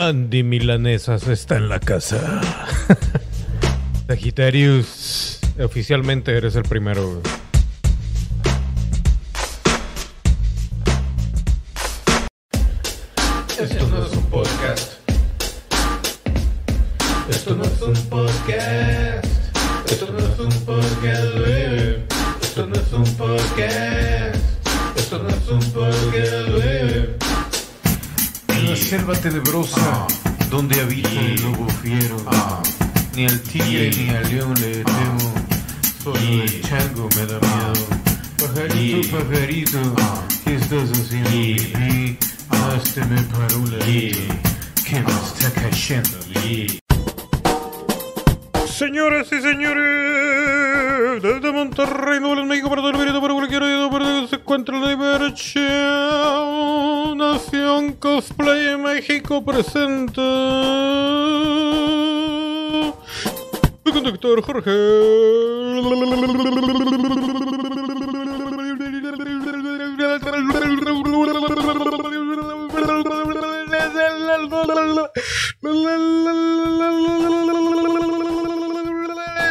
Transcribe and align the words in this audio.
Andy 0.00 0.42
Milanesas 0.42 1.28
está 1.28 1.58
en 1.58 1.68
la 1.68 1.78
casa. 1.78 2.40
Sagitarius, 4.08 5.38
oficialmente 5.62 6.34
eres 6.34 6.56
el 6.56 6.62
primero. 6.62 7.20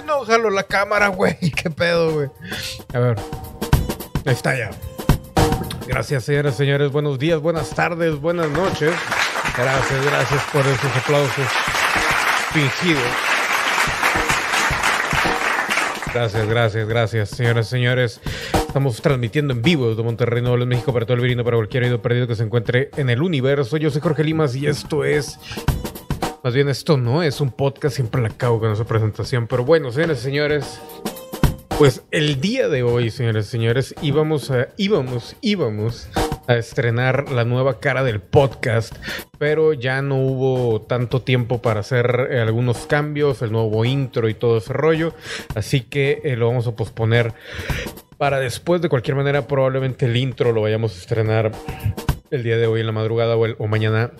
No 0.05 0.25
jalo 0.25 0.49
la 0.49 0.63
cámara, 0.63 1.07
güey. 1.07 1.37
¿Qué 1.55 1.69
pedo, 1.69 2.13
güey? 2.13 2.30
A 2.93 2.99
ver. 2.99 3.17
Ahí 4.25 4.33
está 4.33 4.55
ya. 4.55 4.69
Gracias, 5.87 6.23
señoras 6.25 6.55
señores. 6.55 6.91
Buenos 6.91 7.17
días, 7.17 7.41
buenas 7.41 7.69
tardes, 7.71 8.19
buenas 8.19 8.49
noches. 8.49 8.93
Gracias, 9.57 10.05
gracias 10.05 10.43
por 10.53 10.61
esos 10.67 10.95
aplausos 10.95 11.47
fingidos. 12.52 13.28
Gracias, 16.13 16.47
gracias, 16.47 16.88
gracias, 16.88 17.29
señoras 17.29 17.67
señores. 17.67 18.19
Estamos 18.53 19.02
transmitiendo 19.02 19.53
en 19.53 19.61
vivo 19.61 19.89
desde 19.89 20.02
Monterrey, 20.02 20.41
Nuevo 20.41 20.57
León, 20.57 20.69
México, 20.69 20.91
para 20.91 21.05
todo 21.05 21.15
el 21.15 21.21
virino, 21.21 21.43
para 21.43 21.57
cualquier 21.57 21.83
oído 21.83 22.02
perdido 22.02 22.27
que 22.27 22.35
se 22.35 22.43
encuentre 22.43 22.89
en 22.97 23.09
el 23.09 23.21
universo. 23.21 23.77
Yo 23.77 23.91
soy 23.91 24.02
Jorge 24.02 24.23
Limas 24.23 24.55
y 24.55 24.65
esto 24.65 25.03
es 25.03 25.37
más 26.43 26.53
bien 26.53 26.69
esto 26.69 26.97
no 26.97 27.21
es 27.21 27.41
un 27.41 27.52
podcast, 27.52 27.95
siempre 27.95 28.21
la 28.21 28.30
cago 28.30 28.59
con 28.59 28.71
esa 28.71 28.85
presentación. 28.85 29.47
Pero 29.47 29.65
bueno, 29.65 29.91
señores 29.91 30.19
y 30.19 30.23
señores, 30.23 30.80
pues 31.77 32.03
el 32.11 32.41
día 32.41 32.69
de 32.69 32.81
hoy, 32.81 33.11
señores 33.11 33.47
y 33.47 33.49
señores, 33.52 33.95
íbamos 34.02 34.49
a, 34.49 34.69
íbamos, 34.77 35.35
íbamos 35.41 36.07
a 36.50 36.55
estrenar 36.55 37.31
la 37.31 37.45
nueva 37.45 37.80
cara 37.80 38.03
del 38.03 38.22
podcast, 38.22 38.95
pero 39.38 39.73
ya 39.73 40.02
no 40.02 40.16
hubo 40.16 40.81
tanto 40.81 41.22
tiempo 41.22 41.61
para 41.61 41.81
hacer 41.81 42.28
eh, 42.31 42.42
algunos 42.42 42.88
cambios, 42.88 43.44
el 43.44 43.52
nuevo 43.52 43.86
intro 43.86 44.28
y 44.30 44.33
todo 44.33 44.58
ese 44.58 44.73
rollo. 44.73 45.14
Así 45.53 45.81
que 45.81 46.22
eh, 46.23 46.36
lo 46.36 46.47
vamos 46.47 46.66
a 46.66 46.75
posponer 46.75 47.36
para 48.17 48.39
después. 48.39 48.82
De 48.82 48.89
cualquier 48.89 49.15
manera, 49.15 49.45
probablemente 49.45 50.08
el 50.08 50.17
intro 50.17 50.52
lo 50.52 50.64
vayamos 50.64 50.95
a 50.95 50.99
estrenar 50.99 51.52
el 52.32 52.42
día 52.42 52.58
de 52.58 52.65
hoy 52.65 52.80
en 52.80 52.88
la 52.88 52.93
madrugada 52.93 53.38
o, 53.38 53.67
mañana 53.67 54.11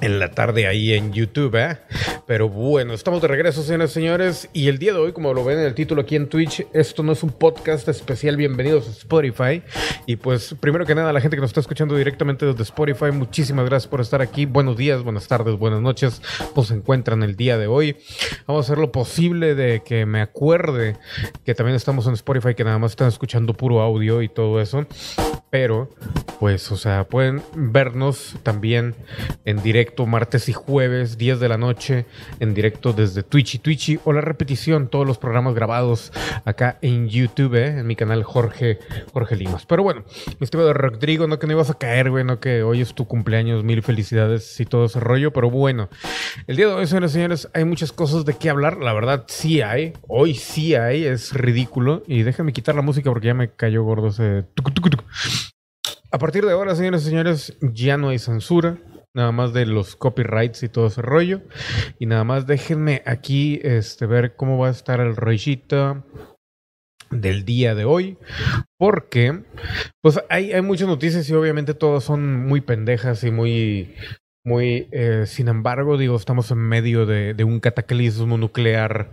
en 0.00 0.18
la 0.18 0.30
tarde 0.30 0.66
ahí 0.66 0.92
en 0.92 1.12
YouTube, 1.12 1.54
¿eh? 1.56 1.78
Pero 2.26 2.48
bueno, 2.48 2.94
estamos 2.94 3.20
de 3.20 3.28
regreso, 3.28 3.62
señores 3.62 3.90
y 3.90 3.94
señores. 3.94 4.48
Y 4.52 4.68
el 4.68 4.78
día 4.78 4.92
de 4.92 4.98
hoy, 4.98 5.12
como 5.12 5.34
lo 5.34 5.44
ven 5.44 5.58
en 5.58 5.64
el 5.64 5.74
título 5.74 6.02
aquí 6.02 6.16
en 6.16 6.28
Twitch, 6.28 6.66
esto 6.72 7.02
no 7.02 7.12
es 7.12 7.22
un 7.22 7.30
podcast 7.30 7.88
especial. 7.88 8.36
Bienvenidos 8.36 8.88
a 8.88 8.90
Spotify. 8.90 9.62
Y 10.06 10.16
pues, 10.16 10.54
primero 10.60 10.86
que 10.86 10.94
nada, 10.94 11.12
la 11.12 11.20
gente 11.20 11.36
que 11.36 11.40
nos 11.40 11.50
está 11.50 11.60
escuchando 11.60 11.96
directamente 11.96 12.46
desde 12.46 12.62
Spotify, 12.62 13.12
muchísimas 13.12 13.66
gracias 13.66 13.88
por 13.88 14.00
estar 14.00 14.22
aquí. 14.22 14.46
Buenos 14.46 14.76
días, 14.76 15.02
buenas 15.02 15.28
tardes, 15.28 15.58
buenas 15.58 15.80
noches. 15.80 16.22
Nos 16.56 16.70
encuentran 16.70 17.22
el 17.22 17.36
día 17.36 17.58
de 17.58 17.66
hoy. 17.66 17.96
Vamos 18.46 18.64
a 18.64 18.72
hacer 18.72 18.78
lo 18.78 18.92
posible 18.92 19.54
de 19.54 19.82
que 19.84 20.06
me 20.06 20.20
acuerde 20.20 20.96
que 21.44 21.54
también 21.54 21.76
estamos 21.76 22.06
en 22.06 22.14
Spotify, 22.14 22.54
que 22.54 22.64
nada 22.64 22.78
más 22.78 22.92
están 22.92 23.08
escuchando 23.08 23.54
puro 23.54 23.80
audio 23.80 24.22
y 24.22 24.28
todo 24.28 24.60
eso. 24.60 24.86
Pero, 25.54 25.88
pues, 26.40 26.72
o 26.72 26.76
sea, 26.76 27.04
pueden 27.04 27.40
vernos 27.54 28.34
también 28.42 28.96
en 29.44 29.62
directo 29.62 30.04
martes 30.04 30.48
y 30.48 30.52
jueves, 30.52 31.16
10 31.16 31.38
de 31.38 31.48
la 31.48 31.58
noche, 31.58 32.06
en 32.40 32.54
directo 32.54 32.92
desde 32.92 33.22
Twitchy 33.22 33.60
Twitchy 33.60 34.00
o 34.02 34.12
la 34.12 34.20
repetición, 34.20 34.88
todos 34.88 35.06
los 35.06 35.16
programas 35.16 35.54
grabados 35.54 36.12
acá 36.44 36.78
en 36.82 37.08
YouTube, 37.08 37.54
¿eh? 37.54 37.78
en 37.78 37.86
mi 37.86 37.94
canal 37.94 38.24
Jorge, 38.24 38.80
Jorge 39.12 39.36
Limas. 39.36 39.64
Pero 39.64 39.84
bueno, 39.84 40.02
mi 40.26 40.44
estimado 40.44 40.72
Rodrigo, 40.72 41.28
no 41.28 41.38
que 41.38 41.46
no 41.46 41.52
ibas 41.52 41.70
a 41.70 41.78
caer, 41.78 42.10
güey, 42.10 42.24
no 42.24 42.40
que 42.40 42.64
hoy 42.64 42.80
es 42.80 42.92
tu 42.92 43.06
cumpleaños, 43.06 43.62
mil 43.62 43.80
felicidades 43.84 44.58
y 44.58 44.64
todo 44.64 44.86
ese 44.86 44.98
rollo, 44.98 45.32
pero 45.32 45.50
bueno, 45.50 45.88
el 46.48 46.56
día 46.56 46.66
de 46.66 46.74
hoy, 46.74 46.88
señores 46.88 47.12
y 47.12 47.14
señores, 47.14 47.48
hay 47.54 47.64
muchas 47.64 47.92
cosas 47.92 48.24
de 48.24 48.34
qué 48.34 48.50
hablar, 48.50 48.78
la 48.78 48.92
verdad 48.92 49.24
sí 49.28 49.62
hay, 49.62 49.92
hoy 50.08 50.34
sí 50.34 50.74
hay, 50.74 51.04
es 51.04 51.32
ridículo, 51.32 52.02
y 52.08 52.24
déjenme 52.24 52.52
quitar 52.52 52.74
la 52.74 52.82
música 52.82 53.08
porque 53.08 53.28
ya 53.28 53.34
me 53.34 53.52
cayó 53.52 53.84
gordo 53.84 54.08
ese... 54.08 54.42
tucu, 54.56 54.72
tucu, 54.72 54.90
tucu. 54.90 55.04
A 56.14 56.18
partir 56.18 56.46
de 56.46 56.52
ahora, 56.52 56.76
señores 56.76 57.02
y 57.02 57.06
señores, 57.06 57.58
ya 57.60 57.96
no 57.96 58.10
hay 58.10 58.20
censura. 58.20 58.78
Nada 59.16 59.32
más 59.32 59.52
de 59.52 59.66
los 59.66 59.96
copyrights 59.96 60.62
y 60.62 60.68
todo 60.68 60.86
ese 60.86 61.02
rollo. 61.02 61.42
Y 61.98 62.06
nada 62.06 62.22
más 62.22 62.46
déjenme 62.46 63.02
aquí 63.04 63.58
este, 63.64 64.06
ver 64.06 64.36
cómo 64.36 64.56
va 64.56 64.68
a 64.68 64.70
estar 64.70 65.00
el 65.00 65.16
rollito 65.16 66.06
del 67.10 67.44
día 67.44 67.74
de 67.74 67.84
hoy. 67.84 68.16
Porque, 68.78 69.42
pues 70.00 70.20
hay, 70.28 70.52
hay 70.52 70.62
muchas 70.62 70.86
noticias 70.86 71.28
y 71.28 71.34
obviamente 71.34 71.74
todas 71.74 72.04
son 72.04 72.46
muy 72.46 72.60
pendejas 72.60 73.24
y 73.24 73.32
muy... 73.32 73.96
Muy, 74.46 74.88
eh, 74.92 75.24
sin 75.26 75.48
embargo, 75.48 75.96
digo, 75.96 76.16
estamos 76.16 76.50
en 76.50 76.58
medio 76.58 77.06
de, 77.06 77.32
de 77.32 77.44
un 77.44 77.60
cataclismo 77.60 78.36
nuclear 78.36 79.10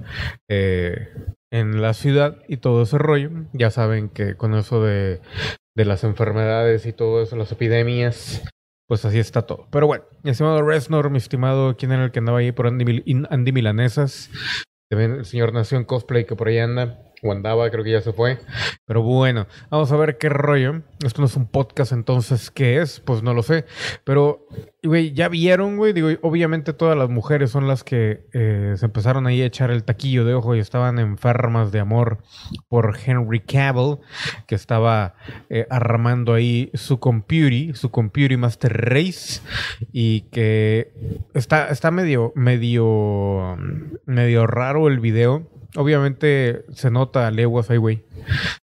eh, 0.50 1.08
en 1.54 1.82
la 1.82 1.94
ciudad 1.94 2.40
y 2.50 2.58
todo 2.58 2.84
ese 2.84 2.98
rollo. 2.98 3.30
Ya 3.54 3.72
saben 3.72 4.10
que 4.10 4.36
con 4.36 4.54
eso 4.56 4.84
de, 4.84 5.22
de 5.76 5.86
las 5.86 6.04
enfermedades 6.04 6.86
y 6.86 6.94
todo 6.94 7.22
eso, 7.22 7.36
las 7.36 7.52
epidemias, 7.52 8.44
pues 8.88 9.06
así 9.06 9.20
está 9.20 9.44
todo. 9.44 9.68
Pero 9.72 9.88
bueno, 9.88 10.04
mi 10.24 10.32
estimado 10.32 10.62
Resnor, 10.62 11.10
mi 11.10 11.18
estimado, 11.18 11.78
¿quién 11.78 11.92
era 11.92 12.04
el 12.04 12.12
que 12.12 12.20
andaba 12.20 12.40
ahí 12.40 12.52
por 12.52 12.68
Andy, 12.68 13.04
Andy 13.30 13.52
Milanesas? 13.52 14.30
También 14.90 15.12
el 15.14 15.26
señor 15.26 15.54
Nación 15.54 15.86
Cosplay 15.86 16.26
que 16.26 16.36
por 16.36 16.50
ahí 16.50 16.58
anda, 16.58 17.11
o 17.24 17.32
andaba, 17.32 17.70
creo 17.70 17.84
que 17.84 17.92
ya 17.92 18.02
se 18.02 18.14
fue. 18.14 18.40
Pero 18.86 19.04
bueno, 19.04 19.48
vamos 19.70 19.92
a 19.92 19.98
ver 19.98 20.18
qué 20.18 20.30
rollo. 20.30 20.82
Esto 21.04 21.22
no 21.22 21.28
es 21.28 21.36
un 21.36 21.48
podcast, 21.48 21.92
entonces, 21.92 22.50
¿qué 22.52 22.82
es? 22.82 23.00
Pues 23.00 23.22
no 23.22 23.34
lo 23.34 23.44
sé. 23.44 23.66
Pero, 24.04 24.48
güey, 24.84 25.14
ya 25.14 25.30
vieron, 25.30 25.78
güey. 25.78 25.94
Digo, 25.94 26.10
obviamente 26.22 26.74
todas 26.74 26.98
las 26.98 27.10
mujeres 27.10 27.52
son 27.52 27.68
las 27.68 27.84
que 27.84 28.26
eh, 28.34 28.74
se 28.76 28.86
empezaron 28.86 29.28
ahí 29.28 29.42
a 29.42 29.46
echar 29.46 29.72
el 29.72 29.84
taquillo 29.84 30.26
de 30.26 30.34
ojo 30.34 30.56
y 30.56 30.60
estaban 30.60 31.00
enfermas 31.00 31.72
de 31.72 31.80
amor 31.80 32.20
por 32.68 32.98
Henry 33.06 33.40
Cavill, 33.40 33.98
que 34.48 34.56
estaba 34.56 35.16
eh, 35.50 35.68
armando 35.70 36.34
ahí 36.34 36.72
su 36.74 37.00
computer, 37.00 37.76
su 37.76 37.92
computer 37.92 38.38
Master 38.38 38.74
Race, 38.74 39.42
y 39.92 40.22
que 40.32 40.92
está, 41.34 41.70
está 41.70 41.92
medio, 41.92 42.34
medio, 42.36 43.58
medio 44.06 44.48
raro 44.48 44.88
el 44.88 45.00
video. 45.00 45.48
Obviamente 45.76 46.66
se 46.74 46.92
nota 46.92 47.28
a 47.28 47.32
leguas 47.32 47.70
ahí, 47.70 47.78
güey. 47.78 48.04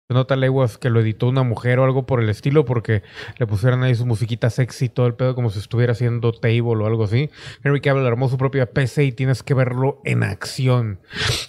Se 0.06 0.12
nota 0.12 0.34
a 0.34 0.36
leguas 0.36 0.76
que 0.76 0.90
lo 0.90 1.00
editó 1.00 1.28
una 1.28 1.44
mujer 1.44 1.78
o 1.78 1.84
algo 1.84 2.04
por 2.04 2.22
el 2.22 2.28
estilo, 2.28 2.66
porque 2.66 3.02
le 3.38 3.46
pusieron 3.46 3.82
ahí 3.82 3.94
su 3.94 4.04
musiquita 4.04 4.50
sexy, 4.50 4.90
todo 4.90 5.06
el 5.06 5.14
pedo, 5.14 5.34
como 5.34 5.48
si 5.48 5.58
estuviera 5.58 5.92
haciendo 5.92 6.32
table 6.32 6.60
o 6.60 6.86
algo 6.86 7.04
así. 7.04 7.30
Henry 7.62 7.80
Cavill 7.80 8.06
armó 8.06 8.28
su 8.28 8.36
propia 8.36 8.66
PC 8.66 9.04
y 9.04 9.12
tienes 9.12 9.42
que 9.42 9.54
verlo 9.54 10.02
en 10.04 10.22
acción. 10.22 11.00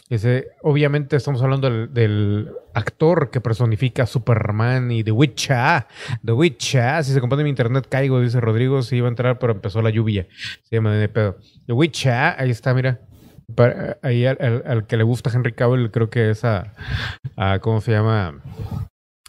Ese, 0.10 0.48
obviamente 0.62 1.18
estamos 1.18 1.42
hablando 1.42 1.70
del, 1.70 2.50
actor 2.74 3.30
que 3.30 3.40
personifica 3.40 4.04
a 4.04 4.06
Superman 4.06 4.92
y 4.92 5.04
The 5.04 5.12
Witcher. 5.12 5.86
The 6.24 6.32
Witcher. 6.32 7.04
Si 7.04 7.14
se 7.14 7.22
compone 7.22 7.44
mi 7.44 7.50
internet 7.50 7.88
caigo, 7.90 8.20
dice 8.22 8.40
Rodrigo. 8.42 8.82
Sí 8.84 8.98
iba 8.98 9.08
a 9.08 9.10
entrar, 9.10 9.40
pero 9.40 9.54
empezó 9.54 9.82
la 9.82 9.90
lluvia. 9.90 10.28
Se 10.64 10.76
llama 10.76 10.94
de 10.94 11.10
pedo. 11.10 11.38
The 11.68 11.74
Witcher. 11.74 12.36
Ahí 12.38 12.52
está, 12.52 12.74
mira. 12.74 13.00
Pa- 13.54 13.98
ahí 14.02 14.26
al, 14.26 14.86
que 14.88 14.98
le 14.98 15.04
gusta 15.04 15.30
Henry 15.34 15.54
Cavill, 15.54 15.92
creo 15.92 16.10
que 16.10 16.30
es 16.32 16.44
a, 16.46 16.74
¿cómo 17.62 17.82
se 17.82 17.92
llama? 17.92 18.42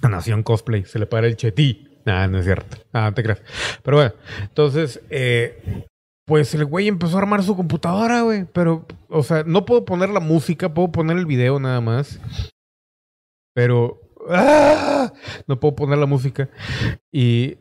A 0.02 0.08
Nación 0.08 0.42
Cosplay. 0.42 0.84
Se 0.84 0.98
le 0.98 1.06
para 1.06 1.26
el 1.26 1.36
chetí. 1.36 2.00
Ah, 2.06 2.26
no 2.28 2.38
es 2.38 2.44
cierto. 2.44 2.76
Ah, 2.92 3.12
te 3.14 3.22
creas. 3.22 3.42
Pero 3.82 3.96
bueno, 3.96 4.12
entonces, 4.42 5.00
eh, 5.10 5.84
pues 6.24 6.54
el 6.54 6.64
güey 6.64 6.88
empezó 6.88 7.16
a 7.16 7.20
armar 7.20 7.42
su 7.42 7.56
computadora, 7.56 8.22
güey. 8.22 8.44
Pero, 8.52 8.86
o 9.08 9.22
sea, 9.22 9.42
no 9.44 9.64
puedo 9.64 9.84
poner 9.84 10.10
la 10.10 10.20
música, 10.20 10.72
puedo 10.72 10.92
poner 10.92 11.16
el 11.16 11.26
video 11.26 11.58
nada 11.58 11.80
más. 11.80 12.20
Pero 13.54 14.00
¡ah! 14.30 15.12
no 15.46 15.58
puedo 15.60 15.76
poner 15.76 15.98
la 15.98 16.06
música. 16.06 16.48
Y 17.12 17.56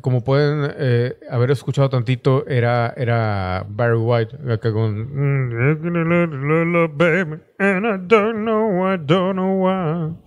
como 0.00 0.22
pueden 0.22 0.70
eh, 0.76 1.16
haber 1.30 1.50
escuchado 1.50 1.88
tantito, 1.88 2.46
era, 2.46 2.92
era 2.96 3.66
Barry 3.68 3.98
White 3.98 4.36
acá 4.52 4.72
con. 4.72 4.96
And 7.58 7.86
I 7.86 7.96
don't 8.06 8.44
know, 8.44 8.86
I 8.86 8.96
don't. 8.96 10.18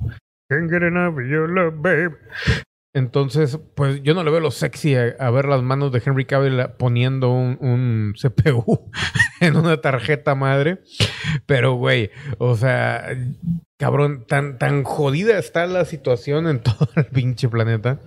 Can't 0.50 0.70
get 0.70 0.84
enough 0.84 1.18
of 1.18 1.26
your 1.26 1.50
love, 1.50 1.82
baby. 1.82 2.16
Entonces, 2.96 3.60
pues 3.74 4.04
yo 4.04 4.14
no 4.14 4.24
le 4.24 4.30
veo 4.30 4.40
lo 4.40 4.52
sexy 4.52 4.96
a, 4.96 5.30
ver 5.32 5.46
las 5.46 5.64
manos 5.64 5.92
de 5.92 6.02
Henry 6.06 6.26
Cavill 6.26 6.64
poniendo 6.78 7.32
un, 7.32 8.14
CPU 8.22 8.92
en 9.42 9.56
una 9.56 9.82
tarjeta 9.82 10.36
madre. 10.36 10.80
Pero, 11.48 11.74
güey, 11.74 12.12
o 12.38 12.56
sea, 12.56 13.18
cabrón, 13.78 14.26
tan, 14.28 14.60
tan 14.60 14.84
jodida 14.84 15.40
está 15.40 15.66
la 15.66 15.86
situación 15.86 16.48
en 16.48 16.60
todo 16.64 16.88
el 16.96 17.06
pinche 17.06 17.50
planeta 17.50 18.00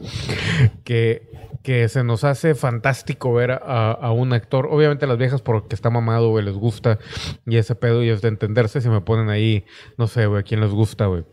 que, 0.85 1.31
que 1.65 1.89
se 1.89 2.05
nos 2.05 2.23
hace 2.23 2.55
fantástico 2.55 3.35
ver 3.35 3.51
a, 3.51 3.91
a, 3.91 4.13
un 4.13 4.33
actor. 4.33 4.69
Obviamente 4.71 5.09
las 5.09 5.19
viejas 5.19 5.43
porque 5.43 5.75
está 5.75 5.91
mamado, 5.91 6.31
güey, 6.31 6.45
les 6.45 6.55
gusta. 6.55 7.01
Y 7.45 7.57
ese 7.57 7.75
pedo 7.75 8.05
y 8.05 8.11
es 8.11 8.23
de 8.23 8.29
entenderse 8.29 8.81
si 8.81 8.89
me 8.89 9.01
ponen 9.01 9.31
ahí, 9.31 9.65
no 9.99 10.07
sé, 10.07 10.27
güey, 10.27 10.45
quién 10.45 10.61
les 10.61 10.71
gusta, 10.71 11.07
güey 11.07 11.25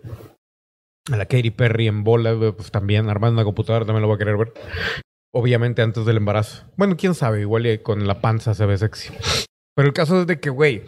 a 1.11 1.17
la 1.17 1.25
Katy 1.25 1.51
Perry 1.51 1.87
en 1.87 2.03
bola, 2.03 2.35
pues 2.55 2.71
también 2.71 3.09
armando 3.09 3.35
una 3.35 3.43
computadora 3.43 3.85
también 3.85 4.01
lo 4.01 4.07
voy 4.07 4.15
a 4.15 4.19
querer 4.19 4.37
ver. 4.37 4.53
Obviamente 5.33 5.81
antes 5.81 6.05
del 6.05 6.17
embarazo. 6.17 6.65
Bueno, 6.77 6.95
quién 6.95 7.15
sabe, 7.15 7.41
igual 7.41 7.81
con 7.81 8.07
la 8.07 8.21
panza 8.21 8.53
se 8.53 8.65
ve 8.65 8.77
sexy. 8.77 9.13
Pero 9.75 9.87
el 9.87 9.93
caso 9.93 10.21
es 10.21 10.27
de 10.27 10.39
que, 10.39 10.49
güey, 10.49 10.83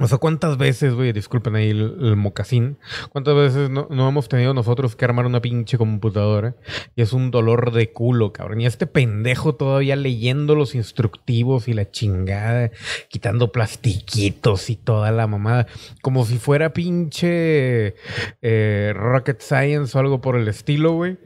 o 0.00 0.08
sea, 0.08 0.18
¿cuántas 0.18 0.58
veces, 0.58 0.92
güey, 0.92 1.12
disculpen 1.12 1.54
ahí 1.54 1.70
el, 1.70 2.16
mocasín, 2.16 2.78
cuántas 3.10 3.36
veces 3.36 3.70
no, 3.70 3.86
hemos 4.08 4.28
tenido 4.28 4.52
nosotros 4.52 4.96
que 4.96 5.04
armar 5.04 5.24
una 5.24 5.40
pinche 5.40 5.78
computadora? 5.78 6.56
Y 6.96 7.02
es 7.02 7.12
un 7.12 7.30
dolor 7.30 7.70
de 7.70 7.92
culo, 7.92 8.32
cabrón. 8.32 8.60
Y 8.60 8.66
este 8.66 8.88
pendejo 8.88 9.54
todavía 9.54 9.94
leyendo 9.94 10.56
los 10.56 10.74
instructivos 10.74 11.68
y 11.68 11.74
la 11.74 11.92
chingada, 11.92 12.72
quitando 13.08 13.52
plastiquitos 13.52 14.68
y 14.68 14.74
toda 14.74 15.12
la 15.12 15.28
mamada, 15.28 15.68
como 16.02 16.24
si 16.24 16.38
fuera 16.38 16.72
pinche 16.72 17.94
eh, 18.42 18.92
Rocket 18.96 19.40
Science 19.40 19.96
o 19.96 20.00
algo 20.00 20.20
por 20.20 20.34
el 20.34 20.48
estilo, 20.48 20.92
güey. 20.92 21.18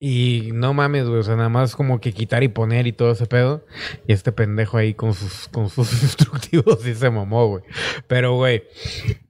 Y 0.00 0.50
no 0.52 0.74
mames, 0.74 1.08
güey, 1.08 1.20
o 1.20 1.22
sea, 1.22 1.36
nada 1.36 1.48
más 1.48 1.76
como 1.76 2.00
que 2.00 2.12
quitar 2.12 2.42
y 2.42 2.48
poner 2.48 2.86
y 2.86 2.92
todo 2.92 3.12
ese 3.12 3.26
pedo. 3.26 3.64
Y 4.06 4.12
este 4.12 4.32
pendejo 4.32 4.76
ahí 4.76 4.94
con 4.94 5.14
sus, 5.14 5.48
con 5.48 5.70
sus 5.70 5.90
instructivos 6.02 6.80
sí 6.82 6.94
se 6.94 7.10
mamó, 7.10 7.46
güey. 7.48 7.64
Pero, 8.06 8.34
güey, 8.34 8.64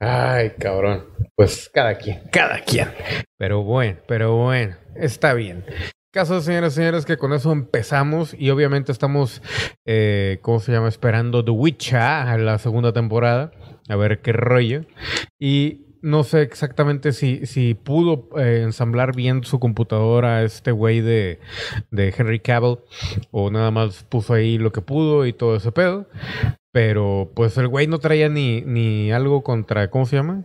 ay, 0.01 0.53
cabrón. 0.59 1.05
Pues 1.37 1.71
cada 1.73 1.97
quien, 1.97 2.23
cada 2.31 2.61
quien. 2.61 2.89
Pero 3.37 3.63
bueno, 3.63 3.99
pero 4.07 4.37
bueno, 4.37 4.77
está 4.97 5.35
bien. 5.35 5.65
Caso, 6.15 6.41
señoras 6.41 6.75
y 6.75 6.77
señores, 6.77 7.05
que 7.07 7.17
con 7.17 7.33
eso 7.33 7.51
empezamos 7.51 8.37
y 8.39 8.51
obviamente 8.51 8.93
estamos, 8.93 9.43
eh, 9.85 10.39
¿cómo 10.43 10.61
se 10.61 10.71
llama? 10.71 10.89
Esperando 10.89 11.45
The 11.45 11.51
Witcher, 11.51 12.39
la 12.39 12.59
segunda 12.59 12.93
temporada. 12.93 13.51
A 13.89 13.97
ver 13.97 14.23
qué 14.23 14.33
rollo. 14.33 14.85
Y 15.41 15.94
no 16.05 16.23
sé 16.23 16.43
exactamente 16.43 17.13
si, 17.13 17.47
si 17.47 17.73
pudo 17.73 18.29
eh, 18.39 18.61
ensamblar 18.63 19.17
bien 19.17 19.43
su 19.43 19.59
computadora 19.59 20.43
este 20.45 20.71
güey 20.71 21.01
de, 21.01 21.41
de 21.91 22.15
Henry 22.17 22.41
Cavill 22.41 22.79
o 23.31 23.51
nada 23.51 23.71
más 23.71 24.05
puso 24.05 24.35
ahí 24.35 24.59
lo 24.59 24.71
que 24.71 24.83
pudo 24.83 25.25
y 25.25 25.33
todo 25.33 25.57
ese 25.57 25.73
pedo. 25.73 26.07
Pero 26.73 27.33
pues 27.35 27.57
el 27.57 27.69
güey 27.69 27.87
no 27.87 27.99
traía 27.99 28.29
ni, 28.29 28.61
ni 28.63 29.13
algo 29.13 29.43
contra, 29.43 29.89
¿cómo 29.89 30.05
se 30.05 30.17
llama? 30.17 30.45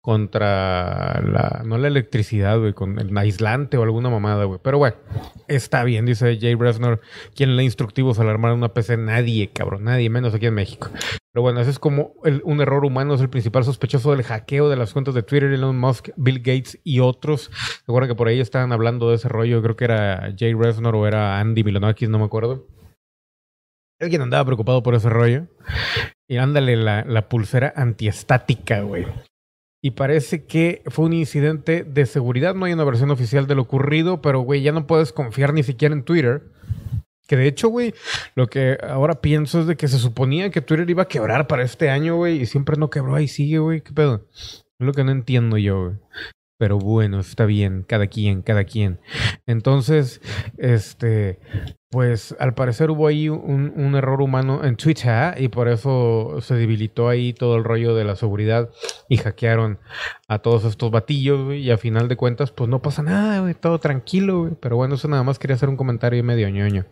contra 0.00 1.22
la, 1.22 1.62
no 1.64 1.78
la 1.78 1.88
electricidad, 1.88 2.58
güey, 2.58 2.74
con 2.74 2.98
el 2.98 3.16
aislante 3.16 3.78
o 3.78 3.82
alguna 3.82 4.10
mamada, 4.10 4.44
güey. 4.44 4.60
Pero 4.62 4.76
bueno, 4.76 4.96
está 5.48 5.82
bien, 5.82 6.04
dice 6.04 6.38
Jay 6.38 6.54
Bresner. 6.54 7.00
¿Quién 7.34 7.56
le 7.56 7.64
instructivos 7.64 8.18
al 8.18 8.28
armar 8.28 8.52
una 8.52 8.74
PC? 8.74 8.98
Nadie, 8.98 9.48
cabrón, 9.48 9.84
nadie, 9.84 10.10
menos 10.10 10.34
aquí 10.34 10.44
en 10.44 10.54
México. 10.54 10.90
Pero 11.34 11.42
bueno, 11.42 11.60
ese 11.60 11.70
es 11.70 11.80
como 11.80 12.14
un 12.22 12.60
error 12.60 12.84
humano, 12.84 13.14
es 13.14 13.20
el 13.20 13.28
principal 13.28 13.64
sospechoso 13.64 14.12
del 14.12 14.22
hackeo 14.22 14.68
de 14.68 14.76
las 14.76 14.92
cuentas 14.92 15.14
de 15.14 15.24
Twitter, 15.24 15.50
Elon 15.50 15.76
Musk, 15.76 16.10
Bill 16.16 16.38
Gates 16.38 16.78
y 16.84 17.00
otros. 17.00 17.50
Recuerda 17.88 18.06
que 18.06 18.14
por 18.14 18.28
ahí 18.28 18.38
estaban 18.38 18.70
hablando 18.70 19.10
de 19.10 19.16
ese 19.16 19.28
rollo, 19.28 19.60
creo 19.60 19.74
que 19.74 19.84
era 19.86 20.32
Jay 20.38 20.54
Bresner 20.54 20.94
o 20.94 21.08
era 21.08 21.40
Andy 21.40 21.64
Milonakis, 21.64 22.08
no 22.08 22.20
me 22.20 22.26
acuerdo. 22.26 22.68
Alguien 24.00 24.22
andaba 24.22 24.44
preocupado 24.44 24.84
por 24.84 24.94
ese 24.94 25.08
rollo. 25.08 25.48
Y 26.28 26.36
ándale 26.36 26.76
la, 26.76 27.04
la 27.04 27.28
pulsera 27.28 27.72
antiestática, 27.74 28.82
güey 28.82 29.04
y 29.84 29.90
parece 29.90 30.46
que 30.46 30.82
fue 30.86 31.04
un 31.04 31.12
incidente 31.12 31.84
de 31.84 32.06
seguridad. 32.06 32.54
No 32.54 32.64
hay 32.64 32.72
una 32.72 32.84
versión 32.84 33.10
oficial 33.10 33.46
de 33.46 33.54
lo 33.54 33.60
ocurrido, 33.60 34.22
pero 34.22 34.40
güey, 34.40 34.62
ya 34.62 34.72
no 34.72 34.86
puedes 34.86 35.12
confiar 35.12 35.52
ni 35.52 35.62
siquiera 35.62 35.94
en 35.94 36.04
Twitter. 36.04 36.44
Que 37.26 37.36
de 37.36 37.46
hecho, 37.46 37.68
güey, 37.68 37.94
lo 38.34 38.46
que 38.48 38.78
ahora 38.82 39.20
pienso 39.20 39.60
es 39.60 39.66
de 39.66 39.76
que 39.76 39.88
se 39.88 39.98
suponía 39.98 40.50
que 40.50 40.60
Twitter 40.60 40.88
iba 40.88 41.04
a 41.04 41.08
quebrar 41.08 41.46
para 41.46 41.62
este 41.62 41.90
año, 41.90 42.16
güey, 42.16 42.42
y 42.42 42.46
siempre 42.46 42.76
no 42.76 42.90
quebró, 42.90 43.14
ahí 43.14 43.28
sigue, 43.28 43.58
güey, 43.58 43.80
¿qué 43.80 43.92
pedo? 43.92 44.26
Es 44.32 44.64
lo 44.78 44.92
que 44.92 45.04
no 45.04 45.12
entiendo 45.12 45.56
yo, 45.56 45.84
güey. 45.84 45.96
Pero 46.58 46.78
bueno, 46.78 47.20
está 47.20 47.46
bien, 47.46 47.84
cada 47.86 48.06
quien, 48.06 48.42
cada 48.42 48.64
quien. 48.64 49.00
Entonces, 49.46 50.20
este, 50.56 51.40
pues 51.94 52.34
al 52.40 52.54
parecer 52.54 52.90
hubo 52.90 53.06
ahí 53.06 53.28
un, 53.28 53.94
error 53.94 54.20
humano 54.20 54.64
en 54.64 54.74
Twitter 54.74 55.40
y 55.40 55.46
por 55.46 55.68
eso 55.68 56.38
se 56.40 56.56
debilitó 56.56 57.08
ahí 57.08 57.32
todo 57.32 57.54
el 57.54 57.62
rollo 57.62 57.94
de 57.94 58.02
la 58.02 58.16
seguridad 58.16 58.68
y 59.08 59.16
hackearon 59.16 59.78
a 60.26 60.40
todos 60.40 60.64
estos 60.64 60.90
batillos, 60.90 61.54
y 61.54 61.70
a 61.70 61.78
final 61.78 62.08
de 62.08 62.16
cuentas, 62.16 62.50
pues 62.50 62.68
no 62.68 62.82
pasa 62.82 63.04
nada, 63.04 63.54
todo 63.54 63.78
tranquilo. 63.78 64.58
Pero 64.60 64.74
bueno, 64.74 64.96
eso 64.96 65.06
nada 65.06 65.22
más 65.22 65.38
quería 65.38 65.54
hacer 65.54 65.68
un 65.68 65.76
comentario 65.76 66.24
medio 66.24 66.48
ñoño. 66.48 66.84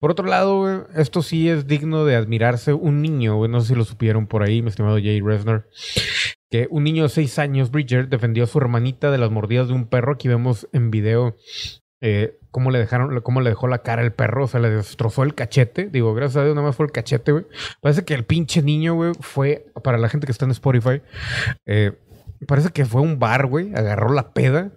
Por 0.00 0.10
otro 0.10 0.26
lado, 0.26 0.88
esto 0.96 1.20
sí 1.20 1.50
es 1.50 1.66
digno 1.66 2.06
de 2.06 2.16
admirarse. 2.16 2.72
Un 2.72 3.02
niño, 3.02 3.46
no 3.48 3.60
sé 3.60 3.68
si 3.68 3.74
lo 3.74 3.84
supieron 3.84 4.26
por 4.26 4.42
ahí, 4.42 4.62
mi 4.62 4.70
estimado 4.70 4.96
Jay 4.96 5.20
Resner, 5.20 5.68
que 6.50 6.68
un 6.70 6.84
niño 6.84 7.02
de 7.02 7.10
seis 7.10 7.38
años, 7.38 7.70
Bridger, 7.70 8.08
defendió 8.08 8.44
a 8.44 8.46
su 8.46 8.56
hermanita 8.56 9.10
de 9.10 9.18
las 9.18 9.30
mordidas 9.30 9.68
de 9.68 9.74
un 9.74 9.88
perro. 9.88 10.14
Aquí 10.14 10.26
vemos 10.26 10.70
en 10.72 10.90
video 10.90 11.36
eh, 12.02 12.36
cómo 12.50 12.70
le 12.72 12.80
dejaron, 12.80 13.20
cómo 13.20 13.40
le 13.40 13.50
dejó 13.50 13.68
la 13.68 13.78
cara 13.78 14.02
el 14.02 14.12
perro, 14.12 14.44
o 14.44 14.48
sea, 14.48 14.60
le 14.60 14.70
destrozó 14.70 15.22
el 15.22 15.34
cachete. 15.34 15.88
Digo, 15.88 16.12
gracias 16.14 16.38
a 16.38 16.44
Dios, 16.44 16.54
nada 16.54 16.66
más 16.66 16.76
fue 16.76 16.84
el 16.84 16.92
cachete, 16.92 17.30
güey. 17.32 17.46
Parece 17.80 18.04
que 18.04 18.12
el 18.12 18.24
pinche 18.24 18.60
niño, 18.60 18.94
güey, 18.94 19.12
fue, 19.20 19.66
para 19.82 19.98
la 19.98 20.08
gente 20.08 20.26
que 20.26 20.32
está 20.32 20.44
en 20.44 20.50
Spotify, 20.50 21.00
eh, 21.64 21.92
parece 22.46 22.70
que 22.70 22.84
fue 22.84 23.00
un 23.00 23.20
bar, 23.20 23.46
güey, 23.46 23.72
agarró 23.74 24.12
la 24.12 24.32
peda 24.32 24.72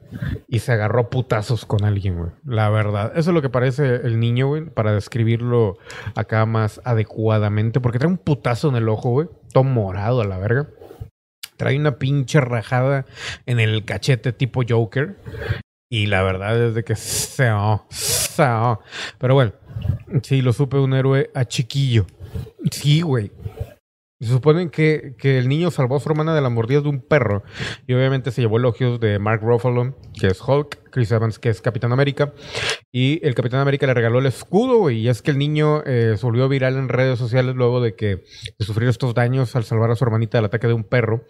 y 0.48 0.60
se 0.60 0.72
agarró 0.72 1.10
putazos 1.10 1.66
con 1.66 1.84
alguien, 1.84 2.18
güey. 2.18 2.30
La 2.46 2.70
verdad. 2.70 3.12
Eso 3.16 3.32
es 3.32 3.34
lo 3.34 3.42
que 3.42 3.50
parece 3.50 3.96
el 3.96 4.20
niño, 4.20 4.48
güey, 4.48 4.66
para 4.66 4.94
describirlo 4.94 5.78
acá 6.14 6.46
más 6.46 6.80
adecuadamente, 6.86 7.82
porque 7.82 7.98
trae 7.98 8.12
un 8.12 8.20
putazo 8.20 8.70
en 8.70 8.76
el 8.76 8.88
ojo, 8.88 9.10
güey, 9.10 9.28
todo 9.52 9.64
morado 9.64 10.22
a 10.22 10.26
la 10.26 10.38
verga. 10.38 10.68
Trae 11.58 11.80
una 11.80 11.98
pinche 11.98 12.40
rajada 12.40 13.06
en 13.48 13.60
el 13.60 13.84
cachete 13.84 14.32
tipo 14.32 14.62
Joker. 14.68 15.18
Y 15.96 16.08
la 16.08 16.24
verdad 16.24 16.62
es 16.62 16.76
de 16.76 16.84
que 16.84 16.98
se 16.98 17.50
Pero 19.18 19.34
bueno, 19.34 19.54
sí, 20.24 20.42
lo 20.42 20.52
supe 20.52 20.78
un 20.78 20.94
héroe 20.94 21.32
a 21.34 21.46
chiquillo. 21.46 22.06
Sí, 22.70 23.00
güey. 23.00 23.32
Se 24.20 24.28
supone 24.28 24.70
que, 24.72 25.16
que, 25.18 25.38
el 25.38 25.48
niño 25.48 25.72
salvó 25.72 25.96
a 25.96 26.02
su 26.02 26.10
hermana 26.10 26.36
de 26.36 26.42
la 26.42 26.50
mordida 26.50 26.82
de 26.82 26.90
un 26.90 27.00
perro. 27.00 27.44
Y 27.88 27.94
obviamente 27.94 28.32
se 28.32 28.42
llevó 28.42 28.58
elogios 28.58 29.00
de 29.00 29.20
Mark 29.20 29.42
Ruffalo, 29.42 29.96
que 30.20 30.28
es 30.28 30.42
Hulk, 30.46 30.90
Chris 30.92 31.14
Evans, 31.14 31.40
que 31.40 31.48
es 31.48 31.62
Capitán 31.62 31.94
América. 31.94 32.34
Y 32.92 33.26
el 33.26 33.34
Capitán 33.34 33.62
América 33.62 33.88
le 33.88 33.94
regaló 33.94 34.20
el 34.20 34.26
escudo, 34.26 34.90
Y 34.90 35.08
es 35.08 35.22
que 35.22 35.32
el 35.32 35.38
niño 35.38 35.82
eh, 35.86 36.16
se 36.18 36.26
volvió 36.26 36.50
viral 36.50 36.76
en 36.76 36.90
redes 36.90 37.18
sociales 37.18 37.56
luego 37.56 37.80
de 37.80 37.96
que 37.96 38.26
de 38.60 38.66
sufrir 38.66 38.90
estos 38.90 39.14
daños 39.14 39.56
al 39.56 39.64
salvar 39.64 39.92
a 39.92 39.96
su 39.96 40.04
hermanita 40.04 40.40
del 40.40 40.46
ataque 40.46 40.68
de 40.68 40.74
un 40.74 40.84
perro. 40.84 41.24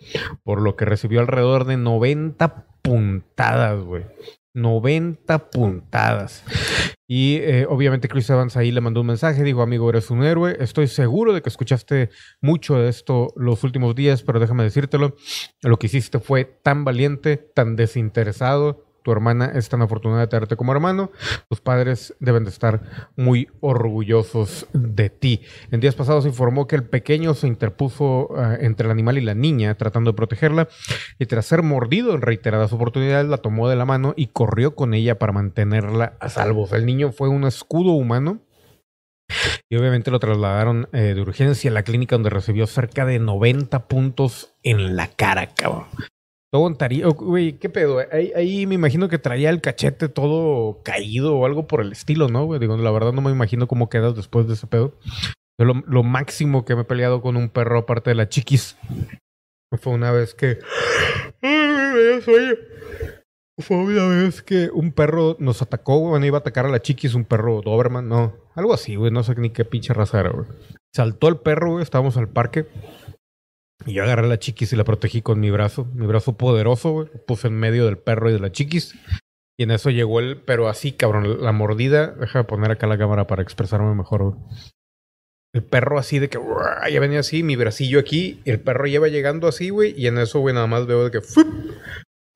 Por 0.43 0.59
lo 0.59 0.75
que 0.75 0.85
recibió 0.85 1.19
alrededor 1.19 1.65
de 1.65 1.77
90 1.77 2.65
puntadas, 2.81 3.83
güey. 3.83 4.03
90 4.55 5.51
puntadas. 5.51 6.43
Y 7.07 7.35
eh, 7.37 7.67
obviamente 7.69 8.07
Chris 8.07 8.29
Evans 8.31 8.57
ahí 8.57 8.71
le 8.71 8.81
mandó 8.81 9.01
un 9.01 9.07
mensaje, 9.07 9.43
dijo, 9.43 9.61
amigo, 9.61 9.87
eres 9.89 10.09
un 10.09 10.23
héroe, 10.23 10.57
estoy 10.59 10.87
seguro 10.87 11.33
de 11.33 11.43
que 11.43 11.49
escuchaste 11.49 12.09
mucho 12.41 12.77
de 12.77 12.89
esto 12.89 13.27
los 13.35 13.63
últimos 13.63 13.93
días, 13.93 14.23
pero 14.23 14.39
déjame 14.39 14.63
decírtelo, 14.63 15.15
lo 15.61 15.77
que 15.77 15.85
hiciste 15.85 16.19
fue 16.19 16.45
tan 16.45 16.83
valiente, 16.83 17.37
tan 17.37 17.75
desinteresado, 17.75 18.84
tu 19.05 19.11
hermana 19.11 19.51
es 19.53 19.69
tan 19.69 19.83
afortunada 19.83 20.21
de 20.21 20.27
tenerte 20.27 20.55
como 20.55 20.71
hermano, 20.71 21.11
tus 21.47 21.61
padres 21.61 22.15
deben 22.19 22.43
de 22.43 22.49
estar 22.49 22.81
muy 23.15 23.47
orgullosos 23.59 24.65
de 24.73 25.11
ti. 25.11 25.41
En 25.69 25.79
días 25.79 25.93
pasados 25.93 26.25
informó 26.25 26.65
que 26.65 26.75
el 26.75 26.85
pequeño 26.85 27.35
se 27.35 27.45
interpuso 27.45 28.29
eh, 28.35 28.57
entre 28.61 28.87
el 28.87 28.91
animal 28.91 29.19
y 29.19 29.21
la 29.21 29.35
niña 29.35 29.75
tratando 29.75 30.11
de 30.11 30.15
protegerla 30.15 30.67
y 31.19 31.27
tras 31.27 31.45
ser 31.45 31.61
mordido 31.61 32.15
en 32.15 32.23
reiteradas 32.23 32.73
oportunidades 32.73 33.27
la 33.27 33.37
tomó 33.37 33.69
de 33.69 33.75
la 33.75 33.85
mano 33.85 34.15
y 34.17 34.27
corrió 34.27 34.73
con 34.73 34.95
ella 34.95 35.19
para 35.19 35.33
mantenerla 35.33 36.17
a 36.19 36.29
salvo. 36.29 36.67
el 36.71 36.87
niño 36.87 37.11
fue 37.11 37.29
un 37.29 37.43
escudo 37.43 37.91
humano 37.91 38.41
Y 39.69 39.75
obviamente 39.75 40.09
lo 40.09 40.19
trasladaron 40.19 40.89
eh, 40.93 41.13
de 41.13 41.21
urgencia 41.21 41.69
a 41.69 41.73
la 41.73 41.83
clínica 41.83 42.15
donde 42.15 42.31
recibió 42.31 42.65
cerca 42.65 43.05
de 43.05 43.19
90 43.19 43.87
puntos 43.87 44.55
en 44.63 44.95
la 44.95 45.07
cara, 45.09 45.53
cabrón. 45.53 45.85
Todo 46.55 46.67
ontario, 46.67 47.11
güey, 47.11 47.59
¿qué 47.59 47.67
pedo? 47.67 48.01
Ahí, 48.13 48.31
ahí, 48.33 48.65
me 48.65 48.75
imagino 48.75 49.09
que 49.09 49.19
traía 49.19 49.49
el 49.49 49.59
cachete 49.59 50.07
todo 50.07 50.81
caído 50.83 51.35
o 51.35 51.45
algo 51.45 51.67
por 51.67 51.81
el 51.81 51.91
estilo, 51.91 52.29
¿no? 52.29 52.45
Güey? 52.45 52.61
Digo, 52.61 52.77
la 52.77 52.91
verdad 52.91 53.11
no 53.11 53.19
me 53.19 53.29
imagino 53.29 53.67
cómo 53.67 53.89
quedas 53.89 54.15
después 54.15 54.47
de 54.47 54.53
ese 54.53 54.65
pedo. 54.65 54.93
Lo, 55.59 55.73
lo 55.85 56.03
máximo 56.03 56.63
que 56.63 56.75
me 56.75 56.83
he 56.83 56.85
peleado 56.85 57.21
con 57.21 57.35
un 57.35 57.49
perro 57.49 57.79
aparte 57.79 58.11
de 58.11 58.15
la 58.15 58.29
chiquis 58.29 58.77
fue 59.81 59.91
una 59.91 60.13
vez 60.13 60.33
que... 60.33 60.59
Fue 63.59 63.75
una 63.75 64.07
vez 64.07 64.41
que 64.41 64.69
un 64.73 64.93
perro 64.93 65.35
nos 65.39 65.61
atacó, 65.61 65.97
güey. 65.97 66.11
Bueno, 66.11 66.25
iba 66.25 66.37
a 66.37 66.39
atacar 66.39 66.65
a 66.67 66.69
la 66.69 66.81
chiquis, 66.81 67.15
un 67.15 67.25
perro 67.25 67.63
Doberman, 67.63 68.07
no. 68.07 68.33
Algo 68.55 68.73
así, 68.73 68.95
güey. 68.95 69.11
No 69.11 69.23
sé 69.23 69.35
ni 69.35 69.49
qué 69.49 69.65
pinche 69.65 69.93
raza 69.93 70.21
era, 70.21 70.29
güey. 70.29 70.45
Saltó 70.95 71.27
el 71.27 71.35
perro, 71.35 71.71
güey. 71.71 71.83
Estábamos 71.83 72.15
al 72.15 72.29
parque. 72.29 72.65
Y 73.85 73.93
yo 73.93 74.03
agarré 74.03 74.27
la 74.27 74.39
chiquis 74.39 74.73
y 74.73 74.75
la 74.75 74.83
protegí 74.83 75.21
con 75.21 75.39
mi 75.39 75.51
brazo. 75.51 75.85
Mi 75.93 76.07
brazo 76.07 76.37
poderoso, 76.37 76.91
güey. 76.91 77.07
Puse 77.27 77.47
en 77.47 77.53
medio 77.53 77.85
del 77.85 77.97
perro 77.97 78.29
y 78.29 78.33
de 78.33 78.39
la 78.39 78.51
chiquis. 78.51 78.95
Y 79.57 79.63
en 79.63 79.71
eso 79.71 79.89
llegó 79.89 80.19
el, 80.19 80.37
pero 80.41 80.67
así, 80.67 80.91
cabrón, 80.91 81.43
la 81.43 81.51
mordida. 81.51 82.07
Deja 82.07 82.39
de 82.39 82.45
poner 82.45 82.71
acá 82.71 82.87
la 82.87 82.97
cámara 82.97 83.27
para 83.27 83.43
expresarme 83.43 83.93
mejor. 83.93 84.37
El 85.53 85.63
perro 85.63 85.97
así 85.97 86.19
de 86.19 86.27
que 86.27 86.37
ya 86.91 86.99
venía 86.99 87.19
así, 87.19 87.41
mi 87.41 87.55
bracillo 87.55 87.97
aquí, 87.97 88.41
el 88.43 88.59
perro 88.59 88.87
lleva 88.87 89.07
llegando 89.07 89.47
así, 89.47 89.69
güey, 89.69 89.93
y 89.97 90.07
en 90.07 90.17
eso, 90.17 90.41
güey, 90.41 90.53
nada 90.53 90.67
más 90.67 90.85
veo 90.85 91.05
de 91.05 91.11
que 91.11 91.21
¡fup! 91.21 91.47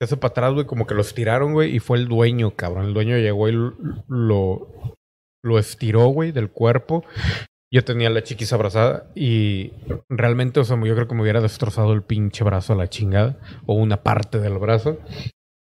se 0.00 0.04
hace 0.04 0.16
para 0.16 0.30
atrás, 0.30 0.54
güey, 0.54 0.64
como 0.64 0.86
que 0.86 0.94
lo 0.94 1.02
estiraron, 1.02 1.52
güey, 1.52 1.76
y 1.76 1.80
fue 1.80 1.98
el 1.98 2.08
dueño, 2.08 2.56
cabrón. 2.56 2.86
El 2.86 2.94
dueño 2.94 3.18
llegó 3.18 3.50
y 3.50 3.52
lo, 3.52 4.96
lo 5.44 5.58
estiró, 5.58 6.06
güey, 6.06 6.32
del 6.32 6.50
cuerpo. 6.50 7.04
Yo 7.72 7.84
tenía 7.84 8.10
la 8.10 8.22
chiquis 8.22 8.52
abrazada 8.52 9.10
y 9.14 9.72
realmente, 10.08 10.58
o 10.58 10.64
sea, 10.64 10.76
yo 10.84 10.94
creo 10.94 11.06
que 11.06 11.14
me 11.14 11.22
hubiera 11.22 11.40
destrozado 11.40 11.92
el 11.92 12.02
pinche 12.02 12.42
brazo 12.42 12.72
a 12.72 12.76
la 12.76 12.88
chingada, 12.88 13.38
o 13.66 13.74
una 13.74 14.02
parte 14.02 14.40
del 14.40 14.58
brazo. 14.58 14.98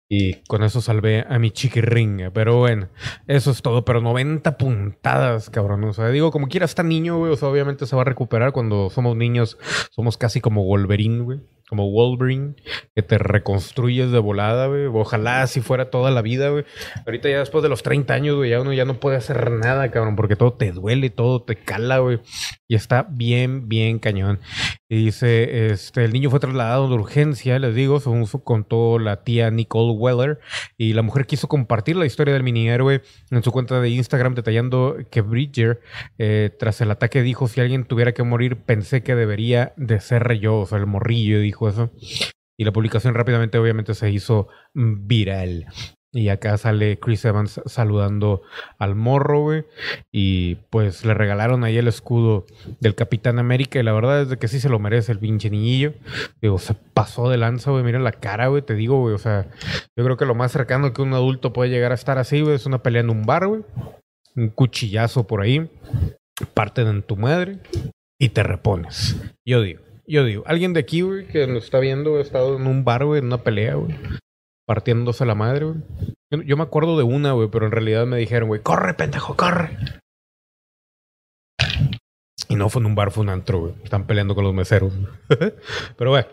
Y 0.08 0.34
con 0.44 0.62
eso 0.62 0.80
salvé 0.80 1.24
a 1.28 1.40
mi 1.40 1.50
chiquirringa. 1.50 2.30
Pero 2.30 2.58
bueno, 2.58 2.88
eso 3.26 3.50
es 3.50 3.60
todo. 3.60 3.84
Pero 3.84 4.00
90 4.00 4.56
puntadas, 4.56 5.50
cabrón. 5.50 5.82
O 5.82 5.92
sea, 5.92 6.08
digo, 6.10 6.30
como 6.30 6.46
quiera, 6.46 6.64
está 6.64 6.84
niño, 6.84 7.18
güey. 7.18 7.32
O 7.32 7.36
sea, 7.36 7.48
obviamente 7.48 7.86
se 7.86 7.96
va 7.96 8.02
a 8.02 8.04
recuperar 8.04 8.52
cuando 8.52 8.88
somos 8.88 9.16
niños. 9.16 9.58
Somos 9.90 10.16
casi 10.16 10.40
como 10.40 10.64
Wolverine, 10.64 11.24
güey 11.24 11.40
como 11.68 11.90
Wolverine, 11.90 12.54
que 12.94 13.02
te 13.02 13.18
reconstruyes 13.18 14.10
de 14.12 14.18
volada, 14.18 14.68
güey. 14.68 14.86
Ojalá 14.86 15.42
así 15.42 15.60
fuera 15.60 15.90
toda 15.90 16.10
la 16.10 16.22
vida, 16.22 16.50
güey. 16.50 16.64
Ahorita 17.04 17.28
ya 17.28 17.40
después 17.40 17.62
de 17.62 17.68
los 17.68 17.82
30 17.82 18.14
años, 18.14 18.36
güey, 18.36 18.50
ya 18.50 18.60
uno 18.60 18.72
ya 18.72 18.84
no 18.84 19.00
puede 19.00 19.16
hacer 19.16 19.50
nada, 19.50 19.90
cabrón, 19.90 20.14
porque 20.14 20.36
todo 20.36 20.52
te 20.52 20.70
duele, 20.70 21.10
todo 21.10 21.42
te 21.42 21.56
cala, 21.56 21.98
güey. 21.98 22.20
Y 22.68 22.74
está 22.76 23.06
bien, 23.08 23.68
bien 23.68 23.98
cañón. 23.98 24.40
Y 24.88 25.06
dice, 25.06 25.72
este, 25.72 26.04
el 26.04 26.12
niño 26.12 26.30
fue 26.30 26.38
trasladado 26.38 26.88
de 26.88 26.94
urgencia, 26.94 27.58
les 27.58 27.74
digo, 27.74 27.98
según 27.98 28.26
contó 28.44 29.00
la 29.00 29.24
tía 29.24 29.50
Nicole 29.50 29.92
Weller. 29.92 30.38
Y 30.78 30.92
la 30.92 31.02
mujer 31.02 31.26
quiso 31.26 31.48
compartir 31.48 31.96
la 31.96 32.06
historia 32.06 32.34
del 32.34 32.44
mini 32.44 32.68
héroe 32.68 33.02
en 33.30 33.42
su 33.42 33.50
cuenta 33.50 33.80
de 33.80 33.88
Instagram, 33.90 34.34
detallando 34.34 34.96
que 35.10 35.20
Bridger, 35.20 35.80
eh, 36.18 36.50
tras 36.56 36.80
el 36.80 36.92
ataque, 36.92 37.22
dijo, 37.22 37.48
si 37.48 37.60
alguien 37.60 37.84
tuviera 37.84 38.12
que 38.12 38.22
morir, 38.22 38.56
pensé 38.56 39.02
que 39.02 39.16
debería 39.16 39.72
de 39.76 40.00
ser 40.00 40.26
yo, 40.38 40.60
o 40.60 40.66
sea, 40.66 40.78
el 40.78 40.86
morrillo, 40.86 41.40
dijo 41.40 41.55
Y 42.58 42.64
la 42.64 42.72
publicación 42.72 43.14
rápidamente 43.14 43.58
obviamente 43.58 43.94
se 43.94 44.10
hizo 44.10 44.48
viral. 44.74 45.66
Y 46.16 46.30
acá 46.30 46.56
sale 46.56 46.98
Chris 46.98 47.26
Evans 47.26 47.60
saludando 47.66 48.40
al 48.78 48.94
morro, 48.94 49.42
güey. 49.42 49.64
Y 50.10 50.54
pues 50.70 51.04
le 51.04 51.12
regalaron 51.12 51.62
ahí 51.62 51.76
el 51.76 51.88
escudo 51.88 52.46
del 52.80 52.94
Capitán 52.94 53.38
América. 53.38 53.78
Y 53.78 53.82
la 53.82 53.92
verdad 53.92 54.22
es 54.22 54.30
de 54.30 54.38
que 54.38 54.48
sí 54.48 54.58
se 54.58 54.70
lo 54.70 54.78
merece 54.78 55.12
el 55.12 55.18
pinche 55.18 55.50
niñillo. 55.50 55.92
Digo, 56.40 56.58
se 56.58 56.72
pasó 56.72 57.28
de 57.28 57.36
lanza, 57.36 57.70
güey. 57.70 57.84
Mira 57.84 57.98
la 57.98 58.12
cara, 58.12 58.46
güey. 58.46 58.62
Te 58.62 58.74
digo, 58.74 58.98
güey. 58.98 59.14
O 59.14 59.18
sea, 59.18 59.46
yo 59.94 60.04
creo 60.04 60.16
que 60.16 60.24
lo 60.24 60.34
más 60.34 60.52
cercano 60.52 60.94
que 60.94 61.02
un 61.02 61.12
adulto 61.12 61.52
puede 61.52 61.68
llegar 61.68 61.92
a 61.92 61.96
estar 61.96 62.16
así, 62.16 62.40
güey, 62.40 62.54
es 62.54 62.64
una 62.64 62.82
pelea 62.82 63.02
en 63.02 63.10
un 63.10 63.24
bar, 63.24 63.46
güey. 63.46 63.62
Un 64.34 64.48
cuchillazo 64.48 65.26
por 65.26 65.42
ahí. 65.42 65.70
Parten 66.54 66.86
en 66.86 67.02
tu 67.02 67.16
madre. 67.16 67.58
Y 68.18 68.30
te 68.30 68.42
repones. 68.42 69.16
Yo 69.44 69.60
digo. 69.60 69.85
Yo 70.08 70.24
digo, 70.24 70.44
alguien 70.46 70.72
de 70.72 70.80
aquí, 70.80 71.00
güey, 71.00 71.26
que 71.26 71.46
nos 71.46 71.64
está 71.64 71.80
viendo, 71.80 72.16
ha 72.16 72.20
estado 72.20 72.56
en 72.56 72.66
un 72.66 72.84
bar, 72.84 73.04
güey, 73.04 73.18
en 73.18 73.26
una 73.26 73.42
pelea, 73.42 73.74
güey. 73.74 73.94
Partiéndose 74.66 75.26
la 75.26 75.34
madre, 75.34 75.64
güey. 75.64 75.76
Yo, 76.46 76.56
me 76.56 76.62
acuerdo 76.62 76.96
de 76.96 77.04
una, 77.04 77.32
güey, 77.32 77.48
pero 77.50 77.66
en 77.66 77.72
realidad 77.72 78.06
me 78.06 78.16
dijeron, 78.16 78.48
güey, 78.48 78.60
corre, 78.60 78.94
pendejo, 78.94 79.36
corre. 79.36 79.76
Y 82.48 82.54
no 82.54 82.68
fue 82.68 82.80
en 82.80 82.86
un 82.86 82.94
bar, 82.94 83.10
fue 83.10 83.24
un 83.24 83.30
antro, 83.30 83.60
güey. 83.60 83.74
Están 83.82 84.06
peleando 84.06 84.36
con 84.36 84.44
los 84.44 84.54
meseros. 84.54 84.92
Pero 85.96 86.10
bueno. 86.10 86.28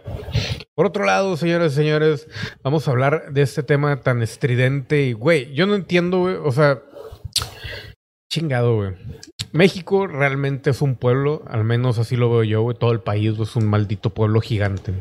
Por 0.76 0.86
otro 0.86 1.06
lado, 1.06 1.36
señores 1.38 1.74
y 1.74 1.76
señores, 1.76 2.28
vamos 2.62 2.88
a 2.88 2.92
hablar 2.92 3.34
de 3.34 3.42
este 3.42 3.64
tema 3.64 4.00
tan 4.02 4.22
estridente. 4.22 5.02
Y, 5.02 5.14
güey, 5.14 5.52
yo 5.56 5.66
no 5.66 5.74
entiendo, 5.74 6.20
güey. 6.20 6.36
O 6.36 6.52
sea, 6.52 6.84
chingado, 8.32 8.76
güey. 8.76 8.94
México 9.54 10.08
realmente 10.08 10.72
es 10.72 10.82
un 10.82 10.96
pueblo, 10.96 11.44
al 11.48 11.64
menos 11.64 12.00
así 12.00 12.16
lo 12.16 12.30
veo 12.30 12.44
yo, 12.44 12.62
güey. 12.64 12.76
Todo 12.76 12.92
el 12.92 13.02
país 13.02 13.38
es 13.40 13.56
un 13.56 13.68
maldito 13.68 14.10
pueblo 14.10 14.42
gigante. 14.42 14.94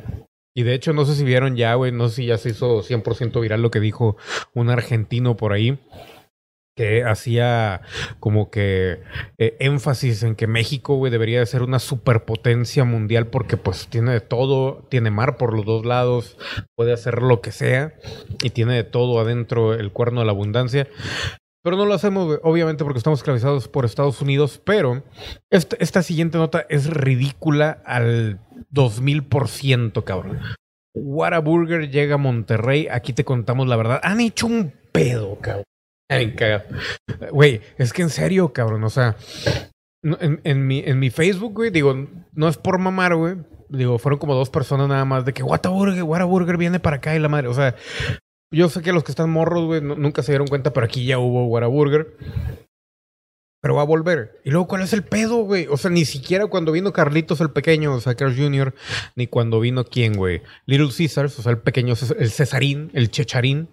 Y 0.54 0.62
de 0.62 0.74
hecho, 0.74 0.92
no 0.92 1.06
sé 1.06 1.14
si 1.14 1.24
vieron 1.24 1.56
ya, 1.56 1.74
güey, 1.74 1.90
no 1.90 2.08
sé 2.10 2.16
si 2.16 2.26
ya 2.26 2.36
se 2.36 2.50
hizo 2.50 2.82
100% 2.82 3.40
viral 3.40 3.62
lo 3.62 3.70
que 3.70 3.80
dijo 3.80 4.18
un 4.54 4.68
argentino 4.68 5.38
por 5.38 5.54
ahí, 5.54 5.78
que 6.76 7.02
hacía 7.02 7.80
como 8.20 8.50
que 8.50 9.00
eh, 9.38 9.56
énfasis 9.60 10.22
en 10.22 10.36
que 10.36 10.46
México, 10.46 10.96
güey, 10.96 11.10
debería 11.10 11.40
de 11.40 11.46
ser 11.46 11.62
una 11.62 11.78
superpotencia 11.78 12.84
mundial 12.84 13.28
porque 13.28 13.56
pues 13.56 13.88
tiene 13.88 14.12
de 14.12 14.20
todo, 14.20 14.86
tiene 14.90 15.10
mar 15.10 15.38
por 15.38 15.54
los 15.54 15.64
dos 15.64 15.86
lados, 15.86 16.36
puede 16.76 16.92
hacer 16.92 17.22
lo 17.22 17.40
que 17.40 17.52
sea 17.52 17.94
y 18.42 18.50
tiene 18.50 18.74
de 18.74 18.84
todo 18.84 19.18
adentro 19.18 19.72
el 19.72 19.92
cuerno 19.92 20.20
de 20.20 20.26
la 20.26 20.32
abundancia. 20.32 20.88
Pero 21.62 21.76
no 21.76 21.86
lo 21.86 21.94
hacemos, 21.94 22.40
obviamente, 22.42 22.82
porque 22.82 22.98
estamos 22.98 23.20
esclavizados 23.20 23.68
por 23.68 23.84
Estados 23.84 24.20
Unidos. 24.20 24.60
Pero 24.64 25.04
esta, 25.50 25.76
esta 25.78 26.02
siguiente 26.02 26.38
nota 26.38 26.66
es 26.68 26.88
ridícula 26.88 27.82
al 27.84 28.40
2000%, 28.72 30.02
cabrón. 30.02 30.40
Whataburger 30.94 31.90
llega 31.90 32.16
a 32.16 32.18
Monterrey. 32.18 32.88
Aquí 32.90 33.12
te 33.12 33.24
contamos 33.24 33.68
la 33.68 33.76
verdad. 33.76 34.00
Han 34.02 34.20
hecho 34.20 34.46
un 34.46 34.72
pedo, 34.90 35.38
cabrón. 35.40 35.64
Güey, 37.30 37.60
es 37.78 37.92
que 37.92 38.02
en 38.02 38.10
serio, 38.10 38.52
cabrón. 38.52 38.84
O 38.84 38.90
sea, 38.90 39.16
en, 40.02 40.40
en, 40.44 40.66
mi, 40.66 40.80
en 40.80 40.98
mi 40.98 41.10
Facebook, 41.10 41.54
güey, 41.54 41.70
digo, 41.70 42.08
no 42.32 42.48
es 42.48 42.58
por 42.58 42.78
mamar, 42.78 43.14
güey. 43.14 43.36
Digo, 43.68 43.98
fueron 43.98 44.18
como 44.18 44.34
dos 44.34 44.50
personas 44.50 44.88
nada 44.88 45.04
más 45.06 45.24
de 45.24 45.32
que 45.32 45.42
Whataburger, 45.42 46.02
Whataburger 46.02 46.58
viene 46.58 46.78
para 46.80 46.96
acá 46.96 47.14
y 47.14 47.18
la 47.18 47.28
madre. 47.28 47.48
O 47.48 47.54
sea, 47.54 47.74
yo 48.52 48.68
sé 48.68 48.82
que 48.82 48.92
los 48.92 49.02
que 49.02 49.12
están 49.12 49.30
morros, 49.30 49.64
güey, 49.64 49.80
nunca 49.80 50.22
se 50.22 50.32
dieron 50.32 50.46
cuenta, 50.46 50.72
pero 50.72 50.86
aquí 50.86 51.04
ya 51.04 51.18
hubo 51.18 51.46
Whataburger. 51.46 52.16
Pero 53.62 53.76
va 53.76 53.82
a 53.82 53.86
volver. 53.86 54.40
Y 54.44 54.50
luego, 54.50 54.66
¿cuál 54.66 54.82
es 54.82 54.92
el 54.92 55.04
pedo, 55.04 55.44
güey? 55.44 55.68
O 55.70 55.76
sea, 55.76 55.88
ni 55.88 56.04
siquiera 56.04 56.48
cuando 56.48 56.72
vino 56.72 56.92
Carlitos 56.92 57.40
el 57.40 57.50
pequeño, 57.50 57.94
o 57.94 58.00
Jr., 58.00 58.74
ni 59.14 59.28
cuando 59.28 59.60
vino 59.60 59.84
quién, 59.84 60.14
güey. 60.14 60.42
Little 60.66 60.88
Caesars, 60.88 61.38
o 61.38 61.42
sea, 61.42 61.52
el 61.52 61.58
pequeño, 61.58 61.94
el 62.18 62.30
Cesarín, 62.32 62.90
el 62.92 63.12
Checharín. 63.12 63.68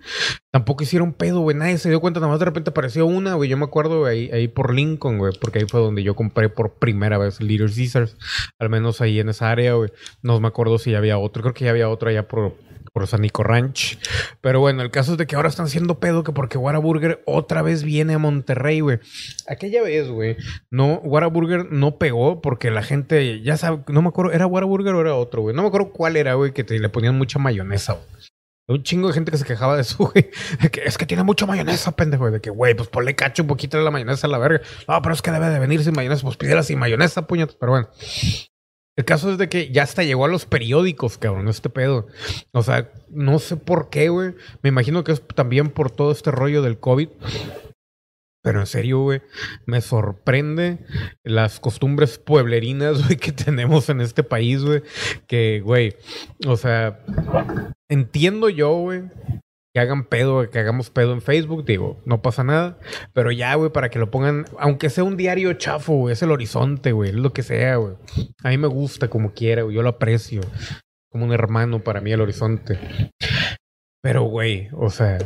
Tampoco 0.52 0.84
hicieron 0.84 1.14
pedo, 1.14 1.40
güey. 1.40 1.58
Nadie 1.58 1.80
se 1.80 1.90
dio 1.90 2.02
cuenta, 2.02 2.20
nada 2.20 2.32
más 2.32 2.40
de 2.40 2.46
repente 2.46 2.70
apareció 2.70 3.08
una, 3.08 3.34
güey. 3.34 3.50
Yo 3.50 3.58
me 3.58 3.66
acuerdo, 3.66 4.06
ahí, 4.06 4.30
ahí 4.32 4.48
por 4.48 4.76
Lincoln, 4.76 5.18
güey, 5.18 5.34
porque 5.42 5.58
ahí 5.58 5.66
fue 5.68 5.80
donde 5.80 6.04
yo 6.04 6.16
compré 6.16 6.50
por 6.50 6.76
primera 6.76 7.18
vez 7.18 7.42
Little 7.42 7.74
Caesars. 7.74 8.16
Al 8.60 8.70
menos 8.70 9.02
ahí 9.02 9.20
en 9.20 9.30
esa 9.30 9.50
área, 9.50 9.74
güey. 9.74 9.90
No 10.22 10.40
me 10.40 10.50
acuerdo 10.50 10.78
si 10.78 10.92
ya 10.92 11.00
había 11.00 11.18
otro. 11.18 11.42
Creo 11.42 11.56
que 11.56 11.66
ya 11.66 11.72
había 11.72 11.90
otro 11.90 12.10
allá 12.10 12.28
por, 12.28 12.54
por 12.91 13.08
Sanico 13.08 13.43
Ranch. 13.43 14.00
Pero 14.41 14.60
bueno, 14.60 14.81
el 14.81 14.91
caso 14.91 15.13
es 15.13 15.17
de 15.17 15.27
que 15.27 15.36
ahora 15.36 15.50
están 15.50 15.65
haciendo 15.65 16.00
pedo 16.00 16.24
que 16.24 16.31
porque 16.31 16.58
Whataburger 16.58 17.22
otra 17.25 17.62
vez 17.62 17.84
viene 17.84 18.13
a 18.13 18.17
Monterrey, 18.17 18.79
güey. 18.79 19.00
Aquella 19.48 19.81
vez, 19.84 20.10
güey, 20.10 20.38
no, 20.69 20.96
Whataburger 21.03 21.72
no 21.72 21.98
pegó 21.98 22.41
porque 22.41 22.72
la 22.72 22.84
gente, 22.84 23.41
ya 23.41 23.58
sabe, 23.58 23.84
no 23.88 24.01
me 24.01 24.10
acuerdo, 24.10 24.31
¿era 24.31 24.48
Whataburger 24.48 24.96
o 24.96 25.01
era 25.01 25.15
otro, 25.15 25.41
güey? 25.41 25.55
No 25.55 25.62
me 25.62 25.67
acuerdo 25.67 25.91
cuál 25.91 26.17
era, 26.17 26.34
güey, 26.34 26.53
que 26.53 26.63
te, 26.63 26.77
le 26.79 26.89
ponían 26.89 27.17
mucha 27.17 27.39
mayonesa, 27.39 27.93
güey. 27.93 28.19
Un 28.69 28.84
chingo 28.84 29.08
de 29.08 29.15
gente 29.15 29.31
que 29.31 29.38
se 29.39 29.46
quejaba 29.46 29.75
de 29.75 29.81
eso, 29.81 29.98
güey. 30.13 30.29
es 30.86 30.98
que 30.98 31.08
tiene 31.08 31.24
mucha 31.24 31.48
mayonesa, 31.48 31.91
pendejo. 31.96 32.29
De 32.29 32.39
que, 32.39 32.51
güey, 32.51 32.75
pues 32.75 32.88
ponle 32.88 33.15
cacho 33.15 33.41
un 33.41 33.48
poquito 33.48 33.77
de 33.77 33.84
la 33.84 33.89
mayonesa 33.89 34.27
a 34.27 34.29
la 34.29 34.38
verga. 34.38 34.62
No, 34.88 35.01
pero 35.01 35.15
es 35.15 35.24
que 35.24 35.31
debe 35.31 35.50
de 35.50 35.58
venir 35.58 35.84
sin 35.84 35.96
mayonesa. 35.96 36.22
Pues 36.22 36.38
pídela 36.38 36.62
sin 36.62 36.77
mayonesa, 36.77 37.25
puñetas. 37.25 37.55
Pero 37.55 37.72
bueno. 37.72 37.89
El 39.00 39.06
caso 39.06 39.32
es 39.32 39.38
de 39.38 39.48
que 39.48 39.72
ya 39.72 39.84
hasta 39.84 40.03
llegó 40.03 40.25
a 40.25 40.27
los 40.27 40.46
periódicos, 40.46 41.18
cabrón, 41.18 41.48
este 41.48 41.70
pedo. 41.70 42.08
O 42.51 42.63
sea, 42.63 42.91
no 43.10 43.39
sé 43.39 43.56
por 43.56 43.89
qué, 43.89 44.10
güey. 44.10 44.36
Me 44.62 44.68
imagino 44.68 45.06
que 45.06 45.13
es 45.13 45.25
también 45.25 45.70
por 45.70 45.89
todo 45.89 46.12
este 46.12 46.32
rollo 46.32 46.62
del 46.62 46.82
COVID. 46.82 47.08
Pero 48.44 48.60
en 48.60 48.68
serio, 48.68 49.00
güey, 49.00 49.22
me 49.65 49.79
sorprende 49.79 50.79
las 51.24 51.62
costumbres 51.62 52.18
pueblerinas, 52.18 53.01
güey, 53.06 53.15
que 53.15 53.32
tenemos 53.32 53.88
en 53.88 54.01
este 54.01 54.22
país, 54.22 54.65
güey. 54.65 54.84
Que, 55.27 55.62
güey, 55.62 55.96
o 56.46 56.58
sea, 56.58 57.00
entiendo 57.88 58.50
yo, 58.50 58.74
güey, 58.79 59.03
que 59.74 59.80
hagan 59.80 60.06
pedo, 60.06 60.50
que 60.50 60.60
hagamos 60.60 60.90
pedo 60.90 61.14
en 61.14 61.22
Facebook, 61.22 61.66
digo, 61.66 62.02
no 62.06 62.22
pasa 62.22 62.44
nada. 62.44 62.78
Pero 63.14 63.32
ya, 63.32 63.54
güey, 63.56 63.72
para 63.72 63.90
que 63.90 64.00
lo 64.00 64.10
pongan, 64.10 64.46
aunque 64.58 64.90
sea 64.90 65.04
un 65.04 65.18
diario 65.18 65.54
chafo, 65.54 65.94
güey, 65.94 66.14
es 66.14 66.22
el 66.22 66.32
horizonte, 66.32 66.92
güey, 66.92 67.12
es 67.12 67.16
lo 67.16 67.34
que 67.34 67.44
sea, 67.44 67.76
güey. 67.76 67.96
A 68.44 68.50
mí 68.50 68.58
me 68.58 68.68
gusta 68.68 69.10
como 69.10 69.34
quiera, 69.34 69.64
güey, 69.64 69.76
yo 69.76 69.84
lo 69.84 69.90
aprecio. 69.90 70.42
Como 71.12 71.26
un 71.26 71.34
hermano 71.34 71.84
para 71.84 72.02
mí 72.02 72.12
el 72.12 72.22
horizonte. 72.22 72.80
Pero, 74.02 74.24
güey, 74.24 74.70
o 74.74 74.90
sea, 74.90 75.18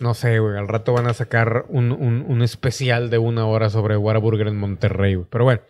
no 0.00 0.14
sé, 0.14 0.38
güey. 0.38 0.56
Al 0.56 0.68
rato 0.68 0.92
van 0.92 1.06
a 1.06 1.14
sacar 1.14 1.66
un, 1.68 1.92
un, 1.92 2.24
un 2.28 2.42
especial 2.42 3.10
de 3.10 3.18
una 3.18 3.46
hora 3.46 3.70
sobre 3.70 3.96
Whataburger 3.96 4.48
en 4.48 4.56
Monterrey, 4.58 5.14
güey. 5.14 5.26
Pero 5.30 5.44
bueno, 5.44 5.60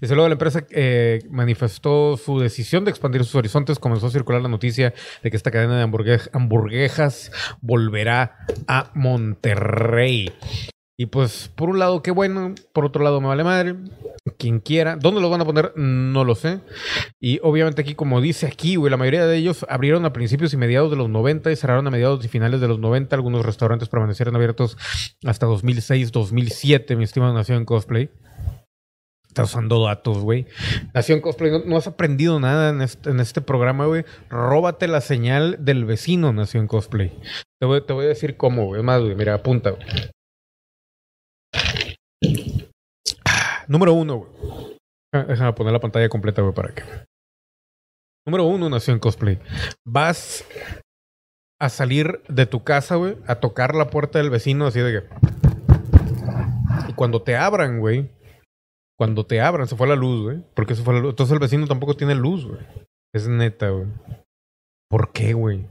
dice 0.00 0.14
luego 0.14 0.28
la 0.28 0.34
empresa 0.34 0.64
eh, 0.70 1.20
manifestó 1.30 2.16
su 2.16 2.38
decisión 2.38 2.84
de 2.84 2.90
expandir 2.90 3.24
sus 3.24 3.34
horizontes. 3.34 3.78
Comenzó 3.78 4.06
a 4.06 4.10
circular 4.10 4.42
la 4.42 4.48
noticia 4.48 4.94
de 5.22 5.30
que 5.30 5.36
esta 5.36 5.50
cadena 5.50 5.76
de 5.78 5.84
hamburgue- 5.84 6.30
hamburguesas 6.32 7.32
volverá 7.60 8.38
a 8.66 8.90
Monterrey. 8.94 10.32
Y 11.00 11.06
pues, 11.06 11.48
por 11.54 11.70
un 11.70 11.78
lado, 11.78 12.02
qué 12.02 12.10
bueno. 12.10 12.54
Por 12.72 12.84
otro 12.84 13.04
lado, 13.04 13.20
me 13.20 13.28
vale 13.28 13.44
madre. 13.44 13.76
Quien 14.30 14.60
quiera. 14.60 14.96
¿Dónde 14.96 15.20
los 15.20 15.30
van 15.30 15.40
a 15.40 15.44
poner? 15.44 15.72
No 15.76 16.24
lo 16.24 16.34
sé. 16.34 16.60
Y 17.20 17.40
obviamente 17.42 17.82
aquí, 17.82 17.94
como 17.94 18.20
dice 18.20 18.46
aquí, 18.46 18.76
güey, 18.76 18.90
la 18.90 18.96
mayoría 18.96 19.26
de 19.26 19.36
ellos 19.36 19.66
abrieron 19.68 20.04
a 20.04 20.12
principios 20.12 20.52
y 20.52 20.56
mediados 20.56 20.90
de 20.90 20.96
los 20.96 21.08
90 21.08 21.50
y 21.50 21.56
cerraron 21.56 21.86
a 21.86 21.90
mediados 21.90 22.24
y 22.24 22.28
finales 22.28 22.60
de 22.60 22.68
los 22.68 22.78
90. 22.78 23.14
Algunos 23.14 23.44
restaurantes 23.44 23.88
permanecieron 23.88 24.34
abiertos 24.36 24.76
hasta 25.24 25.46
2006, 25.46 26.12
2007, 26.12 26.96
mi 26.96 27.04
estimado 27.04 27.32
Nación 27.32 27.64
Cosplay. 27.64 28.10
Estás 29.28 29.50
usando 29.50 29.84
datos, 29.84 30.18
güey. 30.18 30.46
Nación 30.94 31.20
Cosplay, 31.20 31.62
no, 31.64 31.76
has 31.76 31.86
aprendido 31.86 32.40
nada 32.40 32.70
en 32.70 33.20
este, 33.20 33.40
programa, 33.40 33.86
güey. 33.86 34.04
Róbate 34.30 34.88
la 34.88 35.00
señal 35.00 35.58
del 35.60 35.84
vecino, 35.84 36.32
Nación 36.32 36.66
Cosplay. 36.66 37.12
Te 37.60 37.66
voy, 37.66 37.82
a 37.86 38.08
decir 38.08 38.36
cómo, 38.36 38.66
güey. 38.66 38.82
Más, 38.82 39.00
güey, 39.00 39.14
mira, 39.14 39.34
apunta, 39.34 39.70
güey. 39.70 39.86
Ah, 43.24 43.57
Número 43.68 43.92
uno, 43.92 44.16
güey. 44.16 44.78
Ah, 45.14 45.24
Déjame 45.24 45.52
poner 45.52 45.72
la 45.72 45.80
pantalla 45.80 46.08
completa, 46.08 46.42
güey, 46.42 46.54
para 46.54 46.74
que. 46.74 46.82
Número 48.26 48.44
uno, 48.44 48.68
Nación 48.68 48.98
Cosplay. 48.98 49.38
Vas 49.86 50.44
a 51.60 51.68
salir 51.68 52.22
de 52.28 52.46
tu 52.46 52.64
casa, 52.64 52.96
güey, 52.96 53.16
a 53.26 53.36
tocar 53.36 53.74
la 53.74 53.90
puerta 53.90 54.18
del 54.18 54.30
vecino, 54.30 54.66
así 54.66 54.80
de 54.80 55.00
que. 55.00 55.08
Y 56.88 56.94
cuando 56.94 57.22
te 57.22 57.36
abran, 57.36 57.80
güey. 57.80 58.10
Cuando 58.98 59.26
te 59.26 59.40
abran, 59.40 59.68
se 59.68 59.76
fue 59.76 59.86
la 59.86 59.94
luz, 59.96 60.22
güey. 60.22 60.44
Porque 60.54 60.74
se 60.74 60.82
fue 60.82 60.94
la 60.94 61.00
luz. 61.00 61.10
Entonces 61.10 61.32
el 61.32 61.38
vecino 61.38 61.66
tampoco 61.66 61.94
tiene 61.94 62.14
luz, 62.14 62.46
güey. 62.46 62.60
Es 63.14 63.28
neta, 63.28 63.68
güey. 63.70 63.86
¿Por 64.90 65.12
qué, 65.12 65.34
güey? 65.34 65.66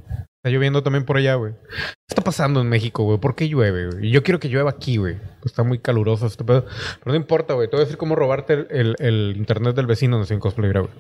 Está 0.48 0.56
lloviendo 0.56 0.82
también 0.82 1.04
por 1.04 1.18
allá, 1.18 1.36
güey. 1.36 1.52
¿Qué 1.52 2.08
está 2.08 2.22
pasando 2.22 2.62
en 2.62 2.70
México, 2.70 3.04
güey? 3.04 3.18
¿Por 3.18 3.36
qué 3.36 3.50
llueve, 3.50 3.88
güey? 3.88 4.12
Yo 4.12 4.24
quiero 4.24 4.40
que 4.40 4.48
llueva 4.48 4.70
aquí, 4.70 4.96
güey. 4.96 5.18
Está 5.44 5.64
muy 5.64 5.80
caluroso 5.80 6.26
este 6.26 6.46
pedo. 6.46 6.64
Pero 6.64 7.12
no 7.12 7.16
importa, 7.16 7.54
güey. 7.54 7.68
Te 7.68 7.76
voy 7.76 7.82
a 7.82 7.84
decir 7.84 7.98
cómo 7.98 8.16
robarte 8.16 8.66
el, 8.70 9.34
internet 9.36 9.76
del 9.76 9.88
vecino, 9.88 10.18
Nación 10.18 10.40
Cosplay, 10.40 10.70
mira, 10.70 10.80
güey. 10.80 10.94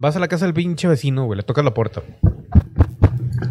Vas 0.00 0.16
a 0.16 0.20
la 0.20 0.28
casa 0.28 0.46
del 0.46 0.54
pinche 0.54 0.88
vecino, 0.88 1.26
güey. 1.26 1.36
Le 1.36 1.42
tocas 1.42 1.62
la 1.66 1.74
puerta. 1.74 2.02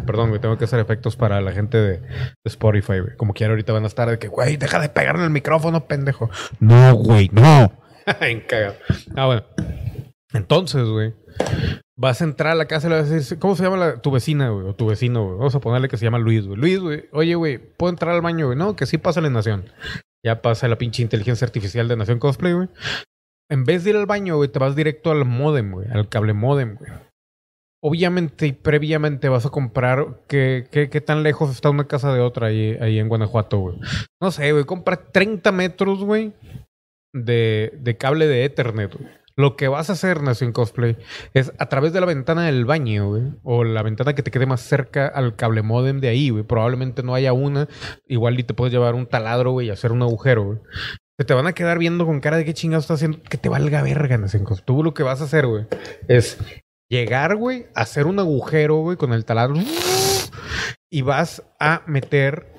Perdón, 0.04 0.30
güey. 0.30 0.40
Tengo 0.40 0.58
que 0.58 0.64
hacer 0.64 0.80
efectos 0.80 1.14
para 1.14 1.40
la 1.40 1.52
gente 1.52 1.78
de, 1.78 2.00
Spotify, 2.42 2.98
güey. 2.98 3.16
Como 3.16 3.32
quiera 3.32 3.52
ahorita 3.52 3.72
van 3.72 3.84
a 3.84 3.86
estar 3.86 4.10
de 4.10 4.18
que, 4.18 4.26
güey, 4.26 4.56
deja 4.56 4.80
de 4.80 4.88
pegarle 4.88 5.22
el 5.22 5.30
micrófono, 5.30 5.86
pendejo. 5.86 6.30
No, 6.58 6.94
güey, 6.94 7.30
no. 7.32 7.70
En 8.20 8.40
cagado. 8.40 8.74
Ah, 9.14 9.26
bueno. 9.26 9.44
Entonces, 10.32 10.82
güey. 10.88 11.14
Vas 11.96 12.20
a 12.20 12.24
entrar 12.24 12.52
a 12.52 12.56
la 12.56 12.66
casa 12.66 12.88
y 12.88 12.90
le 12.90 12.96
vas 13.00 13.10
a 13.10 13.14
decir, 13.14 13.38
¿cómo 13.38 13.54
se 13.54 13.62
llama 13.62 13.76
la- 13.76 14.02
tu 14.02 14.10
vecina, 14.10 14.48
güey? 14.50 14.66
O 14.66 14.74
tu 14.74 14.86
vecino, 14.86 15.24
güey. 15.24 15.36
Vamos 15.38 15.54
a 15.54 15.60
ponerle 15.60 15.88
que 15.88 15.96
se 15.96 16.04
llama 16.04 16.18
Luis, 16.18 16.44
güey. 16.46 16.58
Luis, 16.58 16.80
güey. 16.80 17.04
Oye, 17.12 17.34
güey, 17.36 17.58
¿puedo 17.58 17.90
entrar 17.90 18.14
al 18.14 18.20
baño, 18.22 18.46
güey? 18.46 18.58
No, 18.58 18.74
que 18.74 18.86
sí 18.86 18.98
pasa 18.98 19.20
la 19.20 19.30
Nación. 19.30 19.66
Ya 20.24 20.42
pasa 20.42 20.66
la 20.68 20.76
pinche 20.78 21.02
inteligencia 21.02 21.44
artificial 21.46 21.86
de 21.86 21.96
Nación 21.96 22.18
Cosplay, 22.18 22.52
güey. 22.54 22.68
En 23.50 23.64
vez 23.64 23.84
de 23.84 23.90
ir 23.90 23.96
al 23.96 24.06
baño, 24.06 24.36
güey, 24.36 24.48
te 24.48 24.58
vas 24.58 24.74
directo 24.74 25.10
al 25.12 25.24
modem, 25.24 25.70
güey. 25.72 25.86
Al 25.92 26.08
cable 26.08 26.32
modem, 26.32 26.76
güey. 26.76 26.90
Obviamente 27.82 28.46
y 28.46 28.52
previamente 28.52 29.28
vas 29.28 29.44
a 29.44 29.50
comprar 29.50 30.22
qué, 30.26 30.66
qué, 30.72 30.88
qué 30.88 31.00
tan 31.02 31.22
lejos 31.22 31.50
está 31.50 31.68
una 31.68 31.86
casa 31.86 32.14
de 32.14 32.20
otra 32.20 32.46
ahí, 32.46 32.78
ahí 32.80 32.98
en 32.98 33.08
Guanajuato, 33.08 33.58
güey. 33.58 33.76
No 34.22 34.30
sé, 34.30 34.50
güey. 34.52 34.64
Compra 34.64 34.96
30 34.96 35.52
metros, 35.52 36.02
güey, 36.02 36.32
de, 37.14 37.74
de 37.78 37.96
cable 37.98 38.26
de 38.26 38.46
Ethernet, 38.46 38.94
güey. 38.96 39.10
Lo 39.36 39.56
que 39.56 39.66
vas 39.66 39.90
a 39.90 39.94
hacer, 39.94 40.22
Nación 40.22 40.52
Cosplay, 40.52 40.96
es 41.32 41.52
a 41.58 41.66
través 41.66 41.92
de 41.92 42.00
la 42.00 42.06
ventana 42.06 42.46
del 42.46 42.64
baño, 42.64 43.08
güey, 43.08 43.22
o 43.42 43.64
la 43.64 43.82
ventana 43.82 44.14
que 44.14 44.22
te 44.22 44.30
quede 44.30 44.46
más 44.46 44.60
cerca 44.60 45.08
al 45.08 45.34
cable 45.34 45.62
modem 45.62 46.00
de 46.00 46.08
ahí, 46.08 46.30
güey. 46.30 46.44
Probablemente 46.44 47.02
no 47.02 47.14
haya 47.14 47.32
una. 47.32 47.68
Igual 48.06 48.38
y 48.38 48.44
te 48.44 48.54
puedes 48.54 48.72
llevar 48.72 48.94
un 48.94 49.06
taladro, 49.06 49.50
güey, 49.50 49.66
y 49.66 49.70
hacer 49.70 49.90
un 49.90 50.02
agujero, 50.02 50.44
güey. 50.44 50.58
Se 51.18 51.24
te 51.24 51.34
van 51.34 51.46
a 51.46 51.52
quedar 51.52 51.78
viendo 51.78 52.06
con 52.06 52.20
cara 52.20 52.36
de 52.36 52.44
qué 52.44 52.54
chingados 52.54 52.84
estás 52.84 52.96
haciendo. 52.96 53.22
Que 53.22 53.38
te 53.38 53.48
valga 53.48 53.82
verga, 53.82 54.16
Nación 54.18 54.44
Cosplay. 54.44 54.66
Tú 54.66 54.84
lo 54.84 54.94
que 54.94 55.02
vas 55.02 55.20
a 55.20 55.24
hacer, 55.24 55.46
güey, 55.46 55.66
es 56.06 56.38
llegar, 56.88 57.34
güey, 57.34 57.66
hacer 57.74 58.06
un 58.06 58.20
agujero, 58.20 58.76
güey, 58.76 58.96
con 58.96 59.12
el 59.12 59.24
taladro. 59.24 59.56
Y 60.90 61.02
vas 61.02 61.42
a 61.58 61.82
meter 61.86 62.52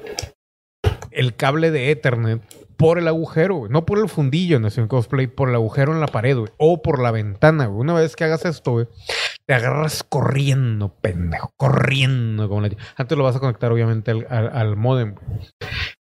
el 1.12 1.36
cable 1.36 1.72
de 1.72 1.92
Ethernet 1.92 2.42
por 2.78 2.98
el 3.00 3.08
agujero, 3.08 3.56
güey. 3.56 3.72
No 3.72 3.86
por 3.86 4.00
el 4.00 4.10
fundillo, 4.10 4.60
Nación 4.60 4.88
Cosplay, 4.88 5.28
por 5.28 5.50
el 5.50 5.56
agujero 5.56 5.94
en 5.94 6.00
la 6.02 6.08
pared, 6.08 6.38
güey. 6.38 6.52
O 6.58 6.82
por 6.82 7.02
la 7.02 7.12
ventana, 7.12 7.66
güey. 7.68 7.82
Una 7.82 7.94
vez 7.94 8.16
que 8.16 8.24
hagas 8.24 8.46
esto, 8.46 8.72
güey, 8.72 8.88
te 9.46 9.54
agarras 9.54 10.04
corriendo, 10.04 10.90
pendejo. 11.02 11.52
Corriendo. 11.58 12.48
Como 12.50 12.62
la... 12.62 12.70
Antes 12.98 13.18
lo 13.18 13.24
vas 13.24 13.36
a 13.36 13.40
conectar, 13.40 13.72
obviamente, 13.72 14.12
al, 14.12 14.26
al, 14.30 14.76
modem. 14.76 15.16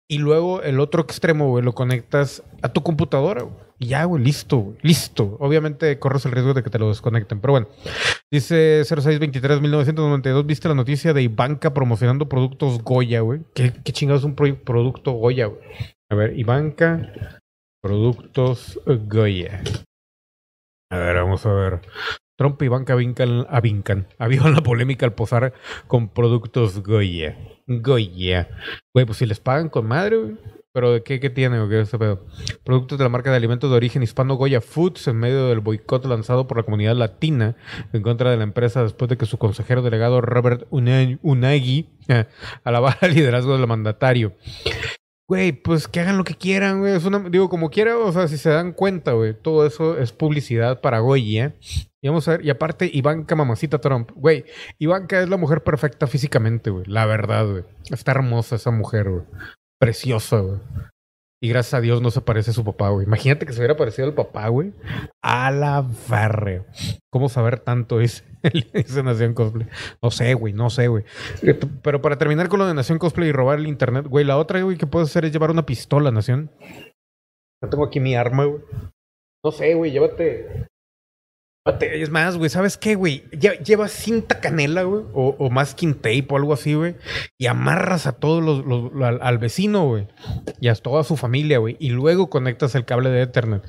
Y 0.08 0.18
luego 0.18 0.62
el 0.62 0.80
otro 0.80 1.02
extremo, 1.02 1.48
güey, 1.48 1.64
lo 1.64 1.72
conectas 1.74 2.42
a 2.62 2.68
tu 2.72 2.82
computadora, 2.82 3.42
güey. 3.42 3.54
Y 3.82 3.86
ya, 3.86 4.04
güey, 4.04 4.22
listo. 4.22 4.74
Listo. 4.82 5.36
Obviamente 5.40 5.98
corres 5.98 6.26
el 6.26 6.32
riesgo 6.32 6.52
de 6.52 6.62
que 6.62 6.68
te 6.68 6.78
lo 6.78 6.88
desconecten. 6.88 7.40
Pero 7.40 7.52
bueno. 7.52 7.68
Dice 8.30 8.82
0623-1992, 8.82 10.44
¿viste 10.46 10.68
la 10.68 10.74
noticia 10.74 11.12
de 11.14 11.22
Ivanka 11.22 11.72
promocionando 11.72 12.28
productos 12.28 12.82
Goya, 12.84 13.20
güey? 13.22 13.40
¿Qué, 13.54 13.72
qué 13.82 13.92
chingados 13.92 14.20
es 14.22 14.26
un 14.26 14.34
pro- 14.34 14.54
producto 14.64 15.12
Goya, 15.12 15.46
güey? 15.46 15.60
A 16.10 16.14
ver, 16.14 16.38
Ivanka, 16.38 17.12
productos 17.82 18.80
Goya. 18.86 19.62
A 20.92 20.96
ver, 20.98 21.16
vamos 21.16 21.46
a 21.46 21.52
ver. 21.52 21.80
Trump 22.36 22.60
y 22.62 22.64
Ivanka 22.64 22.94
vincan, 22.94 23.46
avincan. 23.48 24.08
Avivan 24.18 24.54
la 24.54 24.62
polémica 24.62 25.06
al 25.06 25.14
posar 25.14 25.52
con 25.86 26.08
productos 26.08 26.82
Goya. 26.82 27.36
Goya. 27.66 28.48
Güey, 28.94 29.06
pues 29.06 29.18
si 29.18 29.26
les 29.26 29.40
pagan 29.40 29.68
con 29.68 29.86
madre, 29.86 30.16
güey. 30.16 30.36
Pero 30.72 30.92
¿de 30.92 31.02
qué, 31.02 31.18
qué 31.18 31.30
tiene 31.30 31.58
ese 31.80 31.98
pedo? 31.98 32.24
Productos 32.64 32.96
de 32.96 33.02
la 33.04 33.08
marca 33.10 33.30
de 33.30 33.36
alimentos 33.36 33.68
de 33.68 33.76
origen 33.76 34.04
hispano 34.04 34.34
Goya 34.36 34.60
Foods 34.60 35.08
en 35.08 35.16
medio 35.16 35.48
del 35.48 35.58
boicot 35.58 36.04
lanzado 36.06 36.46
por 36.46 36.58
la 36.58 36.62
comunidad 36.62 36.94
latina 36.94 37.56
en 37.92 38.02
contra 38.02 38.30
de 38.30 38.36
la 38.36 38.44
empresa 38.44 38.84
después 38.84 39.08
de 39.08 39.16
que 39.16 39.26
su 39.26 39.36
consejero 39.36 39.82
delegado 39.82 40.20
Robert 40.20 40.68
Una- 40.70 41.18
Unagi 41.22 41.88
eh, 42.06 42.26
alabara 42.62 42.98
el 43.02 43.14
liderazgo 43.14 43.56
del 43.56 43.66
mandatario. 43.66 44.34
Güey, 45.30 45.52
pues 45.52 45.86
que 45.86 46.00
hagan 46.00 46.18
lo 46.18 46.24
que 46.24 46.34
quieran, 46.34 46.80
güey. 46.80 46.96
Es 46.96 47.04
una, 47.04 47.20
digo, 47.28 47.48
como 47.48 47.70
quiera, 47.70 47.96
o 47.96 48.10
sea, 48.10 48.26
si 48.26 48.36
se 48.36 48.50
dan 48.50 48.72
cuenta, 48.72 49.12
güey, 49.12 49.32
todo 49.32 49.64
eso 49.64 49.96
es 49.96 50.10
publicidad 50.10 50.80
para 50.80 50.98
Goya. 50.98 51.54
Y 52.02 52.08
vamos 52.08 52.26
a 52.26 52.32
ver, 52.32 52.44
y 52.44 52.50
aparte, 52.50 52.90
Ivanka 52.92 53.36
Mamacita 53.36 53.80
Trump, 53.80 54.10
güey, 54.16 54.44
Ivanka 54.80 55.22
es 55.22 55.28
la 55.28 55.36
mujer 55.36 55.62
perfecta 55.62 56.08
físicamente, 56.08 56.70
güey. 56.70 56.84
La 56.86 57.06
verdad, 57.06 57.46
güey. 57.48 57.62
Está 57.92 58.10
hermosa 58.10 58.56
esa 58.56 58.72
mujer, 58.72 59.08
güey. 59.08 59.22
Preciosa, 59.78 60.40
güey. 60.40 60.58
Y 61.42 61.48
gracias 61.48 61.72
a 61.74 61.80
Dios 61.80 62.02
no 62.02 62.10
se 62.10 62.20
parece 62.20 62.50
a 62.50 62.54
su 62.54 62.64
papá, 62.64 62.90
güey. 62.90 63.06
Imagínate 63.06 63.46
que 63.46 63.52
se 63.54 63.60
hubiera 63.60 63.76
parecido 63.76 64.06
al 64.06 64.14
papá, 64.14 64.48
güey. 64.48 64.74
A 65.22 65.50
la 65.50 65.86
barre. 66.08 66.64
¿Cómo 67.10 67.30
saber 67.30 67.60
tanto? 67.60 67.98
Dice 67.98 68.24
Nación 69.02 69.32
Cosplay. 69.32 69.66
No 70.02 70.10
sé, 70.10 70.34
güey, 70.34 70.52
no 70.52 70.68
sé, 70.68 70.88
güey. 70.88 71.04
Eh, 71.42 71.58
Pero 71.82 72.02
para 72.02 72.18
terminar 72.18 72.50
con 72.50 72.58
lo 72.58 72.66
de 72.66 72.74
Nación 72.74 72.98
Cosplay 72.98 73.30
y 73.30 73.32
robar 73.32 73.58
el 73.58 73.68
internet, 73.68 74.06
güey, 74.06 74.24
la 74.26 74.36
otra, 74.36 74.60
güey, 74.60 74.76
que 74.76 74.86
puedes 74.86 75.08
hacer 75.08 75.24
es 75.24 75.32
llevar 75.32 75.50
una 75.50 75.64
pistola, 75.64 76.10
Nación. 76.10 76.50
Yo 77.62 77.70
tengo 77.70 77.84
aquí 77.86 78.00
mi 78.00 78.14
arma, 78.14 78.44
güey. 78.44 78.62
No 79.42 79.50
sé, 79.50 79.72
güey, 79.74 79.92
llévate. 79.92 80.66
Es 81.80 82.10
más, 82.10 82.36
güey, 82.36 82.50
¿sabes 82.50 82.76
qué, 82.76 82.94
güey? 82.94 83.24
Lle- 83.30 83.58
Lleva 83.64 83.88
cinta 83.88 84.40
canela, 84.40 84.82
güey, 84.82 85.02
o, 85.12 85.36
o 85.38 85.50
masking 85.50 85.94
tape 85.94 86.26
o 86.30 86.36
algo 86.36 86.52
así, 86.52 86.74
güey, 86.74 86.96
y 87.38 87.46
amarras 87.46 88.06
a 88.06 88.12
todos 88.12 88.42
los, 88.42 88.92
al 89.20 89.38
vecino, 89.38 89.86
güey, 89.86 90.08
y 90.60 90.68
a 90.68 90.74
toda 90.74 91.04
su 91.04 91.16
familia, 91.16 91.58
güey, 91.58 91.76
y 91.80 91.90
luego 91.90 92.30
conectas 92.30 92.74
el 92.74 92.84
cable 92.84 93.10
de 93.10 93.22
Ethernet. 93.22 93.62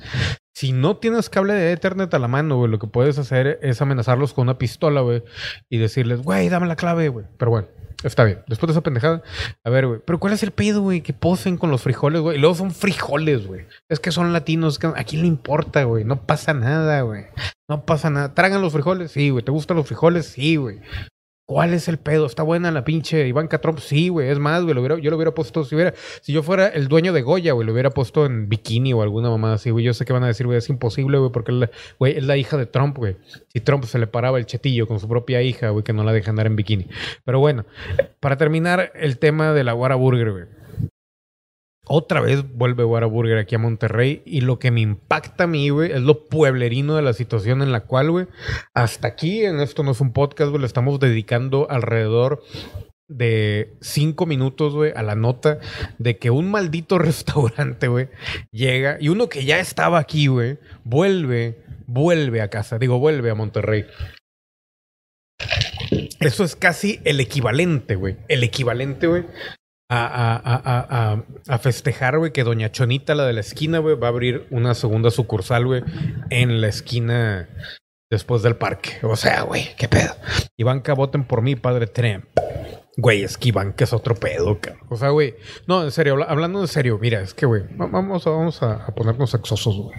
Si 0.54 0.72
no 0.72 0.96
tienes 0.98 1.30
cable 1.30 1.54
de 1.54 1.72
Ethernet 1.72 2.12
a 2.12 2.18
la 2.18 2.28
mano, 2.28 2.56
güey, 2.56 2.70
lo 2.70 2.78
que 2.78 2.86
puedes 2.86 3.18
hacer 3.18 3.58
es 3.62 3.80
amenazarlos 3.80 4.34
con 4.34 4.42
una 4.42 4.58
pistola, 4.58 5.00
güey, 5.00 5.22
y 5.70 5.78
decirles, 5.78 6.22
güey, 6.22 6.48
dame 6.48 6.66
la 6.66 6.76
clave, 6.76 7.08
güey. 7.08 7.24
Pero 7.38 7.50
bueno, 7.50 7.68
está 8.04 8.24
bien. 8.24 8.42
Después 8.48 8.68
de 8.68 8.72
esa 8.72 8.82
pendejada, 8.82 9.22
a 9.64 9.70
ver, 9.70 9.86
güey, 9.86 10.00
pero 10.04 10.20
¿cuál 10.20 10.34
es 10.34 10.42
el 10.42 10.50
pedo, 10.50 10.82
güey? 10.82 11.00
Que 11.00 11.14
posen 11.14 11.56
con 11.56 11.70
los 11.70 11.82
frijoles, 11.82 12.20
güey. 12.20 12.36
Y 12.36 12.40
luego 12.40 12.54
son 12.54 12.70
frijoles, 12.70 13.46
güey. 13.46 13.66
Es 13.88 13.98
que 13.98 14.12
son 14.12 14.32
latinos, 14.32 14.78
a 14.84 15.04
quién 15.04 15.22
le 15.22 15.28
importa, 15.28 15.84
güey. 15.84 16.04
No 16.04 16.26
pasa 16.26 16.52
nada, 16.52 17.00
güey. 17.00 17.24
No 17.68 17.86
pasa 17.86 18.10
nada. 18.10 18.34
¿Tragan 18.34 18.60
los 18.60 18.74
frijoles? 18.74 19.12
Sí, 19.12 19.30
güey. 19.30 19.42
¿Te 19.44 19.52
gustan 19.52 19.78
los 19.78 19.86
frijoles? 19.86 20.26
Sí, 20.26 20.56
güey. 20.56 20.80
¿Cuál 21.52 21.74
es 21.74 21.86
el 21.86 21.98
pedo? 21.98 22.24
¿Está 22.24 22.42
buena 22.42 22.70
la 22.70 22.82
pinche 22.82 23.28
Ivanka 23.28 23.60
Trump? 23.60 23.78
Sí, 23.78 24.08
güey. 24.08 24.30
Es 24.30 24.38
más, 24.38 24.62
güey. 24.62 24.74
Yo 24.74 25.10
lo 25.10 25.16
hubiera 25.16 25.34
puesto, 25.34 25.64
si 25.64 25.74
hubiera, 25.74 25.92
si 26.22 26.32
yo 26.32 26.42
fuera 26.42 26.68
el 26.68 26.88
dueño 26.88 27.12
de 27.12 27.20
Goya, 27.20 27.52
güey, 27.52 27.66
lo 27.66 27.74
hubiera 27.74 27.90
puesto 27.90 28.24
en 28.24 28.48
bikini 28.48 28.94
o 28.94 29.02
alguna 29.02 29.28
mamada 29.28 29.56
así, 29.56 29.68
güey. 29.68 29.84
Yo 29.84 29.92
sé 29.92 30.06
que 30.06 30.14
van 30.14 30.24
a 30.24 30.28
decir, 30.28 30.46
güey, 30.46 30.56
es 30.56 30.70
imposible, 30.70 31.18
güey, 31.18 31.30
porque 31.30 31.68
güey, 31.98 32.16
es 32.16 32.24
la 32.24 32.38
hija 32.38 32.56
de 32.56 32.64
Trump, 32.64 32.96
güey. 32.96 33.18
Si 33.48 33.60
Trump 33.60 33.84
se 33.84 33.98
le 33.98 34.06
paraba 34.06 34.38
el 34.38 34.46
chetillo 34.46 34.86
con 34.86 34.98
su 34.98 35.06
propia 35.08 35.42
hija, 35.42 35.68
güey, 35.68 35.84
que 35.84 35.92
no 35.92 36.04
la 36.04 36.14
deja 36.14 36.30
andar 36.30 36.46
en 36.46 36.56
bikini. 36.56 36.86
Pero 37.22 37.38
bueno, 37.38 37.66
para 38.18 38.38
terminar 38.38 38.90
el 38.94 39.18
tema 39.18 39.52
de 39.52 39.64
la 39.64 39.74
Whataburger, 39.74 40.32
güey. 40.32 40.61
Otra 41.84 42.20
vez 42.20 42.44
vuelve 42.54 42.84
Whataburger 42.84 43.38
aquí 43.38 43.56
a 43.56 43.58
Monterrey 43.58 44.22
y 44.24 44.42
lo 44.42 44.60
que 44.60 44.70
me 44.70 44.80
impacta 44.80 45.44
a 45.44 45.46
mí, 45.48 45.68
güey, 45.70 45.90
es 45.90 46.00
lo 46.00 46.28
pueblerino 46.28 46.94
de 46.94 47.02
la 47.02 47.12
situación 47.12 47.60
en 47.60 47.72
la 47.72 47.80
cual, 47.80 48.10
güey, 48.12 48.26
hasta 48.72 49.08
aquí 49.08 49.44
en 49.44 49.58
esto 49.58 49.82
no 49.82 49.90
es 49.90 50.00
un 50.00 50.12
podcast, 50.12 50.50
güey, 50.50 50.60
le 50.60 50.66
estamos 50.66 51.00
dedicando 51.00 51.68
alrededor 51.68 52.40
de 53.08 53.74
cinco 53.80 54.26
minutos, 54.26 54.74
güey, 54.74 54.92
a 54.94 55.02
la 55.02 55.16
nota 55.16 55.58
de 55.98 56.18
que 56.18 56.30
un 56.30 56.52
maldito 56.52 56.98
restaurante, 57.00 57.88
güey, 57.88 58.08
llega 58.52 58.98
y 59.00 59.08
uno 59.08 59.28
que 59.28 59.44
ya 59.44 59.58
estaba 59.58 59.98
aquí, 59.98 60.28
güey, 60.28 60.58
vuelve, 60.84 61.64
vuelve 61.86 62.42
a 62.42 62.48
casa, 62.48 62.78
digo, 62.78 63.00
vuelve 63.00 63.30
a 63.30 63.34
Monterrey. 63.34 63.86
Eso 66.20 66.44
es 66.44 66.54
casi 66.54 67.00
el 67.02 67.18
equivalente, 67.18 67.96
güey. 67.96 68.16
El 68.28 68.44
equivalente, 68.44 69.08
güey, 69.08 69.24
a, 69.94 70.36
a, 70.36 71.12
a, 71.12 71.24
a, 71.48 71.58
festejar, 71.58 72.18
güey, 72.18 72.32
que 72.32 72.44
Doña 72.44 72.72
Chonita, 72.72 73.14
la 73.14 73.26
de 73.26 73.34
la 73.34 73.40
esquina, 73.40 73.78
güey, 73.78 73.94
va 73.94 74.06
a 74.06 74.10
abrir 74.10 74.46
una 74.50 74.74
segunda 74.74 75.10
sucursal, 75.10 75.66
güey, 75.66 75.82
en 76.30 76.62
la 76.62 76.68
esquina 76.68 77.48
después 78.10 78.42
del 78.42 78.56
parque. 78.56 78.98
O 79.02 79.16
sea, 79.16 79.42
güey, 79.42 79.76
qué 79.76 79.88
pedo. 79.88 80.14
Ivanka, 80.56 80.94
voten 80.94 81.24
por 81.24 81.42
mí, 81.42 81.56
padre 81.56 81.86
Trump. 81.86 82.24
Güey, 82.96 83.22
es 83.22 83.36
que 83.36 83.48
Ivanka 83.48 83.84
es 83.84 83.92
otro 83.92 84.14
pedo, 84.14 84.58
cabrón. 84.60 84.86
O 84.88 84.96
sea, 84.96 85.10
güey, 85.10 85.34
no, 85.66 85.84
en 85.84 85.90
serio, 85.90 86.16
hablando 86.26 86.60
en 86.60 86.68
serio, 86.68 86.98
mira, 86.98 87.20
es 87.20 87.34
que, 87.34 87.44
güey, 87.44 87.64
vamos, 87.72 88.24
vamos 88.24 88.62
a, 88.62 88.86
ponernos 88.94 89.30
sexosos, 89.30 89.76
güey. 89.76 89.98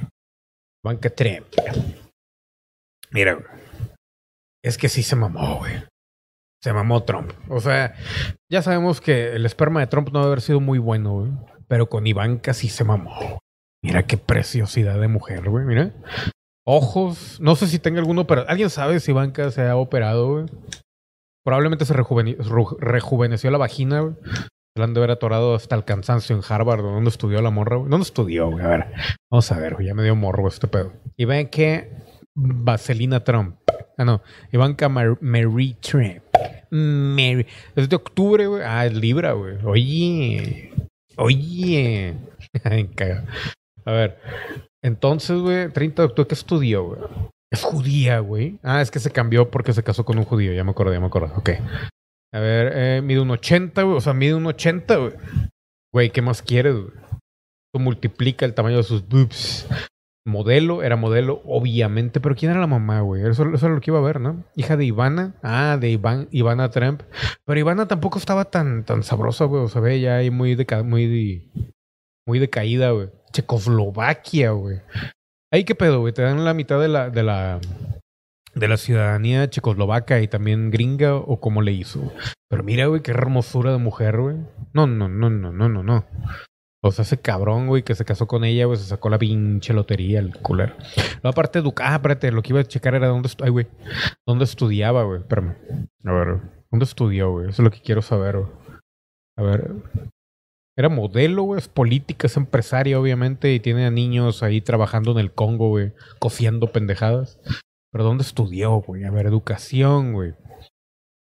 Ivanka 0.84 1.10
Trump. 1.12 1.48
Mira, 3.12 3.34
güey. 3.34 3.46
Es 4.64 4.78
que 4.78 4.90
sí 4.90 5.04
se 5.04 5.16
mamó, 5.16 5.60
güey 5.60 5.93
se 6.64 6.72
mamó 6.72 7.04
Trump. 7.04 7.34
O 7.50 7.60
sea, 7.60 7.94
ya 8.50 8.62
sabemos 8.62 9.02
que 9.02 9.34
el 9.34 9.46
esperma 9.46 9.82
de 9.82 9.88
Trump 9.88 10.12
no 10.14 10.20
debe 10.20 10.28
haber 10.28 10.42
sido 10.42 10.62
muy 10.62 10.80
bueno, 10.80 11.12
güey. 11.12 11.32
Pero 11.68 11.90
con 11.90 12.08
Ivanka 12.08 12.54
sí 12.54 12.70
se 12.70 12.86
mamó. 12.86 13.40
Mira 13.84 14.04
qué 14.04 14.18
preciosidad 14.18 14.98
de 14.98 15.10
mujer, 15.10 15.50
güey. 15.50 15.66
Mira. 15.66 15.92
Ojos. 16.66 17.42
No 17.42 17.58
sé 17.58 17.68
si 17.68 17.80
tenga 17.80 18.00
alguno, 18.00 18.26
pero 18.28 18.46
¿alguien 18.48 18.70
sabe 18.70 19.02
si 19.02 19.12
Ivanka 19.12 19.52
se 19.52 19.68
ha 19.68 19.76
operado, 19.76 20.32
güey? 20.32 20.46
Probablemente 21.44 21.84
se 21.84 21.94
rejuveneció 21.94 23.52
la 23.52 23.58
vagina, 23.58 24.00
güey. 24.00 24.16
La 24.76 24.88
de 24.88 24.98
haber 24.98 25.12
atorado 25.12 25.56
hasta 25.56 25.76
el 25.76 25.84
cansancio 25.84 26.34
en 26.34 26.42
Harvard, 26.48 26.82
donde 26.82 27.10
estudió 27.10 27.42
la 27.42 27.50
morra, 27.50 27.76
güey. 27.76 27.90
¿Dónde 27.90 28.06
estudió, 28.06 28.50
güey? 28.50 28.64
A 28.64 28.70
ver. 28.70 28.86
Vamos 29.30 29.52
a 29.52 29.60
ver, 29.60 29.74
güey. 29.74 29.88
Ya 29.88 29.94
me 29.94 30.04
dio 30.04 30.16
morro 30.16 30.48
este 30.48 30.70
pedo. 30.70 30.94
Y 31.18 31.26
ven 31.26 31.50
que 31.50 31.92
Vaselina 32.34 33.26
Trump. 33.26 33.58
Ah, 33.98 34.06
no. 34.06 34.22
Ivanka 34.52 34.90
Marie 34.90 35.76
Trump. 35.82 36.24
Mary. 36.72 37.46
Es 37.76 37.90
de 37.90 37.96
octubre, 37.96 38.48
güey. 38.48 38.64
Ah, 38.66 38.86
es 38.86 38.94
Libra, 38.94 39.34
güey. 39.34 39.58
Oye. 39.64 40.74
Oye. 41.18 42.16
A 43.86 43.92
ver. 43.92 44.20
Entonces, 44.82 45.40
güey, 45.40 45.70
30 45.70 46.02
de 46.02 46.06
octubre, 46.08 46.28
¿qué 46.28 46.36
estudió, 46.36 46.84
güey? 46.84 47.02
Es 47.52 47.62
judía, 47.62 48.20
güey. 48.20 48.58
Ah, 48.64 48.82
es 48.82 48.90
que 48.90 49.00
se 49.00 49.12
cambió 49.12 49.52
porque 49.52 49.74
se 49.74 49.84
casó 49.84 50.04
con 50.06 50.18
un 50.18 50.26
judío. 50.26 50.54
Ya 50.54 50.64
me 50.64 50.72
acuerdo, 50.72 50.94
ya 50.94 51.00
me 51.00 51.06
acuerdo. 51.06 51.34
Ok. 51.36 51.52
A 52.34 52.40
ver, 52.40 52.72
eh, 52.76 53.02
mide 53.04 53.20
un 53.20 53.30
80, 53.30 53.84
güey. 53.84 53.98
O 53.98 54.02
sea, 54.02 54.14
mide 54.14 54.34
un 54.34 54.48
80, 54.48 54.96
güey. 54.96 55.14
Güey, 55.94 56.10
¿qué 56.10 56.22
más 56.22 56.42
quieres, 56.42 56.74
güey? 56.74 57.04
multiplica 57.76 58.46
el 58.46 58.54
tamaño 58.54 58.78
de 58.78 58.84
sus 58.84 59.08
boobs 59.08 59.68
modelo, 60.26 60.84
era 60.84 60.96
modelo, 60.96 61.42
obviamente. 61.46 62.20
Pero 62.20 62.36
¿quién 62.36 62.52
era 62.52 62.60
la 62.60 62.68
mamá, 62.68 63.02
güey? 63.02 63.24
Eso, 63.24 63.50
eso 63.54 63.66
era 63.66 63.76
lo 63.76 63.82
que 63.82 63.92
iba 63.92 64.00
a 64.00 64.04
ver, 64.04 64.20
¿no? 64.20 64.44
Hija 64.56 64.78
de 64.78 64.86
Ivana. 64.86 65.36
Ah, 65.44 65.78
de 65.80 65.90
Iván, 65.90 66.28
Ivana 66.32 66.70
Trump. 66.70 67.02
Pero 67.46 67.60
Ivana 67.60 67.88
tampoco 67.88 68.20
estaba 68.20 68.46
tan, 68.46 68.84
tan 68.86 69.04
sabrosa, 69.04 69.46
güey. 69.46 69.64
O 69.64 69.68
sea, 69.68 69.82
ve 69.82 70.00
ya 70.00 70.18
ahí 70.18 70.32
muy, 70.32 70.56
muy, 70.84 71.52
muy 72.26 72.40
decaída, 72.40 72.92
güey. 72.92 73.10
Checoslovaquia, 73.32 74.52
güey. 74.52 74.82
Ahí 75.52 75.64
qué 75.66 75.76
pedo, 75.76 76.00
güey. 76.00 76.14
Te 76.14 76.22
dan 76.22 76.44
la 76.46 76.54
mitad 76.54 76.80
de 76.80 76.88
la, 76.88 77.10
de 77.10 77.24
la, 77.24 77.60
de 78.56 78.68
la 78.68 78.78
ciudadanía 78.78 79.50
checoslovaca 79.50 80.22
y 80.22 80.28
también 80.28 80.72
gringa 80.72 81.16
o 81.16 81.40
cómo 81.40 81.62
le 81.62 81.74
hizo. 81.74 82.12
Pero 82.50 82.64
mira, 82.64 82.86
güey, 82.88 83.02
qué 83.02 83.12
hermosura 83.12 83.72
de 83.72 83.78
mujer, 83.78 84.20
güey. 84.20 84.38
No, 84.74 84.88
no, 84.88 85.08
no, 85.08 85.30
no, 85.30 85.52
no, 85.52 85.70
no, 85.70 85.84
no. 85.84 86.06
O 86.86 86.92
sea, 86.92 87.04
ese 87.04 87.18
cabrón, 87.18 87.68
güey, 87.68 87.84
que 87.84 87.96
se 87.96 88.04
casó 88.04 88.28
con 88.28 88.44
ella, 88.44 88.66
güey, 88.66 88.78
se 88.78 88.84
sacó 88.84 89.10
la 89.10 89.18
pinche 89.18 89.74
lotería, 89.74 90.20
el 90.20 90.38
culero. 90.40 90.76
Luego, 91.22 91.30
aparte, 91.30 91.62
de 91.62 91.74
ah, 91.78 91.96
espérate, 91.96 92.30
lo 92.30 92.42
que 92.42 92.52
iba 92.52 92.60
a 92.60 92.66
checar 92.66 92.94
era 92.94 93.08
dónde, 93.08 93.30
ay, 93.42 93.52
güey, 93.52 93.68
dónde 94.28 94.44
estudiaba, 94.44 95.04
güey, 95.04 95.22
espérame. 95.22 95.56
A 96.04 96.12
ver, 96.12 96.42
¿dónde 96.70 96.84
estudió, 96.84 97.32
güey? 97.32 97.46
Eso 97.48 97.62
es 97.62 97.64
lo 97.64 97.72
que 97.72 97.80
quiero 97.80 98.02
saber, 98.02 98.38
güey. 98.38 98.52
A 99.38 99.44
ver, 99.44 99.72
era 100.76 100.90
modelo, 100.90 101.44
güey, 101.44 101.60
es 101.60 101.70
política, 101.70 102.28
es 102.28 102.36
empresaria, 102.36 103.00
obviamente, 103.00 103.54
y 103.54 103.62
tiene 103.62 103.86
a 103.86 103.92
niños 103.92 104.44
ahí 104.44 104.60
trabajando 104.60 105.14
en 105.14 105.20
el 105.20 105.32
Congo, 105.32 105.70
güey, 105.70 105.94
cociendo 106.20 106.74
pendejadas. 106.74 107.40
Pero 107.94 108.04
¿dónde 108.04 108.24
estudió, 108.24 108.82
güey? 108.82 109.06
A 109.06 109.12
ver, 109.12 109.26
educación, 109.28 110.12
güey. 110.12 110.34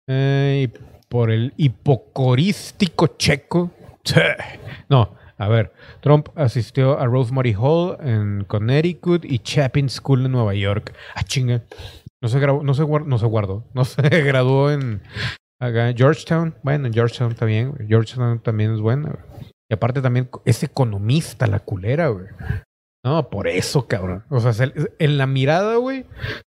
Eh, 0.09 0.69
por 1.09 1.33
el 1.33 1.55
hipocorístico 1.57 3.09
checo. 3.17 3.73
No, 4.89 5.15
a 5.41 5.49
ver, 5.49 5.73
Trump 6.03 6.29
asistió 6.35 7.01
a 7.01 7.07
Rosemary 7.07 7.57
Hall 7.59 7.97
en 8.01 8.45
Connecticut 8.45 9.25
y 9.25 9.39
Chapin 9.39 9.89
School 9.89 10.27
en 10.27 10.33
Nueva 10.33 10.53
York. 10.53 10.95
Ah, 11.15 11.23
chinga. 11.23 11.63
No 12.23 12.29
se, 12.29 12.39
grabó, 12.39 12.63
no 12.63 12.75
se, 12.75 12.83
guardó. 12.83 13.65
No 13.73 13.85
se 13.87 14.03
graduó 14.03 14.71
en 14.71 15.01
Georgetown. 15.97 16.55
Bueno, 16.63 16.89
en 16.89 16.93
Georgetown 16.93 17.35
también. 17.35 17.75
Georgetown 17.89 18.41
también 18.41 18.75
es 18.75 18.81
buena. 18.81 19.19
Y 19.71 19.75
aparte 19.75 20.03
también 20.03 20.29
es 20.45 20.63
economista, 20.63 21.47
la 21.47 21.61
culera, 21.61 22.09
güey. 22.09 22.27
No, 23.03 23.31
por 23.31 23.49
eso, 23.49 23.89
cabrón. 23.89 24.25
O 24.29 24.41
sea, 24.41 24.71
en 24.99 25.17
la 25.17 25.27
mirada, 25.27 25.77
güey, 25.77 26.05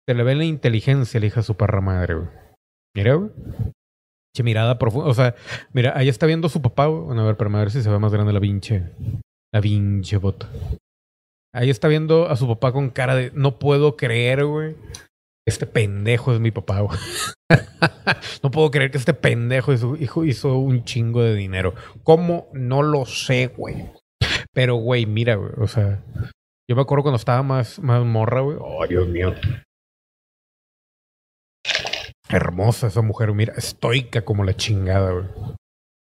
se 0.09 0.15
le 0.15 0.23
ve 0.23 0.35
la 0.35 0.45
inteligencia, 0.45 1.21
la 1.21 1.27
hija 1.27 1.43
su 1.43 1.59
perra 1.59 1.83
madre, 1.83 2.15
güey. 2.15 2.29
Mira, 2.97 3.15
güey 3.17 3.31
mirada 4.43 4.79
profunda. 4.79 5.09
O 5.09 5.15
sea, 5.15 5.35
mira, 5.73 5.93
ahí 5.97 6.09
está 6.09 6.27
viendo 6.27 6.49
su 6.49 6.63
papá. 6.63 6.87
Bueno, 6.87 7.23
a 7.23 7.27
ver, 7.27 7.37
pero 7.37 7.55
a 7.55 7.59
ver 7.59 7.71
si 7.71 7.83
se 7.83 7.91
ve 7.91 7.99
más 7.99 8.13
grande 8.13 8.33
la 8.33 8.41
pinche. 8.41 8.85
La 9.53 9.61
pinche 9.61 10.17
bota. 10.17 10.49
Ahí 11.55 11.71
está 11.71 11.89
viendo 11.89 12.29
a 12.29 12.37
su 12.37 12.47
papá 12.47 12.73
con 12.73 12.91
cara 12.91 13.15
de 13.15 13.31
no 13.35 13.59
puedo 13.59 13.97
creer, 13.97 14.45
güey. 14.45 14.77
Este 15.47 15.67
pendejo 15.67 16.35
es 16.35 16.41
mi 16.41 16.51
papá, 16.51 16.81
güey. 16.81 16.99
no 18.43 18.51
puedo 18.51 18.71
creer 18.71 18.91
que 18.91 18.99
este 18.99 19.15
pendejo 19.15 19.73
y 19.73 19.79
su 19.79 19.97
hijo 19.97 20.25
hizo 20.25 20.59
un 20.59 20.85
chingo 20.85 21.23
de 21.23 21.35
dinero. 21.35 21.75
¿Cómo? 22.03 22.49
No 22.53 22.83
lo 22.83 23.07
sé, 23.07 23.47
güey. 23.47 23.87
Pero, 24.53 24.77
güey, 24.77 25.07
mira, 25.07 25.37
güey. 25.37 25.53
O 25.57 25.67
sea, 25.67 26.03
yo 26.69 26.77
me 26.77 26.83
acuerdo 26.83 27.05
cuando 27.05 27.17
estaba 27.17 27.43
más, 27.43 27.79
más 27.79 28.05
morra, 28.05 28.43
güey. 28.43 28.59
Oh, 28.61 28.87
Dios 28.87 29.09
mío. 29.09 29.35
Hermosa 32.29 32.89
esa 32.89 33.03
mujer, 33.03 33.33
mira, 33.33 33.55
estoica 33.57 34.25
como 34.25 34.45
la 34.45 34.55
chingada, 34.55 35.13
güey. 35.13 35.27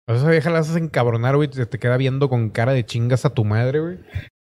O 0.09 0.13
sea, 0.13 0.17
esa 0.17 0.31
vieja 0.31 0.51
la 0.51 0.61
haces 0.61 0.77
encabronar, 0.77 1.37
güey, 1.37 1.49
te, 1.49 1.65
te 1.67 1.79
queda 1.79 1.97
viendo 1.97 2.29
con 2.29 2.51
cara 2.51 2.73
de 2.73 2.85
chingas 2.85 3.25
a 3.25 3.35
tu 3.35 3.45
madre, 3.45 3.81
güey. 3.81 3.99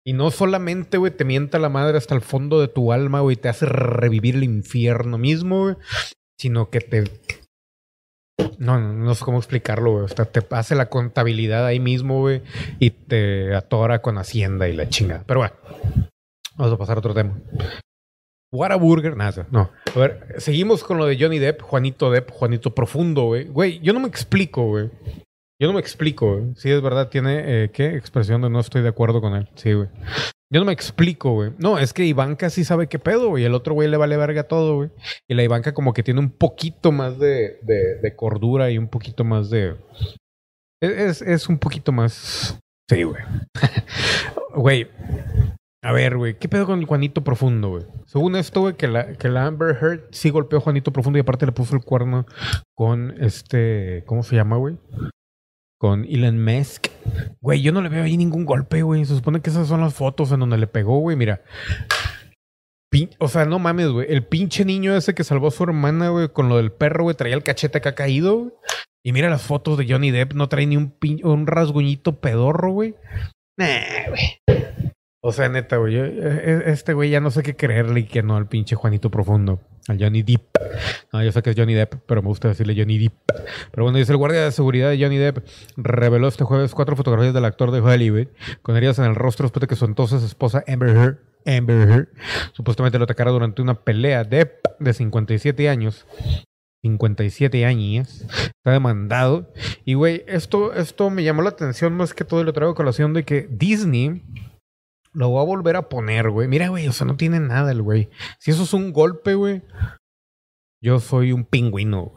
Y 0.06 0.14
no 0.14 0.30
solamente, 0.30 0.96
güey, 0.96 1.14
te 1.14 1.26
mienta 1.26 1.58
la 1.58 1.68
madre 1.68 1.98
hasta 1.98 2.14
el 2.14 2.22
fondo 2.22 2.60
de 2.60 2.68
tu 2.68 2.92
alma, 2.92 3.20
güey, 3.20 3.36
te 3.36 3.50
hace 3.50 3.66
revivir 3.66 4.36
el 4.36 4.44
infierno 4.44 5.18
mismo, 5.18 5.64
güey. 5.64 5.76
Sino 6.40 6.70
que 6.70 6.80
te. 6.80 7.04
No, 8.58 8.80
no, 8.80 8.94
no 8.94 9.14
sé 9.14 9.24
cómo 9.24 9.36
explicarlo, 9.36 9.92
güey. 9.92 10.04
O 10.04 10.08
te 10.08 10.42
hace 10.50 10.74
la 10.74 10.88
contabilidad 10.88 11.66
ahí 11.66 11.80
mismo, 11.80 12.20
güey. 12.20 12.42
Y 12.78 12.90
te 12.90 13.54
atora 13.54 14.00
con 14.00 14.16
Hacienda 14.16 14.68
y 14.68 14.72
la 14.72 14.88
chingada. 14.88 15.24
Pero 15.26 15.40
bueno, 15.40 15.54
vamos 16.56 16.72
a 16.72 16.78
pasar 16.78 16.96
a 16.96 17.00
otro 17.00 17.12
tema. 17.12 17.38
Whataburger, 18.52 19.16
nada, 19.16 19.46
no. 19.50 19.70
A 19.94 19.98
ver, 19.98 20.34
seguimos 20.38 20.82
con 20.82 20.96
lo 20.96 21.06
de 21.06 21.18
Johnny 21.18 21.38
Depp, 21.38 21.60
Juanito 21.62 22.10
Depp, 22.10 22.30
Juanito 22.30 22.74
Profundo, 22.74 23.24
güey. 23.24 23.46
Güey, 23.46 23.80
yo 23.80 23.92
no 23.92 24.00
me 24.00 24.08
explico, 24.08 24.66
güey. 24.66 24.90
Yo 25.60 25.66
no 25.66 25.74
me 25.74 25.80
explico, 25.80 26.36
güey. 26.36 26.54
Sí, 26.54 26.70
es 26.70 26.80
verdad, 26.80 27.08
tiene, 27.08 27.64
eh, 27.64 27.70
¿qué? 27.70 27.96
Expresión 27.96 28.40
de 28.42 28.48
no 28.48 28.60
estoy 28.60 28.82
de 28.82 28.88
acuerdo 28.88 29.20
con 29.20 29.34
él. 29.34 29.48
Sí, 29.56 29.72
güey. 29.72 29.88
Yo 30.50 30.60
no 30.60 30.66
me 30.66 30.72
explico, 30.72 31.32
güey. 31.32 31.52
No, 31.58 31.78
es 31.78 31.92
que 31.92 32.06
Ivanka 32.06 32.48
sí 32.48 32.64
sabe 32.64 32.86
qué 32.86 32.98
pedo, 32.98 33.28
güey. 33.28 33.44
El 33.44 33.54
otro 33.54 33.74
güey 33.74 33.88
le 33.88 33.98
vale 33.98 34.16
verga 34.16 34.44
todo, 34.44 34.76
güey. 34.76 34.90
Y 35.28 35.34
la 35.34 35.42
Ivanka 35.42 35.74
como 35.74 35.92
que 35.92 36.02
tiene 36.02 36.20
un 36.20 36.30
poquito 36.30 36.90
más 36.90 37.18
de, 37.18 37.58
de, 37.62 38.16
cordura 38.16 38.70
y 38.70 38.78
un 38.78 38.88
poquito 38.88 39.24
más 39.24 39.50
de... 39.50 39.76
Es, 40.80 41.20
es 41.20 41.48
un 41.48 41.58
poquito 41.58 41.92
más... 41.92 42.58
Sí, 42.88 43.02
güey. 43.02 43.22
Güey, 44.54 44.88
A 45.82 45.92
ver, 45.92 46.16
güey, 46.16 46.36
¿qué 46.36 46.48
pedo 46.48 46.66
con 46.66 46.84
Juanito 46.84 47.22
Profundo, 47.22 47.68
güey? 47.70 47.84
Según 48.06 48.34
esto, 48.34 48.62
güey, 48.62 48.74
que 48.74 48.88
la, 48.88 49.12
que 49.12 49.28
la 49.28 49.46
Amber 49.46 49.76
Heard 49.80 50.08
sí 50.10 50.30
golpeó 50.30 50.58
a 50.58 50.62
Juanito 50.62 50.92
Profundo 50.92 51.18
y 51.18 51.20
aparte 51.20 51.46
le 51.46 51.52
puso 51.52 51.76
el 51.76 51.84
cuerno 51.84 52.26
con 52.74 53.14
este. 53.22 54.02
¿Cómo 54.06 54.24
se 54.24 54.34
llama, 54.34 54.56
güey? 54.56 54.76
Con 55.78 56.04
Elon 56.04 56.42
Musk. 56.42 56.88
Güey, 57.40 57.62
yo 57.62 57.70
no 57.70 57.80
le 57.80 57.88
veo 57.90 58.02
ahí 58.02 58.16
ningún 58.16 58.44
golpe, 58.44 58.82
güey. 58.82 59.04
Se 59.04 59.14
supone 59.14 59.40
que 59.40 59.50
esas 59.50 59.68
son 59.68 59.80
las 59.80 59.94
fotos 59.94 60.32
en 60.32 60.40
donde 60.40 60.58
le 60.58 60.66
pegó, 60.66 60.98
güey. 60.98 61.16
Mira. 61.16 61.42
o 63.20 63.28
sea, 63.28 63.44
no 63.44 63.60
mames, 63.60 63.88
güey. 63.90 64.08
El 64.10 64.26
pinche 64.26 64.64
niño 64.64 64.96
ese 64.96 65.14
que 65.14 65.22
salvó 65.22 65.46
a 65.46 65.52
su 65.52 65.62
hermana, 65.62 66.08
güey, 66.08 66.28
con 66.28 66.48
lo 66.48 66.56
del 66.56 66.72
perro, 66.72 67.04
güey, 67.04 67.14
traía 67.14 67.36
el 67.36 67.44
cachete 67.44 67.78
acá 67.78 67.94
caído, 67.94 68.36
güey. 68.36 68.52
Y 69.04 69.12
mira 69.12 69.30
las 69.30 69.42
fotos 69.42 69.78
de 69.78 69.86
Johnny 69.88 70.10
Depp, 70.10 70.32
no 70.32 70.48
trae 70.48 70.66
ni 70.66 70.76
un, 70.76 70.96
un 71.22 71.46
rasguñito 71.46 72.20
pedorro, 72.20 72.72
güey. 72.72 72.96
Nah, 73.56 74.08
güey. 74.08 74.38
O 75.20 75.32
sea, 75.32 75.48
neta, 75.48 75.76
güey. 75.78 75.96
E, 75.96 76.04
e, 76.04 76.62
este 76.70 76.94
güey 76.94 77.10
ya 77.10 77.20
no 77.20 77.30
sé 77.30 77.42
qué 77.42 77.56
creerle 77.56 78.00
y 78.00 78.04
que 78.04 78.22
no 78.22 78.36
al 78.36 78.48
pinche 78.48 78.76
Juanito 78.76 79.10
Profundo. 79.10 79.60
Al 79.88 79.98
Johnny 79.98 80.22
Depp. 80.22 80.42
No, 81.12 81.22
yo 81.22 81.32
sé 81.32 81.42
que 81.42 81.50
es 81.50 81.56
Johnny 81.56 81.74
Depp, 81.74 81.94
pero 82.06 82.22
me 82.22 82.28
gusta 82.28 82.48
decirle 82.48 82.74
Johnny 82.76 82.98
Depp. 82.98 83.14
Pero 83.72 83.84
bueno, 83.84 83.98
dice 83.98 84.12
el 84.12 84.18
guardia 84.18 84.44
de 84.44 84.52
seguridad 84.52 84.90
de 84.90 85.02
Johnny 85.02 85.16
Depp 85.16 85.38
reveló 85.76 86.28
este 86.28 86.44
jueves 86.44 86.74
cuatro 86.74 86.94
fotografías 86.94 87.32
del 87.32 87.46
actor 87.46 87.70
de 87.70 87.80
Hollywood 87.80 88.28
con 88.62 88.76
heridas 88.76 88.98
en 88.98 89.06
el 89.06 89.14
rostro 89.14 89.44
después 89.44 89.62
de 89.62 89.66
que 89.66 89.76
su 89.76 89.86
entonces 89.86 90.22
esposa 90.22 90.62
Amber 90.68 90.90
Heard, 90.90 91.18
Amber 91.46 91.88
Heard 91.88 92.08
supuestamente 92.52 92.98
lo 92.98 93.04
atacara 93.04 93.30
durante 93.30 93.62
una 93.62 93.74
pelea. 93.74 94.24
Depp, 94.24 94.66
de 94.78 94.92
57 94.92 95.68
años, 95.70 96.06
57 96.82 97.64
años, 97.64 98.26
está 98.30 98.72
demandado. 98.72 99.50
Y 99.86 99.94
güey, 99.94 100.22
esto, 100.28 100.74
esto 100.74 101.08
me 101.08 101.24
llamó 101.24 101.40
la 101.42 101.48
atención 101.48 101.94
más 101.94 102.12
que 102.12 102.24
todo 102.24 102.42
y 102.42 102.44
lo 102.44 102.52
traigo 102.52 102.72
a 102.72 102.76
colación 102.76 103.14
de 103.14 103.24
que 103.24 103.48
Disney 103.50 104.22
lo 105.18 105.30
voy 105.30 105.42
a 105.42 105.46
volver 105.46 105.74
a 105.74 105.88
poner, 105.88 106.30
güey. 106.30 106.46
Mira, 106.46 106.68
güey, 106.68 106.86
o 106.86 106.92
sea, 106.92 107.04
no 107.04 107.16
tiene 107.16 107.40
nada 107.40 107.72
el 107.72 107.82
güey. 107.82 108.08
Si 108.38 108.52
eso 108.52 108.62
es 108.62 108.72
un 108.72 108.92
golpe, 108.92 109.34
güey, 109.34 109.62
yo 110.80 111.00
soy 111.00 111.32
un 111.32 111.44
pingüino. 111.44 112.12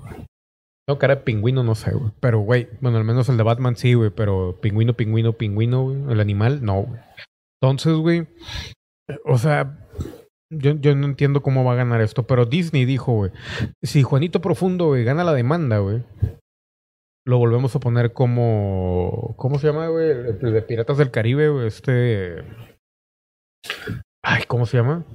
No, 0.87 0.99
cara 0.99 1.15
de 1.15 1.21
pingüino, 1.21 1.63
no 1.63 1.73
sé, 1.73 1.91
güey. 1.91 2.11
Pero, 2.19 2.41
güey, 2.41 2.69
bueno, 2.79 2.99
al 2.99 3.03
menos 3.03 3.27
el 3.27 3.37
de 3.37 3.43
Batman 3.43 3.75
sí, 3.75 3.95
güey. 3.95 4.11
Pero 4.11 4.59
pingüino, 4.61 4.95
pingüino, 4.95 5.33
pingüino, 5.33 5.83
güey. 5.83 6.11
El 6.11 6.19
animal, 6.19 6.63
no, 6.63 6.83
güey. 6.83 6.99
Entonces, 7.59 7.95
güey, 7.95 8.27
o 9.25 9.39
sea, 9.39 9.87
yo, 10.51 10.73
yo, 10.75 10.95
no 10.95 11.07
entiendo 11.07 11.41
cómo 11.41 11.63
va 11.63 11.73
a 11.73 11.77
ganar 11.77 12.01
esto, 12.01 12.27
pero 12.27 12.45
Disney 12.45 12.85
dijo, 12.85 13.13
güey, 13.13 13.31
si 13.81 14.03
Juanito 14.03 14.41
Profundo, 14.41 14.87
güey, 14.87 15.03
gana 15.03 15.23
la 15.23 15.33
demanda, 15.33 15.79
güey, 15.79 16.03
lo 17.25 17.37
volvemos 17.37 17.75
a 17.75 17.79
poner 17.79 18.13
como, 18.13 19.35
¿cómo 19.37 19.59
se 19.59 19.67
llama, 19.67 19.87
güey? 19.87 20.09
El, 20.09 20.39
de 20.39 20.61
Piratas 20.63 20.97
del 20.97 21.11
Caribe, 21.11 21.49
güey, 21.49 21.67
este... 21.67 22.43
Ay, 24.23 24.43
¿cómo 24.47 24.65
se 24.65 24.77
llama? 24.77 25.05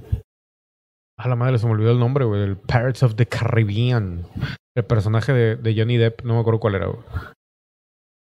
A 1.17 1.27
la 1.27 1.35
madre 1.35 1.57
se 1.57 1.65
me 1.65 1.71
olvidó 1.71 1.91
el 1.91 1.99
nombre, 1.99 2.25
güey. 2.25 2.43
El 2.43 2.57
Pirates 2.57 3.03
of 3.03 3.15
the 3.15 3.25
Caribbean. 3.25 4.25
El 4.75 4.85
personaje 4.85 5.33
de, 5.33 5.75
Johnny 5.75 5.97
Depp, 5.97 6.21
no 6.23 6.35
me 6.35 6.39
acuerdo 6.41 6.59
cuál 6.59 6.75
era, 6.75 6.87
güey. 6.87 6.99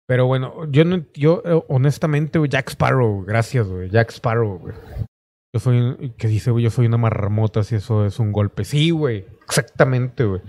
Pero 0.08 0.26
bueno, 0.26 0.66
yo 0.72 0.86
no, 0.86 1.06
yo 1.14 1.44
eh, 1.46 1.62
honestamente, 1.68 2.40
güey, 2.40 2.50
Jack 2.50 2.70
Sparrow, 2.70 3.24
gracias, 3.26 3.68
güey. 3.68 3.90
Jack 3.90 4.10
Sparrow, 4.12 4.58
güey. 4.58 4.74
Yo 5.54 5.60
soy, 5.60 6.14
¿qué 6.18 6.28
dice, 6.28 6.52
güey? 6.52 6.64
Yo 6.64 6.70
soy 6.70 6.86
una 6.86 6.98
marmota 6.98 7.64
si 7.64 7.76
eso 7.76 8.06
es 8.06 8.20
un 8.20 8.32
golpe. 8.32 8.64
Sí, 8.64 8.92
güey. 8.92 9.26
Exactamente, 9.44 10.24
güey. 10.24 10.42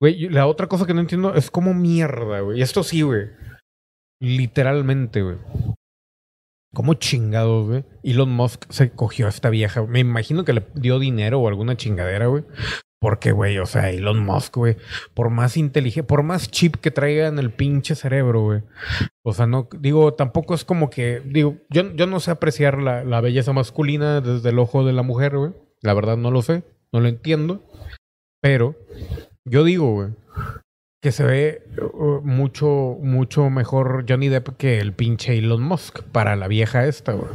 Güey, 0.00 0.28
la 0.28 0.46
otra 0.46 0.66
cosa 0.66 0.86
que 0.86 0.94
no 0.94 1.00
entiendo 1.00 1.34
es 1.34 1.50
cómo 1.50 1.74
mierda, 1.74 2.40
güey. 2.40 2.58
Y 2.58 2.62
esto 2.62 2.82
sí, 2.82 3.02
güey. 3.02 3.30
Literalmente, 4.20 5.22
güey. 5.22 5.36
¿Cómo 6.76 6.92
chingados, 6.92 7.66
güey? 7.66 7.84
Elon 8.02 8.30
Musk 8.30 8.70
se 8.70 8.90
cogió 8.90 9.24
a 9.24 9.30
esta 9.30 9.48
vieja. 9.48 9.82
Me 9.86 10.00
imagino 10.00 10.44
que 10.44 10.52
le 10.52 10.66
dio 10.74 10.98
dinero 10.98 11.40
o 11.40 11.48
alguna 11.48 11.74
chingadera, 11.78 12.26
güey. 12.26 12.44
Porque, 13.00 13.32
güey, 13.32 13.56
o 13.56 13.64
sea, 13.64 13.90
Elon 13.90 14.22
Musk, 14.22 14.54
güey, 14.58 14.76
por 15.14 15.30
más 15.30 15.56
inteligente, 15.56 16.06
por 16.06 16.22
más 16.22 16.50
chip 16.50 16.76
que 16.76 16.90
traiga 16.90 17.28
en 17.28 17.38
el 17.38 17.50
pinche 17.50 17.94
cerebro, 17.94 18.42
güey. 18.42 18.62
O 19.24 19.32
sea, 19.32 19.46
no, 19.46 19.70
digo, 19.80 20.12
tampoco 20.12 20.54
es 20.54 20.66
como 20.66 20.90
que, 20.90 21.22
digo, 21.24 21.56
yo, 21.70 21.94
yo 21.94 22.06
no 22.06 22.20
sé 22.20 22.30
apreciar 22.30 22.76
la, 22.76 23.04
la 23.04 23.22
belleza 23.22 23.54
masculina 23.54 24.20
desde 24.20 24.50
el 24.50 24.58
ojo 24.58 24.84
de 24.84 24.92
la 24.92 25.02
mujer, 25.02 25.34
güey. 25.34 25.52
La 25.80 25.94
verdad 25.94 26.18
no 26.18 26.30
lo 26.30 26.42
sé, 26.42 26.62
no 26.92 27.00
lo 27.00 27.08
entiendo. 27.08 27.64
Pero 28.42 28.76
yo 29.46 29.64
digo, 29.64 29.94
güey, 29.94 30.10
que 31.02 31.12
se 31.12 31.24
ve 31.24 31.62
uh, 31.80 32.20
mucho, 32.22 32.98
mucho 33.00 33.50
mejor 33.50 34.04
Johnny 34.08 34.28
Depp 34.28 34.56
que 34.56 34.78
el 34.78 34.92
pinche 34.92 35.38
Elon 35.38 35.62
Musk 35.62 36.02
para 36.02 36.36
la 36.36 36.48
vieja 36.48 36.86
esta, 36.86 37.12
güey. 37.12 37.30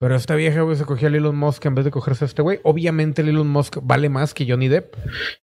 Pero 0.00 0.16
esta 0.16 0.34
vieja, 0.34 0.60
güey, 0.60 0.76
se 0.76 0.84
cogió 0.84 1.08
a 1.08 1.10
Elon 1.10 1.36
Musk 1.36 1.64
en 1.64 1.74
vez 1.74 1.84
de 1.84 1.90
cogerse 1.90 2.24
a 2.24 2.26
este 2.26 2.42
güey. 2.42 2.60
Obviamente 2.62 3.22
el 3.22 3.30
Elon 3.30 3.48
Musk 3.48 3.78
vale 3.82 4.08
más 4.08 4.34
que 4.34 4.46
Johnny 4.46 4.68
Depp. 4.68 4.96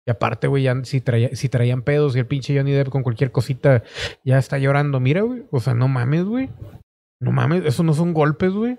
Y 0.06 0.12
aparte, 0.12 0.48
güey, 0.48 0.64
ya 0.64 0.76
si, 0.84 1.02
si 1.34 1.50
traían 1.50 1.82
pedos 1.84 2.16
y 2.16 2.20
el 2.20 2.26
pinche 2.26 2.58
Johnny 2.58 2.72
Depp 2.72 2.90
con 2.90 3.04
cualquier 3.04 3.32
cosita 3.32 3.84
ya 4.26 4.38
está 4.38 4.58
llorando. 4.58 5.00
Mira, 5.00 5.22
güey. 5.22 5.44
O 5.52 5.62
sea, 5.62 5.76
no 5.76 5.88
mames, 5.88 6.26
güey. 6.26 6.50
No 7.22 7.32
mames, 7.32 7.64
eso 7.66 7.84
no 7.84 7.94
son 7.94 8.14
golpes, 8.14 8.52
güey. 8.52 8.78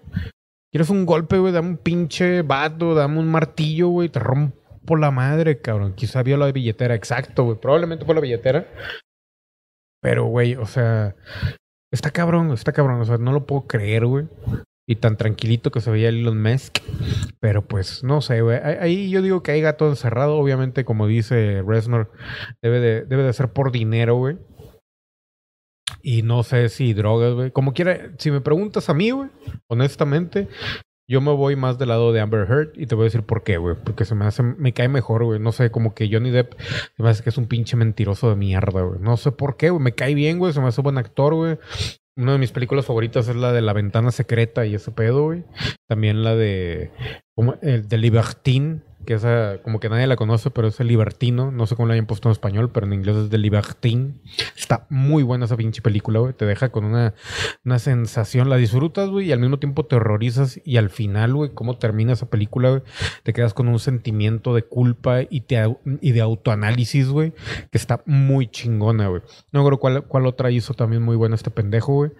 ¿Quieres 0.70 0.90
un 0.90 1.06
golpe, 1.06 1.38
güey? 1.38 1.52
Dame 1.52 1.68
un 1.70 1.76
pinche 1.78 2.42
vato, 2.42 2.94
dame 2.94 3.18
un 3.18 3.30
martillo, 3.30 3.88
güey. 3.88 4.08
Te 4.08 4.18
rompo 4.18 4.59
por 4.90 4.98
la 4.98 5.12
madre, 5.12 5.60
cabrón. 5.60 5.94
Quizá 5.94 6.24
vio 6.24 6.36
la 6.36 6.50
billetera, 6.50 6.96
exacto, 6.96 7.44
güey. 7.44 7.60
Probablemente 7.60 8.04
fue 8.04 8.16
la 8.16 8.20
billetera. 8.20 8.66
Pero, 10.02 10.24
güey, 10.24 10.56
o 10.56 10.66
sea, 10.66 11.14
está 11.92 12.10
cabrón, 12.10 12.50
está 12.50 12.72
cabrón. 12.72 13.00
O 13.00 13.04
sea, 13.04 13.16
no 13.16 13.30
lo 13.30 13.46
puedo 13.46 13.68
creer, 13.68 14.04
güey. 14.04 14.26
Y 14.88 14.96
tan 14.96 15.16
tranquilito 15.16 15.70
que 15.70 15.80
se 15.80 15.92
veía 15.92 16.08
Elon 16.08 16.42
Musk. 16.42 16.78
Pero 17.38 17.68
pues, 17.68 18.02
no 18.02 18.20
sé, 18.20 18.40
güey. 18.40 18.58
Ahí 18.58 19.10
yo 19.10 19.22
digo 19.22 19.44
que 19.44 19.52
hay 19.52 19.60
gato 19.60 19.88
encerrado. 19.88 20.34
Obviamente, 20.38 20.84
como 20.84 21.06
dice 21.06 21.62
Resnor, 21.64 22.10
debe 22.60 22.80
de, 22.80 23.04
debe 23.04 23.22
de 23.22 23.32
ser 23.32 23.52
por 23.52 23.70
dinero, 23.70 24.16
güey. 24.16 24.38
Y 26.02 26.22
no 26.22 26.42
sé 26.42 26.68
si 26.68 26.94
drogas, 26.94 27.34
güey. 27.34 27.52
Como 27.52 27.74
quiera, 27.74 28.10
si 28.18 28.32
me 28.32 28.40
preguntas 28.40 28.90
a 28.90 28.94
mí, 28.94 29.12
güey, 29.12 29.30
honestamente, 29.68 30.48
yo 31.10 31.20
me 31.20 31.32
voy 31.32 31.56
más 31.56 31.76
del 31.76 31.88
lado 31.88 32.12
de 32.12 32.20
Amber 32.20 32.46
Heard 32.48 32.70
y 32.76 32.86
te 32.86 32.94
voy 32.94 33.02
a 33.02 33.06
decir 33.06 33.24
por 33.24 33.42
qué, 33.42 33.56
güey. 33.56 33.74
Porque 33.82 34.04
se 34.04 34.14
me 34.14 34.26
hace, 34.26 34.44
me 34.44 34.72
cae 34.72 34.86
mejor, 34.86 35.24
güey. 35.24 35.40
No 35.40 35.50
sé, 35.50 35.72
como 35.72 35.92
que 35.92 36.08
Johnny 36.08 36.30
Depp 36.30 36.54
se 36.96 37.02
me 37.02 37.08
hace 37.08 37.24
que 37.24 37.30
es 37.30 37.36
un 37.36 37.46
pinche 37.46 37.76
mentiroso 37.76 38.30
de 38.30 38.36
mierda, 38.36 38.82
güey. 38.82 39.00
No 39.00 39.16
sé 39.16 39.32
por 39.32 39.56
qué, 39.56 39.70
güey. 39.70 39.82
Me 39.82 39.92
cae 39.92 40.14
bien, 40.14 40.38
güey. 40.38 40.52
Se 40.52 40.60
me 40.60 40.68
hace 40.68 40.82
buen 40.82 40.98
actor, 40.98 41.34
güey. 41.34 41.58
Una 42.16 42.34
de 42.34 42.38
mis 42.38 42.52
películas 42.52 42.86
favoritas 42.86 43.26
es 43.26 43.34
la 43.34 43.52
de 43.52 43.60
La 43.60 43.72
Ventana 43.72 44.12
Secreta 44.12 44.66
y 44.66 44.76
ese 44.76 44.92
pedo, 44.92 45.24
güey. 45.24 45.42
También 45.88 46.22
la 46.22 46.36
de. 46.36 46.92
Como, 47.34 47.56
el 47.60 47.88
de 47.88 47.98
Libertine 47.98 48.82
que 49.06 49.14
esa 49.14 49.58
como 49.62 49.80
que 49.80 49.88
nadie 49.88 50.06
la 50.06 50.16
conoce, 50.16 50.50
pero 50.50 50.68
es 50.68 50.78
el 50.80 50.88
libertino. 50.88 51.50
No 51.50 51.66
sé 51.66 51.76
cómo 51.76 51.88
la 51.88 51.94
hayan 51.94 52.06
puesto 52.06 52.28
en 52.28 52.32
español, 52.32 52.70
pero 52.70 52.86
en 52.86 52.92
inglés 52.92 53.16
es 53.16 53.30
de 53.30 53.38
libertine. 53.38 54.14
Está 54.56 54.86
muy 54.90 55.22
buena 55.22 55.46
esa 55.46 55.56
pinche 55.56 55.82
película, 55.82 56.20
güey. 56.20 56.32
Te 56.32 56.44
deja 56.44 56.70
con 56.70 56.84
una, 56.84 57.14
una 57.64 57.78
sensación, 57.78 58.48
la 58.48 58.56
disfrutas, 58.56 59.08
güey, 59.08 59.28
y 59.28 59.32
al 59.32 59.40
mismo 59.40 59.58
tiempo 59.58 59.86
te 59.86 59.96
horrorizas. 59.96 60.60
Y 60.64 60.76
al 60.76 60.90
final, 60.90 61.34
güey, 61.34 61.50
cómo 61.54 61.78
termina 61.78 62.12
esa 62.12 62.28
película, 62.28 62.70
güey, 62.70 62.82
te 63.22 63.32
quedas 63.32 63.54
con 63.54 63.68
un 63.68 63.78
sentimiento 63.78 64.54
de 64.54 64.62
culpa 64.62 65.22
y, 65.28 65.42
te, 65.42 65.76
y 66.00 66.12
de 66.12 66.20
autoanálisis, 66.20 67.08
güey, 67.08 67.32
que 67.70 67.78
está 67.78 68.02
muy 68.06 68.48
chingona, 68.48 69.08
güey. 69.08 69.22
No 69.52 69.64
creo 69.64 69.78
cuál, 69.78 70.04
cuál 70.04 70.26
otra 70.26 70.50
hizo 70.50 70.74
también 70.74 71.02
muy 71.02 71.16
buena 71.16 71.34
este 71.34 71.50
pendejo, 71.50 71.94
güey 71.94 72.10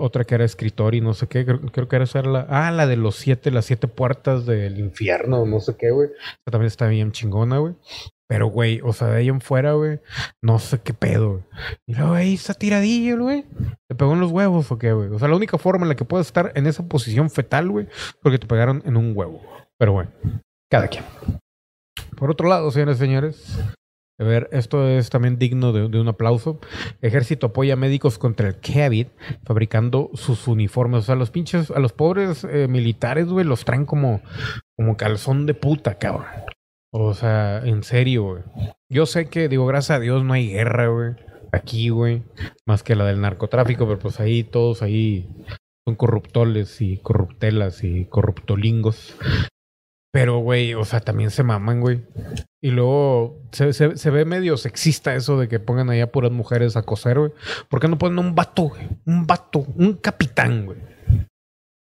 otra 0.00 0.24
que 0.24 0.34
era 0.34 0.44
escritor 0.44 0.94
y 0.94 1.00
no 1.00 1.14
sé 1.14 1.26
qué, 1.26 1.44
creo, 1.44 1.88
que 1.88 1.96
era 1.96 2.04
esa 2.04 2.22
la, 2.22 2.46
ah, 2.48 2.70
la 2.70 2.86
de 2.86 2.96
los 2.96 3.16
siete, 3.16 3.50
las 3.50 3.64
siete 3.64 3.88
puertas 3.88 4.46
del 4.46 4.78
infierno, 4.78 5.44
no 5.46 5.60
sé 5.60 5.76
qué, 5.76 5.90
güey. 5.90 6.08
También 6.44 6.66
está 6.66 6.86
bien 6.86 7.12
chingona, 7.12 7.58
güey. 7.58 7.74
Pero, 8.28 8.46
güey, 8.46 8.80
o 8.84 8.92
sea, 8.92 9.08
de 9.08 9.16
ahí 9.16 9.28
en 9.28 9.40
fuera, 9.40 9.72
güey, 9.72 9.98
no 10.40 10.60
sé 10.60 10.78
qué 10.78 10.94
pedo, 10.94 11.30
güey. 11.30 11.42
Y 11.86 11.94
luego 11.96 12.12
ahí 12.12 12.34
está 12.34 12.54
tiradillo, 12.54 13.18
güey. 13.18 13.44
¿Te 13.88 13.96
pegó 13.96 14.12
en 14.12 14.20
los 14.20 14.30
huevos 14.30 14.70
o 14.70 14.78
qué, 14.78 14.92
güey? 14.92 15.08
O 15.08 15.18
sea, 15.18 15.26
la 15.26 15.34
única 15.34 15.58
forma 15.58 15.84
en 15.84 15.88
la 15.88 15.96
que 15.96 16.04
puedes 16.04 16.28
estar 16.28 16.52
en 16.54 16.68
esa 16.68 16.86
posición 16.86 17.28
fetal, 17.28 17.68
güey, 17.68 17.88
porque 18.22 18.38
te 18.38 18.46
pegaron 18.46 18.84
en 18.86 18.96
un 18.96 19.16
huevo. 19.16 19.42
Pero, 19.76 19.94
bueno, 19.94 20.12
cada 20.70 20.86
quien. 20.86 21.04
Por 22.16 22.30
otro 22.30 22.48
lado, 22.48 22.70
señores 22.70 22.98
y 22.98 23.00
señores, 23.00 23.58
a 24.20 24.24
ver, 24.24 24.50
esto 24.52 24.86
es 24.86 25.08
también 25.08 25.38
digno 25.38 25.72
de, 25.72 25.98
un 25.98 26.08
aplauso. 26.08 26.60
Ejército 27.00 27.46
apoya 27.46 27.72
a 27.72 27.76
médicos 27.76 28.18
contra 28.18 28.48
el 28.48 28.56
COVID 28.60 29.06
fabricando 29.44 30.10
sus 30.12 30.46
uniformes. 30.46 30.98
O 31.00 31.06
sea, 31.06 31.14
los 31.14 31.30
pinches, 31.30 31.70
a 31.70 31.78
los 31.78 31.94
pobres 31.94 32.44
eh, 32.44 32.68
militares, 32.68 33.28
güey, 33.28 33.46
los 33.46 33.64
traen 33.64 33.86
como, 33.86 34.20
como 34.76 34.98
calzón 34.98 35.46
de 35.46 35.54
puta, 35.54 35.94
cabrón. 35.94 36.26
O 36.92 37.14
sea, 37.14 37.62
en 37.64 37.82
serio, 37.82 38.24
güey. 38.24 38.42
Yo 38.90 39.06
sé 39.06 39.30
que, 39.30 39.48
digo, 39.48 39.64
gracias 39.64 39.96
a 39.96 40.00
Dios 40.00 40.22
no 40.22 40.34
hay 40.34 40.50
guerra, 40.50 40.88
güey. 40.88 41.12
Aquí, 41.52 41.88
güey. 41.88 42.22
Más 42.66 42.82
que 42.82 42.96
la 42.96 43.06
del 43.06 43.22
narcotráfico, 43.22 43.86
pero 43.86 44.00
pues 44.00 44.20
ahí 44.20 44.44
todos 44.44 44.82
ahí 44.82 45.30
son 45.86 45.96
corruptoles 45.96 46.82
y 46.82 46.98
corruptelas 46.98 47.84
y 47.84 48.04
corruptolingos. 48.04 49.16
Pero, 50.12 50.38
güey, 50.38 50.74
o 50.74 50.84
sea, 50.84 51.00
también 51.00 51.30
se 51.30 51.42
maman, 51.42 51.80
güey. 51.80 52.02
Y 52.60 52.70
luego 52.70 53.40
se, 53.52 53.72
se, 53.72 54.10
ve 54.10 54.24
medio 54.24 54.56
sexista 54.56 55.14
eso 55.14 55.38
de 55.38 55.48
que 55.48 55.60
pongan 55.60 55.88
ahí 55.88 56.00
a 56.00 56.10
puras 56.10 56.32
mujeres 56.32 56.76
a 56.76 56.82
coser, 56.82 57.18
güey. 57.18 57.32
¿Por 57.68 57.80
qué 57.80 57.88
no 57.88 57.96
ponen 57.96 58.18
un 58.18 58.34
vato, 58.34 58.64
güey? 58.64 58.88
Un 59.06 59.26
vato, 59.26 59.60
un 59.76 59.94
capitán, 59.94 60.66
güey. 60.66 60.78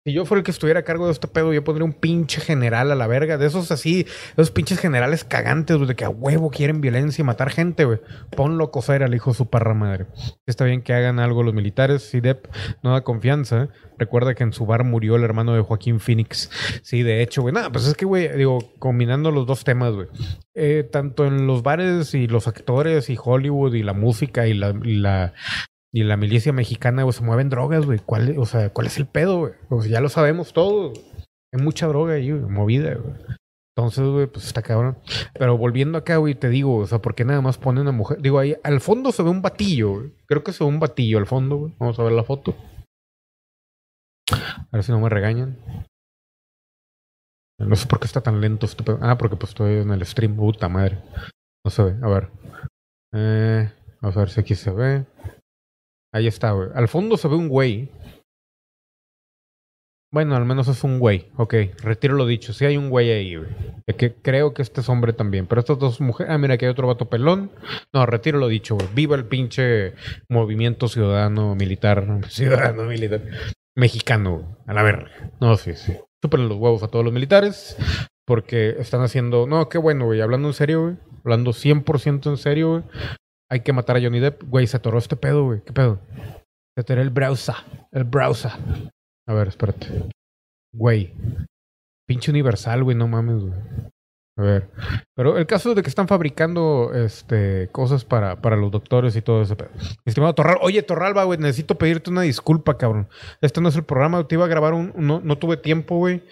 Si 0.09 0.14
yo 0.14 0.25
fuera 0.25 0.38
el 0.38 0.44
que 0.44 0.53
estuviera 0.53 0.81
a 0.81 0.85
cargo 0.85 1.05
de 1.05 1.12
este 1.12 1.29
pedo, 1.29 1.53
yo 1.53 1.62
pondría 1.62 1.85
un 1.85 1.92
pinche 1.92 2.40
general 2.40 2.90
a 2.90 2.94
la 2.94 3.07
verga. 3.07 3.37
De 3.37 3.44
esos 3.44 3.71
así, 3.71 4.07
esos 4.33 4.51
pinches 4.51 4.81
generales 4.81 5.23
cagantes, 5.23 5.87
de 5.87 5.94
que 5.94 6.07
a 6.07 6.09
huevo 6.09 6.49
quieren 6.49 6.81
violencia 6.81 7.21
y 7.21 7.27
matar 7.27 7.51
gente, 7.51 7.85
güey. 7.85 8.01
Ponlo 8.35 8.64
a 8.64 8.71
coser 8.71 9.03
al 9.03 9.14
hijo 9.14 9.33
de 9.33 9.37
su 9.37 9.51
parra 9.51 9.75
madre. 9.75 10.07
Está 10.47 10.64
bien 10.64 10.81
que 10.81 10.94
hagan 10.94 11.18
algo 11.18 11.42
los 11.42 11.53
militares. 11.53 12.05
Si 12.05 12.21
Depp 12.21 12.47
no 12.83 12.92
da 12.92 13.03
confianza, 13.03 13.64
¿eh? 13.64 13.68
recuerda 13.99 14.35
que 14.35 14.44
en 14.44 14.55
su 14.55 14.64
bar 14.64 14.83
murió 14.83 15.16
el 15.16 15.25
hermano 15.25 15.53
de 15.53 15.61
Joaquín 15.61 16.01
Phoenix. 16.01 16.49
Sí, 16.83 17.03
de 17.03 17.21
hecho, 17.21 17.42
güey. 17.42 17.53
Nada, 17.53 17.71
pues 17.71 17.87
es 17.87 17.92
que, 17.92 18.07
güey, 18.07 18.35
digo, 18.35 18.61
combinando 18.79 19.31
los 19.31 19.47
dos 19.47 19.62
temas, 19.62 19.92
güey. 19.92 20.09
Eh, 20.55 20.88
tanto 20.90 21.27
en 21.27 21.47
los 21.47 21.62
bares 21.62 22.14
y 22.14 22.29
los 22.29 22.49
actores 22.49 23.11
y 23.11 23.18
Hollywood 23.23 23.75
y 23.75 23.83
la 23.83 23.92
música 23.92 24.47
y 24.47 24.55
la 24.55 25.35
y 25.92 26.05
la 26.05 26.16
milicia 26.16 26.53
mexicana, 26.53 27.11
se 27.11 27.22
mueven 27.22 27.48
drogas, 27.48 27.87
güey. 27.87 27.98
¿Cuál, 27.98 28.38
o 28.38 28.46
sea, 28.46 28.70
¿cuál 28.70 28.87
es 28.87 28.98
el 28.98 29.07
pedo, 29.07 29.38
güey? 29.38 29.53
Sea, 29.83 29.90
ya 29.90 30.01
lo 30.01 30.09
sabemos 30.09 30.53
todo. 30.53 30.92
Hay 31.53 31.62
mucha 31.62 31.87
droga 31.87 32.14
ahí, 32.14 32.31
güey, 32.31 32.42
movida, 32.42 32.94
güey. 32.94 33.14
Entonces, 33.74 34.05
güey, 34.07 34.27
pues 34.27 34.44
está 34.44 34.61
cabrón. 34.61 34.98
Pero 35.38 35.57
volviendo 35.57 35.98
acá, 35.98 36.16
güey, 36.16 36.35
te 36.35 36.48
digo, 36.48 36.79
o 36.79 36.87
sea, 36.87 37.01
¿por 37.01 37.14
qué 37.14 37.24
nada 37.24 37.40
más 37.40 37.59
pone 37.59 37.81
una 37.81 37.92
mujer? 37.92 38.20
Digo, 38.20 38.38
ahí 38.38 38.57
al 38.64 38.81
fondo 38.81 39.12
se 39.12 39.22
ve 39.22 39.31
un 39.31 39.40
batillo, 39.40 39.94
güey. 39.94 40.12
Creo 40.27 40.42
que 40.42 40.53
se 40.53 40.64
ve 40.64 40.68
un 40.68 40.81
batillo 40.81 41.18
al 41.18 41.27
fondo, 41.27 41.57
güey. 41.57 41.74
Vamos 41.79 41.98
a 41.98 42.03
ver 42.03 42.12
la 42.12 42.24
foto. 42.24 42.55
A 44.33 44.68
ver 44.72 44.83
si 44.83 44.92
no 44.92 45.01
me 45.01 45.09
regañan. 45.09 45.57
No 47.59 47.77
sé 47.77 47.87
por 47.87 47.98
qué 47.98 48.07
está 48.07 48.20
tan 48.20 48.40
lento 48.40 48.66
este 48.66 48.83
pedo. 48.83 48.98
Ah, 49.01 49.16
porque 49.16 49.37
pues 49.37 49.51
estoy 49.51 49.79
en 49.79 49.90
el 49.90 50.05
stream. 50.05 50.37
Puta 50.37 50.68
madre. 50.68 50.98
No 51.64 51.70
se 51.70 51.83
ve. 51.85 51.96
A 52.03 52.09
ver. 52.09 52.31
Eh, 53.14 53.72
vamos 54.01 54.16
a 54.16 54.20
ver 54.20 54.31
si 54.31 54.40
aquí 54.40 54.55
se 54.55 54.70
ve. 54.70 55.07
Ahí 56.12 56.27
está, 56.27 56.53
güey. 56.53 56.68
Al 56.75 56.88
fondo 56.88 57.16
se 57.16 57.29
ve 57.29 57.37
un 57.37 57.49
güey. 57.49 57.90
Bueno, 60.11 60.37
al 60.37 60.47
menos 60.47 60.68
es 60.68 60.85
un 60.85 60.99
güey. 60.99 61.27
Ok, 61.37 61.55
retiro 61.83 62.14
lo 62.14 62.27
dicho. 62.27 62.55
Sí 62.55 62.64
hay 62.64 62.79
un 62.79 62.88
güey 62.88 63.11
ahí, 63.11 63.37
güey. 63.37 63.51
Que 63.99 64.14
creo 64.14 64.55
que 64.55 64.62
este 64.62 64.81
es 64.81 64.88
hombre 64.88 65.12
también. 65.12 65.47
Pero 65.47 65.61
estas 65.61 65.79
dos 65.79 66.01
mujeres... 66.01 66.33
Ah, 66.33 66.38
mira, 66.38 66.55
aquí 66.55 66.64
hay 66.64 66.71
otro 66.71 66.87
vato 66.87 67.11
pelón. 67.11 67.51
No, 67.92 68.07
retiro 68.07 68.38
lo 68.38 68.49
dicho, 68.49 68.75
güey. 68.75 68.88
Viva 68.94 69.16
el 69.16 69.27
pinche 69.27 69.92
movimiento 70.31 70.88
ciudadano 70.88 71.55
militar. 71.55 72.21
Ciudadano 72.29 72.85
militar. 72.85 73.23
Mexicano, 73.77 74.38
güey. 74.38 74.47
A 74.66 74.73
la 74.73 74.83
verga. 74.83 75.11
No, 75.42 75.57
sí, 75.59 75.75
sí. 75.75 75.94
Súper 76.23 76.40
los 76.40 76.57
huevos 76.57 76.83
a 76.83 76.88
todos 76.88 77.05
los 77.05 77.12
militares. 77.12 77.77
Porque 78.27 78.77
están 78.79 79.03
haciendo... 79.03 79.47
No, 79.47 79.68
qué 79.68 79.77
bueno, 79.77 80.07
güey. 80.07 80.23
Hablando 80.23 80.49
en 80.49 80.55
serio, 80.55 80.83
güey. 80.85 80.97
Hablando 81.23 81.51
100% 81.51 82.31
en 82.31 82.37
serio, 82.38 82.71
güey 82.71 82.83
hay 83.51 83.61
que 83.61 83.73
matar 83.73 83.97
a 83.97 84.01
Johnny 84.01 84.21
Depp. 84.21 84.43
Güey, 84.45 84.67
se 84.67 84.77
atoró 84.77 84.99
este 84.99 85.17
pedo, 85.17 85.45
güey. 85.45 85.63
¿Qué 85.65 85.73
pedo? 85.73 86.01
Se 86.75 86.83
atoró 86.83 87.01
el 87.01 87.11
browser. 87.11 87.57
El 87.93 88.05
browser. 88.05 88.53
A 89.27 89.33
ver, 89.33 89.49
espérate. 89.49 90.09
Güey. 90.73 91.15
Pinche 92.07 92.31
universal, 92.31 92.85
güey, 92.85 92.97
no 92.97 93.09
mames, 93.09 93.43
güey. 93.43 93.61
A 94.39 94.43
ver. 94.43 94.71
Pero 95.17 95.37
el 95.37 95.47
caso 95.47 95.75
de 95.75 95.83
que 95.83 95.89
están 95.89 96.07
fabricando 96.07 96.93
este, 96.95 97.69
cosas 97.73 98.05
para, 98.05 98.41
para 98.41 98.57
los 98.57 98.71
doctores 98.71 99.17
y 99.17 99.23
todo 99.23 99.43
ese 99.43 99.57
pedo. 99.57 99.71
Estimado 100.05 100.35
Torral, 100.35 100.59
oye, 100.61 100.83
Torralba, 100.83 101.25
güey, 101.25 101.39
necesito 101.39 101.77
pedirte 101.77 102.11
una 102.11 102.23
disculpa, 102.23 102.79
cabrón. 102.79 103.09
Este 103.41 103.61
no 103.61 103.69
es 103.69 103.77
el 103.77 103.85
programa, 103.85 104.27
te 104.29 104.37
iba 104.37 104.45
a 104.45 104.49
grabar 104.49 104.75
un. 104.75 104.93
No, 104.97 105.21
no 105.21 105.39
tuve 105.39 105.57
tiempo, 105.57 105.97
güey. 105.97 106.23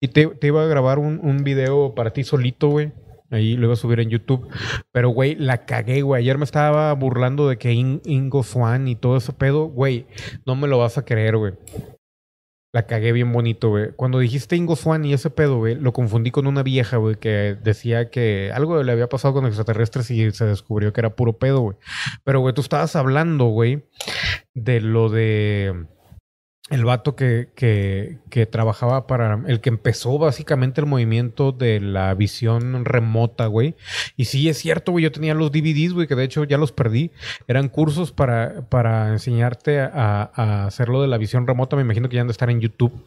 Y 0.00 0.08
te, 0.08 0.26
te, 0.26 0.46
iba 0.46 0.62
a 0.62 0.66
grabar 0.66 0.98
un, 0.98 1.18
un 1.22 1.42
video 1.42 1.94
para 1.94 2.12
ti 2.12 2.22
solito, 2.22 2.68
güey. 2.68 2.92
Ahí 3.30 3.56
lo 3.56 3.64
iba 3.64 3.74
a 3.74 3.76
subir 3.76 4.00
en 4.00 4.10
YouTube. 4.10 4.48
Pero, 4.92 5.10
güey, 5.10 5.34
la 5.34 5.66
cagué, 5.66 6.02
güey. 6.02 6.22
Ayer 6.22 6.38
me 6.38 6.44
estaba 6.44 6.92
burlando 6.94 7.48
de 7.48 7.58
que 7.58 7.72
Ingo 7.72 8.42
Swan 8.42 8.88
y 8.88 8.96
todo 8.96 9.16
ese 9.16 9.32
pedo. 9.32 9.66
Güey, 9.66 10.06
no 10.44 10.56
me 10.56 10.68
lo 10.68 10.78
vas 10.78 10.98
a 10.98 11.04
creer, 11.04 11.36
güey. 11.36 11.54
La 12.72 12.86
cagué 12.86 13.12
bien 13.12 13.32
bonito, 13.32 13.70
güey. 13.70 13.92
Cuando 13.96 14.18
dijiste 14.18 14.54
Ingo 14.54 14.76
Swan 14.76 15.04
y 15.04 15.14
ese 15.14 15.30
pedo, 15.30 15.56
güey, 15.56 15.76
lo 15.76 15.92
confundí 15.92 16.30
con 16.30 16.46
una 16.46 16.62
vieja, 16.62 16.98
güey, 16.98 17.16
que 17.16 17.56
decía 17.62 18.10
que 18.10 18.50
algo 18.52 18.82
le 18.82 18.92
había 18.92 19.08
pasado 19.08 19.32
con 19.32 19.46
extraterrestres 19.46 20.10
y 20.10 20.30
se 20.30 20.44
descubrió 20.44 20.92
que 20.92 21.00
era 21.00 21.16
puro 21.16 21.38
pedo, 21.38 21.60
güey. 21.60 21.76
Pero, 22.22 22.40
güey, 22.40 22.54
tú 22.54 22.60
estabas 22.60 22.94
hablando, 22.94 23.46
güey, 23.46 23.84
de 24.54 24.80
lo 24.82 25.08
de 25.08 25.86
el 26.70 26.84
vato 26.84 27.14
que, 27.14 27.48
que, 27.54 28.18
que, 28.28 28.44
trabajaba 28.46 29.06
para 29.06 29.40
el 29.46 29.60
que 29.60 29.68
empezó 29.68 30.18
básicamente 30.18 30.80
el 30.80 30.86
movimiento 30.86 31.52
de 31.52 31.80
la 31.80 32.12
visión 32.14 32.84
remota, 32.84 33.46
güey. 33.46 33.76
Y 34.16 34.24
sí, 34.24 34.48
es 34.48 34.58
cierto, 34.58 34.92
güey, 34.92 35.04
yo 35.04 35.12
tenía 35.12 35.34
los 35.34 35.52
DVDs, 35.52 35.92
güey, 35.92 36.08
que 36.08 36.16
de 36.16 36.24
hecho 36.24 36.44
ya 36.44 36.58
los 36.58 36.72
perdí. 36.72 37.12
Eran 37.46 37.68
cursos 37.68 38.10
para, 38.10 38.68
para 38.68 39.10
enseñarte 39.10 39.80
a, 39.80 40.30
a 40.34 40.66
hacerlo 40.66 41.02
de 41.02 41.08
la 41.08 41.18
visión 41.18 41.46
remota. 41.46 41.76
Me 41.76 41.82
imagino 41.82 42.08
que 42.08 42.16
ya 42.16 42.22
han 42.22 42.26
de 42.26 42.32
estar 42.32 42.50
en 42.50 42.60
YouTube 42.60 43.04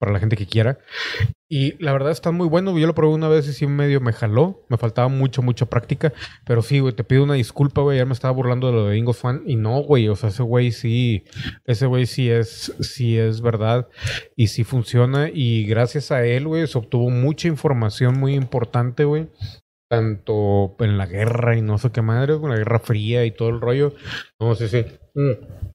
para 0.00 0.12
la 0.12 0.18
gente 0.18 0.34
que 0.34 0.46
quiera. 0.46 0.78
Y 1.46 1.74
la 1.82 1.92
verdad 1.92 2.10
está 2.10 2.30
muy 2.30 2.48
bueno. 2.48 2.76
Yo 2.78 2.86
lo 2.86 2.94
probé 2.94 3.14
una 3.14 3.28
vez 3.28 3.46
y 3.46 3.52
sí 3.52 3.66
medio 3.66 4.00
me 4.00 4.14
jaló. 4.14 4.64
Me 4.70 4.78
faltaba 4.78 5.08
mucho, 5.08 5.42
mucha 5.42 5.66
práctica. 5.66 6.14
Pero 6.46 6.62
sí, 6.62 6.80
güey, 6.80 6.94
te 6.94 7.04
pido 7.04 7.22
una 7.22 7.34
disculpa, 7.34 7.82
güey. 7.82 7.98
Ya 7.98 8.06
me 8.06 8.14
estaba 8.14 8.32
burlando 8.32 8.68
de 8.68 8.72
lo 8.72 8.86
de 8.86 8.96
Ingo 8.96 9.12
Fan. 9.12 9.42
Y 9.44 9.56
no, 9.56 9.82
güey. 9.82 10.08
O 10.08 10.16
sea, 10.16 10.30
ese 10.30 10.42
güey 10.42 10.72
sí. 10.72 11.24
Ese 11.66 11.84
güey 11.84 12.06
sí 12.06 12.30
es, 12.30 12.74
sí 12.80 13.18
es 13.18 13.42
verdad. 13.42 13.88
Y 14.36 14.46
sí 14.46 14.64
funciona. 14.64 15.28
Y 15.28 15.66
gracias 15.66 16.10
a 16.10 16.24
él, 16.24 16.48
güey, 16.48 16.66
se 16.66 16.78
obtuvo 16.78 17.10
mucha 17.10 17.48
información 17.48 18.18
muy 18.18 18.34
importante, 18.34 19.04
güey. 19.04 19.28
Tanto 19.90 20.76
en 20.78 20.96
la 20.96 21.04
guerra 21.04 21.58
y 21.58 21.62
no 21.62 21.76
sé 21.76 21.90
qué 21.90 22.00
madre, 22.00 22.38
con 22.38 22.48
la 22.48 22.56
Guerra 22.56 22.78
Fría 22.78 23.26
y 23.26 23.32
todo 23.32 23.50
el 23.50 23.60
rollo. 23.60 23.92
No 24.38 24.54
sé 24.54 24.68
si. 24.68 24.86
Mm. 25.14 25.69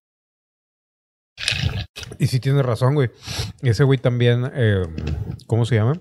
Y 2.19 2.27
sí 2.27 2.39
tienes 2.39 2.65
razón, 2.65 2.95
güey. 2.95 3.09
Ese 3.61 3.83
güey 3.83 3.97
también, 3.97 4.51
eh, 4.53 4.83
¿cómo 5.47 5.65
se 5.65 5.75
llama? 5.75 5.99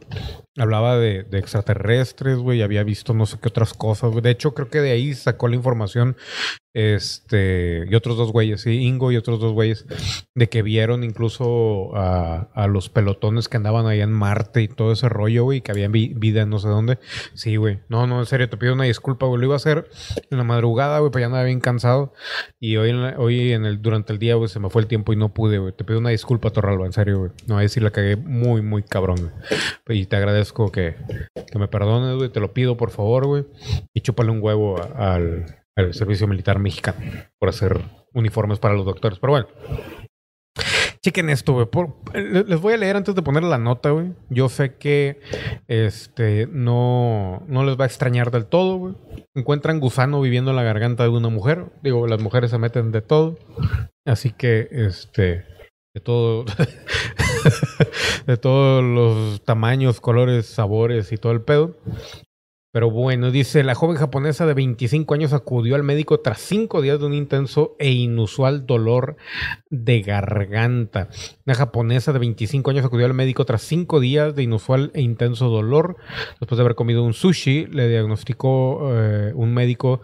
Hablaba 0.57 0.99
de, 0.99 1.27
extraterrestres, 1.33 2.39
güey. 2.39 2.63
Había 2.63 2.85
visto 2.85 3.15
no 3.15 3.27
sé 3.27 3.39
qué 3.41 3.49
otras 3.49 3.75
cosas, 3.75 4.11
güey. 4.11 4.23
De 4.23 4.31
hecho, 4.31 4.55
creo 4.55 4.69
que 4.69 4.81
de 4.81 4.93
ahí 4.93 5.15
sacó 5.15 5.49
la 5.49 5.57
información 5.57 6.17
este, 6.75 7.87
y 7.89 7.95
otros 7.95 8.17
dos 8.17 8.33
güeyes, 8.33 8.63
sí, 8.63 8.81
Ingo 8.83 9.13
y 9.13 9.17
otros 9.17 9.39
dos 9.39 9.53
güeyes, 9.53 9.87
de 10.35 10.49
que 10.49 10.63
vieron 10.63 11.05
incluso 11.05 11.93
a, 11.95 12.67
los 12.69 12.89
pelotones 12.89 13.49
que 13.49 13.57
andaban 13.57 13.87
ahí 13.87 14.01
en 14.01 14.11
Marte 14.11 14.63
y 14.63 14.67
todo 14.67 14.91
ese 14.91 15.09
rollo, 15.09 15.45
güey, 15.45 15.61
que 15.61 15.71
había 15.71 15.87
vida 15.89 16.43
en 16.43 16.51
no 16.51 16.59
sé 16.59 16.67
dónde. 16.67 16.99
Sí, 17.35 17.55
güey. 17.57 17.79
No, 17.89 18.09
no, 18.09 18.19
en 18.19 18.27
serio, 18.27 18.49
te 18.49 18.57
pido 18.57 18.73
una 18.73 18.85
disculpa, 18.85 19.27
güey. 19.27 19.39
Lo 19.39 19.47
iba 19.47 19.55
a 19.55 19.59
hacer 19.59 19.89
en 20.31 20.39
la 20.39 20.43
madrugada, 20.43 20.99
güey, 20.99 21.13
pero 21.13 21.21
ya 21.21 21.27
andaba 21.27 21.45
bien 21.45 21.61
cansado. 21.61 22.13
Y 22.59 22.77
hoy, 22.77 22.91
en 22.91 23.03
la, 23.03 23.15
hoy 23.19 23.53
en 23.53 23.67
el, 23.67 23.81
durante 23.81 24.13
el 24.13 24.19
día, 24.19 24.35
güey, 24.35 24.49
se 24.49 24.59
me 24.59 24.69
fue 24.69 24.83
el 24.83 24.89
tiempo 24.89 25.13
y 25.13 25.17
no 25.17 25.33
pude, 25.33 25.59
güey. 25.59 25.73
Te 25.73 25.85
pido 25.85 26.01
una 26.01 26.11
disculpa, 26.11 26.51
Torralba, 26.51 26.87
en 26.87 26.93
serio, 26.93 27.19
güey. 27.21 27.31
No, 27.47 27.57
ahí 27.57 27.69
sí 27.69 27.79
la 27.79 27.91
cagué 27.91 28.17
muy, 28.17 28.63
muy 28.63 28.83
cabrón, 28.83 29.31
güey. 29.87 30.01
Y 30.01 30.07
te 30.07 30.17
agradezco 30.17 30.44
que, 30.53 30.97
me 31.55 31.69
perdones, 31.69 32.17
güey. 32.17 32.29
Te 32.29 32.41
lo 32.41 32.53
pido, 32.53 32.77
por 32.77 32.91
favor, 32.91 33.27
güey. 33.27 33.45
Y 33.95 34.01
chúpale 34.01 34.31
un 34.31 34.43
huevo 34.43 34.77
al 34.97 35.47
servicio 35.93 36.27
militar 36.27 36.59
mexicano 36.59 36.99
por 37.39 37.49
hacer 37.49 37.81
uniformes 38.13 38.59
para 38.59 38.75
los 38.75 38.85
doctores. 38.85 39.19
Pero 39.19 39.33
bueno, 39.33 39.49
chequen 41.05 41.29
esto, 41.29 41.53
güey. 41.53 41.69
les 42.47 42.61
voy 42.61 42.73
a 42.73 42.77
leer 42.79 42.97
antes 42.97 43.15
de 43.15 43.21
poner 43.21 43.43
la 43.43 43.59
nota, 43.59 43.91
güey. 43.91 44.15
Yo 44.31 44.49
sé 44.49 44.77
que 44.77 45.21
este 45.69 46.49
no, 46.51 47.43
no 47.47 47.65
les 47.65 47.79
va 47.79 47.85
a 47.85 47.87
extrañar 47.87 48.31
del 48.31 48.47
todo, 48.47 48.79
güey. 48.79 48.95
Encuentran 49.35 49.81
gusano 49.81 50.23
viviendo 50.23 50.51
en 50.51 50.57
la 50.57 50.63
garganta 50.63 51.03
de 51.03 51.11
una 51.11 51.29
mujer. 51.29 51.67
Digo, 51.83 52.07
las 52.07 52.23
mujeres 52.23 52.51
se 52.51 52.59
meten 52.59 52.91
de 52.91 53.03
todo. 53.03 53.39
Así 54.07 54.33
que, 54.33 54.69
este, 54.71 55.45
de 55.95 56.01
todo, 56.01 56.45
de 58.27 58.37
todos 58.37 58.83
los 58.83 59.41
tamaños, 59.45 60.01
colores, 60.01 60.47
sabores 60.47 61.13
y 61.13 61.17
todo 61.17 61.33
el 61.33 61.43
pedo. 61.43 61.77
Pero 62.75 62.91
bueno, 62.91 63.31
dice, 63.31 63.63
la 63.63 63.77
joven 63.77 63.97
japonesa 63.97 64.47
de 64.47 64.55
25 64.55 65.15
años 65.15 65.33
acudió 65.33 65.77
al 65.77 65.85
médico 65.85 66.19
tras 66.19 66.41
cinco 66.41 66.83
días 66.83 66.99
de 66.99 67.07
un 67.07 67.15
intenso 67.15 67.77
e 67.79 67.93
inusual 67.93 68.67
dolor 68.67 69.17
de 69.71 70.03
garganta. 70.03 71.09
Una 71.47 71.55
japonesa 71.55 72.13
de 72.13 72.19
25 72.19 72.73
años 72.73 72.85
acudió 72.85 73.07
al 73.07 73.15
médico 73.15 73.45
tras 73.45 73.63
cinco 73.63 74.01
días 74.01 74.35
de 74.35 74.43
inusual 74.43 74.91
e 74.93 75.03
intenso 75.03 75.51
dolor. 75.51 75.99
Después 76.41 76.57
de 76.57 76.63
haber 76.63 76.75
comido 76.75 77.05
un 77.05 77.15
sushi, 77.15 77.67
le 77.67 77.89
diagnosticó 77.89 78.91
eh, 78.93 79.31
un 79.37 79.55
médico 79.55 80.01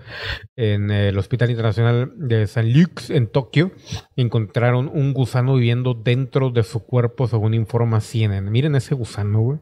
en 0.54 0.92
el 0.92 1.18
Hospital 1.18 1.50
Internacional 1.50 2.12
de 2.14 2.46
San 2.46 2.72
Luke 2.72 3.02
en 3.08 3.26
Tokio. 3.26 3.72
Encontraron 4.14 4.88
un 4.94 5.12
gusano 5.12 5.56
viviendo 5.56 5.94
dentro 5.94 6.50
de 6.50 6.62
su 6.62 6.86
cuerpo, 6.86 7.26
según 7.26 7.52
informa 7.52 8.00
CNN. 8.00 8.48
Miren 8.48 8.76
ese 8.76 8.94
gusano, 8.94 9.40
güey. 9.40 9.58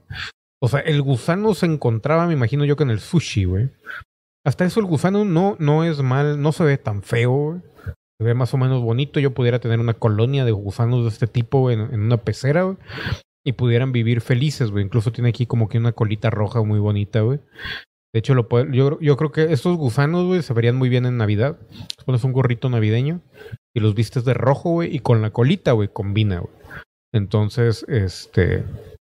O 0.61 0.69
sea, 0.69 0.81
el 0.81 1.03
gusano 1.03 1.55
se 1.55 1.67
encontraba, 1.67 2.27
me 2.27 2.33
imagino 2.33 2.65
yo, 2.65 2.77
que 2.77 2.83
en 2.83 2.91
el 2.91 3.01
sushi, 3.01 3.45
güey. 3.45 3.71
Hasta 4.45 4.65
eso 4.65 4.81
el 4.81 4.87
gusano 4.87 5.25
no, 5.25 5.57
no 5.59 5.85
es 5.85 6.03
mal, 6.03 6.41
no 6.41 6.53
se 6.53 6.65
ve 6.65 6.79
tan 6.79 7.03
feo, 7.03 7.33
güey. 7.33 7.61
Se 8.19 8.25
ve 8.25 8.35
más 8.35 8.53
o 8.55 8.57
menos 8.57 8.83
bonito. 8.83 9.21
Yo 9.21 9.35
pudiera 9.35 9.61
tener 9.61 9.79
una 9.79 9.95
colonia 9.95 10.45
de 10.45 10.51
gusanos 10.51 11.05
de 11.05 11.11
este 11.11 11.27
tipo 11.27 11.71
en, 11.71 11.81
una 11.81 12.17
pecera, 12.17 12.63
güey. 12.63 12.77
Y 13.45 13.53
pudieran 13.53 13.93
vivir 13.93 14.21
felices, 14.21 14.71
güey. 14.71 14.85
Incluso 14.85 15.13
tiene 15.13 15.31
aquí 15.31 15.47
como 15.47 15.69
que 15.69 15.79
una 15.79 15.93
colita 15.93 16.31
roja 16.31 16.63
muy 16.63 16.81
bonita, 16.81 17.21
güey. 17.21 17.39
De 18.13 18.21
hecho, 18.21 18.35
lo 18.35 18.49
yo, 18.73 18.99
yo 19.01 19.17
creo 19.17 19.31
que 19.31 19.53
estos 19.53 19.77
gusanos, 19.77 20.27
güey, 20.27 20.43
se 20.43 20.55
verían 20.55 20.77
muy 20.77 20.89
bien 20.89 21.07
en 21.07 21.19
Navidad. 21.19 21.59
pones 22.05 22.25
un 22.25 22.33
gorrito 22.33 22.69
navideño 22.69 23.21
y 23.75 23.81
los 23.81 23.95
vistes 23.95 24.25
de 24.25 24.35
rojo, 24.35 24.71
güey, 24.71 24.95
y 24.95 25.01
con 25.01 25.23
la 25.23 25.31
colita, 25.31 25.73
güey, 25.73 25.89
combina, 25.89 26.41
güey. 26.41 26.53
Entonces, 27.13 27.85
este, 27.89 28.65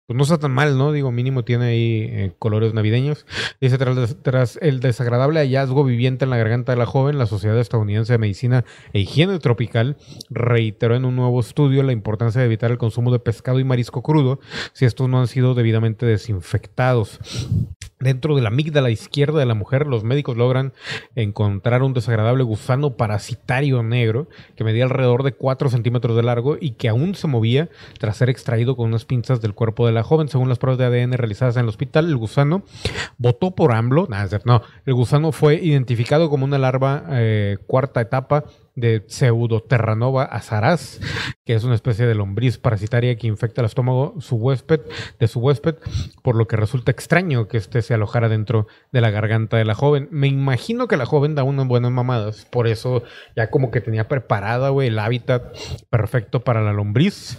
pues 0.07 0.17
no 0.17 0.23
está 0.23 0.37
tan 0.39 0.51
mal, 0.51 0.77
¿no? 0.77 0.91
Digo, 0.91 1.11
mínimo 1.11 1.43
tiene 1.45 1.65
ahí 1.65 2.09
eh, 2.11 2.33
colores 2.37 2.73
navideños. 2.73 3.25
Dice, 3.61 3.77
tras, 3.77 4.17
tras, 4.21 4.57
el 4.61 4.79
desagradable 4.79 5.39
hallazgo 5.39 5.83
viviente 5.83 6.25
en 6.25 6.31
la 6.31 6.37
garganta 6.37 6.73
de 6.73 6.77
la 6.77 6.85
joven, 6.85 7.17
la 7.17 7.27
Sociedad 7.27 7.57
Estadounidense 7.59 8.13
de 8.13 8.19
Medicina 8.19 8.65
e 8.93 8.99
Higiene 8.99 9.39
Tropical 9.39 9.97
reiteró 10.29 10.95
en 10.95 11.05
un 11.05 11.15
nuevo 11.15 11.39
estudio 11.39 11.83
la 11.83 11.93
importancia 11.93 12.41
de 12.41 12.47
evitar 12.47 12.71
el 12.71 12.77
consumo 12.77 13.11
de 13.11 13.19
pescado 13.19 13.59
y 13.59 13.63
marisco 13.63 14.03
crudo 14.03 14.39
si 14.73 14.85
estos 14.85 15.07
no 15.07 15.19
han 15.19 15.27
sido 15.27 15.53
debidamente 15.53 16.05
desinfectados. 16.05 17.19
Dentro 18.01 18.35
de 18.35 18.41
la 18.41 18.49
amígdala 18.49 18.89
izquierda 18.89 19.39
de 19.39 19.45
la 19.45 19.53
mujer, 19.53 19.85
los 19.85 20.03
médicos 20.03 20.35
logran 20.35 20.73
encontrar 21.15 21.83
un 21.83 21.93
desagradable 21.93 22.43
gusano 22.43 22.97
parasitario 22.97 23.83
negro 23.83 24.27
que 24.55 24.63
medía 24.63 24.83
alrededor 24.83 25.23
de 25.23 25.33
4 25.33 25.69
centímetros 25.69 26.15
de 26.15 26.23
largo 26.23 26.57
y 26.59 26.71
que 26.71 26.89
aún 26.89 27.13
se 27.13 27.27
movía 27.27 27.69
tras 27.99 28.17
ser 28.17 28.29
extraído 28.29 28.75
con 28.75 28.87
unas 28.87 29.05
pinzas 29.05 29.39
del 29.39 29.53
cuerpo 29.53 29.85
de 29.85 29.91
la 29.93 30.01
joven. 30.01 30.27
Según 30.27 30.49
las 30.49 30.57
pruebas 30.57 30.79
de 30.79 30.85
ADN 30.85 31.13
realizadas 31.13 31.55
en 31.57 31.63
el 31.63 31.69
hospital, 31.69 32.07
el 32.07 32.17
gusano 32.17 32.63
votó 33.19 33.51
por 33.51 33.71
AMLO. 33.71 34.07
no, 34.45 34.63
el 34.85 34.93
gusano 34.95 35.31
fue 35.31 35.55
identificado 35.55 36.29
como 36.29 36.45
una 36.45 36.57
larva 36.57 37.03
eh, 37.11 37.57
cuarta 37.67 38.01
etapa 38.01 38.45
de 38.76 39.01
Pseudoterranova 39.01 40.24
azaraz, 40.24 40.99
que 41.45 41.55
es 41.55 41.63
una 41.63 41.76
especie 41.76 42.05
de 42.05 42.15
lombriz 42.15 42.57
parasitaria 42.57 43.15
que 43.17 43.28
infecta 43.28 43.61
el 43.61 43.65
estómago 43.65 44.15
su 44.19 44.36
huésped, 44.36 44.82
de 45.19 45.28
su 45.28 45.39
huésped, 45.39 45.76
por 46.22 46.36
lo 46.36 46.47
que 46.47 46.55
resulta 46.55 46.91
extraño 46.91 47.47
que 47.47 47.57
éste 47.57 47.82
se 47.82 47.93
alojara 47.93 48.30
dentro 48.30 48.67
de 48.91 49.01
la 49.01 49.09
garganta 49.09 49.57
de 49.57 49.65
la 49.65 49.76
joven. 49.76 50.07
Me 50.11 50.28
imagino 50.28 50.88
que 50.88 50.97
la 50.97 51.05
joven 51.05 51.36
da 51.36 51.43
unas 51.43 51.67
buenas 51.67 51.91
mamadas, 51.91 52.45
por 52.45 52.67
eso 52.67 53.03
ya 53.36 53.49
como 53.49 53.72
que 53.72 53.82
tenía 53.82 54.07
preparada, 54.07 54.72
el 54.82 54.99
hábitat 54.99 55.55
perfecto 55.89 56.43
para 56.43 56.61
la 56.61 56.74
lombriz. 56.74 57.38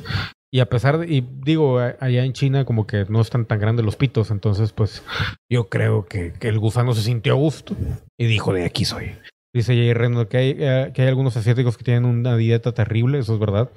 Y 0.55 0.61
a 0.61 0.66
pesar 0.66 0.99
de, 0.99 1.07
y 1.07 1.26
digo, 1.43 1.78
allá 1.78 2.24
en 2.24 2.35
China 2.35 2.66
como 2.66 2.87
que 2.87 3.07
no 3.09 3.22
están 3.22 3.47
tan 3.47 3.59
grandes 3.59 3.87
los 3.87 3.97
pitos, 3.97 4.30
entonces 4.30 4.72
pues 4.72 5.03
yo 5.49 5.70
creo 5.70 6.05
que, 6.05 6.35
que 6.35 6.49
el 6.49 6.59
gusano 6.59 6.93
se 6.93 7.01
sintió 7.01 7.33
a 7.33 7.37
gusto 7.37 7.74
y 8.18 8.26
dijo, 8.26 8.53
de 8.53 8.66
aquí 8.66 8.85
soy. 8.85 9.12
Dice 9.55 9.74
Jay 9.74 9.92
Reynolds 9.92 10.30
que 10.30 10.36
hay, 10.38 10.57
eh, 10.59 10.92
que 10.94 11.03
hay 11.03 11.09
algunos 11.09 11.36
asiáticos 11.36 11.76
que 11.76 11.84
tienen 11.84 12.07
una 12.07 12.36
dieta 12.36 12.72
terrible, 12.72 13.18
eso 13.18 13.34
es 13.34 13.38
verdad. 13.38 13.70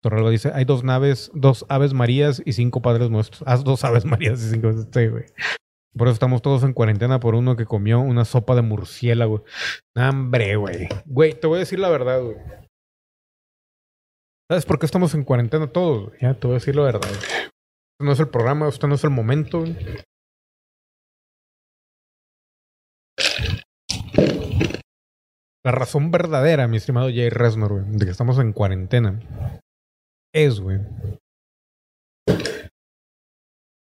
Torralba 0.00 0.30
dice, 0.30 0.52
hay 0.54 0.64
dos 0.64 0.84
naves, 0.84 1.32
dos 1.34 1.66
aves 1.68 1.92
marías 1.94 2.40
y 2.44 2.52
cinco 2.52 2.80
padres 2.80 3.10
nuestros. 3.10 3.42
Haz 3.46 3.64
dos 3.64 3.82
aves 3.84 4.04
marías 4.04 4.40
y 4.44 4.50
cinco... 4.50 4.72
Sí, 4.72 5.06
güey. 5.08 5.24
Por 5.96 6.08
eso 6.08 6.14
estamos 6.14 6.42
todos 6.42 6.62
en 6.62 6.74
cuarentena 6.74 7.18
por 7.18 7.34
uno 7.34 7.56
que 7.56 7.64
comió 7.64 8.00
una 8.00 8.24
sopa 8.24 8.54
de 8.54 8.62
murciélago. 8.62 9.44
Hambre, 9.96 10.56
güey. 10.56 10.88
Güey, 11.06 11.32
te 11.32 11.46
voy 11.46 11.56
a 11.56 11.60
decir 11.60 11.78
la 11.78 11.88
verdad, 11.88 12.22
güey. 12.22 12.36
¿Sabes 14.48 14.64
por 14.64 14.78
qué 14.78 14.86
estamos 14.86 15.12
en 15.14 15.24
cuarentena 15.24 15.66
todos? 15.66 16.12
Ya, 16.20 16.34
te 16.34 16.46
voy 16.46 16.54
a 16.54 16.58
decir 16.60 16.76
la 16.76 16.82
verdad. 16.82 17.10
Este 17.10 18.04
no 18.04 18.12
es 18.12 18.20
el 18.20 18.28
programa, 18.28 18.68
esto 18.68 18.86
no 18.86 18.94
es 18.94 19.02
el 19.02 19.10
momento. 19.10 19.64
La 25.66 25.72
razón 25.72 26.12
verdadera, 26.12 26.68
mi 26.68 26.76
estimado 26.76 27.08
Jay 27.08 27.28
Resnor, 27.28 27.72
güey, 27.72 27.98
de 27.98 28.04
que 28.04 28.12
estamos 28.12 28.38
en 28.38 28.52
cuarentena, 28.52 29.18
es, 30.32 30.60
güey. 30.60 30.78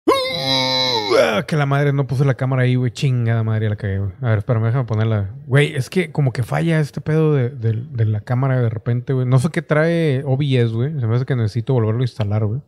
Uh, 0.06 1.44
que 1.46 1.56
la 1.56 1.66
madre 1.66 1.92
no 1.92 2.06
puse 2.06 2.24
la 2.24 2.36
cámara 2.36 2.62
ahí, 2.62 2.76
güey. 2.76 2.90
Chingada 2.90 3.42
madre, 3.42 3.68
la 3.68 3.76
cagué, 3.76 3.98
güey. 3.98 4.12
A 4.22 4.30
ver, 4.30 4.38
espérame, 4.38 4.64
déjame 4.64 4.84
ponerla. 4.86 5.34
Güey, 5.46 5.74
es 5.74 5.90
que 5.90 6.10
como 6.10 6.32
que 6.32 6.42
falla 6.42 6.80
este 6.80 7.02
pedo 7.02 7.34
de, 7.34 7.50
de 7.50 8.04
la 8.06 8.22
cámara 8.22 8.62
de 8.62 8.70
repente, 8.70 9.12
güey. 9.12 9.26
No 9.26 9.38
sé 9.38 9.50
qué 9.50 9.60
trae 9.60 10.22
OBS, 10.24 10.72
güey. 10.72 10.98
Se 10.98 11.06
me 11.06 11.16
hace 11.16 11.26
que 11.26 11.36
necesito 11.36 11.74
volverlo 11.74 12.00
a 12.00 12.04
instalar, 12.04 12.46
güey. 12.46 12.62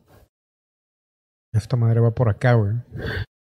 Esta 1.54 1.74
madre 1.76 2.00
va 2.00 2.10
por 2.10 2.28
acá, 2.28 2.52
güey. 2.52 2.74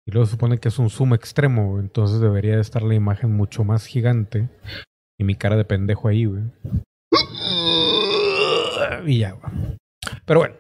Y 0.06 0.12
luego 0.12 0.26
supone 0.26 0.58
que 0.58 0.68
es 0.68 0.78
un 0.78 0.90
zoom 0.90 1.14
extremo, 1.14 1.70
güey. 1.70 1.84
Entonces 1.84 2.20
debería 2.20 2.56
de 2.56 2.62
estar 2.62 2.84
la 2.84 2.96
imagen 2.96 3.32
mucho 3.32 3.64
más 3.64 3.86
gigante. 3.86 4.50
Y 5.20 5.24
mi 5.24 5.36
cara 5.36 5.56
de 5.56 5.66
pendejo 5.66 6.08
ahí, 6.08 6.26
güey. 6.26 6.44
Y 9.06 9.20
ya, 9.20 9.32
güey. 9.32 9.78
Pero 10.26 10.42
bueno, 10.42 10.56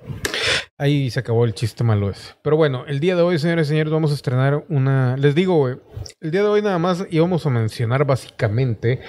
ahí 0.77 1.09
se 1.09 1.19
acabó 1.19 1.45
el 1.45 1.53
chiste 1.53 1.83
malo 1.83 2.09
ese. 2.09 2.33
Pero 2.41 2.57
bueno, 2.57 2.85
el 2.87 2.99
día 2.99 3.15
de 3.15 3.21
hoy, 3.21 3.37
señores 3.37 3.67
y 3.67 3.69
señores, 3.71 3.91
vamos 3.91 4.11
a 4.11 4.15
estrenar 4.15 4.65
una. 4.69 5.17
Les 5.17 5.35
digo, 5.35 5.57
güey, 5.57 5.77
el 6.21 6.31
día 6.31 6.41
de 6.41 6.49
hoy 6.49 6.61
nada 6.61 6.79
más 6.79 7.05
íbamos 7.09 7.45
a 7.45 7.49
mencionar 7.49 8.05
básicamente 8.05 9.01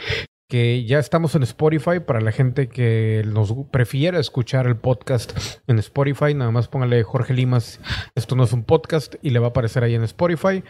que 0.51 0.85
ya 0.85 0.99
estamos 0.99 1.35
en 1.35 1.43
Spotify 1.43 2.01
para 2.01 2.21
la 2.21 2.33
gente 2.33 2.69
que 2.69 3.23
nos 3.27 3.55
prefiera 3.71 4.19
escuchar 4.19 4.67
el 4.67 4.77
podcast 4.77 5.39
en 5.67 5.79
Spotify. 5.79 6.35
Nada 6.35 6.51
más 6.51 6.69
póngale 6.69 7.03
Jorge 7.03 7.35
Limas, 7.35 7.81
esto 8.15 8.35
no 8.35 8.45
es 8.45 8.53
un 8.53 8.65
podcast 8.65 9.17
y 9.23 9.31
le 9.31 9.39
va 9.39 9.49
a 9.49 9.51
aparecer 9.51 9.85
ahí 9.85 9.95
en 9.95 10.05
Spotify. 10.05 10.65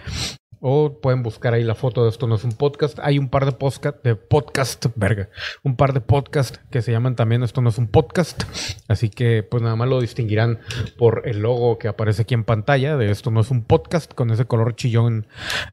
O 0.61 1.01
pueden 1.01 1.23
buscar 1.23 1.55
ahí 1.55 1.63
la 1.63 1.75
foto 1.75 2.05
de 2.05 2.11
esto 2.11 2.27
no 2.27 2.35
es 2.35 2.45
un 2.45 2.53
podcast. 2.53 2.99
Hay 3.03 3.19
un 3.19 3.29
par 3.29 3.45
de 3.45 3.53
podcast, 3.53 4.03
de 4.03 4.17
podcast, 4.17 4.87
verga. 4.97 5.29
Un 5.63 5.77
par 5.77 5.93
de 5.93 6.01
podcast 6.01 6.57
que 6.71 6.83
se 6.83 6.93
llaman 6.93 7.17
también 7.17 7.43
esto 7.43 7.61
no 7.61 7.69
es 7.69 7.79
un 7.79 7.89
podcast. 7.89 8.43
Así 8.89 9.09
que 9.11 9.43
pues 9.43 9.63
nada 9.63 9.77
más 9.77 9.89
lo 9.89 10.01
distinguirán 10.01 10.59
por 10.99 11.23
el 11.27 11.41
logo 11.41 11.79
que 11.79 11.89
aparece 11.89 12.23
aquí 12.23 12.35
en 12.35 12.45
pantalla 12.45 12.97
de 12.97 13.11
esto 13.11 13.31
no 13.31 13.41
es 13.41 13.51
un 13.51 13.63
podcast 13.63 14.13
con 14.15 14.31
ese 14.31 14.47
color 14.47 14.77
chillón 14.77 15.27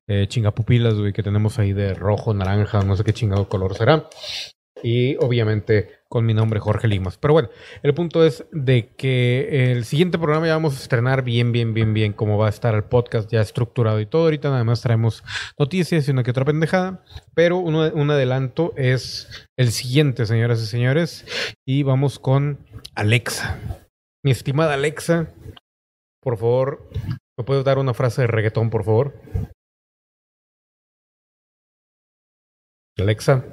eh, 0.07 0.27
chingapupilas, 0.27 0.95
que 1.13 1.23
tenemos 1.23 1.59
ahí 1.59 1.73
de 1.73 1.93
rojo, 1.93 2.33
naranja, 2.33 2.81
no 2.81 2.95
sé 2.95 3.03
qué 3.03 3.13
chingado 3.13 3.49
color 3.49 3.75
será. 3.75 4.07
Y 4.83 5.15
obviamente 5.17 5.99
con 6.09 6.25
mi 6.25 6.33
nombre 6.33 6.59
Jorge 6.59 6.87
Limas. 6.87 7.17
Pero 7.17 7.33
bueno, 7.33 7.49
el 7.83 7.93
punto 7.93 8.25
es 8.25 8.45
de 8.51 8.87
que 8.95 9.71
el 9.71 9.85
siguiente 9.85 10.17
programa 10.17 10.47
ya 10.47 10.53
vamos 10.53 10.77
a 10.77 10.81
estrenar 10.81 11.23
bien, 11.23 11.51
bien, 11.51 11.73
bien, 11.73 11.93
bien 11.93 12.13
cómo 12.13 12.37
va 12.37 12.47
a 12.47 12.49
estar 12.49 12.75
el 12.75 12.83
podcast 12.83 13.31
ya 13.31 13.41
estructurado 13.41 13.99
y 13.99 14.05
todo. 14.05 14.23
Ahorita 14.23 14.49
nada 14.49 14.63
más 14.63 14.81
traemos 14.81 15.23
noticias 15.57 16.07
y 16.07 16.11
una 16.11 16.23
que 16.23 16.31
otra 16.31 16.45
pendejada. 16.45 17.03
Pero 17.33 17.57
un, 17.57 17.75
un 17.75 18.11
adelanto 18.11 18.73
es 18.77 19.47
el 19.57 19.71
siguiente, 19.71 20.25
señoras 20.25 20.61
y 20.61 20.67
señores. 20.67 21.25
Y 21.65 21.83
vamos 21.83 22.19
con 22.19 22.59
Alexa. 22.95 23.59
Mi 24.23 24.31
estimada 24.31 24.73
Alexa, 24.73 25.27
por 26.21 26.37
favor, 26.37 26.89
¿me 27.37 27.43
puedes 27.43 27.63
dar 27.63 27.77
una 27.77 27.93
frase 27.93 28.21
de 28.21 28.27
reggaetón, 28.27 28.69
por 28.69 28.83
favor? 28.83 29.13
Alexa. 32.97 33.43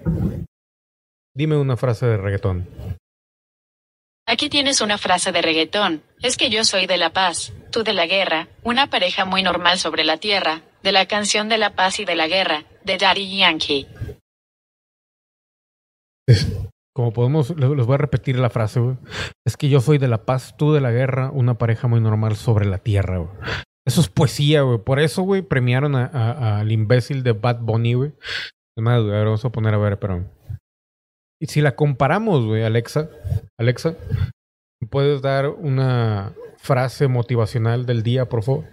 Dime 1.34 1.56
una 1.56 1.76
frase 1.76 2.06
de 2.06 2.18
reggaetón. 2.18 2.68
Aquí 4.26 4.48
tienes 4.50 4.80
una 4.80 4.98
frase 4.98 5.32
de 5.32 5.40
reggaetón. 5.40 6.02
Es 6.20 6.36
que 6.36 6.50
yo 6.50 6.62
soy 6.64 6.86
de 6.86 6.98
la 6.98 7.10
paz, 7.10 7.54
tú 7.70 7.82
de 7.82 7.94
la 7.94 8.06
guerra, 8.06 8.48
una 8.62 8.90
pareja 8.90 9.24
muy 9.24 9.42
normal 9.42 9.78
sobre 9.78 10.04
la 10.04 10.18
tierra, 10.18 10.62
de 10.82 10.92
la 10.92 11.06
canción 11.06 11.48
de 11.48 11.58
la 11.58 11.74
paz 11.74 12.00
y 12.00 12.04
de 12.04 12.14
la 12.16 12.28
guerra, 12.28 12.64
de 12.84 12.98
Daddy 12.98 13.38
Yankee. 13.38 13.86
Como 16.94 17.12
podemos, 17.14 17.56
les 17.56 17.86
voy 17.86 17.94
a 17.94 17.98
repetir 17.98 18.38
la 18.38 18.50
frase, 18.50 18.80
güey. 18.80 18.96
Es 19.46 19.56
que 19.56 19.70
yo 19.70 19.80
soy 19.80 19.96
de 19.96 20.08
la 20.08 20.26
paz, 20.26 20.54
tú 20.58 20.72
de 20.72 20.82
la 20.82 20.90
guerra, 20.90 21.30
una 21.30 21.56
pareja 21.56 21.88
muy 21.88 22.00
normal 22.00 22.36
sobre 22.36 22.66
la 22.66 22.78
tierra, 22.78 23.18
güey. 23.18 23.30
Eso 23.86 24.02
es 24.02 24.08
poesía, 24.08 24.62
güey. 24.62 24.78
Por 24.78 25.00
eso, 25.00 25.22
güey, 25.22 25.40
premiaron 25.40 25.96
al 25.96 26.70
imbécil 26.70 27.22
de 27.22 27.32
Bad 27.32 27.60
Bunny, 27.60 27.94
güey. 27.94 28.12
Además, 28.76 29.04
vamos 29.06 29.44
a 29.44 29.50
poner 29.50 29.74
a 29.74 29.78
ver, 29.78 29.98
pero 29.98 30.24
y 31.42 31.46
si 31.46 31.60
la 31.60 31.74
comparamos, 31.74 32.46
güey, 32.46 32.62
Alexa, 32.62 33.10
Alexa, 33.58 33.96
¿puedes 34.88 35.22
dar 35.22 35.48
una 35.48 36.36
frase 36.56 37.08
motivacional 37.08 37.84
del 37.84 38.04
día, 38.04 38.28
por 38.28 38.44
favor? 38.44 38.64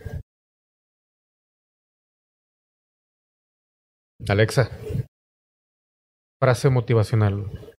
Alexa, 4.28 4.70
frase 6.40 6.70
motivacional. 6.70 7.74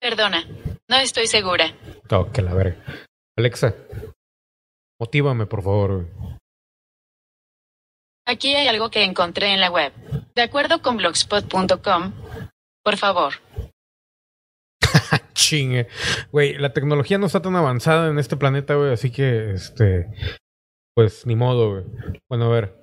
Perdona, 0.00 0.46
no 0.88 0.96
estoy 0.96 1.26
segura. 1.26 1.76
Oh, 2.10 2.32
que 2.32 2.40
la 2.40 2.54
verga. 2.54 2.82
Alexa, 3.36 3.74
motívame, 4.98 5.44
por 5.44 5.62
favor. 5.62 6.08
Aquí 8.26 8.54
hay 8.54 8.68
algo 8.68 8.90
que 8.90 9.04
encontré 9.04 9.52
en 9.52 9.60
la 9.60 9.70
web. 9.70 9.92
De 10.34 10.40
acuerdo 10.40 10.80
con 10.80 10.96
blogspot.com, 10.96 12.14
por 12.82 12.96
favor. 12.96 13.34
Chingue. 15.34 15.88
Güey, 16.30 16.54
la 16.58 16.72
tecnología 16.72 17.18
no 17.18 17.26
está 17.26 17.42
tan 17.42 17.56
avanzada 17.56 18.10
en 18.10 18.18
este 18.18 18.36
planeta, 18.36 18.74
güey, 18.74 18.92
así 18.92 19.10
que, 19.10 19.52
este, 19.52 20.08
pues 20.94 21.26
ni 21.26 21.36
modo, 21.36 21.70
güey. 21.70 21.84
Bueno, 22.28 22.46
a 22.46 22.48
ver. 22.48 22.82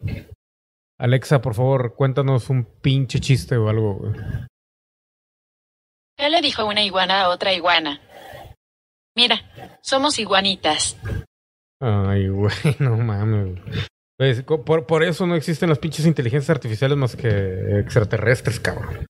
Alexa, 0.99 1.41
por 1.41 1.53
favor, 1.53 1.95
cuéntanos 1.95 2.49
un 2.49 2.65
pinche 2.65 3.19
chiste 3.19 3.55
o 3.55 3.69
algo, 3.69 3.95
güey. 3.95 4.13
¿Qué 6.17 6.29
le 6.29 6.41
dijo 6.41 6.65
una 6.65 6.83
iguana 6.83 7.21
a 7.21 7.29
otra 7.29 7.53
iguana? 7.53 8.01
Mira, 9.15 9.79
somos 9.81 10.19
iguanitas. 10.19 10.97
Ay, 11.81 12.27
güey, 12.27 12.53
no 12.79 12.97
mames. 12.97 13.59
Por, 14.65 14.85
por 14.85 15.03
eso 15.03 15.25
no 15.25 15.35
existen 15.35 15.69
las 15.69 15.79
pinches 15.79 16.05
inteligencias 16.05 16.49
artificiales 16.49 16.97
más 16.97 17.15
que 17.15 17.79
extraterrestres, 17.79 18.59
cabrón. 18.59 19.05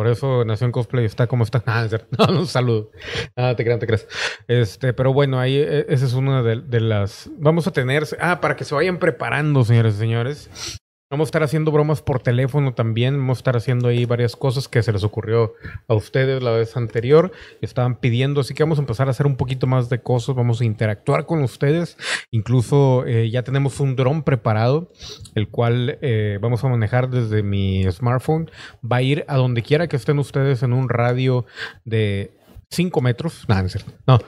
Por 0.00 0.08
eso 0.08 0.46
Nación 0.46 0.72
Cosplay 0.72 1.04
está 1.04 1.26
como 1.26 1.44
está. 1.44 1.62
Ah. 1.66 1.86
No, 2.18 2.26
no, 2.28 2.46
saludo. 2.46 2.90
Ah, 3.36 3.52
te 3.54 3.64
creas, 3.64 3.80
te 3.80 3.86
creas. 3.86 4.08
Este, 4.48 4.94
pero 4.94 5.12
bueno, 5.12 5.38
ahí 5.38 5.58
eh, 5.58 5.84
esa 5.90 6.06
es 6.06 6.14
una 6.14 6.42
de, 6.42 6.62
de 6.62 6.80
las. 6.80 7.28
Vamos 7.36 7.66
a 7.66 7.72
tener. 7.72 8.04
Ah, 8.18 8.40
para 8.40 8.56
que 8.56 8.64
se 8.64 8.74
vayan 8.74 8.98
preparando, 8.98 9.62
señores 9.62 9.96
y 9.96 9.98
señores. 9.98 10.79
Vamos 11.12 11.26
a 11.26 11.30
estar 11.30 11.42
haciendo 11.42 11.72
bromas 11.72 12.02
por 12.02 12.22
teléfono 12.22 12.72
también. 12.72 13.18
Vamos 13.18 13.38
a 13.38 13.40
estar 13.40 13.56
haciendo 13.56 13.88
ahí 13.88 14.04
varias 14.04 14.36
cosas 14.36 14.68
que 14.68 14.80
se 14.80 14.92
les 14.92 15.02
ocurrió 15.02 15.54
a 15.88 15.94
ustedes 15.94 16.40
la 16.40 16.52
vez 16.52 16.76
anterior. 16.76 17.32
Estaban 17.60 17.96
pidiendo, 17.96 18.42
así 18.42 18.54
que 18.54 18.62
vamos 18.62 18.78
a 18.78 18.82
empezar 18.82 19.08
a 19.08 19.10
hacer 19.10 19.26
un 19.26 19.34
poquito 19.34 19.66
más 19.66 19.88
de 19.88 20.00
cosas. 20.00 20.36
Vamos 20.36 20.60
a 20.60 20.64
interactuar 20.64 21.26
con 21.26 21.42
ustedes. 21.42 21.96
Incluso 22.30 23.04
eh, 23.06 23.28
ya 23.28 23.42
tenemos 23.42 23.80
un 23.80 23.96
dron 23.96 24.22
preparado, 24.22 24.92
el 25.34 25.48
cual 25.48 25.98
eh, 26.00 26.38
vamos 26.40 26.62
a 26.62 26.68
manejar 26.68 27.10
desde 27.10 27.42
mi 27.42 27.90
smartphone. 27.90 28.48
Va 28.80 28.98
a 28.98 29.02
ir 29.02 29.24
a 29.26 29.36
donde 29.36 29.62
quiera 29.62 29.88
que 29.88 29.96
estén 29.96 30.20
ustedes 30.20 30.62
en 30.62 30.72
un 30.72 30.88
radio 30.88 31.44
de 31.84 32.39
5 32.72 33.00
metros. 33.00 33.46
No, 33.48 33.62
no. 33.62 33.68
No, 34.06 34.18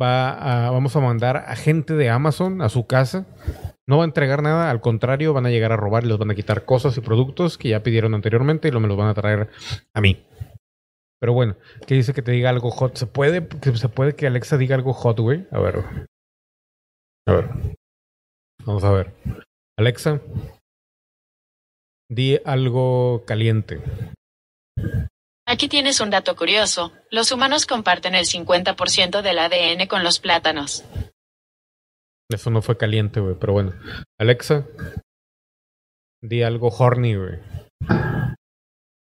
va 0.00 0.66
a- 0.66 0.70
vamos 0.70 0.96
a 0.96 1.00
mandar 1.00 1.36
a 1.36 1.54
gente 1.56 1.94
de 1.94 2.08
Amazon 2.10 2.62
a 2.62 2.68
su 2.68 2.86
casa. 2.86 3.26
No 3.86 3.98
va 3.98 4.04
a 4.04 4.06
entregar 4.06 4.42
nada, 4.42 4.70
al 4.70 4.80
contrario, 4.80 5.32
van 5.32 5.46
a 5.46 5.50
llegar 5.50 5.72
a 5.72 5.76
robar 5.76 6.04
y 6.04 6.08
les 6.08 6.18
van 6.18 6.30
a 6.30 6.34
quitar 6.34 6.64
cosas 6.64 6.96
y 6.96 7.00
productos 7.00 7.58
que 7.58 7.68
ya 7.70 7.82
pidieron 7.82 8.14
anteriormente 8.14 8.68
y 8.68 8.70
lo 8.70 8.80
me 8.80 8.88
los 8.88 8.96
van 8.96 9.08
a 9.08 9.14
traer 9.14 9.50
a 9.94 10.00
mí. 10.00 10.24
Pero 11.20 11.34
bueno, 11.34 11.56
¿qué 11.86 11.94
dice 11.94 12.14
que 12.14 12.22
te 12.22 12.32
diga 12.32 12.48
algo 12.48 12.70
hot? 12.70 12.96
¿Se 12.96 13.06
puede, 13.06 13.46
que- 13.46 13.76
¿Se 13.76 13.88
puede 13.88 14.14
que 14.14 14.26
Alexa 14.26 14.56
diga 14.56 14.76
algo 14.76 14.92
hot, 14.94 15.18
güey? 15.20 15.46
A 15.50 15.58
ver. 15.60 16.06
A 17.28 17.32
ver. 17.32 17.50
Vamos 18.64 18.84
a 18.84 18.90
ver. 18.92 19.12
Alexa, 19.78 20.20
di 22.10 22.38
algo 22.44 23.24
caliente. 23.26 23.80
Aquí 25.50 25.68
tienes 25.68 25.98
un 25.98 26.10
dato 26.10 26.36
curioso. 26.36 26.92
Los 27.10 27.32
humanos 27.32 27.66
comparten 27.66 28.14
el 28.14 28.24
50% 28.24 29.20
del 29.20 29.36
ADN 29.40 29.88
con 29.88 30.04
los 30.04 30.20
plátanos. 30.20 30.84
Eso 32.28 32.50
no 32.50 32.62
fue 32.62 32.76
caliente, 32.76 33.18
güey, 33.18 33.34
pero 33.34 33.54
bueno. 33.54 33.72
Alexa, 34.16 34.64
di 36.22 36.44
algo 36.44 36.68
horny, 36.68 37.16
güey. 37.16 37.40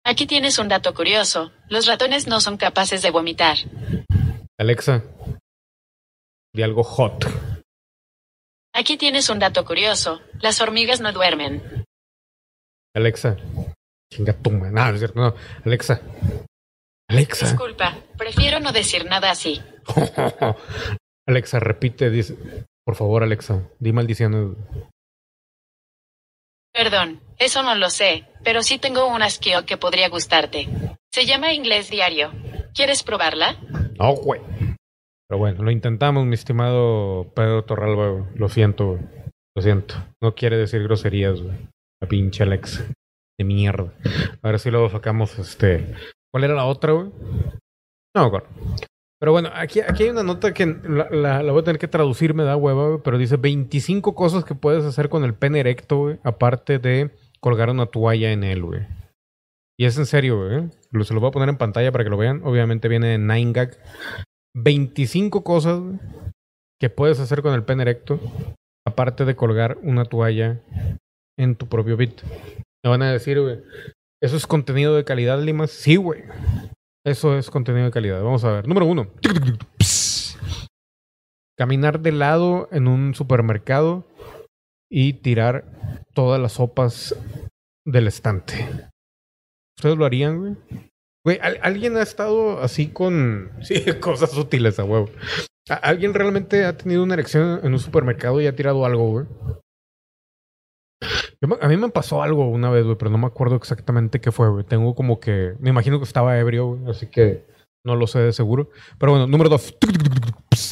Aquí 0.04 0.26
tienes 0.26 0.58
un 0.58 0.66
dato 0.66 0.92
curioso. 0.94 1.52
Los 1.68 1.86
ratones 1.86 2.26
no 2.26 2.40
son 2.40 2.56
capaces 2.56 3.02
de 3.02 3.12
vomitar. 3.12 3.58
Alexa, 4.58 5.04
di 6.52 6.62
algo 6.64 6.82
hot. 6.82 7.24
Aquí 8.74 8.96
tienes 8.96 9.28
un 9.28 9.38
dato 9.38 9.64
curioso. 9.64 10.20
Las 10.40 10.60
hormigas 10.60 11.00
no 11.00 11.12
duermen. 11.12 11.84
Alexa, 12.96 13.36
chinga 14.12 14.32
tu 14.34 14.50
madre. 14.50 14.72
No, 14.72 14.88
es 14.90 14.98
cierto, 14.98 15.20
no. 15.20 15.34
Alexa, 15.64 16.00
Alexa, 17.08 17.46
Disculpa, 17.46 17.96
prefiero 18.16 18.60
no 18.60 18.72
decir 18.72 19.04
nada 19.06 19.30
así. 19.30 19.60
Alexa, 21.28 21.60
repite, 21.60 22.10
dice, 22.10 22.36
por 22.84 22.94
favor, 22.96 23.22
Alexa, 23.22 23.68
di 23.78 23.92
maldiciones. 23.92 24.56
Perdón, 26.72 27.20
eso 27.38 27.62
no 27.62 27.74
lo 27.74 27.90
sé, 27.90 28.24
pero 28.42 28.62
sí 28.62 28.78
tengo 28.78 29.06
una 29.06 29.28
skill 29.28 29.64
que 29.66 29.76
podría 29.76 30.08
gustarte. 30.08 30.68
Se 31.12 31.26
llama 31.26 31.52
Inglés 31.52 31.90
Diario. 31.90 32.32
¿Quieres 32.74 33.02
probarla? 33.02 33.58
No, 33.98 34.14
güey. 34.14 34.40
Pero 35.28 35.38
bueno, 35.38 35.62
lo 35.62 35.70
intentamos, 35.70 36.24
mi 36.24 36.34
estimado 36.34 37.30
Pedro 37.34 37.64
Torralba. 37.64 38.26
Lo 38.34 38.48
siento, 38.48 38.92
güey. 38.92 39.02
Lo 39.54 39.62
siento. 39.62 39.94
No 40.22 40.34
quiere 40.34 40.56
decir 40.56 40.82
groserías, 40.82 41.42
güey. 41.42 41.56
La 42.00 42.08
pinche 42.08 42.42
Alexa. 42.42 42.86
De 43.38 43.44
mierda. 43.44 43.92
A 44.42 44.48
ver 44.48 44.58
si 44.58 44.70
luego 44.70 44.88
sacamos 44.90 45.38
este. 45.38 45.94
¿Cuál 46.32 46.44
era 46.44 46.54
la 46.54 46.64
otra, 46.66 46.92
güey? 46.92 47.10
No, 48.16 48.24
acuerdo. 48.24 48.48
Pero 49.20 49.32
bueno, 49.32 49.50
aquí, 49.54 49.80
aquí 49.80 50.02
hay 50.04 50.10
una 50.10 50.24
nota 50.24 50.52
que 50.52 50.66
la, 50.66 51.42
voy 51.42 51.60
a 51.60 51.64
tener 51.64 51.78
que 51.78 51.86
traducir, 51.88 52.34
me 52.34 52.42
da 52.42 52.56
hueva, 52.56 52.88
güey, 52.88 53.00
pero 53.04 53.18
dice 53.18 53.36
25 53.36 54.14
cosas 54.16 54.44
que 54.44 54.54
puedes 54.56 54.84
hacer 54.84 55.08
con 55.08 55.22
el 55.24 55.34
pene 55.34 55.60
erecto, 55.60 55.98
güey, 55.98 56.18
aparte 56.24 56.78
de 56.80 57.10
colgar 57.40 57.70
una 57.70 57.86
toalla 57.86 58.32
en 58.32 58.42
él, 58.42 58.64
güey. 58.64 58.80
Y 59.78 59.84
es 59.86 59.96
en 59.96 60.06
serio, 60.06 60.38
güey. 60.38 60.56
¿eh? 60.58 60.70
Lo- 60.90 61.04
Se 61.04 61.14
lo 61.14 61.20
voy 61.20 61.28
a 61.28 61.32
poner 61.32 61.48
en 61.48 61.56
pantalla 61.56 61.92
para 61.92 62.04
que 62.04 62.10
lo 62.10 62.16
vean. 62.16 62.42
Obviamente 62.44 62.88
viene 62.88 63.14
en 63.14 63.26
9gag. 63.28 63.78
25 64.54 65.42
cosas 65.44 65.80
que 66.80 66.90
puedes 66.90 67.20
hacer 67.20 67.42
con 67.42 67.54
el 67.54 67.64
pene 67.64 67.82
erecto, 67.82 68.20
aparte 68.86 69.24
de 69.24 69.36
colgar 69.36 69.78
una 69.82 70.04
toalla 70.04 70.60
en 71.38 71.54
tu 71.56 71.68
propio 71.68 71.96
bit. 71.96 72.20
Me 72.84 72.90
van 72.90 73.02
a 73.02 73.12
decir, 73.12 73.40
güey, 73.40 73.60
¿eso 74.22 74.36
es 74.36 74.46
contenido 74.46 74.94
de 74.96 75.04
calidad, 75.04 75.40
Limas? 75.42 75.70
Sí, 75.70 75.96
güey. 75.96 76.22
Eso 77.06 77.36
es 77.36 77.50
contenido 77.50 77.84
de 77.86 77.90
calidad. 77.92 78.22
Vamos 78.22 78.44
a 78.44 78.52
ver. 78.52 78.68
Número 78.68 78.86
uno. 78.86 79.08
Caminar 81.58 82.00
de 82.00 82.12
lado 82.12 82.68
en 82.72 82.88
un 82.88 83.14
supermercado 83.14 84.04
y 84.90 85.14
tirar 85.14 85.64
todas 86.14 86.40
las 86.40 86.52
sopas 86.52 87.14
del 87.86 88.06
estante. 88.08 88.88
¿Ustedes 89.78 89.96
lo 89.96 90.04
harían, 90.04 90.38
güey? 90.38 90.56
Güey, 91.24 91.38
¿al- 91.40 91.58
¿alguien 91.62 91.96
ha 91.96 92.02
estado 92.02 92.60
así 92.60 92.88
con... 92.88 93.52
Sí, 93.62 93.84
cosas 94.00 94.36
útiles 94.36 94.78
a 94.78 94.84
huevo. 94.84 95.08
¿A- 95.68 95.74
¿Alguien 95.74 96.14
realmente 96.14 96.64
ha 96.64 96.76
tenido 96.76 97.02
una 97.02 97.14
erección 97.14 97.60
en 97.62 97.72
un 97.72 97.78
supermercado 97.78 98.40
y 98.40 98.46
ha 98.46 98.56
tirado 98.56 98.84
algo, 98.84 99.10
güey? 99.10 99.26
A 101.60 101.68
mí 101.68 101.76
me 101.76 101.88
pasó 101.88 102.22
algo 102.22 102.48
una 102.48 102.70
vez, 102.70 102.84
güey, 102.84 102.96
pero 102.96 103.10
no 103.10 103.18
me 103.18 103.26
acuerdo 103.26 103.56
exactamente 103.56 104.20
qué 104.20 104.32
fue, 104.32 104.48
güey. 104.48 104.64
Tengo 104.64 104.94
como 104.94 105.20
que... 105.20 105.54
Me 105.60 105.70
imagino 105.70 105.98
que 105.98 106.04
estaba 106.04 106.38
ebrio, 106.38 106.66
güey, 106.74 106.90
así 106.90 107.06
que 107.06 107.44
no 107.84 107.96
lo 107.96 108.06
sé 108.06 108.20
de 108.20 108.32
seguro. 108.32 108.70
Pero 108.98 109.12
bueno, 109.12 109.26
número 109.26 109.48
dos. 109.48 109.76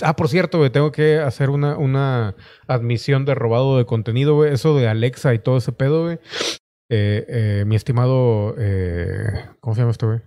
Ah, 0.02 0.14
por 0.14 0.28
cierto, 0.28 0.58
güey, 0.58 0.70
tengo 0.70 0.92
que 0.92 1.18
hacer 1.18 1.50
una, 1.50 1.76
una 1.76 2.36
admisión 2.66 3.24
de 3.24 3.34
robado 3.34 3.76
de 3.76 3.86
contenido, 3.86 4.34
güey. 4.34 4.52
Eso 4.52 4.76
de 4.76 4.88
Alexa 4.88 5.34
y 5.34 5.38
todo 5.40 5.56
ese 5.56 5.72
pedo, 5.72 6.04
güey. 6.04 6.18
Eh, 6.88 7.24
eh, 7.28 7.64
mi 7.66 7.76
estimado... 7.76 8.54
eh, 8.58 9.46
¿Cómo 9.60 9.74
se 9.74 9.80
llama 9.80 9.92
este, 9.92 10.06
güey? 10.06 10.20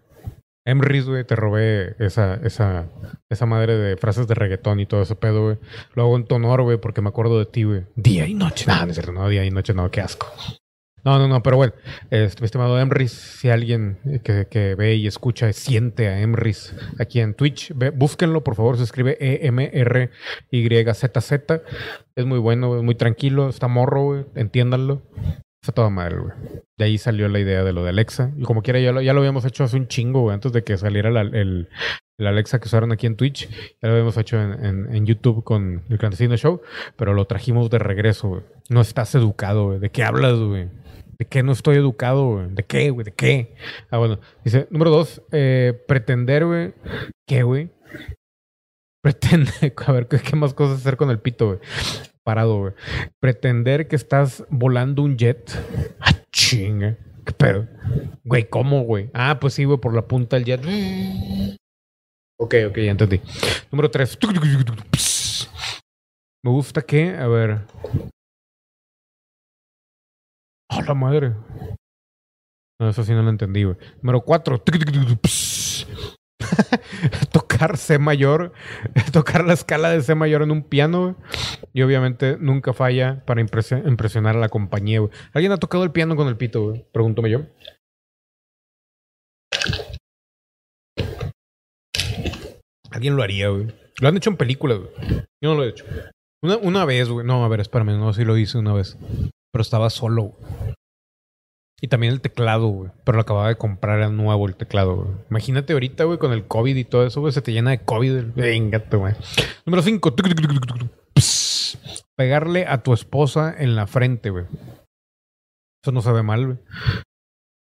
Emrys, 0.66 1.05
güey, 1.05 1.26
te 1.26 1.36
robé 1.36 1.95
esa, 1.99 2.36
esa, 2.36 2.88
esa 3.30 3.45
madre 3.45 3.76
de 3.76 3.97
frases 3.97 4.28
de 4.28 4.36
reggaetón 4.36 4.80
y 4.80 4.86
todo 4.86 5.01
ese 5.01 5.16
pedo, 5.16 5.43
güey. 5.43 5.57
Lo 5.93 6.03
hago 6.03 6.16
en 6.16 6.26
tu 6.26 6.36
honor, 6.36 6.61
güey, 6.61 6.78
porque 6.78 7.01
me 7.01 7.09
acuerdo 7.09 7.38
de 7.39 7.45
ti, 7.45 7.64
güey. 7.64 7.84
Día 7.95 8.26
y 8.28 8.34
noche. 8.34 8.66
No, 8.68 8.86
no 8.86 8.91
es 8.91 8.95
cierto, 8.95 9.11
no, 9.11 9.28
día 9.28 9.43
y 9.43 9.51
noche, 9.51 9.74
no, 9.74 9.91
qué 9.91 10.01
asco. 10.01 10.28
No, 11.05 11.20
no, 11.20 11.28
no, 11.28 11.43
pero 11.43 11.57
bueno, 11.57 11.74
este, 12.11 12.45
estimado 12.45 12.80
Emrys, 12.80 13.11
si 13.11 13.49
alguien 13.49 13.97
que, 14.24 14.47
que 14.49 14.74
ve 14.76 14.95
y 14.95 15.05
escucha 15.05 15.51
siente 15.51 16.07
a 16.07 16.22
Emrys 16.22 16.74
aquí 16.97 17.20
en 17.20 17.34
Twitch, 17.34 17.74
ve, 17.76 17.89
búsquenlo, 17.89 18.41
por 18.45 18.55
favor, 18.55 18.78
se 18.78 18.84
escribe 18.84 19.18
E-M-R-Y-Z-Z. 19.20 20.11
Es 22.16 22.26
muy 22.26 22.39
bueno, 22.39 22.70
güey, 22.70 22.84
muy 22.84 22.95
tranquilo, 22.95 23.49
está 23.49 23.68
morro, 23.68 24.03
güey, 24.03 24.24
entiéndanlo. 24.36 25.01
Está 25.64 25.72
toda 25.72 25.89
madre, 25.89 26.18
güey. 26.18 26.34
De 26.78 26.84
ahí 26.84 26.97
salió 26.97 27.30
la 27.30 27.39
idea 27.39 27.64
de 27.64 27.72
lo 27.72 27.84
de 27.86 27.89
Alexa. 27.91 28.34
Y 28.38 28.43
como 28.43 28.61
quiera, 28.61 28.82
ya 28.82 28.91
lo, 28.91 29.01
ya 29.01 29.14
lo 29.14 29.20
habíamos 29.22 29.45
hecho 29.45 29.64
hace 29.64 29.78
un 29.78 29.88
chingo, 29.88 30.20
güey, 30.20 30.34
antes 30.34 30.51
de 30.51 30.61
que 30.66 30.76
saliera 30.78 31.09
la- 31.09 31.22
el, 31.22 31.70
el 32.18 32.28
Alexa 32.28 32.59
que 32.59 32.68
usaron 32.68 32.91
aquí 32.91 33.07
en 33.07 33.16
Twitch. 33.16 33.49
Ya 33.82 33.88
lo 33.88 33.91
habíamos 33.91 34.18
hecho 34.18 34.41
en, 34.41 34.93
en- 34.93 35.05
YouTube 35.05 35.41
con 35.45 35.84
el 35.88 35.97
Clandestino 35.97 36.36
Show, 36.36 36.61
pero 36.97 37.14
lo 37.14 37.24
trajimos 37.28 37.70
de 37.70 37.80
regreso, 37.80 38.28
güey. 38.28 38.41
No 38.70 38.82
estás 38.82 39.16
educado, 39.16 39.68
güey. 39.68 39.80
¿De 39.80 39.89
qué 39.89 40.03
hablas, 40.03 40.38
güey? 40.38 40.68
¿De 41.18 41.26
qué 41.30 41.43
no 41.43 41.53
estoy 41.53 41.78
educado, 41.78 42.26
güey? 42.28 42.47
¿De 42.49 42.64
qué, 42.64 42.89
güey? 42.89 43.05
¿De 43.05 43.14
qué? 43.14 43.55
Ah, 43.89 43.99
bueno. 43.99 44.20
Dice, 44.43 44.68
número 44.70 44.91
dos, 44.91 45.22
eh, 45.32 45.82
pretender, 45.88 46.45
güey. 46.45 46.74
¿Qué, 47.26 47.43
güey? 47.43 47.70
Pretende, 49.01 49.49
a 49.88 49.91
ver, 49.93 50.07
¿qué, 50.09 50.20
qué 50.20 50.36
más 50.36 50.53
cosas 50.53 50.80
hacer 50.80 50.97
con 50.97 51.09
el 51.09 51.20
pito, 51.20 51.47
güey? 51.47 51.59
Parado, 52.24 52.57
güey. 52.59 52.74
Pretender 53.19 53.88
que 53.88 53.95
estás 53.95 54.45
volando 54.49 55.01
un 55.01 55.17
jet. 55.17 55.51
Ah. 55.99 56.13
¿Qué 57.26 57.32
pedo? 57.32 57.67
Güey, 58.24 58.49
¿cómo, 58.49 58.84
güey? 58.84 59.09
Ah, 59.13 59.39
pues 59.39 59.53
sí, 59.53 59.63
güey, 59.63 59.80
por 59.80 59.93
la 59.95 60.07
punta 60.07 60.36
del 60.36 60.45
jet. 60.45 60.61
Ok, 62.39 62.55
ok, 62.69 62.78
ya 62.78 62.91
entendí. 62.91 63.21
Número 63.71 63.89
tres. 63.89 64.17
Me 66.43 66.51
gusta 66.51 66.82
que, 66.82 67.15
a 67.15 67.28
ver. 67.28 67.61
¡A 70.69 70.82
la 70.82 70.93
madre! 70.93 71.34
No, 72.80 72.89
eso 72.89 73.03
sí 73.03 73.13
no 73.13 73.24
lo 73.24 73.30
entendí, 73.30 73.63
güey. 73.63 73.78
Número 74.01 74.21
cuatro. 74.21 74.61
C 77.78 77.97
mayor, 77.99 78.53
tocar 79.14 79.43
la 79.45 79.53
escala 79.53 79.89
de 79.89 80.01
C 80.01 80.16
mayor 80.16 80.41
en 80.43 80.51
un 80.51 80.64
piano. 80.64 81.16
Y 81.74 81.82
obviamente 81.82 82.38
nunca 82.39 82.74
falla 82.74 83.24
para 83.26 83.41
impresi- 83.41 83.88
impresionar 83.88 84.36
a 84.36 84.39
la 84.39 84.49
compañía. 84.49 84.99
¿Alguien 85.34 85.51
ha 85.51 85.57
tocado 85.57 85.84
el 85.84 85.91
piano 85.91 86.16
con 86.16 86.28
el 86.28 86.38
pito, 86.38 86.61
güey? 86.70 86.86
Pregúntame 86.91 87.30
yo. 87.30 87.41
Alguien 92.91 93.16
lo 93.16 93.24
haría, 93.24 93.49
güey. 93.49 93.68
Lo 93.99 94.07
han 94.07 94.18
hecho 94.18 94.30
en 94.30 94.38
películas, 94.38 94.80
güey. 94.80 94.91
Yo 95.41 95.49
no 95.51 95.55
lo 95.55 95.64
he 95.64 95.70
hecho. 95.70 95.86
Una, 96.43 96.57
una 96.57 96.86
vez, 96.86 97.09
güey. 97.09 97.26
No, 97.26 97.43
a 97.43 97.47
ver, 97.47 97.59
espérame. 97.59 97.97
No, 97.97 98.14
sí 98.14 98.24
lo 98.24 98.38
hice 98.38 98.57
una 98.57 98.74
vez. 98.74 98.97
Pero 99.51 99.61
estaba 99.61 99.89
solo, 99.89 100.24
güey. 100.24 100.74
Y 101.84 101.89
también 101.89 102.13
el 102.13 102.21
teclado, 102.21 102.67
güey. 102.67 102.91
Pero 103.03 103.17
lo 103.17 103.23
acababa 103.23 103.49
de 103.49 103.57
comprar, 103.57 103.97
era 103.97 104.07
nuevo 104.07 104.47
el 104.47 104.55
teclado, 104.55 104.95
güey. 104.95 105.09
Imagínate 105.29 105.73
ahorita, 105.73 106.05
güey, 106.05 106.17
con 106.17 106.31
el 106.31 106.47
COVID 106.47 106.77
y 106.77 106.86
todo 106.86 107.05
eso, 107.05 107.19
güey, 107.19 107.34
se 107.34 107.41
te 107.41 107.51
llena 107.51 107.71
de 107.71 107.84
COVID. 107.84 108.36
Venga, 108.36 108.81
güey. 108.89 109.13
Número 109.65 109.84
5. 109.84 110.15
Pegarle 112.15 112.65
a 112.67 112.84
tu 112.84 112.93
esposa 112.93 113.53
en 113.57 113.75
la 113.75 113.86
frente, 113.86 114.29
güey. 114.29 114.45
Eso 115.84 115.91
no 115.91 116.01
se 116.01 116.13
ve 116.13 116.23
mal, 116.23 116.45
güey. 116.45 116.57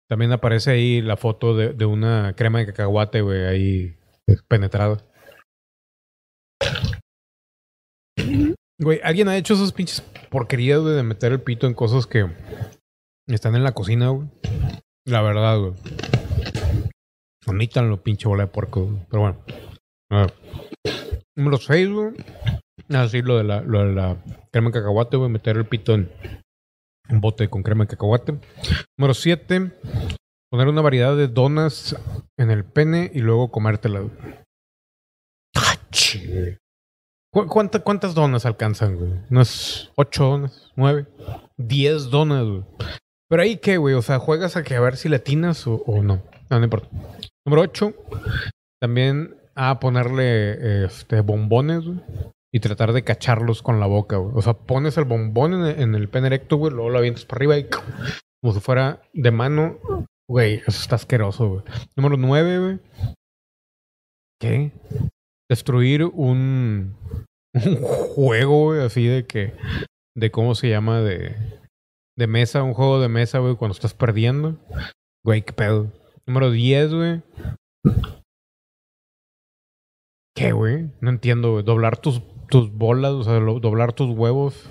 También 0.09 0.32
aparece 0.32 0.70
ahí 0.70 1.02
la 1.02 1.18
foto 1.18 1.54
de, 1.54 1.74
de 1.74 1.84
una 1.84 2.32
crema 2.34 2.61
de 2.61 2.66
cacahuate, 2.66 3.20
güey, 3.20 3.44
ahí 3.44 3.98
penetrada. 4.48 5.04
Güey, 8.80 9.00
¿alguien 9.04 9.28
ha 9.28 9.36
hecho 9.36 9.52
esas 9.52 9.72
pinches 9.72 10.00
porquerías, 10.30 10.80
güey, 10.80 10.94
de 10.94 11.02
meter 11.02 11.32
el 11.32 11.42
pito 11.42 11.66
en 11.66 11.74
cosas 11.74 12.06
que 12.06 12.26
están 13.35 13.55
en 13.55 13.64
la 13.64 13.72
cocina, 13.72 14.09
güey? 14.11 14.29
La 15.07 15.22
verdad, 15.22 15.59
güey. 15.59 15.72
Omítanlo, 17.47 18.03
pinche 18.03 18.29
bola 18.29 18.45
de 18.45 18.51
porco, 18.51 18.85
güey. 18.85 18.99
Pero 19.11 19.22
bueno. 19.22 19.45
A 20.11 20.16
ver. 20.22 20.35
Número 21.37 21.57
6, 21.59 21.89
güey. 21.91 22.12
Así 22.91 23.22
lo 23.22 23.37
de 23.39 23.45
la, 23.45 23.61
lo 23.62 23.85
de 23.85 23.93
la 23.95 24.16
crema 24.53 24.68
de 24.68 24.72
cacahuate, 24.74 25.16
güey. 25.16 25.31
Meter 25.31 25.57
el 25.57 25.66
pito 25.66 25.95
en 25.95 26.11
un 27.11 27.20
bote 27.20 27.49
con 27.49 27.62
crema 27.62 27.85
de 27.85 27.89
cacahuate. 27.89 28.39
Número 28.99 29.14
7. 29.14 29.72
Poner 30.51 30.68
una 30.68 30.81
variedad 30.83 31.16
de 31.16 31.29
donas 31.29 31.95
en 32.39 32.51
el 32.51 32.64
pene 32.64 33.11
y 33.14 33.20
luego 33.20 33.51
comértela. 33.51 34.01
güey. 34.01 34.12
Ah, 35.57 35.76
che. 35.91 36.59
¿Cu- 37.33 37.47
cuánta- 37.47 37.81
¿Cuántas 37.81 38.14
donas 38.14 38.47
alcanzan, 38.47 38.97
güey? 38.97 39.12
¿Unas 39.31 39.91
ocho 39.97 40.24
donas? 40.24 40.72
¿Nueve? 40.76 41.07
¿Diez 41.59 42.09
donas, 42.11 42.45
güey? 42.47 42.64
Pero 43.29 43.43
ahí 43.43 43.59
qué, 43.59 43.76
güey? 43.76 43.95
O 43.95 44.03
sea, 44.03 44.18
¿juegas 44.18 44.57
a 44.57 44.62
que 44.62 44.74
a 44.74 44.81
ver 44.81 44.97
si 44.97 45.09
latinas 45.09 45.66
o, 45.66 45.83
o 45.87 46.03
no? 46.03 46.22
No, 46.51 46.59
no 46.59 46.64
importa. 46.64 46.89
Número 47.45 47.62
ocho. 47.62 47.95
También 48.81 49.37
a 49.55 49.81
ponerle 49.81 50.85
este, 50.85 51.20
bombones, 51.20 51.85
güey. 51.85 52.01
Y 52.53 52.61
tratar 52.61 52.93
de 52.93 53.05
cacharlos 53.05 53.62
con 53.62 53.81
la 53.81 53.87
boca, 53.87 54.16
güey. 54.16 54.33
O 54.35 54.41
sea, 54.41 54.55
pones 54.55 54.97
el 54.97 55.05
bombón 55.05 55.53
en 55.53 55.95
el, 55.95 55.95
en 55.97 56.11
pene 56.11 56.29
erecto, 56.29 56.57
güey. 56.57 56.72
Luego 56.72 56.91
lo 56.91 56.99
avientas 56.99 57.26
para 57.26 57.39
arriba 57.39 57.59
y 57.59 57.68
como 58.43 58.55
si 58.55 58.61
fuera 58.61 59.03
de 59.12 59.31
mano. 59.31 59.79
Güey, 60.31 60.57
eso 60.66 60.81
está 60.81 60.97
asqueroso, 60.97 61.49
güey. 61.49 61.62
Número 61.97 62.16
nueve, 62.16 62.59
güey. 62.59 62.79
¿Qué? 64.41 64.72
Destruir 65.51 66.05
un, 66.05 66.97
un 67.55 67.76
juego, 67.76 68.64
güey, 68.66 68.83
así 68.83 69.07
de 69.07 69.26
que, 69.26 69.55
de 70.16 70.31
cómo 70.31 70.55
se 70.55 70.68
llama, 70.68 71.01
de, 71.01 71.35
de 72.19 72.27
mesa, 72.27 72.64
un 72.64 72.75
juego 72.75 73.01
de 73.01 73.09
mesa, 73.09 73.39
güey, 73.39 73.55
cuando 73.55 73.75
estás 73.75 73.95
perdiendo. 73.95 74.59
Güey, 75.25 75.43
qué 75.43 75.53
pedo. 75.53 75.93
Número 76.27 76.51
10, 76.51 76.93
güey. 76.93 77.23
¿Qué, 80.35 80.51
güey? 80.51 80.91
No 81.01 81.11
entiendo, 81.11 81.53
güey. 81.53 81.64
Doblar 81.64 81.97
tus, 81.97 82.21
tus 82.49 82.73
bolas, 82.73 83.12
o 83.12 83.23
sea, 83.23 83.35
doblar 83.35 83.93
tus 83.93 84.11
huevos 84.11 84.69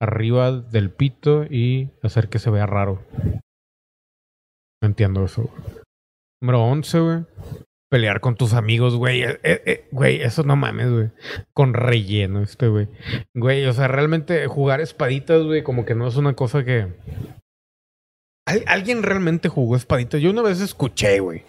arriba 0.00 0.50
del 0.50 0.90
pito 0.90 1.44
y 1.44 1.90
hacer 2.02 2.30
que 2.30 2.38
se 2.38 2.48
vea 2.48 2.64
raro. 2.64 3.04
No 4.82 4.88
entiendo 4.88 5.24
eso, 5.24 5.42
güey. 5.42 5.62
Número 6.40 6.64
11, 6.64 7.00
güey. 7.00 7.24
Pelear 7.90 8.20
con 8.20 8.36
tus 8.36 8.52
amigos, 8.52 8.96
güey. 8.96 9.22
Eh, 9.22 9.40
eh, 9.42 9.62
eh, 9.64 9.88
güey, 9.92 10.20
eso 10.20 10.42
no 10.42 10.56
mames, 10.56 10.90
güey. 10.90 11.10
Con 11.54 11.72
relleno 11.74 12.42
este, 12.42 12.68
güey. 12.68 12.88
Güey, 13.34 13.64
o 13.66 13.72
sea, 13.72 13.88
realmente 13.88 14.46
jugar 14.46 14.80
espaditas, 14.80 15.42
güey, 15.42 15.62
como 15.62 15.84
que 15.86 15.94
no 15.94 16.06
es 16.06 16.16
una 16.16 16.34
cosa 16.34 16.64
que... 16.64 16.88
¿Al- 18.46 18.64
¿Alguien 18.66 19.02
realmente 19.02 19.48
jugó 19.48 19.76
espaditas? 19.76 20.20
Yo 20.20 20.30
una 20.30 20.42
vez 20.42 20.60
escuché, 20.60 21.20
güey. 21.20 21.44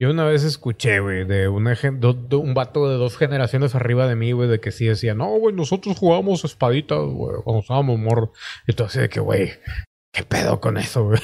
Yo 0.00 0.10
una 0.10 0.24
vez 0.24 0.42
escuché, 0.42 0.98
güey, 0.98 1.24
de 1.24 1.46
un 1.48 2.54
vato 2.54 2.88
de 2.88 2.96
dos 2.96 3.16
generaciones 3.16 3.76
arriba 3.76 4.08
de 4.08 4.16
mí, 4.16 4.32
güey, 4.32 4.48
de 4.48 4.58
que 4.58 4.72
sí 4.72 4.86
decía, 4.86 5.14
no, 5.14 5.28
güey, 5.38 5.54
nosotros 5.54 5.96
jugábamos 5.96 6.44
espaditas, 6.44 6.98
güey, 6.98 7.36
cuando 7.44 7.60
estábamos 7.60 7.98
morros. 8.00 8.30
Y 8.66 8.72
todo 8.72 8.88
así 8.88 8.98
de 8.98 9.08
que, 9.08 9.20
güey, 9.20 9.52
¿qué 10.14 10.22
pedo 10.22 10.60
con 10.60 10.78
eso, 10.78 11.04
güey? 11.04 11.20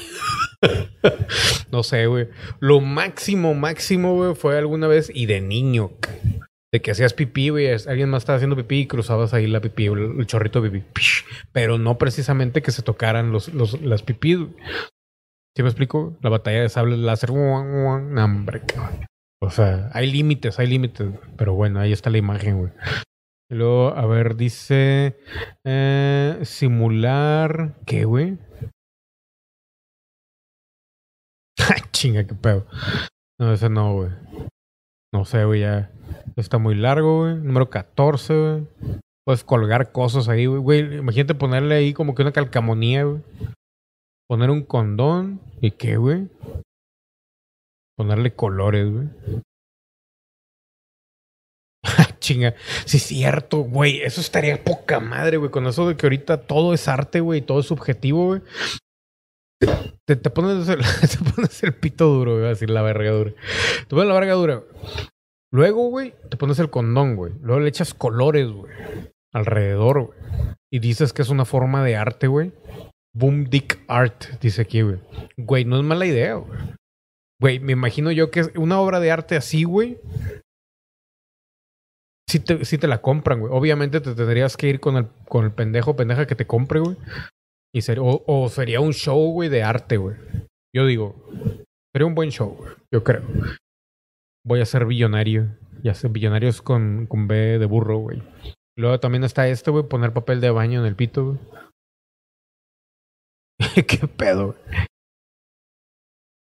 no 1.71 1.81
sé, 1.81 2.05
güey. 2.05 2.27
Lo 2.59 2.81
máximo, 2.81 3.55
máximo, 3.55 4.13
güey, 4.13 4.35
fue 4.35 4.57
alguna 4.57 4.87
vez 4.87 5.11
y 5.13 5.25
de 5.25 5.41
niño. 5.41 5.91
De 6.71 6.81
que 6.81 6.91
hacías 6.91 7.13
pipí, 7.13 7.49
güey. 7.49 7.67
Alguien 7.87 8.09
más 8.09 8.21
estaba 8.21 8.35
haciendo 8.37 8.55
pipí 8.55 8.81
y 8.81 8.87
cruzabas 8.87 9.33
ahí 9.33 9.47
la 9.47 9.61
pipí, 9.61 9.87
el, 9.87 10.25
chorrito 10.27 10.61
pipí. 10.61 10.83
Pero 11.51 11.77
no 11.77 11.97
precisamente 11.97 12.61
que 12.61 12.71
se 12.71 12.83
tocaran 12.83 13.31
los, 13.31 13.53
los, 13.53 13.81
las 13.81 14.03
pipí. 14.03 14.35
¿Sí 15.55 15.63
me 15.63 15.69
explico? 15.69 16.17
La 16.21 16.29
batalla 16.29 16.61
de 16.61 16.69
sables 16.69 16.99
láser. 16.99 17.31
hombre, 17.31 18.61
cabrón. 18.65 19.05
O 19.43 19.49
sea, 19.49 19.89
hay 19.93 20.11
límites, 20.11 20.59
hay 20.59 20.67
límites. 20.67 21.09
Pero 21.35 21.55
bueno, 21.55 21.79
ahí 21.79 21.91
está 21.91 22.09
la 22.09 22.19
imagen, 22.19 22.59
güey. 22.59 22.71
Luego, 23.49 23.89
a 23.89 24.05
ver, 24.05 24.37
dice... 24.37 25.17
eh, 25.65 26.39
simular... 26.43 27.75
¿Qué, 27.85 28.05
güey? 28.05 28.37
Chinga, 32.01 32.25
qué 32.25 32.33
pedo. 32.33 32.65
No, 33.39 33.53
ese 33.53 33.69
no, 33.69 33.93
güey. 33.93 34.09
No 35.13 35.23
sé, 35.23 35.45
güey, 35.45 35.61
ya. 35.61 35.91
Está 36.35 36.57
muy 36.57 36.73
largo, 36.73 37.19
güey. 37.19 37.35
Número 37.35 37.69
14, 37.69 38.33
güey. 38.33 38.67
Puedes 39.23 39.43
colgar 39.43 39.91
cosas 39.91 40.27
ahí, 40.27 40.47
güey. 40.47 40.61
Güey, 40.61 40.97
imagínate 40.97 41.35
ponerle 41.35 41.75
ahí 41.75 41.93
como 41.93 42.15
que 42.15 42.23
una 42.23 42.31
calcamonía, 42.31 43.03
güey. 43.03 43.21
Poner 44.27 44.49
un 44.49 44.63
condón. 44.63 45.41
¿Y 45.61 45.69
qué, 45.69 45.97
güey? 45.97 46.27
Ponerle 47.95 48.33
colores, 48.33 48.91
güey. 48.91 49.07
Chinga. 52.19 52.55
Sí, 52.85 52.97
es 52.97 53.03
cierto, 53.03 53.57
güey. 53.57 54.01
Eso 54.01 54.21
estaría 54.21 54.63
poca 54.63 54.99
madre, 54.99 55.37
güey. 55.37 55.51
Con 55.51 55.67
eso 55.67 55.87
de 55.87 55.95
que 55.95 56.07
ahorita 56.07 56.47
todo 56.47 56.73
es 56.73 56.87
arte, 56.87 57.19
güey. 57.19 57.43
Todo 57.43 57.59
es 57.59 57.67
subjetivo, 57.67 58.25
güey. 58.25 58.41
Te, 60.05 60.15
pones 60.29 60.67
el, 60.67 61.73
pito 61.79 62.07
duro. 62.07 62.37
Iba 62.37 62.47
a 62.47 62.49
decir 62.49 62.69
la 62.69 62.81
verga 62.81 63.11
dura. 63.11 63.31
Te 63.31 63.89
pones 63.89 64.07
la 64.07 64.13
verga 64.13 64.33
dura. 64.33 64.63
Luego, 65.53 65.89
güey, 65.89 66.13
te 66.29 66.37
pones 66.37 66.59
el 66.59 66.69
condón, 66.69 67.15
güey. 67.15 67.33
Luego 67.41 67.59
le 67.59 67.69
echas 67.69 67.93
colores, 67.93 68.49
güey. 68.49 68.73
Alrededor, 69.33 70.07
güey. 70.07 70.19
Y 70.71 70.79
dices 70.79 71.13
que 71.13 71.21
es 71.21 71.29
una 71.29 71.45
forma 71.45 71.83
de 71.83 71.95
arte, 71.95 72.27
güey. 72.27 72.51
Boom 73.13 73.45
Dick 73.45 73.83
Art, 73.87 74.39
dice 74.41 74.61
aquí, 74.61 74.81
güey. 74.81 74.99
Güey, 75.37 75.65
no 75.65 75.77
es 75.77 75.83
mala 75.83 76.05
idea, 76.05 76.35
güey. 76.35 76.59
Güey, 77.39 77.59
me 77.59 77.73
imagino 77.73 78.11
yo 78.11 78.31
que 78.31 78.51
una 78.55 78.79
obra 78.79 78.99
de 78.99 79.11
arte 79.11 79.35
así, 79.35 79.63
güey. 79.63 79.99
Sí 82.29 82.39
te, 82.39 82.63
sí 82.63 82.77
te 82.77 82.87
la 82.87 83.01
compran, 83.01 83.41
güey. 83.41 83.51
Obviamente 83.53 83.99
te 83.99 84.15
tendrías 84.15 84.55
que 84.55 84.69
ir 84.69 84.79
con 84.79 84.95
el, 84.95 85.07
con 85.27 85.43
el 85.43 85.51
pendejo 85.51 85.95
pendeja 85.95 86.27
que 86.27 86.35
te 86.35 86.47
compre, 86.47 86.79
güey. 86.79 86.95
Y 87.73 87.81
ser, 87.81 87.99
o, 88.01 88.49
sería 88.49 88.81
un 88.81 88.93
show, 88.93 89.31
güey, 89.31 89.49
de 89.49 89.63
arte, 89.63 89.97
güey. 89.97 90.17
Yo 90.75 90.85
digo, 90.85 91.29
sería 91.93 92.05
un 92.05 92.15
buen 92.15 92.29
show. 92.29 92.57
Yo 92.93 93.03
creo. 93.03 93.23
Voy 94.45 94.61
a 94.61 94.65
ser 94.65 94.85
billonario. 94.85 95.57
Ya 95.83 95.93
sé, 95.93 96.09
billonarios 96.09 96.61
con, 96.61 97.07
con 97.07 97.27
B 97.27 97.57
de 97.59 97.65
burro, 97.65 97.97
güey. 97.97 98.21
Luego 98.77 98.99
también 98.99 99.23
está 99.23 99.47
este, 99.47 99.71
güey, 99.71 99.87
poner 99.87 100.13
papel 100.13 100.41
de 100.41 100.49
baño 100.51 100.81
en 100.81 100.85
el 100.85 100.95
pito, 100.95 101.25
güey. 101.25 101.39
¿Qué 103.87 104.07
pedo, 104.07 104.47
güey? 104.47 104.59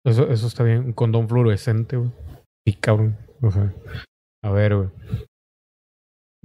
Eso, 0.04 0.30
eso 0.30 0.46
está 0.46 0.62
bien. 0.62 0.78
Un 0.78 0.92
condón 0.92 1.28
fluorescente, 1.28 1.96
güey. 1.96 2.12
Sí, 2.64 2.74
cabrón. 2.74 3.16
O 3.42 3.50
sea, 3.50 3.74
a 4.44 4.50
ver, 4.50 4.76
güey. 4.76 4.88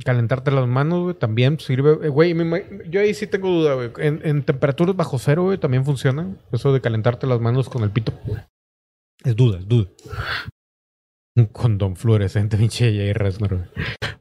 Calentarte 0.03 0.49
las 0.51 0.67
manos, 0.67 1.03
güey, 1.03 1.15
también 1.15 1.59
sirve. 1.59 2.05
Eh, 2.07 2.09
Güey, 2.09 2.33
yo 2.89 3.01
ahí 3.01 3.13
sí 3.13 3.27
tengo 3.27 3.49
duda, 3.49 3.75
güey. 3.75 3.91
En, 3.97 4.21
en 4.23 4.43
temperaturas 4.43 4.95
bajo 4.95 5.19
cero, 5.19 5.43
güey, 5.43 5.57
también 5.57 5.85
funciona. 5.85 6.35
Eso 6.51 6.73
de 6.73 6.81
calentarte 6.81 7.27
las 7.27 7.39
manos 7.39 7.69
con 7.69 7.83
el 7.83 7.91
pito. 7.91 8.13
Es 9.23 9.35
duda, 9.35 9.59
es 9.59 9.67
duda. 9.67 9.89
Un 11.35 11.45
condón 11.45 11.95
fluorescente, 11.95 12.57
pinche 12.57 12.85
Jay 12.95 13.13
Resnor, 13.13 13.55
güey. 13.57 13.69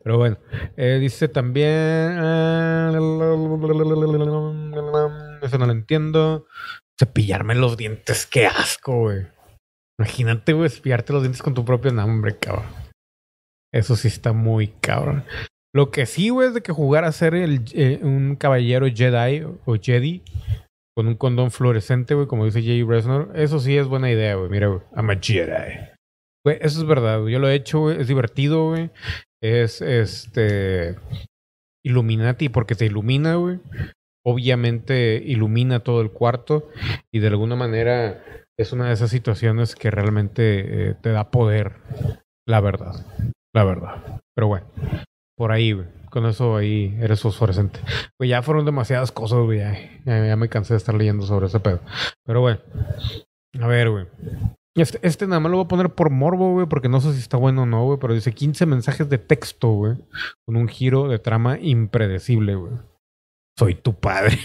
Pero 0.02 0.18
bueno, 0.18 0.38
eh, 0.76 0.98
dice 1.00 1.28
también. 1.28 2.16
ah, 2.18 2.90
Eso 5.42 5.58
no 5.58 5.66
lo 5.66 5.72
entiendo. 5.72 6.46
Cepillarme 6.98 7.54
los 7.54 7.76
dientes, 7.76 8.26
qué 8.26 8.46
asco, 8.46 8.98
güey. 9.00 9.26
Imagínate, 9.98 10.52
güey, 10.52 10.68
cepillarte 10.68 11.12
los 11.12 11.22
dientes 11.22 11.42
con 11.42 11.54
tu 11.54 11.64
propio 11.64 11.92
nombre, 11.92 12.36
cabrón. 12.38 12.64
Eso 13.72 13.96
sí 13.96 14.08
está 14.08 14.32
muy 14.32 14.68
cabrón. 14.68 15.24
Lo 15.74 15.90
que 15.90 16.06
sí, 16.06 16.30
güey, 16.30 16.48
es 16.48 16.54
de 16.54 16.62
que 16.62 16.72
jugar 16.72 17.04
a 17.04 17.12
ser 17.12 17.34
eh, 17.34 18.00
un 18.02 18.36
caballero 18.36 18.86
Jedi 18.92 19.44
o 19.64 19.76
Jedi 19.80 20.22
con 20.96 21.06
un 21.06 21.14
condón 21.14 21.50
fluorescente, 21.50 22.14
güey, 22.14 22.26
como 22.26 22.44
dice 22.44 22.62
Jay 22.62 22.82
Resnor. 22.82 23.32
Eso 23.34 23.60
sí 23.60 23.76
es 23.76 23.86
buena 23.86 24.10
idea, 24.10 24.34
güey. 24.34 24.50
Mira, 24.50 24.66
güey, 24.68 24.80
I'm 24.96 25.10
a 25.10 25.18
Jedi. 25.20 25.78
Güey, 26.44 26.58
eso 26.60 26.80
es 26.80 26.86
verdad. 26.86 27.24
Yo 27.26 27.38
lo 27.38 27.48
he 27.48 27.54
hecho, 27.54 27.80
güey. 27.80 28.00
Es 28.00 28.08
divertido, 28.08 28.70
güey. 28.70 28.90
Es 29.42 29.80
este. 29.80 30.96
Illuminati 31.84 32.48
porque 32.48 32.74
te 32.74 32.86
ilumina, 32.86 33.36
güey. 33.36 33.58
obviamente 34.24 35.22
ilumina 35.24 35.80
todo 35.80 36.02
el 36.02 36.10
cuarto 36.10 36.68
y 37.12 37.20
de 37.20 37.28
alguna 37.28 37.56
manera 37.56 38.22
es 38.58 38.72
una 38.72 38.88
de 38.88 38.92
esas 38.92 39.10
situaciones 39.10 39.74
que 39.74 39.90
realmente 39.90 40.90
eh, 40.90 40.94
te 41.00 41.10
da 41.10 41.30
poder, 41.30 41.76
la 42.46 42.60
verdad, 42.60 43.06
la 43.54 43.64
verdad. 43.64 44.20
Pero 44.34 44.48
bueno, 44.48 44.66
por 45.40 45.52
ahí, 45.52 45.72
güey. 45.72 45.86
Con 46.10 46.26
eso 46.26 46.54
ahí 46.54 46.94
eres 47.00 47.22
fosforescente. 47.22 47.80
Güey, 48.18 48.28
ya 48.28 48.42
fueron 48.42 48.66
demasiadas 48.66 49.10
cosas, 49.10 49.38
güey. 49.38 49.60
Ya, 49.60 49.72
ya- 50.04 50.26
ya 50.26 50.36
me 50.36 50.50
cansé 50.50 50.74
de 50.74 50.78
estar 50.78 50.94
leyendo 50.94 51.24
sobre 51.24 51.46
ese 51.46 51.60
pedo. 51.60 51.80
Pero 52.26 52.42
bueno, 52.42 52.60
a 53.58 53.66
ver, 53.66 53.88
güey. 53.88 54.06
Este, 54.76 54.98
este 55.02 55.26
nada 55.26 55.40
más 55.40 55.50
lo 55.50 55.56
voy 55.56 55.64
a 55.64 55.68
poner 55.68 55.88
por 55.94 56.10
morbo, 56.10 56.52
güey, 56.52 56.66
porque 56.66 56.90
no 56.90 57.00
sé 57.00 57.14
si 57.14 57.20
está 57.20 57.38
bueno 57.38 57.62
o 57.62 57.66
no, 57.66 57.84
güey, 57.86 57.98
pero 57.98 58.12
dice 58.12 58.34
15 58.34 58.66
mensajes 58.66 59.08
de 59.08 59.16
texto, 59.16 59.68
güey, 59.70 59.94
con 60.44 60.56
un 60.56 60.68
giro 60.68 61.08
de 61.08 61.18
trama 61.18 61.58
impredecible, 61.58 62.54
güey. 62.56 62.72
Soy 63.58 63.74
tu 63.76 63.94
padre. 63.94 64.38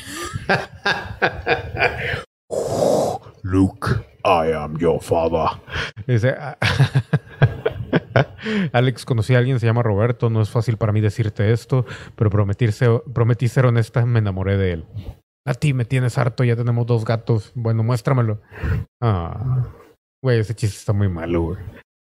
Luke, 3.44 3.90
I 4.24 4.54
am 4.54 4.78
your 4.78 5.02
father. 5.02 5.60
Dice, 6.08 6.34
"Ah, 6.40 6.58
Alex, 8.74 9.06
conocí 9.06 9.36
a 9.36 9.40
alguien, 9.40 9.60
se 9.60 9.66
llama 9.66 9.84
Roberto, 9.84 10.30
no 10.30 10.42
es 10.42 10.50
fácil 10.50 10.78
para 10.78 10.92
mí 10.92 11.02
decirte 11.02 11.52
esto, 11.52 11.86
pero 12.16 12.30
prometí 12.30 12.68
ser, 13.48 13.66
honesta, 13.66 14.06
me 14.06 14.20
enamoré 14.20 14.58
de 14.58 14.72
él. 14.74 14.86
A 15.46 15.54
ti 15.54 15.74
me 15.74 15.86
tienes 15.86 16.18
harto, 16.18 16.44
ya 16.44 16.56
tenemos 16.56 16.88
dos 16.88 17.06
gatos. 17.06 17.52
Bueno, 17.54 17.84
muéstramelo. 17.84 18.42
Ah, 19.02 19.68
güey, 20.24 20.40
ese 20.40 20.56
chiste 20.56 20.78
está 20.78 20.94
muy 20.94 21.08
malo, 21.08 21.42
güey. 21.42 21.58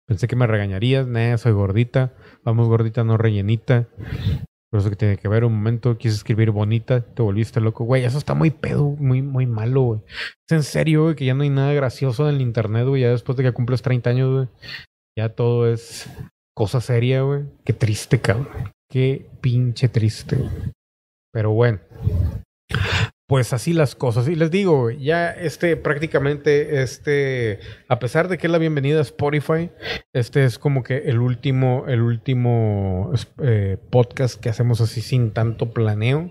Pensé 0.07 0.27
que 0.27 0.35
me 0.35 0.45
regañarías, 0.45 1.07
nah, 1.07 1.37
soy 1.37 1.53
gordita. 1.53 2.13
Vamos, 2.43 2.67
gordita, 2.67 3.03
no 3.03 3.17
rellenita. 3.17 3.87
Por 4.69 4.79
eso 4.79 4.89
que 4.89 4.95
tiene 4.95 5.17
que 5.17 5.27
ver 5.27 5.43
un 5.43 5.53
momento, 5.53 5.97
quise 5.97 6.15
escribir 6.15 6.51
bonita, 6.51 7.01
te 7.01 7.21
volviste 7.21 7.59
loco. 7.59 7.83
Güey, 7.83 8.05
eso 8.05 8.17
está 8.17 8.33
muy 8.33 8.51
pedo, 8.51 8.91
muy, 8.91 9.21
muy 9.21 9.45
malo, 9.45 9.81
güey. 9.81 10.01
Es 10.47 10.55
en 10.55 10.63
serio, 10.63 11.03
güey, 11.03 11.15
que 11.15 11.25
ya 11.25 11.33
no 11.33 11.43
hay 11.43 11.49
nada 11.49 11.73
gracioso 11.73 12.29
en 12.29 12.35
el 12.35 12.41
internet, 12.41 12.87
güey. 12.87 13.01
Ya 13.01 13.09
después 13.09 13.37
de 13.37 13.43
que 13.43 13.51
cumples 13.51 13.81
30 13.81 14.09
años, 14.09 14.33
güey. 14.33 14.47
Ya 15.17 15.29
todo 15.29 15.71
es 15.71 16.09
cosa 16.55 16.81
seria, 16.81 17.21
güey. 17.21 17.43
Qué 17.65 17.73
triste, 17.73 18.19
cabrón. 18.19 18.71
Qué 18.89 19.29
pinche 19.41 19.89
triste. 19.89 20.37
Pero 21.33 21.51
bueno. 21.51 21.79
Pues 23.27 23.53
así 23.53 23.71
las 23.71 23.95
cosas. 23.95 24.27
Y 24.27 24.35
les 24.35 24.51
digo, 24.51 24.89
ya 24.89 25.31
este 25.31 25.77
prácticamente, 25.77 26.81
este, 26.81 27.59
a 27.87 27.97
pesar 27.97 28.27
de 28.27 28.37
que 28.37 28.47
es 28.47 28.51
la 28.51 28.57
bienvenida 28.57 28.99
a 28.99 29.03
Spotify, 29.03 29.69
este 30.13 30.43
es 30.43 30.59
como 30.59 30.83
que 30.83 30.97
el 30.97 31.19
último, 31.19 31.85
el 31.87 32.01
último 32.01 33.13
eh, 33.41 33.77
podcast 33.89 34.37
que 34.37 34.49
hacemos 34.49 34.81
así 34.81 34.99
sin 34.99 35.31
tanto 35.31 35.71
planeo. 35.71 36.29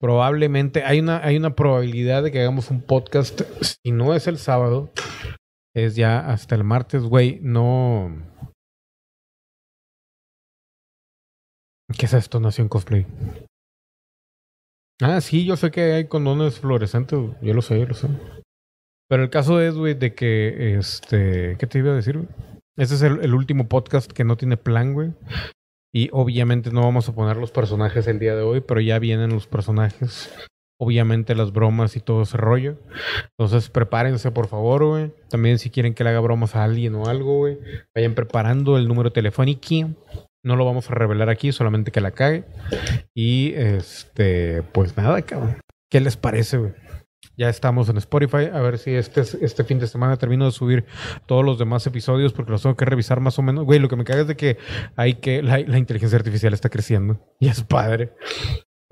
Probablemente 0.00 0.84
hay 0.84 1.00
una, 1.00 1.24
hay 1.24 1.36
una 1.36 1.56
probabilidad 1.56 2.22
de 2.22 2.30
que 2.30 2.40
hagamos 2.40 2.70
un 2.70 2.82
podcast, 2.82 3.42
si 3.60 3.90
no 3.90 4.14
es 4.14 4.28
el 4.28 4.38
sábado, 4.38 4.92
es 5.74 5.96
ya 5.96 6.20
hasta 6.20 6.54
el 6.54 6.64
martes, 6.64 7.02
güey. 7.02 7.38
No. 7.42 8.10
¿Qué 11.98 12.06
es 12.06 12.14
esto, 12.14 12.40
Nación 12.40 12.68
Cosplay? 12.68 13.06
Ah, 15.00 15.20
sí, 15.20 15.44
yo 15.44 15.56
sé 15.56 15.70
que 15.70 15.92
hay 15.92 16.06
condones 16.06 16.60
fluorescentes, 16.60 17.18
yo 17.42 17.54
lo 17.54 17.62
sé, 17.62 17.78
yo 17.78 17.86
lo 17.86 17.94
sé. 17.94 18.08
Pero 19.08 19.24
el 19.24 19.30
caso 19.30 19.60
es, 19.60 19.74
güey, 19.74 19.94
de 19.94 20.14
que, 20.14 20.78
este, 20.78 21.56
¿qué 21.58 21.66
te 21.66 21.78
iba 21.78 21.92
a 21.92 21.96
decir? 21.96 22.18
güey? 22.18 22.28
Este 22.76 22.94
es 22.94 23.02
el, 23.02 23.20
el 23.20 23.34
último 23.34 23.68
podcast 23.68 24.10
que 24.10 24.24
no 24.24 24.36
tiene 24.36 24.56
plan, 24.56 24.94
güey. 24.94 25.12
Y 25.94 26.08
obviamente 26.12 26.70
no 26.70 26.82
vamos 26.82 27.08
a 27.08 27.14
poner 27.14 27.36
los 27.36 27.50
personajes 27.50 28.06
el 28.06 28.18
día 28.18 28.34
de 28.34 28.42
hoy, 28.42 28.62
pero 28.62 28.80
ya 28.80 28.98
vienen 28.98 29.30
los 29.30 29.46
personajes. 29.46 30.32
Obviamente 30.84 31.36
las 31.36 31.52
bromas 31.52 31.94
y 31.94 32.00
todo 32.00 32.22
ese 32.22 32.36
rollo. 32.36 32.76
Entonces 33.38 33.70
prepárense, 33.70 34.32
por 34.32 34.48
favor, 34.48 34.84
güey. 34.84 35.12
También 35.30 35.60
si 35.60 35.70
quieren 35.70 35.94
que 35.94 36.02
le 36.02 36.10
haga 36.10 36.18
bromas 36.18 36.56
a 36.56 36.64
alguien 36.64 36.96
o 36.96 37.06
algo, 37.06 37.38
güey. 37.38 37.56
Vayan 37.94 38.16
preparando 38.16 38.76
el 38.76 38.88
número 38.88 39.12
telefónico. 39.12 39.94
No 40.42 40.56
lo 40.56 40.64
vamos 40.64 40.90
a 40.90 40.94
revelar 40.94 41.28
aquí, 41.28 41.52
solamente 41.52 41.92
que 41.92 42.00
la 42.00 42.10
cague. 42.10 42.46
Y 43.14 43.52
este, 43.54 44.62
pues 44.72 44.96
nada, 44.96 45.22
cabrón. 45.22 45.60
¿Qué 45.88 46.00
les 46.00 46.16
parece, 46.16 46.56
güey? 46.56 46.72
Ya 47.36 47.48
estamos 47.48 47.88
en 47.88 47.98
Spotify. 47.98 48.48
A 48.52 48.60
ver 48.60 48.78
si 48.78 48.90
este, 48.90 49.20
este 49.20 49.62
fin 49.62 49.78
de 49.78 49.86
semana 49.86 50.16
termino 50.16 50.46
de 50.46 50.50
subir 50.50 50.84
todos 51.26 51.44
los 51.44 51.60
demás 51.60 51.86
episodios 51.86 52.32
porque 52.32 52.50
los 52.50 52.62
tengo 52.62 52.74
que 52.74 52.86
revisar 52.86 53.20
más 53.20 53.38
o 53.38 53.42
menos. 53.42 53.64
Güey, 53.66 53.78
lo 53.78 53.88
que 53.88 53.94
me 53.94 54.02
caga 54.02 54.22
es 54.22 54.26
de 54.26 54.34
que 54.34 54.58
hay 54.96 55.14
que. 55.14 55.44
La, 55.44 55.60
la 55.60 55.78
inteligencia 55.78 56.18
artificial 56.18 56.52
está 56.52 56.70
creciendo. 56.70 57.20
Y 57.38 57.46
es 57.46 57.62
padre. 57.62 58.10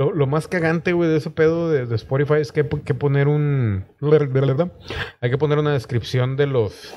Lo, 0.01 0.15
lo 0.15 0.27
más 0.27 0.49
cagante, 0.49 0.95
güey, 0.95 1.11
de 1.11 1.19
ese 1.19 1.29
pedo 1.29 1.69
de, 1.69 1.95
Spotify 1.95 2.37
es 2.41 2.53
que 2.53 2.61
hay 2.63 2.69
que 2.87 2.95
poner 2.95 3.29
un. 3.29 3.85
Hay 5.21 5.31
que 5.31 5.37
poner 5.37 5.59
una 5.59 5.75
descripción 5.75 6.39
de 6.39 6.47
los. 6.47 6.95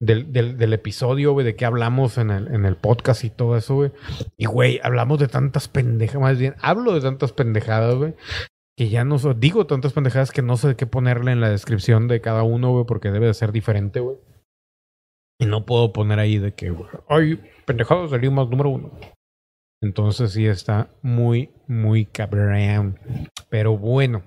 Del, 0.00 0.32
del, 0.32 0.58
del 0.58 0.72
episodio, 0.72 1.34
güey, 1.34 1.46
de 1.46 1.54
qué 1.54 1.64
hablamos 1.64 2.18
en 2.18 2.32
el, 2.32 2.52
en 2.52 2.64
el 2.64 2.74
podcast 2.74 3.22
y 3.22 3.30
todo 3.30 3.56
eso, 3.56 3.76
güey. 3.76 3.92
Y, 4.36 4.46
güey, 4.46 4.80
hablamos 4.82 5.20
de 5.20 5.28
tantas 5.28 5.68
pendejadas, 5.68 6.20
más 6.20 6.38
bien, 6.40 6.56
hablo 6.60 6.92
de 6.92 7.00
tantas 7.00 7.32
pendejadas, 7.32 7.94
güey, 7.94 8.16
que 8.76 8.88
ya 8.88 9.04
no 9.04 9.20
sé, 9.20 9.34
digo 9.36 9.68
tantas 9.68 9.92
pendejadas 9.92 10.32
que 10.32 10.42
no 10.42 10.56
sé 10.56 10.74
qué 10.74 10.88
ponerle 10.88 11.30
en 11.30 11.40
la 11.40 11.48
descripción 11.48 12.08
de 12.08 12.20
cada 12.20 12.42
uno, 12.42 12.72
güey, 12.72 12.86
porque 12.86 13.12
debe 13.12 13.28
de 13.28 13.34
ser 13.34 13.52
diferente, 13.52 14.00
güey. 14.00 14.16
Y 15.38 15.46
no 15.46 15.64
puedo 15.64 15.92
poner 15.92 16.18
ahí 16.18 16.38
de 16.38 16.52
que, 16.54 16.70
güey, 16.70 16.90
ay, 17.08 17.40
pendejadas 17.66 18.10
del 18.10 18.22
Limas 18.22 18.48
número 18.48 18.70
uno. 18.70 18.90
Entonces 19.82 20.32
sí 20.32 20.46
está 20.46 20.88
muy, 21.02 21.50
muy 21.66 22.06
cabrón. 22.06 22.98
Pero 23.50 23.76
bueno. 23.76 24.22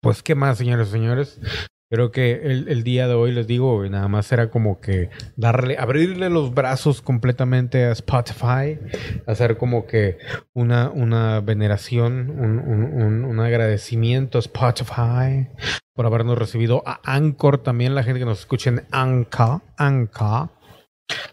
Pues, 0.00 0.22
¿qué 0.22 0.36
más, 0.36 0.58
señores 0.58 0.88
señores? 0.88 1.40
Creo 1.88 2.10
que 2.10 2.32
el, 2.42 2.82
día 2.82 3.06
de 3.06 3.14
hoy 3.14 3.30
les 3.30 3.46
digo, 3.46 3.84
nada 3.88 4.08
más 4.08 4.30
era 4.32 4.50
como 4.50 4.80
que 4.80 5.10
darle, 5.36 5.76
abrirle 5.78 6.30
los 6.30 6.52
brazos 6.52 7.00
completamente 7.00 7.84
a 7.84 7.92
Spotify, 7.92 8.80
hacer 9.26 9.56
como 9.56 9.86
que 9.86 10.18
una, 10.52 10.90
una 10.90 11.40
veneración, 11.40 12.30
un, 12.30 12.58
un, 12.58 13.24
un, 13.24 13.40
agradecimiento 13.40 14.38
a 14.38 14.40
Spotify 14.40 15.48
por 15.94 16.06
habernos 16.06 16.36
recibido 16.36 16.82
a 16.86 17.00
Anchor 17.04 17.58
también, 17.58 17.94
la 17.94 18.02
gente 18.02 18.18
que 18.18 18.26
nos 18.26 18.40
escucha 18.40 18.70
en 18.70 18.84
Anchor. 18.90 19.60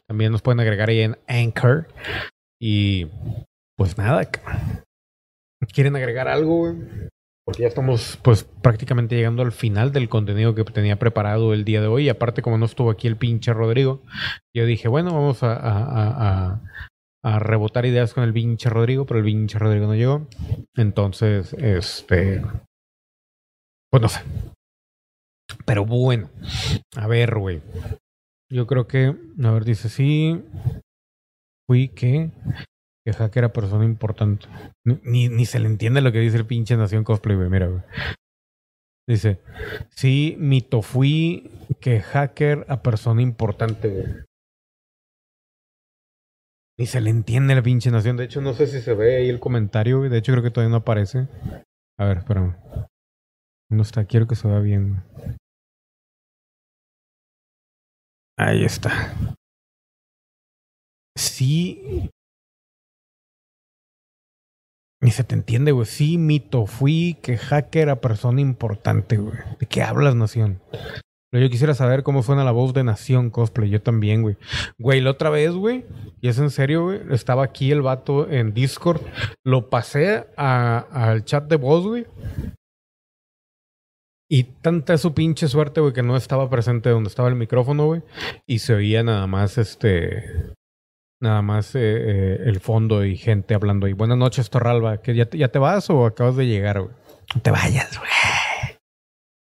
También 0.07 0.31
nos 0.31 0.41
pueden 0.41 0.59
agregar 0.59 0.89
ahí 0.89 1.01
en 1.01 1.17
Anchor. 1.27 1.87
Y 2.61 3.07
pues 3.77 3.97
nada, 3.97 4.29
¿quieren 5.73 5.95
agregar 5.95 6.27
algo? 6.27 6.75
Porque 7.45 7.63
ya 7.63 7.67
estamos 7.67 8.17
pues 8.23 8.43
prácticamente 8.43 9.15
llegando 9.15 9.43
al 9.43 9.51
final 9.51 9.91
del 9.91 10.07
contenido 10.07 10.55
que 10.55 10.63
tenía 10.63 10.97
preparado 10.97 11.53
el 11.53 11.65
día 11.65 11.81
de 11.81 11.87
hoy. 11.87 12.05
Y 12.05 12.09
aparte, 12.09 12.41
como 12.41 12.57
no 12.57 12.65
estuvo 12.65 12.89
aquí 12.89 13.07
el 13.07 13.17
pinche 13.17 13.51
Rodrigo, 13.53 14.01
yo 14.55 14.65
dije, 14.65 14.87
bueno, 14.87 15.11
vamos 15.11 15.43
a, 15.43 16.61
a 17.23 17.39
rebotar 17.39 17.85
ideas 17.85 18.13
con 18.13 18.23
el 18.23 18.33
pinche 18.33 18.69
Rodrigo, 18.69 19.05
pero 19.05 19.19
el 19.19 19.25
pinche 19.25 19.57
Rodrigo 19.57 19.87
no 19.87 19.95
llegó. 19.95 20.27
Entonces, 20.75 21.53
este... 21.53 22.41
Pues 23.89 24.01
no 24.01 24.09
sé. 24.09 24.21
Pero 25.65 25.85
bueno. 25.85 26.29
A 26.95 27.07
ver, 27.07 27.37
güey. 27.37 27.61
Yo 28.53 28.67
creo 28.67 28.87
que... 28.87 29.15
A 29.43 29.51
ver, 29.51 29.65
dice, 29.65 29.89
sí. 29.89 30.43
Fui 31.67 31.89
que 31.89 32.31
que 33.05 33.13
hacker 33.13 33.43
era 33.43 33.53
persona 33.53 33.83
importante. 33.83 34.47
Ni, 34.85 35.27
ni 35.27 35.45
se 35.45 35.59
le 35.59 35.67
entiende 35.67 36.01
lo 36.01 36.11
que 36.11 36.19
dice 36.19 36.37
el 36.37 36.45
pinche 36.45 36.77
Nación 36.77 37.03
Cosplay, 37.03 37.35
güey. 37.35 37.49
Mira, 37.49 37.67
güey. 37.67 37.81
Dice, 39.07 39.41
sí, 39.89 40.37
mito 40.39 40.81
fui 40.81 41.51
que 41.81 41.99
hacker 41.99 42.65
a 42.69 42.81
persona 42.81 43.21
importante, 43.21 43.89
güey. 43.89 44.05
Ni 46.79 46.85
se 46.85 47.01
le 47.01 47.09
entiende 47.09 47.55
la 47.55 47.61
pinche 47.61 47.91
Nación. 47.91 48.15
De 48.15 48.23
hecho, 48.23 48.41
no 48.41 48.53
sé 48.53 48.67
si 48.67 48.79
se 48.79 48.93
ve 48.93 49.17
ahí 49.17 49.29
el 49.29 49.39
comentario, 49.39 49.99
güey. 49.99 50.09
De 50.09 50.19
hecho, 50.19 50.31
creo 50.31 50.43
que 50.43 50.51
todavía 50.51 50.71
no 50.71 50.77
aparece. 50.77 51.27
A 51.99 52.05
ver, 52.05 52.19
espérame. 52.19 52.55
No 53.69 53.81
está, 53.81 54.05
quiero 54.05 54.27
que 54.27 54.35
se 54.35 54.47
vea 54.47 54.59
bien. 54.59 55.03
Ahí 58.37 58.65
está. 58.65 59.15
Sí, 61.15 62.09
ni 65.03 65.11
se 65.11 65.23
te 65.23 65.35
entiende, 65.35 65.73
güey. 65.73 65.85
Sí, 65.85 66.17
mito, 66.17 66.65
fui 66.65 67.17
que 67.21 67.37
hacker 67.37 67.89
a 67.89 68.01
persona 68.01 68.39
importante, 68.41 69.17
güey. 69.17 69.37
¿De 69.59 69.65
qué 69.65 69.83
hablas, 69.83 70.15
Nación? 70.15 70.61
Pero 71.29 71.45
yo 71.45 71.51
quisiera 71.51 71.73
saber 71.73 72.03
cómo 72.03 72.23
suena 72.23 72.43
la 72.43 72.51
voz 72.51 72.73
de 72.73 72.83
Nación 72.83 73.29
Cosplay. 73.29 73.69
Yo 73.69 73.81
también, 73.81 74.21
güey. 74.21 74.37
Güey, 74.79 75.01
la 75.01 75.11
otra 75.11 75.29
vez, 75.29 75.51
güey. 75.51 75.85
Y 76.21 76.29
es 76.29 76.37
en 76.37 76.51
serio, 76.51 76.83
güey. 76.83 77.01
Estaba 77.11 77.43
aquí 77.43 77.71
el 77.71 77.81
vato 77.81 78.29
en 78.29 78.53
Discord. 78.53 79.01
Lo 79.43 79.69
pasé 79.69 80.27
al 80.37 81.25
chat 81.25 81.49
de 81.49 81.57
voz, 81.57 81.85
güey. 81.85 82.05
Y 84.35 84.45
tanta 84.45 84.97
su 84.97 85.13
pinche 85.13 85.47
suerte, 85.47 85.79
güey, 85.79 85.93
que 85.93 86.01
no 86.01 86.17
estaba 86.17 86.49
presente 86.49 86.89
donde 86.89 87.07
estaba 87.07 87.29
el 87.29 87.35
micrófono, 87.35 87.85
güey. 87.85 88.01
Y 88.47 88.57
se 88.57 88.73
oía 88.73 89.03
nada 89.03 89.27
más 89.27 89.59
este 89.59 90.55
nada 91.21 91.43
más 91.43 91.75
eh, 91.75 91.81
eh, 91.83 92.37
el 92.47 92.59
fondo 92.59 93.05
y 93.05 93.15
gente 93.15 93.53
hablando 93.53 93.85
ahí. 93.85 93.93
Buenas 93.93 94.17
noches, 94.17 94.49
Torralba. 94.49 95.03
¿Que 95.03 95.13
ya, 95.13 95.25
te, 95.25 95.37
¿Ya 95.37 95.49
te 95.49 95.59
vas 95.59 95.87
o 95.91 96.07
acabas 96.07 96.35
de 96.35 96.47
llegar, 96.47 96.81
güey? 96.81 96.95
No 97.35 97.41
te 97.43 97.51
vayas, 97.51 97.95
güey. 97.99 98.09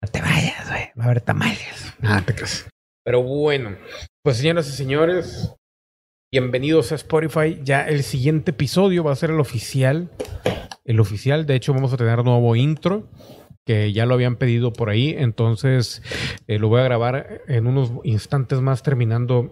No 0.01 0.09
te 0.09 0.19
vayas, 0.19 0.67
güey. 0.67 0.89
Va 0.99 1.03
a 1.03 1.05
haber 1.05 1.21
tamales. 1.21 1.93
Ah, 2.03 2.21
te 2.25 2.35
crees. 2.35 2.67
Pero 3.05 3.23
bueno, 3.23 3.77
pues 4.25 4.35
señoras 4.39 4.67
y 4.67 4.73
señores, 4.73 5.55
bienvenidos 6.33 6.91
a 6.91 6.95
Spotify. 6.95 7.61
Ya 7.63 7.87
el 7.87 8.03
siguiente 8.03 8.51
episodio 8.51 9.05
va 9.05 9.13
a 9.13 9.15
ser 9.15 9.29
el 9.29 9.39
oficial. 9.39 10.11
El 10.83 10.99
oficial, 10.99 11.45
de 11.45 11.55
hecho, 11.55 11.73
vamos 11.73 11.93
a 11.93 11.97
tener 11.97 12.25
nuevo 12.25 12.57
intro 12.57 13.07
que 13.65 13.91
ya 13.93 14.05
lo 14.05 14.13
habían 14.13 14.35
pedido 14.35 14.71
por 14.71 14.89
ahí. 14.89 15.15
Entonces, 15.17 16.01
eh, 16.47 16.59
lo 16.59 16.69
voy 16.69 16.81
a 16.81 16.85
grabar 16.85 17.41
en 17.47 17.67
unos 17.67 17.91
instantes 18.03 18.61
más 18.61 18.83
terminando 18.83 19.51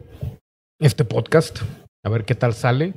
este 0.79 1.05
podcast. 1.05 1.61
A 2.03 2.09
ver 2.09 2.25
qué 2.25 2.35
tal 2.35 2.53
sale. 2.53 2.93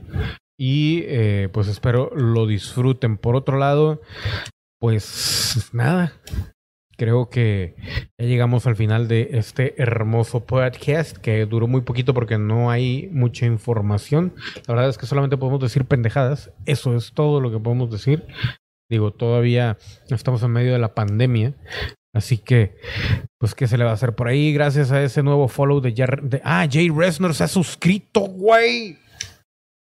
Y 0.59 1.03
eh, 1.07 1.49
pues 1.53 1.69
espero 1.69 2.11
lo 2.14 2.47
disfruten. 2.47 3.17
Por 3.19 3.37
otro 3.37 3.59
lado, 3.59 4.01
pues 4.79 5.71
nada. 5.73 6.12
Creo 6.99 7.29
que 7.29 7.77
ya 8.19 8.27
llegamos 8.27 8.67
al 8.67 8.75
final 8.75 9.07
de 9.07 9.29
este 9.33 9.81
hermoso 9.81 10.47
podcast 10.47 11.19
que 11.19 11.45
duró 11.45 11.67
muy 11.67 11.83
poquito 11.83 12.14
porque 12.14 12.39
no 12.39 12.71
hay 12.71 13.11
mucha 13.12 13.45
información. 13.45 14.35
La 14.67 14.75
verdad 14.75 14.89
es 14.89 14.97
que 14.97 15.05
solamente 15.05 15.37
podemos 15.37 15.61
decir 15.61 15.85
pendejadas. 15.85 16.51
Eso 16.64 16.97
es 16.97 17.12
todo 17.12 17.43
lo 17.43 17.51
que 17.51 17.59
podemos 17.59 17.91
decir. 17.91 18.27
Digo, 18.91 19.12
todavía 19.12 19.78
estamos 20.09 20.43
en 20.43 20.53
medio 20.53 20.72
de 20.72 20.78
la 20.78 20.95
pandemia. 20.95 21.55
Así 22.14 22.39
que, 22.39 22.76
pues, 23.39 23.55
¿qué 23.55 23.66
se 23.66 23.76
le 23.76 23.84
va 23.84 23.91
a 23.91 23.95
hacer 23.95 24.14
por 24.14 24.28
ahí? 24.28 24.53
Gracias 24.53 24.91
a 24.91 25.03
ese 25.03 25.22
nuevo 25.22 25.49
follow 25.49 25.80
de, 25.80 25.93
de 26.22 26.41
Ah, 26.45 26.66
Jay 26.70 26.89
Resner 26.89 27.34
se 27.34 27.45
ha 27.45 27.49
suscrito, 27.49 28.20
güey. 28.20 28.97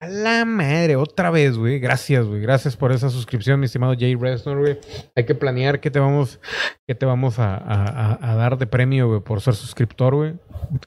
A 0.01 0.09
la 0.09 0.45
madre, 0.45 0.97
otra 0.97 1.30
vez, 1.30 1.59
güey. 1.59 1.78
Gracias, 1.78 2.24
güey. 2.24 2.41
Gracias 2.41 2.76
por 2.76 2.93
esa 2.93 3.11
suscripción, 3.11 3.61
mi 3.61 3.66
estimado 3.66 3.95
Jay 3.99 4.14
Resner, 4.14 4.57
güey. 4.57 4.78
Hay 5.14 5.26
que 5.26 5.34
planear 5.34 5.80
qué 5.80 5.91
te 5.91 5.99
vamos, 5.99 6.41
qué 6.89 6.95
te 6.95 7.05
vamos 7.05 7.39
a, 7.39 7.57
a, 7.57 8.32
a 8.32 8.34
dar 8.37 8.57
de 8.57 8.66
premio, 8.66 9.09
güey, 9.09 9.20
por 9.20 9.41
ser 9.43 9.55
suscriptor, 9.55 10.14
güey. 10.14 10.34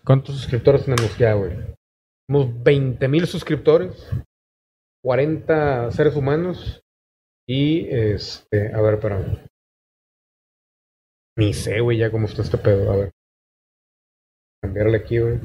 ¿Cuántos 0.04 0.36
suscriptores 0.36 0.86
tenemos 0.86 1.16
ya, 1.18 1.34
güey? 1.34 1.52
Tenemos 2.28 2.64
20 2.64 3.08
mil 3.08 3.28
suscriptores, 3.28 4.10
40 5.04 5.92
seres 5.92 6.16
humanos 6.16 6.82
y 7.50 7.88
este, 7.90 8.72
a 8.76 8.80
ver, 8.80 8.94
espérame. 8.94 9.48
Ni 11.36 11.52
sé, 11.52 11.80
güey, 11.80 11.98
ya 11.98 12.12
cómo 12.12 12.28
está 12.28 12.44
este 12.44 12.60
pedo. 12.60 12.92
A 12.92 12.96
ver. 12.96 13.12
Cambiarle 14.62 14.98
aquí, 14.98 15.18
güey. 15.18 15.40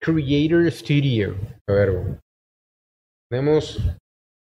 Creator 0.00 0.72
Studio. 0.72 1.34
A 1.68 1.72
ver, 1.72 1.92
güey. 1.92 2.18
Tenemos 3.30 3.78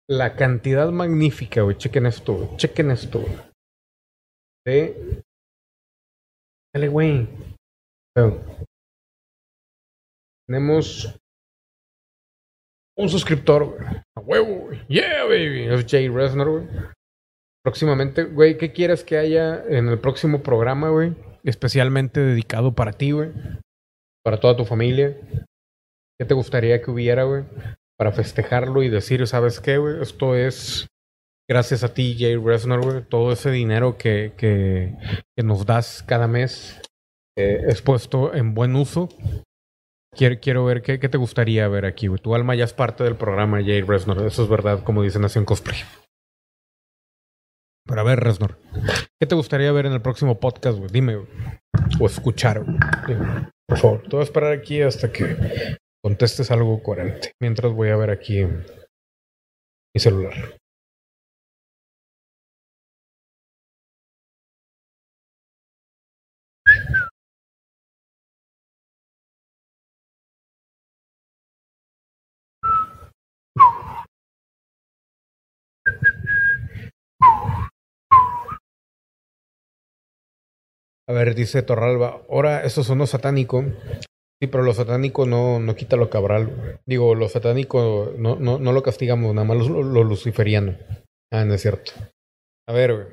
la 0.10 0.34
cantidad 0.38 0.89
magnífica, 0.92 1.64
güey. 1.64 1.78
Chequen 1.78 2.06
esto, 2.06 2.36
güey. 2.36 2.56
Chequen 2.56 2.92
esto, 2.92 3.20
güey. 3.20 3.36
De. 4.66 5.24
Dale, 6.74 6.88
güey. 6.88 7.28
Tenemos 10.48 11.21
un 12.98 13.10
suscriptor, 13.10 13.66
güey. 13.66 13.88
A 14.16 14.20
huevo, 14.22 14.56
güey. 14.66 14.80
Yeah, 14.88 15.24
baby. 15.24 15.64
Es 15.64 15.86
Jay 15.88 16.10
Resner, 16.10 16.48
güey. 16.48 16.68
Próximamente, 17.64 18.24
güey, 18.24 18.58
¿qué 18.58 18.72
quieres 18.72 19.04
que 19.04 19.18
haya 19.18 19.64
en 19.68 19.88
el 19.88 20.00
próximo 20.00 20.42
programa, 20.42 20.89
güey? 20.89 21.14
Especialmente 21.44 22.20
dedicado 22.20 22.74
para 22.74 22.94
ti, 22.94 23.12
güey. 23.12 23.32
Para 24.24 24.39
toda 24.39 24.58
tu 24.58 24.66
familia. 24.66 25.18
¿Qué 26.20 26.26
te 26.26 26.34
gustaría 26.34 26.82
que 26.82 26.92
hubiera, 26.92 27.24
güey? 27.24 27.44
Para 27.98 28.12
festejarlo 28.12 28.84
y 28.84 28.89
decir, 28.89 29.26
¿sabes 29.28 29.60
qué, 29.60 29.78
güey? 29.78 30.02
Esto 30.02 30.36
es 30.36 30.88
gracias 31.50 31.84
a 31.84 31.94
ti, 31.94 32.16
Jay 32.18 32.36
Resner, 32.36 32.80
güey. 32.80 33.04
Todo 33.04 33.32
ese 33.32 33.52
dinero 33.52 33.98
que, 33.98 34.34
que, 34.38 34.96
que 35.36 35.44
nos 35.44 35.66
das 35.66 36.04
cada 36.04 36.28
mes 36.28 36.82
eh, 37.38 37.66
es 37.68 37.82
puesto 37.82 38.34
en 38.34 38.54
buen 38.54 38.76
uso 38.76 39.10
Quiero, 40.16 40.36
quiero 40.41 40.66
ver 40.66 40.82
qué, 40.82 40.99
qué, 40.99 41.07
te 41.07 41.18
gustaría 41.18 41.68
ver 41.68 41.86
aquí. 41.86 42.07
Tu 42.22 42.36
alma 42.36 42.55
ya 42.55 42.66
es 42.66 42.74
parte 42.74 43.03
del 43.03 43.16
programa, 43.16 43.62
Jay 43.62 43.82
Resnor. 43.82 44.26
Eso 44.26 44.43
es 44.43 44.49
verdad, 44.49 44.84
como 44.84 45.03
dice 45.03 45.20
Nación 45.20 45.45
Cosplay. 45.45 45.80
Pero 47.86 48.01
a 48.01 48.03
ver, 48.03 48.20
Resnor, 48.20 48.57
¿qué 49.20 49.28
te 49.28 49.36
gustaría 49.36 49.72
ver 49.72 49.86
en 49.86 49.93
el 49.93 50.01
próximo 50.01 50.39
podcast, 50.39 50.78
güey? 50.78 50.91
Dime. 50.91 51.26
O 51.99 52.05
escuchar. 52.05 52.64
Por 53.68 53.78
favor, 53.78 54.01
te 54.03 54.09
voy 54.09 54.20
a 54.20 54.24
esperar 54.24 54.51
aquí 54.51 54.82
hasta 54.82 55.12
que 55.12 55.36
contestes 56.03 56.51
algo 56.51 56.82
coherente. 56.84 57.32
Mientras 57.41 57.72
voy 57.74 57.89
a 57.89 57.95
ver 57.95 58.12
aquí 58.12 58.43
mi 58.43 59.99
celular. 59.99 60.61
A 81.12 81.14
ver, 81.14 81.36
dice 81.36 81.62
Torralba, 81.62 82.22
ahora 82.30 82.64
eso 82.64 82.86
sonó 82.86 83.06
satánico. 83.06 83.66
Sí, 84.42 84.48
pero 84.48 84.64
lo 84.64 84.74
satánico 84.74 85.26
no, 85.26 85.60
no 85.60 85.76
quita 85.76 85.98
lo 85.98 86.10
cabral. 86.10 86.80
Digo, 86.88 87.16
lo 87.16 87.28
satánico 87.28 88.14
no, 88.18 88.38
no, 88.38 88.60
no 88.60 88.72
lo 88.72 88.82
castigamos, 88.82 89.36
nada 89.36 89.46
más 89.46 89.58
lo, 89.58 89.84
lo, 89.84 90.04
luciferiano. 90.04 90.78
Ah, 91.32 91.44
no 91.44 91.54
es 91.54 91.62
cierto. 91.62 91.92
A 92.68 92.74
ver, 92.74 92.94
güey. 92.94 93.08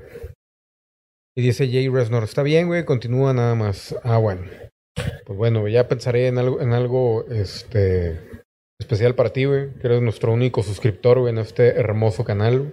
Y 1.37 1.43
dice 1.43 1.69
Jay 1.71 1.89
Resnor, 1.89 2.23
está 2.23 2.43
bien, 2.43 2.69
güey, 2.69 2.85
continúa 2.85 3.35
nada 3.35 3.55
más. 3.55 3.95
Ah, 4.05 4.19
bueno. 4.19 4.43
Pues 5.27 5.37
bueno, 5.37 5.67
ya 5.69 5.89
pensaré 5.89 6.29
en 6.29 6.39
algo, 6.39 6.61
en 6.61 6.73
algo 6.73 7.27
este, 7.29 8.21
especial 8.81 9.15
para 9.15 9.33
ti, 9.33 9.45
güey, 9.45 9.75
que 9.75 9.87
eres 9.87 10.03
nuestro 10.03 10.33
único 10.33 10.63
suscriptor, 10.63 11.29
en 11.29 11.39
este 11.39 11.79
hermoso 11.79 12.25
canal. 12.25 12.73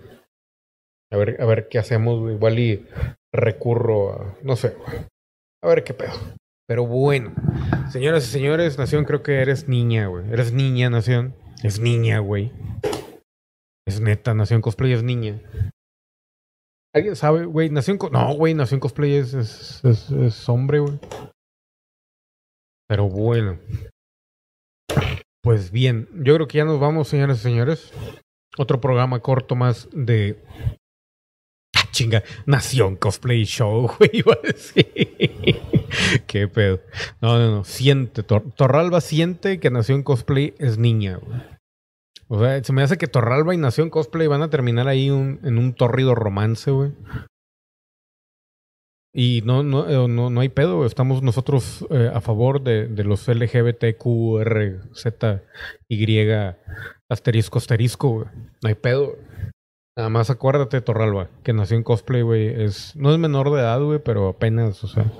A 1.16 1.18
ver, 1.18 1.41
a 1.41 1.45
ver 1.45 1.70
qué 1.70 1.80
hacemos, 1.80 2.20
güey. 2.20 2.36
Igual 2.36 2.59
y 2.59 2.86
recurro 3.34 4.11
a, 4.11 4.38
no 4.43 4.57
sé, 4.57 4.76
a 5.63 5.68
ver 5.68 5.86
qué 5.86 5.93
pedo. 5.93 6.11
Pero 6.68 6.86
bueno, 6.86 7.34
señoras 7.89 8.28
y 8.28 8.32
señores, 8.32 8.78
Nación, 8.78 9.05
creo 9.05 9.24
que 9.24 9.39
eres 9.39 9.70
niña, 9.70 10.07
güey. 10.07 10.30
Eres 10.30 10.51
niña, 10.51 10.89
Nación. 10.89 11.34
Es 11.63 11.80
niña, 11.80 12.20
güey. 12.20 12.51
Es 13.88 14.01
neta, 14.01 14.34
Nación 14.34 14.59
Cosplay 14.59 14.91
es 14.91 15.03
niña. 15.03 15.41
¿Alguien 16.93 17.16
sabe, 17.16 17.45
güey? 17.45 17.70
Nación 17.70 17.97
No, 18.11 18.34
güey, 18.34 18.53
Nación 18.53 18.82
Cosplay 18.82 19.13
es, 19.13 19.34
es, 19.34 20.11
es 20.11 20.49
hombre, 20.49 20.80
güey. 20.80 20.99
Pero 22.89 23.07
bueno. 23.07 23.57
Pues 25.41 25.72
bien, 25.72 26.09
yo 26.26 26.36
creo 26.36 26.47
que 26.49 26.57
ya 26.57 26.66
nos 26.66 26.82
vamos, 26.82 27.07
señoras 27.07 27.39
y 27.39 27.43
señores. 27.43 27.93
Otro 28.57 28.82
programa 28.82 29.22
corto 29.22 29.55
más 29.55 29.88
de 29.93 30.43
chinga, 31.96 32.24
Nación 32.46 32.98
Cosplay 32.98 33.46
Show, 33.46 33.89
güey, 33.98 34.10
iba 34.14 34.34
a. 34.34 34.38
Qué 36.28 36.48
pedo. 36.48 36.82
No, 37.22 37.39
no, 37.39 37.52
no, 37.52 37.64
siente, 37.64 38.24
Torralba 38.24 39.02
siente 39.02 39.60
que 39.60 39.72
Nación 39.72 40.04
Cosplay 40.04 40.54
es 40.60 40.78
niña, 40.78 41.18
güey. 41.18 41.41
O 42.28 42.39
sea, 42.39 42.64
se 42.64 42.74
me 42.74 42.82
hace 42.82 42.98
que 42.98 43.08
Torralba 43.08 43.54
y 43.54 43.58
Nación 43.58 43.89
Cosplay 43.89 44.28
van 44.28 44.41
a 44.41 44.50
terminar 44.50 44.88
ahí 44.88 45.08
en 45.08 45.58
un 45.58 45.74
torrido 45.74 46.16
romance, 46.16 46.72
güey. 46.72 46.91
Y 49.18 49.41
no, 49.46 49.64
no, 49.64 49.88
eh, 49.88 50.10
no, 50.10 50.30
no 50.30 50.41
hay 50.41 50.50
pedo, 50.50 50.86
estamos 50.86 51.24
nosotros 51.24 51.86
eh, 51.89 52.12
a 52.14 52.20
favor 52.20 52.62
de, 52.62 52.88
de 52.88 53.06
los 53.06 53.26
LGBTQRZY 53.30 54.76
asterisco 57.08 57.58
asterisco, 57.60 58.10
güey. 58.10 58.28
No 58.62 58.68
hay 58.68 58.76
pedo. 58.76 59.16
Nada 59.98 60.10
más 60.10 60.30
acuérdate, 60.30 60.82
Torralba, 60.82 61.30
que 61.43 61.54
nació 61.54 61.78
en 61.78 61.84
cosplay, 61.84 62.22
güey. 62.22 62.48
Es, 62.48 62.96
no 62.96 63.14
es 63.14 63.18
menor 63.18 63.52
de 63.52 63.62
edad, 63.62 63.82
güey, 63.82 64.00
pero 64.00 64.28
apenas, 64.28 64.84
o 64.84 64.88
sea, 64.88 65.12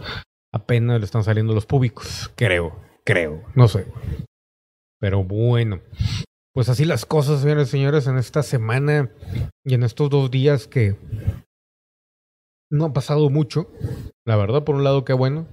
apenas 0.54 1.00
le 1.00 1.06
están 1.06 1.24
saliendo 1.24 1.54
los 1.54 1.66
públicos. 1.66 2.32
Creo, 2.36 2.76
creo, 3.06 3.44
no 3.56 3.68
sé. 3.70 3.86
Pero 5.00 5.24
bueno. 5.24 5.80
Pues 6.54 6.70
así 6.70 6.86
las 6.86 7.06
cosas, 7.06 7.42
señores 7.42 7.68
y 7.68 7.72
señores, 7.72 8.08
en 8.08 8.18
esta 8.18 8.42
semana 8.42 9.12
y 9.66 9.74
en 9.74 9.84
estos 9.84 10.10
dos 10.10 10.32
días 10.32 10.68
que 10.68 10.96
no 12.72 12.86
ha 12.86 12.94
pasado 12.94 13.30
mucho. 13.30 13.70
La 14.26 14.36
verdad, 14.36 14.64
por 14.64 14.76
un 14.76 14.84
lado, 14.84 15.06
qué 15.06 15.14
bueno. 15.14 15.48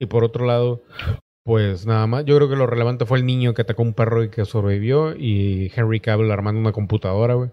Y 0.00 0.06
por 0.06 0.24
otro 0.24 0.46
lado, 0.46 0.82
pues 1.44 1.86
nada 1.86 2.06
más, 2.06 2.24
yo 2.24 2.36
creo 2.36 2.48
que 2.48 2.56
lo 2.56 2.66
relevante 2.66 3.06
fue 3.06 3.18
el 3.18 3.26
niño 3.26 3.54
que 3.54 3.62
atacó 3.62 3.82
un 3.82 3.94
perro 3.94 4.24
y 4.24 4.30
que 4.30 4.44
sobrevivió 4.44 5.14
y 5.16 5.70
Henry 5.74 6.00
Cavill 6.00 6.30
armando 6.30 6.60
una 6.60 6.72
computadora, 6.72 7.34
güey. 7.34 7.50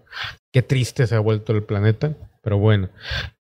Qué 0.52 0.62
triste 0.62 1.06
se 1.06 1.14
ha 1.14 1.20
vuelto 1.20 1.52
el 1.52 1.62
planeta. 1.62 2.14
Pero 2.42 2.58
bueno, 2.58 2.88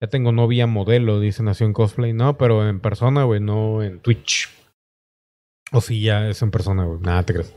ya 0.02 0.08
tengo 0.08 0.32
novia 0.32 0.68
modelo, 0.68 1.20
dice 1.20 1.44
Nación 1.44 1.74
Cosplay. 1.74 2.14
No, 2.14 2.38
pero 2.38 2.68
en 2.68 2.80
persona, 2.80 3.24
güey, 3.24 3.40
no 3.40 3.84
en 3.84 4.00
Twitch. 4.00 4.50
O 5.72 5.82
si 5.82 6.02
ya 6.02 6.28
es 6.28 6.42
en 6.42 6.52
persona, 6.52 6.86
güey. 6.86 7.00
Nada, 7.02 7.24
te 7.24 7.34
crees. 7.34 7.56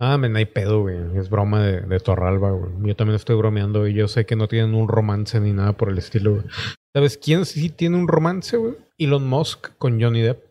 Ah, 0.00 0.18
men, 0.18 0.36
hay 0.36 0.46
pedo, 0.46 0.82
güey. 0.82 0.96
Es 1.16 1.30
broma 1.30 1.62
de, 1.62 1.80
de 1.82 2.00
Torralba, 2.00 2.50
güey. 2.50 2.72
Yo 2.88 2.96
también 2.96 3.16
estoy 3.16 3.36
bromeando 3.36 3.86
y 3.86 3.94
yo 3.94 4.08
sé 4.08 4.26
que 4.26 4.36
no 4.36 4.48
tienen 4.48 4.74
un 4.74 4.88
romance 4.88 5.40
ni 5.40 5.52
nada 5.52 5.72
por 5.72 5.88
el 5.88 5.98
estilo, 5.98 6.32
güey. 6.32 6.44
¿Sabes 6.94 7.18
quién 7.18 7.44
sí 7.44 7.70
tiene 7.70 7.96
un 7.96 8.06
romance, 8.06 8.56
güey? 8.56 8.74
Elon 8.98 9.26
Musk 9.26 9.70
con 9.78 10.00
Johnny 10.00 10.20
Depp. 10.20 10.44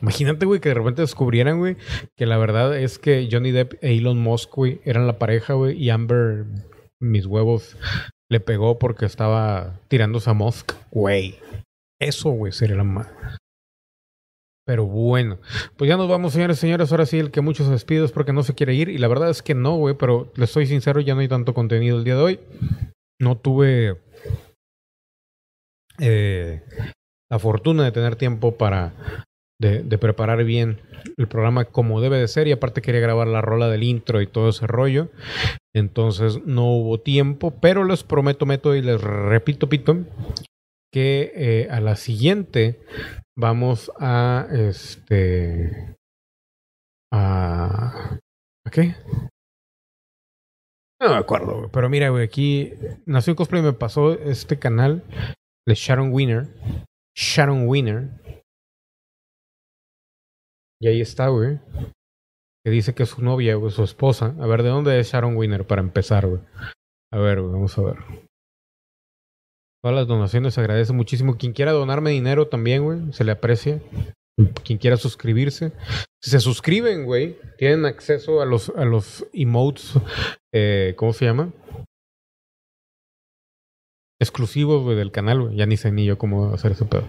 Imagínate, 0.00 0.46
güey, 0.46 0.60
que 0.60 0.68
de 0.68 0.74
repente 0.74 1.02
descubrieran, 1.02 1.58
güey, 1.58 1.76
que 2.16 2.26
la 2.26 2.36
verdad 2.36 2.76
es 2.76 2.98
que 2.98 3.28
Johnny 3.30 3.52
Depp 3.52 3.74
e 3.82 3.96
Elon 3.96 4.18
Musk, 4.18 4.54
güey, 4.54 4.80
eran 4.84 5.06
la 5.06 5.18
pareja, 5.18 5.54
güey, 5.54 5.76
y 5.76 5.90
Amber, 5.90 6.44
mis 7.02 7.26
huevos, 7.26 7.76
le 8.30 8.40
pegó 8.40 8.78
porque 8.78 9.04
estaba 9.04 9.80
tirándose 9.88 10.30
a 10.30 10.32
Musk, 10.32 10.72
güey. 10.90 11.38
Eso, 12.00 12.30
güey, 12.30 12.52
sería 12.52 12.76
la 12.76 12.84
más. 12.84 13.08
Pero 14.64 14.86
bueno, 14.86 15.38
pues 15.76 15.88
ya 15.88 15.96
nos 15.96 16.08
vamos, 16.08 16.32
señores 16.32 16.58
señores. 16.58 16.90
Ahora 16.92 17.04
sí, 17.04 17.18
el 17.18 17.32
que 17.32 17.40
muchos 17.40 17.68
es 17.68 18.12
porque 18.12 18.32
no 18.32 18.44
se 18.44 18.54
quiere 18.54 18.74
ir. 18.74 18.88
Y 18.88 18.98
la 18.98 19.08
verdad 19.08 19.28
es 19.28 19.42
que 19.42 19.54
no, 19.54 19.76
güey, 19.76 19.96
pero 19.96 20.32
les 20.36 20.50
soy 20.50 20.66
sincero, 20.66 21.00
ya 21.00 21.14
no 21.14 21.20
hay 21.20 21.28
tanto 21.28 21.52
contenido 21.52 21.98
el 21.98 22.04
día 22.04 22.14
de 22.14 22.22
hoy. 22.22 22.40
No 23.20 23.36
tuve 23.36 24.00
eh, 25.98 26.62
la 27.30 27.38
fortuna 27.38 27.84
de 27.84 27.92
tener 27.92 28.16
tiempo 28.16 28.56
para 28.56 29.26
de, 29.62 29.98
preparar 29.98 30.44
bien 30.44 30.80
el 31.16 31.28
programa 31.28 31.64
como 31.64 32.00
debe 32.00 32.18
de 32.18 32.28
ser 32.28 32.48
y 32.48 32.52
aparte 32.52 32.82
quería 32.82 33.00
grabar 33.00 33.28
la 33.28 33.40
rola 33.40 33.68
del 33.68 33.82
intro 33.82 34.20
y 34.20 34.26
todo 34.26 34.50
ese 34.50 34.66
rollo 34.66 35.10
entonces 35.74 36.44
no 36.44 36.66
hubo 36.66 37.00
tiempo 37.00 37.58
pero 37.60 37.84
les 37.84 38.02
prometo 38.04 38.44
meto 38.44 38.74
y 38.74 38.82
les 38.82 39.00
repito 39.00 39.68
pito 39.68 40.04
que 40.92 41.32
eh, 41.34 41.68
a 41.70 41.80
la 41.80 41.96
siguiente 41.96 42.80
vamos 43.36 43.90
a 43.98 44.46
este 44.50 45.96
a 47.12 48.18
¿a 48.66 48.70
qué? 48.70 48.94
No 51.02 51.08
me 51.08 51.16
acuerdo, 51.16 51.68
pero 51.72 51.88
mira, 51.88 52.10
güey, 52.10 52.24
aquí 52.24 52.74
Nación 53.06 53.34
Cosplay 53.34 53.60
me 53.60 53.72
pasó 53.72 54.12
este 54.12 54.60
canal 54.60 55.02
de 55.66 55.74
Sharon 55.74 56.12
Winner. 56.12 56.46
Sharon 57.16 57.66
Winner. 57.66 58.10
Y 60.82 60.88
ahí 60.88 61.00
está, 61.00 61.28
güey. 61.28 61.60
Que 62.64 62.70
dice 62.72 62.92
que 62.92 63.04
es 63.04 63.10
su 63.10 63.22
novia, 63.22 63.54
güey, 63.54 63.70
su 63.70 63.84
esposa. 63.84 64.34
A 64.40 64.46
ver, 64.48 64.64
¿de 64.64 64.70
dónde 64.70 64.98
es 64.98 65.12
Sharon 65.12 65.36
Winner 65.36 65.64
para 65.64 65.80
empezar, 65.80 66.26
güey? 66.26 66.40
A 67.12 67.18
ver, 67.18 67.40
vamos 67.40 67.78
a 67.78 67.82
ver. 67.82 67.96
Todas 69.80 69.96
las 69.96 70.08
donaciones 70.08 70.54
se 70.54 70.60
agradece 70.60 70.92
muchísimo. 70.92 71.36
Quien 71.36 71.52
quiera 71.52 71.70
donarme 71.70 72.10
dinero 72.10 72.48
también, 72.48 72.82
güey, 72.82 73.12
se 73.12 73.22
le 73.22 73.30
aprecia. 73.30 73.80
Quien 74.64 74.80
quiera 74.80 74.96
suscribirse. 74.96 75.70
Si 76.20 76.32
se 76.32 76.40
suscriben, 76.40 77.04
güey, 77.04 77.38
tienen 77.58 77.84
acceso 77.84 78.42
a 78.42 78.44
los, 78.44 78.70
a 78.70 78.84
los 78.84 79.24
emotes. 79.32 79.92
Eh, 80.52 80.94
¿Cómo 80.96 81.12
se 81.12 81.26
llama? 81.26 81.52
exclusivos, 84.22 84.82
güey, 84.82 84.96
del 84.96 85.12
canal, 85.12 85.42
güey. 85.42 85.56
Ya 85.56 85.66
ni 85.66 85.76
sé 85.76 85.92
ni 85.92 86.04
yo 86.04 86.18
cómo 86.18 86.52
hacer 86.52 86.72
ese 86.72 86.84
pedo. 86.84 87.06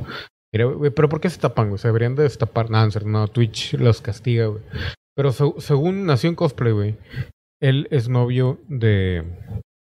Mira, 0.53 0.65
güey, 0.65 0.91
pero 0.91 1.09
¿por 1.09 1.19
qué 1.19 1.29
se 1.29 1.39
tapan, 1.39 1.69
güey? 1.69 1.79
Se 1.79 1.87
deberían 1.87 2.15
de 2.15 2.23
destapar. 2.23 2.69
No, 2.69 2.87
no, 2.87 3.27
Twitch 3.27 3.73
los 3.73 4.01
castiga, 4.01 4.45
güey. 4.45 4.63
Pero 5.15 5.31
se, 5.31 5.45
según 5.57 6.05
Nación 6.05 6.35
Cosplay, 6.35 6.71
güey, 6.71 6.97
él 7.61 7.87
es 7.91 8.07
novio 8.07 8.59
de, 8.67 9.23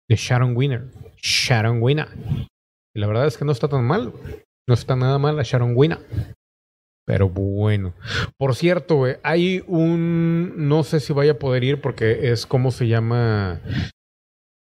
de 0.08 0.16
Sharon 0.16 0.56
Winner. 0.56 0.90
Sharon 1.16 1.82
Winner. 1.82 2.08
Y 2.94 3.00
la 3.00 3.06
verdad 3.08 3.26
es 3.26 3.36
que 3.36 3.44
no 3.44 3.52
está 3.52 3.68
tan 3.68 3.84
mal. 3.84 4.12
No 4.68 4.74
está 4.74 4.96
nada 4.96 5.18
mal 5.18 5.38
a 5.38 5.42
Sharon 5.42 5.72
Winner. 5.74 5.98
Pero 7.06 7.28
bueno. 7.28 7.94
Por 8.38 8.54
cierto, 8.54 8.96
güey, 8.96 9.16
hay 9.22 9.62
un. 9.66 10.68
No 10.68 10.84
sé 10.84 11.00
si 11.00 11.12
vaya 11.12 11.32
a 11.32 11.38
poder 11.38 11.64
ir 11.64 11.80
porque 11.80 12.30
es 12.30 12.46
como 12.46 12.70
se 12.70 12.88
llama. 12.88 13.60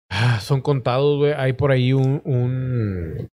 Ah, 0.09 0.39
son 0.39 0.61
contados, 0.61 1.17
güey. 1.17 1.33
Hay 1.33 1.53
por 1.53 1.71
ahí 1.71 1.93
un, 1.93 3.29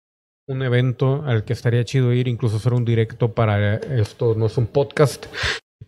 un, 0.47 0.61
evento 0.61 1.23
al 1.25 1.43
que 1.43 1.53
estaría 1.53 1.83
chido 1.83 2.13
ir, 2.13 2.27
incluso 2.27 2.57
hacer 2.57 2.73
un 2.73 2.85
directo 2.85 3.33
para 3.33 3.75
esto. 3.75 4.35
No 4.35 4.47
es 4.47 4.57
un 4.57 4.67
podcast. 4.67 5.25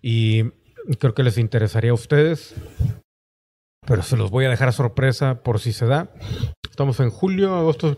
Y 0.01 0.43
creo 0.99 1.13
que 1.13 1.23
les 1.23 1.37
interesaría 1.37 1.91
a 1.91 1.95
ustedes. 1.95 2.55
Pero 3.87 4.01
se 4.01 4.17
los 4.17 4.31
voy 4.31 4.45
a 4.45 4.49
dejar 4.49 4.69
a 4.69 4.71
sorpresa 4.71 5.43
por 5.43 5.59
si 5.59 5.71
se 5.71 5.85
da. 5.85 6.09
Estamos 6.69 6.99
en 6.99 7.09
julio, 7.09 7.55
agosto, 7.55 7.95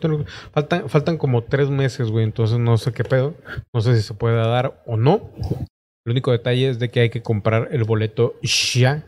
faltan, 0.51 0.89
faltan 0.89 1.17
como 1.17 1.43
tres 1.43 1.69
meses, 1.69 2.09
güey. 2.09 2.25
Entonces 2.25 2.59
no 2.59 2.77
sé 2.77 2.91
qué 2.91 3.03
pedo. 3.03 3.35
No 3.73 3.81
sé 3.81 3.95
si 3.95 4.01
se 4.01 4.13
puede 4.13 4.35
dar 4.35 4.83
o 4.85 4.97
no. 4.97 5.31
El 6.05 6.11
único 6.11 6.31
detalle 6.31 6.69
es 6.69 6.79
de 6.79 6.89
que 6.89 7.01
hay 7.01 7.09
que 7.09 7.21
comprar 7.21 7.69
el 7.71 7.83
boleto 7.83 8.35
ya. 8.41 9.05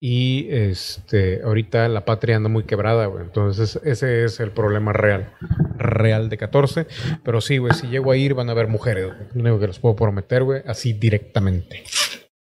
Y 0.00 0.48
este, 0.50 1.42
ahorita 1.42 1.88
la 1.88 2.04
patria 2.04 2.36
anda 2.36 2.48
muy 2.48 2.64
quebrada, 2.64 3.06
güey. 3.06 3.24
Entonces, 3.24 3.80
ese 3.84 4.24
es 4.24 4.38
el 4.40 4.50
problema 4.50 4.92
real. 4.92 5.32
Real 5.78 6.28
de 6.28 6.36
14. 6.36 6.86
Pero 7.24 7.40
sí, 7.40 7.58
güey, 7.58 7.72
si 7.72 7.86
llego 7.88 8.10
a 8.10 8.16
ir, 8.16 8.34
van 8.34 8.48
a 8.48 8.52
haber 8.52 8.68
mujeres. 8.68 9.12
Lo 9.32 9.40
único 9.40 9.60
que 9.60 9.68
les 9.68 9.78
puedo 9.78 9.96
prometer, 9.96 10.42
güey, 10.44 10.62
así 10.66 10.92
directamente. 10.92 11.84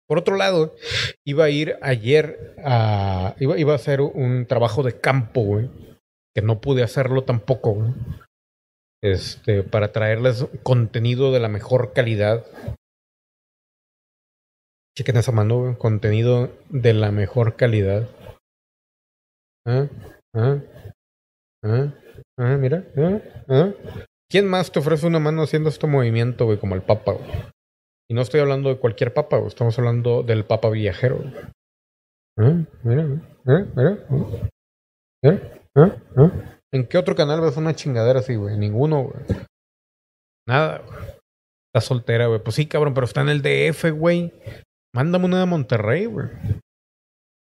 Por 0.08 0.18
otro 0.18 0.36
lado, 0.36 0.74
iba 1.24 1.44
a 1.44 1.50
ir 1.50 1.76
ayer 1.82 2.56
a. 2.64 3.34
Iba, 3.38 3.58
iba 3.58 3.72
a 3.72 3.76
hacer 3.76 4.00
un 4.00 4.46
trabajo 4.46 4.82
de 4.82 4.98
campo, 4.98 5.42
güey. 5.42 5.68
Que 6.34 6.42
no 6.42 6.60
pude 6.60 6.82
hacerlo 6.82 7.24
tampoco, 7.24 7.74
güey. 7.74 7.92
Este, 9.02 9.62
para 9.62 9.92
traerles 9.92 10.46
contenido 10.62 11.32
de 11.32 11.40
la 11.40 11.48
mejor 11.48 11.92
calidad 11.92 12.44
Chequen 14.96 15.16
esa 15.16 15.32
mano. 15.32 15.76
Contenido 15.78 16.50
de 16.68 16.94
la 16.94 17.10
mejor 17.12 17.56
calidad. 17.56 18.08
¿Ah? 19.66 19.88
¿Ah? 20.34 20.58
¿Ah? 21.64 21.94
¿Ah? 22.38 22.56
Mira. 22.56 22.84
¿Ah? 22.96 23.20
¿Ah? 23.48 23.72
¿Quién 24.30 24.48
más 24.48 24.70
te 24.70 24.78
ofrece 24.78 25.06
una 25.06 25.18
mano 25.18 25.42
haciendo 25.42 25.68
este 25.68 25.86
movimiento, 25.86 26.44
güey? 26.44 26.58
Como 26.58 26.74
el 26.74 26.82
Papa, 26.82 27.12
güey. 27.12 27.30
Y 28.08 28.14
no 28.14 28.22
estoy 28.22 28.40
hablando 28.40 28.68
de 28.68 28.78
cualquier 28.78 29.12
Papa, 29.12 29.36
güey. 29.36 29.48
Estamos 29.48 29.78
hablando 29.78 30.22
del 30.22 30.44
Papa 30.44 30.70
viajero, 30.70 31.18
güey. 31.18 31.34
¿Ah? 32.38 32.66
Mira, 32.82 33.04
mira, 33.44 33.66
mira. 33.76 34.06
¿Ah? 35.24 35.38
¿Ah? 35.76 35.96
¿Ah? 36.16 36.58
¿En 36.72 36.86
qué 36.86 36.98
otro 36.98 37.14
canal 37.14 37.40
ves 37.40 37.56
una 37.56 37.74
chingadera 37.74 38.20
así, 38.20 38.36
güey? 38.36 38.56
Ninguno, 38.56 39.04
güey. 39.04 39.24
Nada, 40.48 40.78
güey. 40.78 40.98
Está 41.72 41.80
soltera, 41.80 42.26
güey. 42.26 42.42
Pues 42.42 42.56
sí, 42.56 42.66
cabrón, 42.66 42.94
pero 42.94 43.04
está 43.04 43.20
en 43.20 43.28
el 43.28 43.42
DF, 43.42 43.90
güey. 43.90 44.32
Mándame 44.94 45.26
una 45.26 45.40
de 45.40 45.46
Monterrey, 45.46 46.06
güey. 46.06 46.26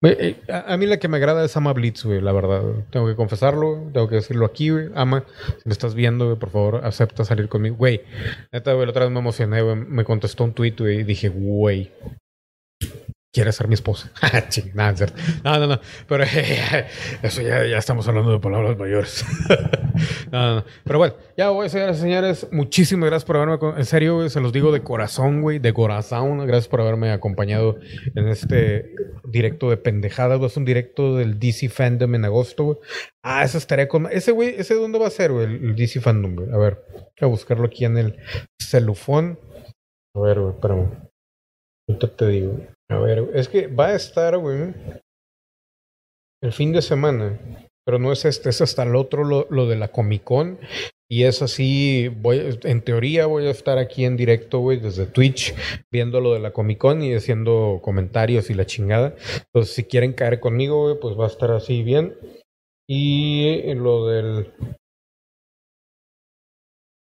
Eh, 0.04 0.36
a, 0.48 0.76
mí 0.76 0.86
la 0.86 0.98
que 0.98 1.06
me 1.06 1.18
agrada 1.18 1.44
es 1.44 1.56
Ama 1.56 1.72
Blitz, 1.72 2.04
güey, 2.04 2.20
la 2.20 2.32
verdad. 2.32 2.62
Tengo 2.90 3.06
que 3.06 3.14
confesarlo, 3.14 3.88
tengo 3.92 4.08
que 4.08 4.16
decirlo 4.16 4.46
aquí, 4.46 4.70
güey. 4.70 4.90
Ama, 4.96 5.24
si 5.46 5.62
me 5.64 5.72
estás 5.72 5.94
viendo, 5.94 6.36
por 6.38 6.50
favor, 6.50 6.84
acepta 6.84 7.24
salir 7.24 7.48
conmigo. 7.48 7.76
Güey, 7.76 8.02
la 8.50 8.58
otra 8.58 8.74
vez 8.74 9.10
me 9.10 9.20
emocioné, 9.20 9.62
güey. 9.62 9.76
Me 9.76 10.04
contestó 10.04 10.42
un 10.44 10.54
tweet, 10.54 10.74
güey, 10.78 11.00
y 11.00 11.04
dije, 11.04 11.28
güey, 11.28 11.92
quiere 13.32 13.50
ser 13.52 13.66
mi 13.66 13.74
esposa. 13.74 14.12
no, 14.74 14.92
no, 14.92 15.58
no, 15.58 15.66
no, 15.66 15.80
pero 16.06 16.24
eso 17.22 17.42
ya, 17.42 17.66
ya 17.66 17.78
estamos 17.78 18.06
hablando 18.06 18.30
de 18.32 18.38
palabras 18.38 18.78
mayores. 18.78 19.24
no, 20.30 20.56
no, 20.56 20.64
pero 20.84 20.98
bueno, 20.98 21.14
ya 21.36 21.48
voy, 21.48 21.68
señores 21.70 21.98
señores, 21.98 22.48
muchísimas 22.52 23.08
gracias 23.08 23.24
por 23.24 23.38
haberme, 23.38 23.78
en 23.78 23.86
serio, 23.86 24.16
güey, 24.16 24.28
se 24.28 24.40
los 24.40 24.52
digo 24.52 24.70
de 24.70 24.82
corazón, 24.82 25.40
güey, 25.40 25.58
de 25.58 25.72
corazón, 25.72 26.46
gracias 26.46 26.68
por 26.68 26.82
haberme 26.82 27.10
acompañado 27.10 27.78
en 28.14 28.28
este 28.28 28.94
directo 29.24 29.70
de 29.70 29.78
pendejadas, 29.78 30.40
es 30.42 30.56
un 30.56 30.64
directo 30.64 31.16
del 31.16 31.38
DC 31.38 31.70
Fandom 31.70 32.14
en 32.14 32.24
agosto, 32.26 32.64
güey. 32.64 32.78
Ah, 33.22 33.44
eso 33.44 33.56
estaría 33.56 33.88
con... 33.88 34.08
Ese, 34.10 34.32
güey, 34.32 34.56
¿ese 34.58 34.74
dónde 34.74 34.98
va 34.98 35.06
a 35.06 35.10
ser, 35.10 35.32
güey? 35.32 35.46
El 35.46 35.76
DC 35.76 36.00
Fandom, 36.00 36.34
güey. 36.34 36.50
A 36.52 36.58
ver, 36.58 36.84
voy 36.92 37.06
a 37.20 37.26
buscarlo 37.26 37.66
aquí 37.66 37.84
en 37.84 37.96
el 37.96 38.16
celufón. 38.60 39.38
A 40.14 40.20
ver, 40.20 40.40
güey, 40.40 40.52
espérame. 40.54 40.90
Ahorita 41.88 42.16
te 42.16 42.28
digo. 42.28 42.71
A 42.92 42.98
ver, 42.98 43.30
es 43.34 43.48
que 43.48 43.68
va 43.68 43.88
a 43.88 43.94
estar, 43.94 44.36
güey, 44.36 44.74
el 46.42 46.52
fin 46.52 46.72
de 46.72 46.82
semana, 46.82 47.38
pero 47.86 47.98
no 47.98 48.12
es 48.12 48.24
este, 48.24 48.50
es 48.50 48.60
hasta 48.60 48.82
el 48.82 48.96
otro, 48.96 49.24
lo, 49.24 49.46
lo 49.50 49.66
de 49.66 49.76
la 49.76 49.88
Comic 49.88 50.24
Con. 50.24 50.58
Y 51.10 51.24
es 51.24 51.42
así, 51.42 52.08
voy, 52.08 52.58
en 52.62 52.82
teoría 52.82 53.26
voy 53.26 53.46
a 53.46 53.50
estar 53.50 53.78
aquí 53.78 54.04
en 54.04 54.16
directo, 54.16 54.60
güey, 54.60 54.78
desde 54.78 55.06
Twitch, 55.06 55.54
viendo 55.90 56.20
lo 56.20 56.32
de 56.32 56.40
la 56.40 56.52
Comic 56.52 56.78
Con 56.78 57.02
y 57.02 57.14
haciendo 57.14 57.80
comentarios 57.82 58.50
y 58.50 58.54
la 58.54 58.66
chingada. 58.66 59.14
Entonces, 59.46 59.74
si 59.74 59.84
quieren 59.84 60.12
caer 60.12 60.40
conmigo, 60.40 60.82
güey, 60.84 61.00
pues 61.00 61.18
va 61.18 61.24
a 61.24 61.28
estar 61.28 61.50
así 61.50 61.82
bien. 61.82 62.16
Y 62.88 63.74
lo 63.74 64.06
del 64.06 64.52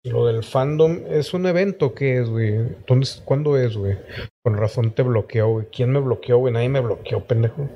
lo 0.03 0.25
del 0.25 0.43
fandom 0.43 1.03
es 1.09 1.33
un 1.33 1.45
evento 1.45 1.93
que 1.93 2.19
es, 2.19 2.29
güey. 2.29 2.75
¿cuándo 3.25 3.57
es, 3.57 3.75
güey? 3.75 3.97
Con 4.47 4.55
razón 4.55 4.91
te 4.91 5.03
bloqueó, 5.03 5.49
güey. 5.49 5.65
¿Quién 5.65 5.91
me 5.91 5.99
bloqueó, 5.99 6.37
güey? 6.37 6.53
Nadie 6.53 6.69
me 6.69 6.79
bloqueó, 6.79 7.19
pendejo. 7.27 7.67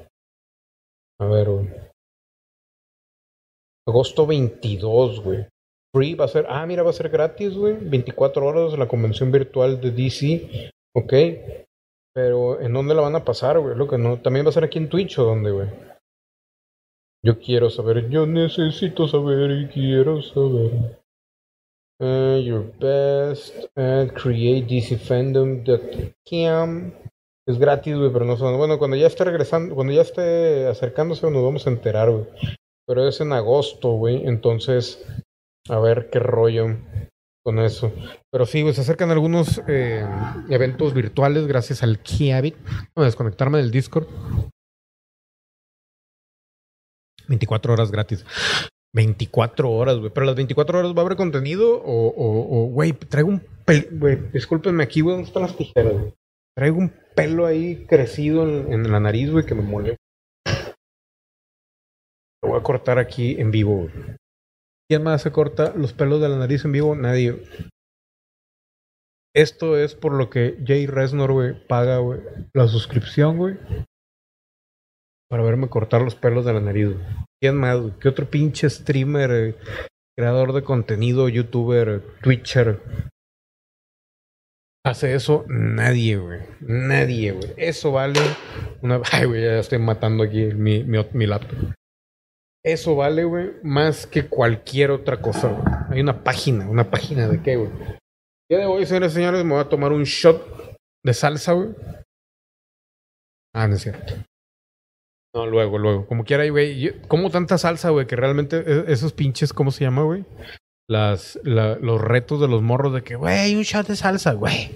A 1.20 1.26
ver, 1.26 1.50
güey. 1.50 1.68
Agosto 3.86 4.26
22, 4.26 5.20
güey. 5.22 5.48
Free 5.94 6.16
va 6.16 6.24
a 6.24 6.30
ser. 6.30 6.46
Ah, 6.48 6.66
mira, 6.66 6.84
va 6.84 6.92
a 6.92 6.94
ser 6.94 7.10
gratis, 7.10 7.58
güey. 7.58 7.76
24 7.78 8.46
horas 8.46 8.80
la 8.80 8.88
convención 8.88 9.34
virtual 9.34 9.82
de 9.82 9.92
DC. 9.92 10.72
Ok. 10.96 11.14
Pero 12.14 12.62
¿en 12.62 12.72
dónde 12.72 12.96
la 12.96 13.02
van 13.02 13.18
a 13.18 13.26
pasar, 13.26 13.60
güey? 13.60 13.76
Lo 13.76 13.90
que 13.90 13.98
no. 13.98 14.22
También 14.22 14.46
va 14.46 14.52
a 14.52 14.54
ser 14.54 14.64
aquí 14.64 14.78
en 14.78 14.88
Twitch 14.88 15.20
o 15.20 15.26
dónde, 15.26 15.52
güey. 15.52 15.68
Yo 17.22 17.38
quiero 17.38 17.70
saber, 17.70 18.10
yo 18.10 18.26
necesito 18.26 19.10
saber 19.10 19.52
y 19.60 19.68
quiero 19.68 20.22
saber. 20.22 21.01
Uh, 22.02 22.42
your 22.42 22.66
best 22.80 23.54
at 23.78 24.16
createdcfandom.com 24.16 26.92
Es 27.48 27.60
gratis, 27.60 27.96
güey, 27.96 28.12
pero 28.12 28.26
no 28.26 28.38
son. 28.38 28.58
Bueno, 28.58 28.80
cuando 28.80 28.98
ya 28.98 29.06
esté 29.06 29.24
regresando, 29.24 29.76
cuando 29.76 29.94
ya 29.94 30.02
esté 30.02 30.68
acercándose, 30.68 31.30
nos 31.30 31.44
vamos 31.44 31.68
a 31.68 31.70
enterar, 31.70 32.10
güey. 32.10 32.26
Pero 32.88 33.08
es 33.08 33.22
en 33.22 33.34
agosto, 33.34 33.92
güey. 33.92 34.26
Entonces, 34.26 35.06
a 35.70 35.78
ver 35.78 36.10
qué 36.10 36.18
rollo 36.18 36.76
con 37.44 37.60
eso. 37.60 37.92
Pero 38.32 38.48
sí, 38.48 38.64
güey, 38.64 38.74
se 38.74 38.82
acercan 38.82 39.12
algunos 39.12 39.62
eh, 39.68 40.04
eventos 40.50 40.96
virtuales 40.96 41.46
gracias 41.46 41.84
al 41.84 42.00
Kiabit. 42.00 42.56
Voy 42.96 43.04
a 43.04 43.06
desconectarme 43.06 43.60
del 43.60 43.70
Discord. 43.70 44.08
24 47.28 47.74
horas 47.74 47.92
gratis. 47.92 48.26
24 48.94 49.70
horas, 49.72 49.98
güey. 49.98 50.12
Pero 50.14 50.26
las 50.26 50.36
24 50.36 50.80
horas 50.80 50.94
va 50.94 51.02
a 51.02 51.06
haber 51.06 51.18
contenido 51.18 51.82
o, 51.82 52.08
o, 52.08 52.64
o 52.64 52.66
güey, 52.68 52.94
traigo 52.94 53.30
un 53.30 53.42
pelo, 53.66 53.88
güey, 53.92 54.18
discúlpenme 54.32 54.84
aquí, 54.84 55.02
güey, 55.02 55.16
¿dónde 55.16 55.28
están 55.28 55.44
las 55.44 55.56
tijeras, 55.56 55.94
güey? 55.94 56.14
Traigo 56.56 56.78
un 56.78 56.94
pelo 57.16 57.46
ahí 57.46 57.86
crecido 57.86 58.44
en, 58.48 58.74
en 58.74 58.92
la 58.92 59.00
nariz, 59.00 59.32
güey, 59.32 59.46
que 59.46 59.56
me 59.56 59.62
molesta. 59.62 59.98
Lo 62.44 62.50
voy 62.50 62.60
a 62.60 62.64
cortar 62.64 63.00
aquí 63.00 63.40
en 63.40 63.52
vivo, 63.52 63.84
güey. 63.84 63.92
¿Quién 64.90 65.04
más 65.04 65.22
se 65.22 65.32
corta 65.32 65.74
los 65.76 65.94
pelos 65.94 66.20
de 66.20 66.28
la 66.28 66.38
nariz 66.38 66.66
en 66.66 66.74
vivo? 66.74 66.96
Nadie. 66.96 67.42
Esto 69.34 69.78
es 69.78 69.96
por 69.96 70.14
lo 70.14 70.30
que 70.30 70.58
Jay 70.66 70.86
Resnor, 70.88 71.32
güey, 71.32 71.68
paga, 71.68 72.00
güey, 72.00 72.20
la 72.54 72.68
suscripción, 72.68 73.38
güey. 73.38 73.58
Para 75.30 75.44
verme 75.44 75.70
cortar 75.70 76.02
los 76.02 76.16
pelos 76.16 76.44
de 76.44 76.54
la 76.54 76.60
nariz, 76.60 76.88
güey. 76.88 77.06
¿Quién 77.42 77.56
más? 77.56 77.80
¿Qué 78.00 78.08
otro 78.08 78.30
pinche 78.30 78.70
streamer, 78.70 79.32
eh, 79.32 79.56
creador 80.16 80.54
de 80.54 80.64
contenido, 80.64 81.28
youtuber, 81.28 82.04
twitcher? 82.22 82.80
Hace 84.86 85.16
eso 85.16 85.46
nadie, 85.48 86.18
güey. 86.18 86.42
Nadie, 86.60 87.32
güey. 87.32 87.54
Eso 87.58 87.92
vale. 87.92 88.20
Ay, 89.12 89.26
güey, 89.26 89.42
ya 89.42 89.58
estoy 89.58 89.80
matando 89.80 90.24
aquí 90.24 90.54
mi, 90.54 90.84
mi, 90.84 91.00
mi 91.14 91.26
laptop. 91.26 91.74
Eso 92.64 92.96
vale, 92.96 93.24
güey, 93.24 93.54
más 93.64 94.06
que 94.06 94.28
cualquier 94.28 94.92
otra 94.92 95.20
cosa, 95.20 95.48
güey. 95.48 95.64
Hay 95.90 96.02
una 96.02 96.24
página, 96.24 96.70
una 96.70 96.92
página 96.92 97.28
de 97.28 97.42
qué, 97.42 97.56
güey. 97.56 97.72
El 97.72 97.98
día 98.50 98.60
de 98.60 98.66
hoy, 98.68 98.86
señores 98.86 99.14
y 99.14 99.16
señores, 99.16 99.44
me 99.44 99.54
voy 99.54 99.62
a 99.62 99.70
tomar 99.70 99.92
un 99.92 100.04
shot 100.04 100.78
de 101.04 101.14
salsa, 101.16 101.54
güey. 101.54 101.70
Ah, 103.56 103.68
no 103.68 103.76
es 103.76 103.82
cierto. 103.82 104.14
No, 105.34 105.46
luego, 105.48 105.78
luego. 105.78 106.06
Como 106.08 106.24
quiera, 106.26 106.48
güey. 106.50 106.92
Como 107.08 107.30
tanta 107.30 107.58
salsa, 107.58 107.90
güey, 107.90 108.06
que 108.08 108.16
realmente 108.16 108.58
e- 108.66 108.92
esos 108.92 109.14
pinches, 109.14 109.54
¿cómo 109.54 109.72
se 109.72 109.84
llama, 109.86 110.04
güey? 110.04 110.26
Las, 110.90 111.40
la- 111.44 111.78
los 111.78 112.02
retos 112.02 112.42
de 112.42 112.48
los 112.50 112.62
morros 112.62 112.94
de 112.94 113.02
que, 113.02 113.16
güey, 113.16 113.56
un 113.56 113.64
shot 113.64 113.88
de 113.88 113.96
salsa, 113.96 114.34
güey. 114.34 114.72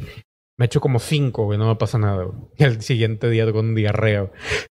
Me 0.57 0.67
echo 0.67 0.79
como 0.79 0.99
cinco, 0.99 1.43
güey, 1.43 1.59
no 1.59 1.67
me 1.67 1.75
pasa 1.75 1.97
nada, 1.97 2.23
güey. 2.23 2.37
Y 2.57 2.63
al 2.63 2.81
siguiente 2.81 3.29
día 3.29 3.51
con 3.51 3.75
diarrea, 3.75 4.21
güey. 4.21 4.31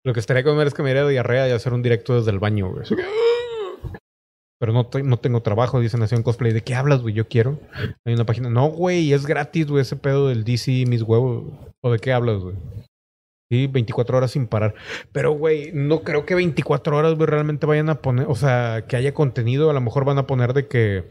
Lo 0.04 0.14
que 0.14 0.20
estaría 0.20 0.42
con 0.44 0.56
ver 0.56 0.66
es 0.68 0.72
que 0.74 0.82
me 0.82 0.92
diera 0.94 1.06
diarrea 1.06 1.46
y 1.48 1.52
hacer 1.52 1.74
un 1.74 1.82
directo 1.82 2.14
desde 2.16 2.30
el 2.30 2.38
baño, 2.38 2.70
güey. 2.70 2.86
¡ah! 3.02 3.98
Pero 4.58 4.72
no, 4.72 4.86
te- 4.86 5.02
no 5.02 5.18
tengo 5.18 5.42
trabajo, 5.42 5.78
dice 5.80 5.98
Nación 5.98 6.22
Cosplay. 6.22 6.54
¿De 6.54 6.62
qué 6.62 6.74
hablas, 6.74 7.02
güey? 7.02 7.12
Yo 7.12 7.28
quiero. 7.28 7.60
Hay 8.06 8.14
una 8.14 8.24
página. 8.24 8.48
No, 8.48 8.68
güey, 8.68 9.12
es 9.12 9.26
gratis, 9.26 9.66
güey, 9.66 9.82
ese 9.82 9.96
pedo 9.96 10.28
del 10.28 10.44
DC 10.44 10.72
y 10.72 10.86
mis 10.86 11.02
huevos. 11.02 11.52
¿O 11.82 11.92
de 11.92 11.98
qué 11.98 12.14
hablas, 12.14 12.38
güey? 12.38 12.56
Sí, 13.50 13.68
24 13.68 14.16
horas 14.16 14.32
sin 14.32 14.48
parar. 14.48 14.74
Pero, 15.12 15.32
güey, 15.32 15.70
no 15.72 16.02
creo 16.02 16.26
que 16.26 16.34
24 16.34 16.96
horas, 16.96 17.14
güey, 17.14 17.26
realmente 17.28 17.66
vayan 17.66 17.88
a 17.88 18.02
poner, 18.02 18.26
o 18.28 18.34
sea, 18.34 18.84
que 18.88 18.96
haya 18.96 19.14
contenido. 19.14 19.70
A 19.70 19.72
lo 19.72 19.80
mejor 19.80 20.04
van 20.04 20.18
a 20.18 20.26
poner 20.26 20.52
de 20.52 20.66
que 20.66 21.04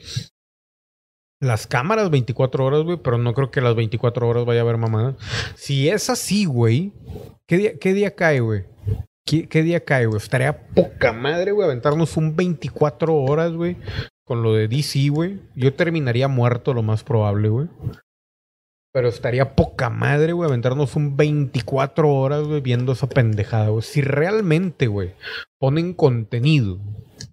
las 1.42 1.68
cámaras 1.68 2.10
24 2.10 2.66
horas, 2.66 2.84
güey, 2.84 2.98
pero 2.98 3.18
no 3.18 3.34
creo 3.34 3.52
que 3.52 3.62
las 3.62 3.76
24 3.76 4.28
horas 4.28 4.46
vaya 4.46 4.62
a 4.62 4.64
haber 4.64 4.78
mamada. 4.78 5.16
Si 5.56 5.90
es 5.90 6.10
así, 6.10 6.46
güey, 6.46 6.92
¿qué 7.48 7.58
día, 7.58 7.80
qué 7.80 7.94
día 7.94 8.16
cae, 8.16 8.42
güey? 8.42 8.66
¿Qué, 9.26 9.48
qué 9.48 9.64
día 9.64 9.84
cae, 9.84 10.06
güey? 10.06 10.18
Estaría 10.18 10.68
poca 10.74 11.14
madre, 11.14 11.52
güey, 11.52 11.66
aventarnos 11.66 12.18
un 12.18 12.36
24 12.36 13.16
horas, 13.16 13.54
güey, 13.54 13.78
con 14.26 14.44
lo 14.44 14.54
de 14.54 14.68
DC, 14.68 15.10
güey. 15.10 15.40
Yo 15.56 15.74
terminaría 15.74 16.28
muerto, 16.28 16.74
lo 16.74 16.84
más 16.84 17.04
probable, 17.04 17.50
güey. 17.50 17.68
Pero 18.96 19.10
estaría 19.10 19.58
poca 19.58 19.90
madre, 19.90 20.32
güey, 20.32 20.48
aventarnos 20.48 20.96
un 20.96 21.18
24 21.18 22.10
horas, 22.10 22.44
güey, 22.48 22.62
viendo 22.62 22.94
esa 22.94 23.10
pendejada, 23.10 23.68
güey. 23.68 23.82
Si 23.82 24.00
realmente, 24.00 24.88
güey, 24.88 25.12
ponen 25.60 25.94
contenido 25.94 26.80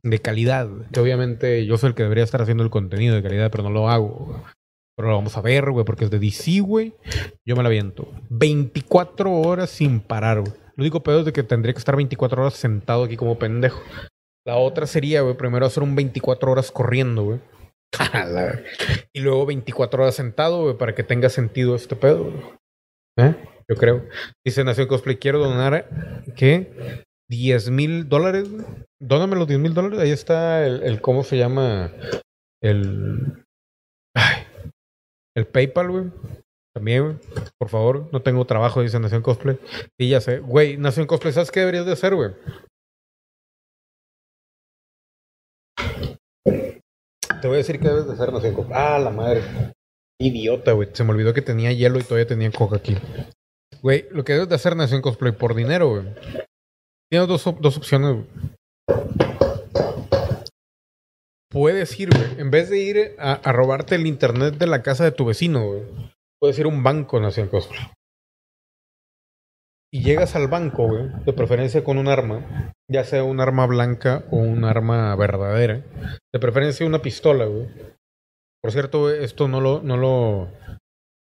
de 0.02 0.18
calidad, 0.18 0.68
que 0.92 0.98
obviamente 0.98 1.64
yo 1.64 1.78
soy 1.78 1.90
el 1.90 1.94
que 1.94 2.02
debería 2.02 2.24
estar 2.24 2.42
haciendo 2.42 2.64
el 2.64 2.70
contenido 2.70 3.14
de 3.14 3.22
calidad, 3.22 3.48
pero 3.52 3.62
no 3.62 3.70
lo 3.70 3.88
hago. 3.88 4.08
güey. 4.08 4.40
Pero 4.96 5.10
lo 5.10 5.14
vamos 5.14 5.36
a 5.36 5.40
ver, 5.40 5.70
güey, 5.70 5.84
porque 5.84 6.06
es 6.06 6.10
de 6.10 6.18
DC, 6.18 6.58
güey. 6.62 6.94
Yo 7.46 7.54
me 7.54 7.62
la 7.62 7.68
aviento. 7.68 8.08
24 8.30 9.32
horas 9.32 9.70
sin 9.70 10.00
parar, 10.00 10.40
güey. 10.40 10.52
Lo 10.74 10.82
único 10.82 11.04
pedo 11.04 11.20
es 11.20 11.32
que 11.32 11.44
tendría 11.44 11.74
que 11.74 11.78
estar 11.78 11.94
24 11.94 12.42
horas 12.42 12.54
sentado 12.54 13.04
aquí 13.04 13.16
como 13.16 13.38
pendejo. 13.38 13.80
La 14.44 14.56
otra 14.56 14.88
sería, 14.88 15.20
güey, 15.20 15.36
primero 15.36 15.64
hacer 15.64 15.84
un 15.84 15.94
24 15.94 16.50
horas 16.50 16.72
corriendo, 16.72 17.22
güey. 17.22 17.38
Y 19.12 19.20
luego 19.20 19.46
24 19.46 20.02
horas 20.02 20.14
sentado, 20.14 20.62
güey, 20.62 20.76
para 20.76 20.94
que 20.94 21.02
tenga 21.02 21.28
sentido 21.28 21.74
este 21.74 21.96
pedo. 21.96 22.32
¿Eh? 23.18 23.34
Yo 23.68 23.76
creo. 23.76 24.06
Dice 24.44 24.64
Nación 24.64 24.88
Cosplay, 24.88 25.16
quiero 25.16 25.38
donar, 25.38 25.88
¿qué? 26.36 27.04
10 27.30 27.70
mil 27.70 28.08
dólares. 28.08 28.48
Dóname 29.00 29.36
los 29.36 29.48
10 29.48 29.60
mil 29.60 29.74
dólares. 29.74 29.98
Ahí 29.98 30.10
está 30.10 30.66
el, 30.66 30.82
el, 30.82 31.00
¿cómo 31.00 31.22
se 31.22 31.36
llama? 31.38 31.92
El... 32.62 33.44
El 35.34 35.46
PayPal, 35.46 35.90
güey. 35.90 36.04
También. 36.74 37.18
Por 37.58 37.68
favor, 37.68 38.08
no 38.12 38.22
tengo 38.22 38.44
trabajo, 38.44 38.82
dice 38.82 38.98
Nación 38.98 39.22
Cosplay. 39.22 39.58
Sí, 39.98 40.08
ya 40.08 40.20
sé. 40.20 40.38
Güey, 40.40 40.76
Nación 40.76 41.06
Cosplay, 41.06 41.32
¿sabes 41.32 41.50
qué 41.50 41.60
deberías 41.60 41.86
de 41.86 41.92
hacer, 41.92 42.14
güey? 42.14 42.32
Te 47.42 47.48
voy 47.48 47.56
a 47.56 47.58
decir 47.58 47.80
qué 47.80 47.88
debes 47.88 48.06
de 48.06 48.12
hacer, 48.12 48.32
Nación 48.32 48.54
Cosplay. 48.54 48.78
Ah, 48.80 49.00
la 49.00 49.10
madre. 49.10 49.42
Idiota, 50.20 50.72
güey. 50.72 50.90
Se 50.92 51.02
me 51.02 51.10
olvidó 51.10 51.34
que 51.34 51.42
tenía 51.42 51.72
hielo 51.72 51.98
y 51.98 52.04
todavía 52.04 52.28
tenía 52.28 52.52
coca 52.52 52.76
aquí. 52.76 52.96
Güey, 53.82 54.06
lo 54.12 54.22
que 54.22 54.34
debes 54.34 54.48
de 54.48 54.54
hacer, 54.54 54.76
Nación 54.76 55.02
Cosplay, 55.02 55.32
por 55.32 55.56
dinero, 55.56 55.88
güey. 55.88 56.04
Tienes 57.10 57.26
dos, 57.26 57.44
dos 57.60 57.76
opciones, 57.78 58.14
güey. 58.14 58.26
Puedes 61.50 61.98
ir, 61.98 62.10
güey. 62.10 62.40
En 62.40 62.52
vez 62.52 62.70
de 62.70 62.78
ir 62.78 63.16
a 63.18 63.50
robarte 63.50 63.96
el 63.96 64.06
internet 64.06 64.54
de 64.54 64.68
la 64.68 64.84
casa 64.84 65.02
de 65.02 65.10
tu 65.10 65.24
vecino, 65.24 65.66
güey. 65.66 65.82
Puedes 66.38 66.56
ir 66.60 66.66
a 66.66 66.68
un 66.68 66.84
banco, 66.84 67.18
Nación 67.18 67.48
Cosplay. 67.48 67.90
Y 69.92 70.04
llegas 70.04 70.36
al 70.36 70.46
banco, 70.46 70.86
güey. 70.86 71.08
De 71.26 71.32
preferencia 71.32 71.82
con 71.82 71.98
un 71.98 72.06
arma. 72.06 72.72
Ya 72.92 73.04
sea 73.04 73.24
un 73.24 73.40
arma 73.40 73.66
blanca 73.66 74.24
o 74.30 74.36
un 74.36 74.64
arma 74.64 75.14
verdadera. 75.16 75.82
De 76.32 76.38
preferencia 76.40 76.86
una 76.86 77.00
pistola, 77.00 77.46
güey. 77.46 77.66
Por 78.62 78.70
cierto, 78.72 79.10
esto 79.10 79.48
no 79.48 79.60
lo, 79.60 79.82
no 79.82 79.96
lo, 79.96 80.48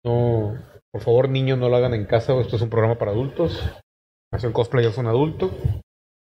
no, 0.04 0.56
por 0.92 1.02
favor, 1.02 1.28
niños, 1.28 1.58
no 1.58 1.68
lo 1.68 1.76
hagan 1.76 1.94
en 1.94 2.06
casa. 2.06 2.38
Esto 2.40 2.56
es 2.56 2.62
un 2.62 2.70
programa 2.70 2.98
para 2.98 3.10
adultos. 3.10 3.62
Nación 4.32 4.52
Cosplay 4.52 4.86
es 4.86 4.96
un 4.98 5.06
adulto. 5.06 5.50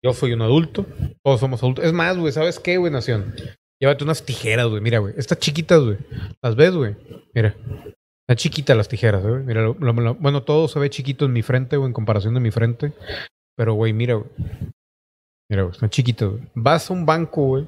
Yo 0.03 0.13
soy 0.13 0.33
un 0.33 0.41
adulto. 0.41 0.85
Todos 1.23 1.39
somos 1.39 1.61
adultos. 1.63 1.85
Es 1.85 1.93
más, 1.93 2.17
güey, 2.17 2.31
¿sabes 2.31 2.59
qué, 2.59 2.77
güey, 2.77 2.91
Nación? 2.91 3.33
Llévate 3.81 4.03
unas 4.03 4.23
tijeras, 4.25 4.67
güey. 4.67 4.81
Mira, 4.81 4.99
güey. 4.99 5.13
Estas 5.17 5.39
chiquitas, 5.39 5.81
güey. 5.81 5.97
¿Las 6.41 6.55
ves, 6.55 6.75
güey? 6.75 6.95
Mira. 7.33 7.55
Están 8.25 8.37
chiquitas 8.37 8.77
las 8.77 8.87
tijeras, 8.87 9.23
güey. 9.23 9.43
Mira, 9.43 9.61
lo- 9.61 9.73
bueno, 10.15 10.43
todo 10.43 10.67
se 10.67 10.79
ve 10.79 10.89
chiquito 10.89 11.25
en 11.25 11.33
mi 11.33 11.41
frente, 11.41 11.75
güey, 11.77 11.87
en 11.87 11.93
comparación 11.93 12.33
de 12.33 12.39
mi 12.39 12.51
frente. 12.51 12.93
Pero, 13.57 13.73
güey, 13.73 13.93
mira, 13.93 14.15
güey. 14.15 14.27
Mira, 15.53 15.65
güey, 15.65 15.73
están 15.75 15.91
chiquitas, 15.91 16.29
güey. 16.29 16.41
Vas 16.55 16.89
a 16.89 16.93
un 16.93 17.05
banco, 17.05 17.45
güey. 17.45 17.67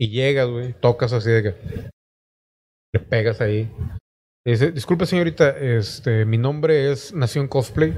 Y 0.00 0.08
llegas, 0.08 0.48
güey. 0.48 0.72
Tocas 0.72 1.12
así 1.12 1.30
de 1.30 1.42
que. 1.44 1.54
Le 2.92 2.98
pegas 2.98 3.40
ahí. 3.40 3.70
Dice, 4.44 4.72
disculpe, 4.72 5.06
señorita, 5.06 5.50
este, 5.50 6.24
mi 6.24 6.38
nombre 6.38 6.90
es 6.90 7.14
Nación 7.14 7.46
Cosplay. 7.46 7.96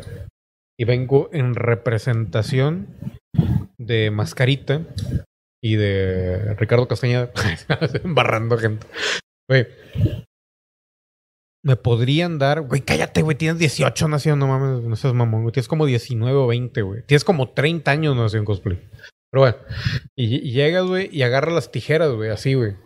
Y 0.78 0.84
vengo 0.84 1.30
en 1.32 1.54
representación 1.54 2.94
de 3.78 4.10
Mascarita 4.10 4.82
y 5.64 5.76
de 5.76 6.54
Ricardo 6.56 6.86
Castañeda. 6.86 7.32
Embarrando 8.04 8.58
gente. 8.58 8.86
Güey. 9.48 9.66
Me 11.66 11.74
podrían 11.74 12.38
dar, 12.38 12.60
güey, 12.60 12.80
cállate, 12.80 13.22
güey, 13.22 13.36
tienes 13.36 13.58
18, 13.58 14.06
Nación, 14.06 14.38
no 14.38 14.46
mames, 14.46 14.84
no 14.84 14.94
seas 14.94 15.14
mamón, 15.14 15.42
güey, 15.42 15.52
tienes 15.52 15.66
como 15.66 15.84
19 15.84 16.38
o 16.38 16.46
20, 16.46 16.82
güey. 16.82 17.02
Tienes 17.02 17.24
como 17.24 17.50
30 17.50 17.90
años, 17.90 18.14
Nación 18.14 18.44
Cosplay. 18.44 18.88
Pero 19.32 19.40
bueno, 19.40 19.56
y, 20.16 20.36
y 20.36 20.52
llegas, 20.52 20.84
güey, 20.84 21.08
y 21.10 21.22
agarras 21.22 21.52
las 21.52 21.72
tijeras, 21.72 22.12
güey, 22.12 22.30
así, 22.30 22.54
güey. 22.54 22.76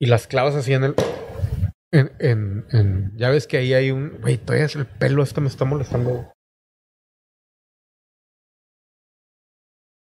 Y 0.00 0.06
las 0.06 0.28
clavas 0.28 0.54
así 0.54 0.72
en 0.72 0.84
el, 0.84 0.94
En, 1.92 2.64
en, 2.70 3.16
ya 3.16 3.30
ves 3.30 3.48
que 3.48 3.56
ahí 3.56 3.74
hay 3.74 3.90
un. 3.90 4.20
Güey, 4.20 4.38
todavía 4.38 4.66
es 4.66 4.76
el 4.76 4.86
pelo 4.86 5.24
este 5.24 5.40
me 5.40 5.48
está 5.48 5.64
molestando. 5.64 6.30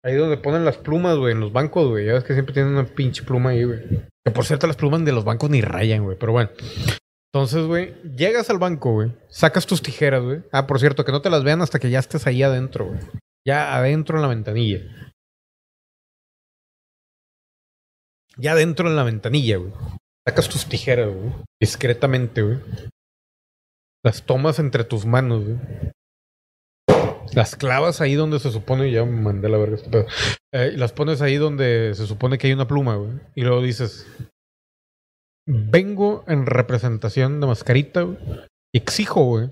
Ahí 0.05 0.16
donde 0.16 0.36
ponen 0.36 0.66
las 0.66 0.77
plumas, 0.77 1.16
güey, 1.16 1.32
en 1.32 1.40
los 1.40 1.55
bancos, 1.55 1.89
güey. 1.89 2.05
Ya 2.05 2.12
ves 2.12 2.24
que 2.24 2.35
siempre 2.35 2.53
tienen 2.53 2.73
una 2.74 2.85
pinche 2.85 3.23
pluma 3.23 3.51
ahí, 3.51 3.65
güey. 3.65 3.81
Que 4.27 4.31
por 4.31 4.44
cierto, 4.44 4.66
las 4.66 4.77
plumas 4.77 5.03
de 5.07 5.12
los 5.12 5.24
bancos 5.24 5.49
ni 5.49 5.62
rayan, 5.62 6.05
güey. 6.05 6.19
Pero 6.19 6.32
bueno. 6.32 6.51
Entonces, 7.34 7.66
güey, 7.66 7.94
llegas 8.14 8.50
al 8.50 8.59
banco, 8.59 8.92
güey. 8.92 9.12
Sacas 9.28 9.66
tus 9.66 9.80
tijeras, 9.80 10.22
güey. 10.22 10.42
Ah, 10.52 10.66
por 10.66 10.78
cierto, 10.78 11.04
que 11.04 11.12
no 11.12 11.22
te 11.22 11.30
las 11.30 11.42
vean 11.42 11.62
hasta 11.62 11.78
que 11.78 11.88
ya 11.88 11.98
estés 11.98 12.26
ahí 12.26 12.42
adentro, 12.42 12.86
güey. 12.88 13.00
Ya 13.46 13.74
adentro 13.74 14.16
en 14.16 14.22
la 14.22 14.28
ventanilla. 14.28 14.80
Ya 18.36 18.52
adentro 18.52 18.88
en 18.88 18.96
la 18.96 19.04
ventanilla, 19.04 19.56
güey. 19.56 19.72
Sacas 20.28 20.48
tus 20.50 20.66
tijeras, 20.66 21.10
güey. 21.12 21.32
Discretamente, 21.59 22.42
güey. 22.42 22.59
Las 24.04 24.26
tomas 24.26 24.59
entre 24.59 24.84
tus 24.84 25.06
manos, 25.06 25.44
güey. 25.44 25.59
Las 27.34 27.56
clavas 27.56 28.02
ahí 28.02 28.14
donde 28.14 28.40
se 28.40 28.50
supone, 28.50 28.90
ya 28.90 29.06
mandé 29.06 29.48
la 29.48 29.56
verga 29.56 29.76
este 29.76 29.88
pedo. 29.88 30.06
Eh, 30.52 30.72
las 30.76 30.92
pones 30.92 31.22
ahí 31.22 31.36
donde 31.36 31.94
se 31.94 32.06
supone 32.06 32.36
que 32.36 32.48
hay 32.48 32.52
una 32.52 32.68
pluma, 32.68 32.96
güey. 32.96 33.12
Y 33.34 33.42
luego 33.42 33.62
dices, 33.62 34.06
vengo 35.47 36.24
en 36.27 36.47
representación 36.47 37.40
de 37.40 37.47
mascarita. 37.47 38.06
Y 38.74 38.78
exijo, 38.78 39.24
güey. 39.24 39.51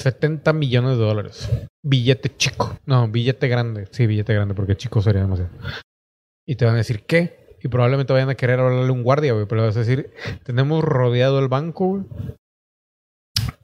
70 0.00 0.52
millones 0.52 0.98
de 0.98 1.04
dólares. 1.04 1.48
Billete 1.82 2.36
chico. 2.36 2.78
No, 2.84 3.08
billete 3.08 3.48
grande. 3.48 3.88
Sí, 3.90 4.06
billete 4.06 4.34
grande, 4.34 4.54
porque 4.54 4.76
chico 4.76 5.00
sería 5.00 5.22
demasiado. 5.22 5.50
Y 6.46 6.56
te 6.56 6.64
van 6.64 6.74
a 6.74 6.78
decir, 6.78 7.04
¿qué? 7.04 7.56
Y 7.62 7.68
probablemente 7.68 8.12
vayan 8.12 8.28
a 8.28 8.34
querer 8.34 8.60
hablarle 8.60 8.88
a 8.88 8.92
un 8.92 9.02
guardia, 9.02 9.32
güey. 9.32 9.46
Pero 9.46 9.62
vas 9.62 9.76
a 9.76 9.80
decir, 9.80 10.12
tenemos 10.44 10.84
rodeado 10.84 11.38
el 11.38 11.48
banco. 11.48 12.04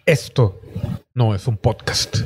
Esto 0.06 0.60
no 1.14 1.34
es 1.34 1.46
un 1.46 1.58
podcast. 1.58 2.16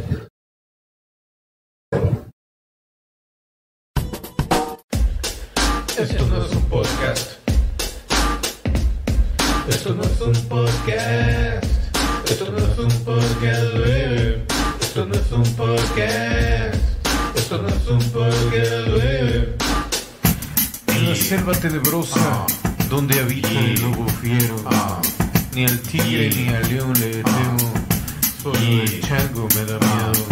Esto 5.99 6.27
no 6.27 6.45
es 6.45 6.55
un 6.55 6.69
podcast. 6.69 7.36
Esto 9.87 9.95
no 9.95 10.03
es 10.03 10.21
un 10.21 10.49
podcast. 10.49 11.65
Esto 12.29 12.51
no 12.51 12.59
es 12.59 12.77
un 12.77 13.05
podcast, 13.05 13.73
baby. 13.75 14.43
Esto 14.81 15.07
no 15.07 15.15
es 15.15 15.31
un 15.31 15.55
podcast. 15.55 16.75
Esto 17.37 17.63
no 17.63 17.69
es 17.69 17.87
un 17.87 18.11
podcast, 18.11 18.89
baby. 18.89 19.55
En 20.89 21.09
la 21.09 21.15
selva 21.15 21.53
tenebrosa, 21.53 22.47
donde 22.91 23.21
habita 23.21 23.49
el 23.49 23.81
lobo 23.81 24.09
fiero. 24.21 24.57
Ni 25.55 25.67
al 25.67 25.79
tigre 25.83 26.31
ni 26.35 26.49
al 26.49 26.69
león 26.69 26.93
le 26.99 27.23
temo. 27.23 27.73
Solo 28.43 28.59
el 28.59 29.01
chango 29.03 29.47
me 29.55 29.65
da 29.67 29.79
miedo. 29.79 30.27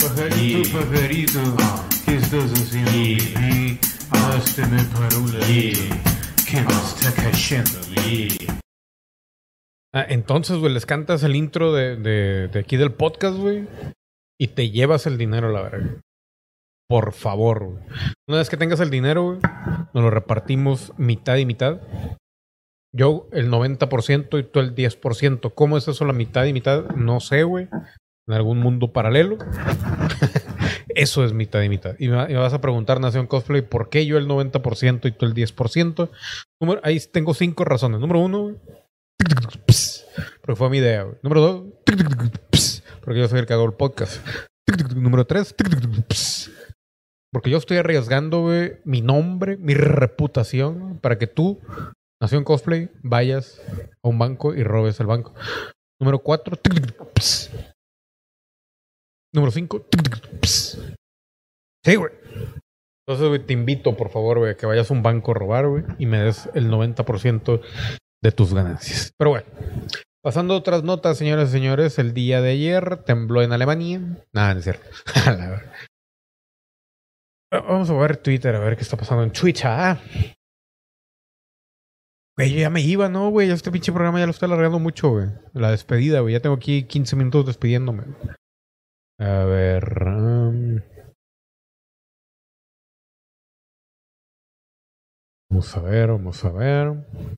Pajarito, 0.00 0.78
pajarito, 0.78 1.56
¿qué 2.04 2.16
estás 2.16 2.52
haciendo? 2.52 3.80
Hazte 4.10 4.64
para 4.64 5.16
un 5.16 5.32
ladito, 5.32 5.80
que 6.46 6.60
me 6.60 6.74
está 6.74 7.10
cayendo. 7.12 7.78
Ah, 9.94 10.04
entonces, 10.08 10.58
güey, 10.58 10.72
les 10.72 10.86
cantas 10.86 11.22
el 11.22 11.34
intro 11.34 11.72
de, 11.72 11.96
de, 11.96 12.48
de 12.48 12.58
aquí 12.58 12.76
del 12.76 12.92
podcast, 12.92 13.38
güey. 13.38 13.66
Y 14.40 14.48
te 14.48 14.70
llevas 14.70 15.06
el 15.06 15.18
dinero 15.18 15.50
la 15.50 15.62
verga. 15.62 16.00
Por 16.88 17.12
favor, 17.12 17.64
güey. 17.64 17.84
Una 18.28 18.38
vez 18.38 18.48
que 18.48 18.56
tengas 18.56 18.80
el 18.80 18.90
dinero, 18.90 19.24
güey, 19.24 19.38
nos 19.92 20.04
lo 20.04 20.10
repartimos 20.10 20.92
mitad 20.96 21.36
y 21.36 21.46
mitad. 21.46 21.80
Yo 22.94 23.28
el 23.32 23.50
90% 23.50 24.38
y 24.38 24.42
tú 24.44 24.60
el 24.60 24.74
10%. 24.74 25.52
¿Cómo 25.54 25.76
es 25.76 25.88
eso 25.88 26.04
la 26.04 26.12
mitad 26.12 26.44
y 26.44 26.52
mitad? 26.52 26.86
No 26.96 27.20
sé, 27.20 27.42
güey. 27.42 27.68
En 28.26 28.34
algún 28.34 28.58
mundo 28.58 28.92
paralelo. 28.92 29.38
eso 30.88 31.24
es 31.24 31.32
mitad 31.32 31.62
y 31.62 31.68
mitad. 31.68 31.94
Y 31.98 32.08
me 32.08 32.36
vas 32.36 32.54
a 32.54 32.60
preguntar, 32.60 33.00
Nación 33.00 33.26
Cosplay, 33.26 33.62
¿por 33.62 33.90
qué 33.90 34.06
yo 34.06 34.16
el 34.16 34.26
90% 34.26 35.06
y 35.06 35.12
tú 35.12 35.26
el 35.26 35.34
10%? 35.34 36.10
Número, 36.60 36.80
ahí 36.84 36.98
tengo 37.12 37.34
cinco 37.34 37.64
razones. 37.64 38.00
Número 38.00 38.20
uno, 38.20 38.42
güey. 38.44 38.56
Porque 39.18 40.56
fue 40.56 40.70
mi 40.70 40.78
idea. 40.78 41.06
Número 41.22 41.40
dos, 41.40 41.66
porque 43.04 43.20
yo 43.20 43.28
soy 43.28 43.40
el 43.40 43.46
que 43.46 43.52
hago 43.52 43.64
el 43.64 43.74
podcast. 43.74 44.24
Número 44.94 45.26
tres, 45.26 45.54
porque 47.32 47.50
yo 47.50 47.58
estoy 47.58 47.78
arriesgando, 47.78 48.42
güey, 48.42 48.78
mi 48.84 49.00
nombre, 49.02 49.56
mi 49.56 49.74
reputación, 49.74 50.98
para 50.98 51.18
que 51.18 51.26
tú, 51.26 51.60
Nación 52.20 52.44
Cosplay, 52.44 52.90
vayas 53.02 53.60
a 54.02 54.08
un 54.08 54.18
banco 54.18 54.54
y 54.54 54.62
robes 54.62 55.00
el 55.00 55.06
banco. 55.06 55.34
Número 56.00 56.20
cuatro, 56.20 56.58
número 59.34 59.52
cinco, 59.52 59.86
sí, 61.84 61.96
güey. 61.96 62.12
Entonces, 63.06 63.28
güey, 63.28 63.46
te 63.46 63.52
invito, 63.54 63.96
por 63.96 64.10
favor, 64.10 64.38
güey, 64.38 64.56
que 64.56 64.66
vayas 64.66 64.90
a 64.90 64.94
un 64.94 65.02
banco 65.02 65.30
a 65.30 65.34
robar, 65.34 65.66
güey, 65.66 65.84
y 65.98 66.06
me 66.06 66.18
des 66.18 66.48
el 66.54 66.70
90% 66.70 67.62
de 68.22 68.32
tus 68.32 68.52
ganancias. 68.54 69.12
Pero 69.16 69.30
bueno, 69.30 69.46
pasando 70.22 70.54
a 70.54 70.58
otras 70.58 70.82
notas, 70.82 71.18
señoras 71.18 71.48
y 71.50 71.52
señores, 71.52 71.98
el 71.98 72.14
día 72.14 72.40
de 72.40 72.50
ayer 72.50 73.02
tembló 73.04 73.42
en 73.42 73.52
Alemania. 73.52 74.00
Nada, 74.32 74.54
no 74.54 74.60
es 74.60 74.64
cierto. 74.64 74.86
Vamos 77.50 77.88
a 77.88 77.94
ver 77.94 78.16
Twitter, 78.18 78.54
a 78.54 78.60
ver 78.60 78.76
qué 78.76 78.82
está 78.82 78.96
pasando 78.96 79.22
en 79.22 79.32
Twitch. 79.32 79.64
Ah. 79.64 79.98
Güey, 82.36 82.52
yo 82.52 82.60
ya 82.60 82.70
me 82.70 82.80
iba, 82.82 83.08
¿no, 83.08 83.30
güey? 83.30 83.50
Este 83.50 83.72
pinche 83.72 83.90
programa 83.90 84.20
ya 84.20 84.26
lo 84.26 84.30
estoy 84.30 84.46
alargando 84.46 84.78
mucho, 84.78 85.10
güey. 85.10 85.26
La 85.54 85.70
despedida, 85.70 86.20
güey. 86.20 86.34
Ya 86.34 86.40
tengo 86.40 86.54
aquí 86.54 86.84
15 86.84 87.16
minutos 87.16 87.46
despidiéndome. 87.46 88.04
A 89.18 89.44
ver. 89.44 90.04
um, 90.06 90.78
Vamos 95.50 95.76
a 95.76 95.80
ver, 95.80 96.08
vamos 96.08 96.44
a 96.44 96.52
ver. 96.52 97.37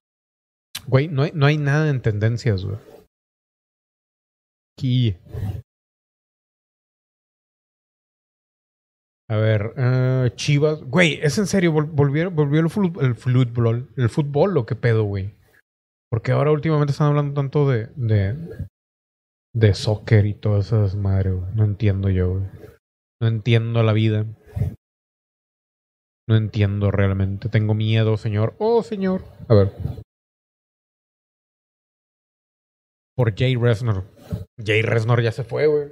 Güey, 0.90 1.08
no 1.08 1.22
hay, 1.22 1.30
no 1.34 1.46
hay 1.46 1.56
nada 1.56 1.88
en 1.88 2.02
tendencias, 2.02 2.64
güey. 2.64 2.78
Aquí. 4.76 5.16
A 9.28 9.36
ver, 9.36 9.72
eh, 9.76 10.30
Chivas. 10.34 10.82
Güey, 10.82 11.20
es 11.22 11.38
en 11.38 11.46
serio, 11.46 11.72
vol- 11.72 11.90
volvieron, 11.90 12.34
volvió 12.34 12.60
el, 12.60 12.66
fut- 12.66 13.00
el 13.00 13.14
fútbol, 13.14 13.88
el 13.96 14.08
fútbol, 14.08 14.56
¿o 14.56 14.66
qué 14.66 14.74
pedo, 14.74 15.04
güey? 15.04 15.34
Porque 16.10 16.32
ahora 16.32 16.50
últimamente 16.50 16.90
están 16.90 17.08
hablando 17.08 17.34
tanto 17.34 17.68
de, 17.68 17.86
de, 17.94 18.66
de 19.54 19.74
soccer 19.74 20.26
y 20.26 20.34
todas 20.34 20.66
esas 20.66 20.96
madres, 20.96 21.34
güey. 21.34 21.54
No 21.54 21.64
entiendo 21.64 22.08
yo, 22.10 22.30
güey. 22.32 22.44
No 23.22 23.28
entiendo 23.28 23.82
la 23.84 23.92
vida. 23.92 24.26
No 26.28 26.36
entiendo 26.36 26.90
realmente. 26.90 27.48
Tengo 27.48 27.74
miedo, 27.74 28.16
señor. 28.16 28.56
Oh, 28.58 28.82
señor. 28.82 29.22
A 29.48 29.54
ver. 29.54 29.72
Por 33.20 33.36
Jay 33.36 33.54
Resnor. 33.54 34.04
Jay 34.64 34.80
Resnor 34.80 35.20
ya 35.20 35.30
se 35.30 35.44
fue, 35.44 35.66
güey. 35.66 35.88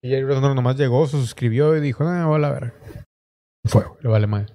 Y 0.00 0.10
Jay 0.12 0.22
Resnor 0.22 0.54
nomás 0.54 0.76
llegó, 0.76 1.04
se 1.08 1.16
suscribió 1.16 1.76
y 1.76 1.80
dijo, 1.80 2.04
ah, 2.04 2.24
vale, 2.26 2.46
a 2.46 2.50
ver. 2.52 2.72
Fue, 3.66 3.82
güey, 3.84 3.98
le 4.00 4.08
vale 4.08 4.26
más. 4.28 4.52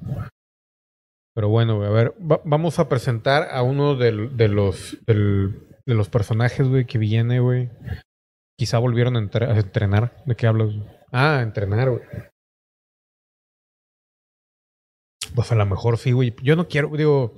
Pero 1.36 1.50
bueno, 1.50 1.76
güey, 1.76 1.90
a 1.90 1.92
ver, 1.92 2.14
va- 2.22 2.40
vamos 2.46 2.80
a 2.80 2.88
presentar 2.88 3.50
a 3.52 3.62
uno 3.62 3.96
de, 3.96 4.14
los 4.14 4.98
de 5.06 5.54
los 5.86 6.08
personajes, 6.08 6.66
güey, 6.66 6.86
que 6.86 6.98
viene, 6.98 7.42
güey. 7.42 7.70
Quizá 8.58 8.78
volvieron 8.78 9.18
a, 9.18 9.20
a 9.20 9.60
entrenar. 9.60 10.24
¿De 10.26 10.38
qué 10.38 10.48
hablas? 10.48 10.70
Ah, 11.12 11.40
a 11.40 11.42
entrenar, 11.42 11.90
güey. 11.90 12.04
Pues 15.36 15.52
a 15.52 15.56
lo 15.56 15.66
mejor 15.66 15.98
sí, 15.98 16.14
güey. 16.14 16.34
Yo 16.42 16.56
no 16.56 16.70
quiero, 16.70 16.88
digo. 16.96 17.34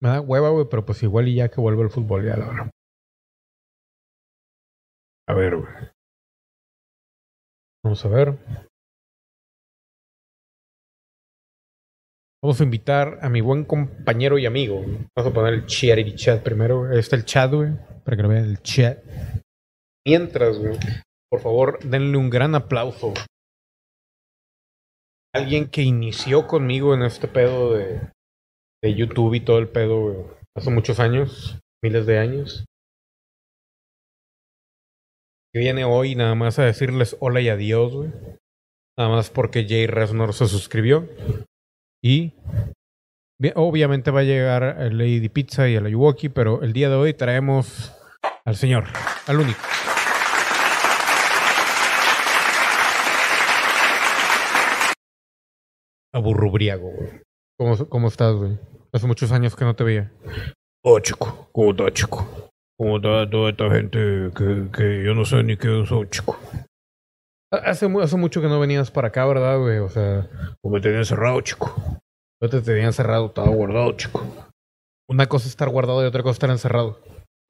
Me 0.00 0.08
da 0.08 0.22
hueva, 0.22 0.48
güey, 0.48 0.66
pero 0.70 0.86
pues 0.86 1.02
igual 1.02 1.28
y 1.28 1.34
ya 1.34 1.50
que 1.50 1.60
vuelve 1.60 1.82
el 1.82 1.90
fútbol, 1.90 2.24
ya 2.24 2.38
la 2.38 2.46
verdad. 2.46 2.70
A 5.26 5.34
ver, 5.34 5.56
güey. 5.56 5.72
Vamos 7.82 8.04
a 8.04 8.08
ver. 8.08 8.38
Vamos 12.42 12.60
a 12.60 12.64
invitar 12.64 13.18
a 13.22 13.30
mi 13.30 13.40
buen 13.40 13.64
compañero 13.64 14.38
y 14.38 14.44
amigo. 14.44 14.82
Vamos 15.16 15.32
a 15.32 15.34
poner 15.34 15.54
el 15.54 15.66
chat 15.66 15.98
y 15.98 16.14
chat 16.14 16.42
primero. 16.42 16.90
Ahí 16.90 16.98
está 16.98 17.16
el 17.16 17.24
chat, 17.24 17.50
güey. 17.50 17.72
Para 18.04 18.16
que 18.16 18.22
lo 18.22 18.28
vean 18.28 18.44
el 18.44 18.62
chat. 18.62 18.98
Mientras, 20.06 20.58
güey. 20.58 20.78
Por 21.30 21.40
favor, 21.40 21.78
denle 21.82 22.18
un 22.18 22.28
gran 22.28 22.54
aplauso. 22.54 23.14
Alguien 25.34 25.70
que 25.70 25.82
inició 25.82 26.46
conmigo 26.46 26.94
en 26.94 27.02
este 27.02 27.28
pedo 27.28 27.74
de, 27.74 28.12
de 28.82 28.94
YouTube 28.94 29.34
y 29.34 29.40
todo 29.40 29.58
el 29.58 29.68
pedo, 29.68 30.00
güey. 30.02 30.26
Hace 30.54 30.70
muchos 30.70 31.00
años. 31.00 31.58
Miles 31.82 32.04
de 32.04 32.18
años. 32.18 32.66
Que 35.54 35.60
viene 35.60 35.84
hoy 35.84 36.16
nada 36.16 36.34
más 36.34 36.58
a 36.58 36.64
decirles 36.64 37.16
hola 37.20 37.40
y 37.40 37.48
adiós, 37.48 37.92
güey. 37.94 38.10
Nada 38.98 39.08
más 39.08 39.30
porque 39.30 39.64
Jay 39.68 39.86
Resnor 39.86 40.34
se 40.34 40.48
suscribió. 40.48 41.08
Y 42.02 42.32
obviamente 43.54 44.10
va 44.10 44.20
a 44.20 44.24
llegar 44.24 44.78
el 44.80 44.98
Lady 44.98 45.28
Pizza 45.28 45.68
y 45.68 45.76
el 45.76 45.86
Ayuwoki, 45.86 46.28
pero 46.28 46.64
el 46.64 46.72
día 46.72 46.88
de 46.88 46.96
hoy 46.96 47.14
traemos 47.14 47.94
al 48.44 48.56
señor, 48.56 48.86
al 49.28 49.38
único. 49.38 49.60
A 56.12 56.18
Burrubriago, 56.18 56.90
güey. 56.90 57.22
¿Cómo, 57.56 57.88
¿Cómo 57.88 58.08
estás, 58.08 58.34
güey? 58.34 58.58
Hace 58.92 59.06
muchos 59.06 59.30
años 59.30 59.54
que 59.54 59.64
no 59.64 59.76
te 59.76 59.84
veía. 59.84 60.10
Oh, 60.82 60.98
¿cómo 61.52 61.70
está, 61.70 61.92
chico? 61.92 62.43
¿Cómo 62.76 62.96
está 62.96 63.28
toda 63.30 63.50
esta 63.50 63.70
gente 63.70 63.98
que, 64.36 64.68
que 64.72 65.04
yo 65.04 65.14
no 65.14 65.24
sé 65.24 65.42
ni 65.44 65.56
qué 65.56 65.84
son, 65.86 66.08
chico? 66.10 66.38
Hace, 67.52 67.86
hace 68.02 68.16
mucho 68.16 68.40
que 68.40 68.48
no 68.48 68.58
venías 68.58 68.90
para 68.90 69.08
acá, 69.08 69.24
¿verdad, 69.26 69.58
güey? 69.60 69.78
O 69.78 69.88
sea, 69.88 70.28
O 70.62 70.70
me 70.70 70.80
tenían 70.80 71.04
cerrado, 71.04 71.40
chico. 71.40 71.72
no 72.42 72.48
te 72.48 72.60
tenían 72.60 72.92
cerrado. 72.92 73.26
Estaba 73.26 73.48
guardado, 73.48 73.92
chico. 73.92 74.22
Una 75.08 75.26
cosa 75.26 75.46
es 75.46 75.50
estar 75.50 75.68
guardado 75.68 76.02
y 76.02 76.06
otra 76.06 76.22
cosa 76.22 76.32
es 76.32 76.36
estar 76.36 76.50
encerrado. 76.50 77.00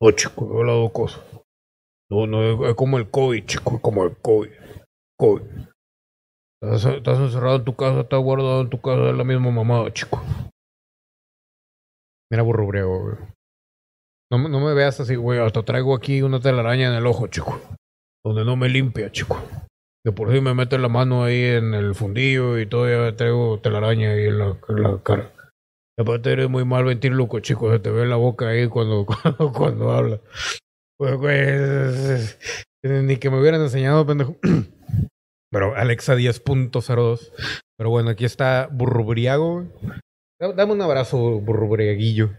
Oh, 0.01 0.11
chico, 0.11 0.63
las 0.63 0.75
dos 0.75 0.93
cosas. 0.93 1.23
No, 2.11 2.27
no, 2.27 2.67
es, 2.69 2.75
como 2.75 2.99
el 2.99 3.11
COVID, 3.11 3.47
chico, 3.47 3.77
es 3.77 3.81
como 3.81 4.05
el 4.05 4.17
COVID. 4.19 4.51
COVID. 5.19 5.43
Estás, 6.63 6.85
estás 6.85 7.19
encerrado 7.19 7.57
en 7.57 7.65
tu 7.65 7.75
casa, 7.75 8.01
estás 8.01 8.21
guardado 8.21 8.61
en 8.61 8.69
tu 8.71 8.81
casa, 8.81 9.09
es 9.09 9.17
la 9.17 9.25
misma 9.25 9.51
mamada, 9.51 9.91
chico. 9.93 10.21
Mira, 12.31 12.43
Burrubriago, 12.43 13.01
güey. 13.01 13.17
No, 14.31 14.49
no 14.49 14.61
me 14.61 14.75
veas 14.75 14.99
así, 15.01 15.15
güey. 15.17 15.39
Hasta 15.39 15.63
traigo 15.63 15.95
aquí 15.95 16.23
una 16.23 16.41
telaraña 16.41 16.89
en 16.89 16.95
el 16.95 17.07
ojo, 17.07 17.27
chico. 17.29 17.61
Donde 18.25 18.45
no 18.45 18.57
me 18.57 18.69
limpia, 18.69 19.13
chico. 19.13 19.43
De 20.05 20.13
por 20.13 20.33
sí 20.33 20.41
me 20.41 20.55
mete 20.55 20.79
la 20.79 20.89
mano 20.89 21.25
ahí 21.25 21.43
en 21.45 21.73
el 21.75 21.95
fundillo 21.95 22.59
y 22.59 22.67
todavía 22.67 23.17
traigo 23.17 23.59
telaraña 23.61 24.11
ahí 24.13 24.25
en 24.27 24.39
la, 24.39 24.57
cara. 25.03 25.31
Aparte 25.99 26.33
eres 26.33 26.51
muy 26.51 26.65
mal 26.65 26.85
ventríloco, 26.85 27.41
chico. 27.41 27.71
Se 27.71 27.79
te 27.79 27.91
ve 27.91 28.05
la 28.07 28.17
boca 28.17 28.49
ahí 28.49 28.67
cuando, 28.69 29.07
cuando, 29.55 29.93
hablas. 29.93 30.21
Pues, 30.99 31.15
güey, 31.17 31.39
es- 31.39 32.39
es- 32.83 33.03
ni 33.03 33.17
que 33.17 33.31
me 33.31 33.41
hubieran 33.41 33.63
enseñado, 33.63 34.05
pendejo. 34.07 34.37
Pero 35.53 35.75
Alexa 35.77 36.17
10.02. 36.17 37.31
Pero 37.79 37.91
bueno, 37.91 38.11
aquí 38.11 38.25
está 38.25 38.69
Burrubriago. 38.71 39.65
Dame 40.41 40.73
un 40.73 40.83
abrazo, 40.83 41.41
Burrubriaguillo. 41.41 42.31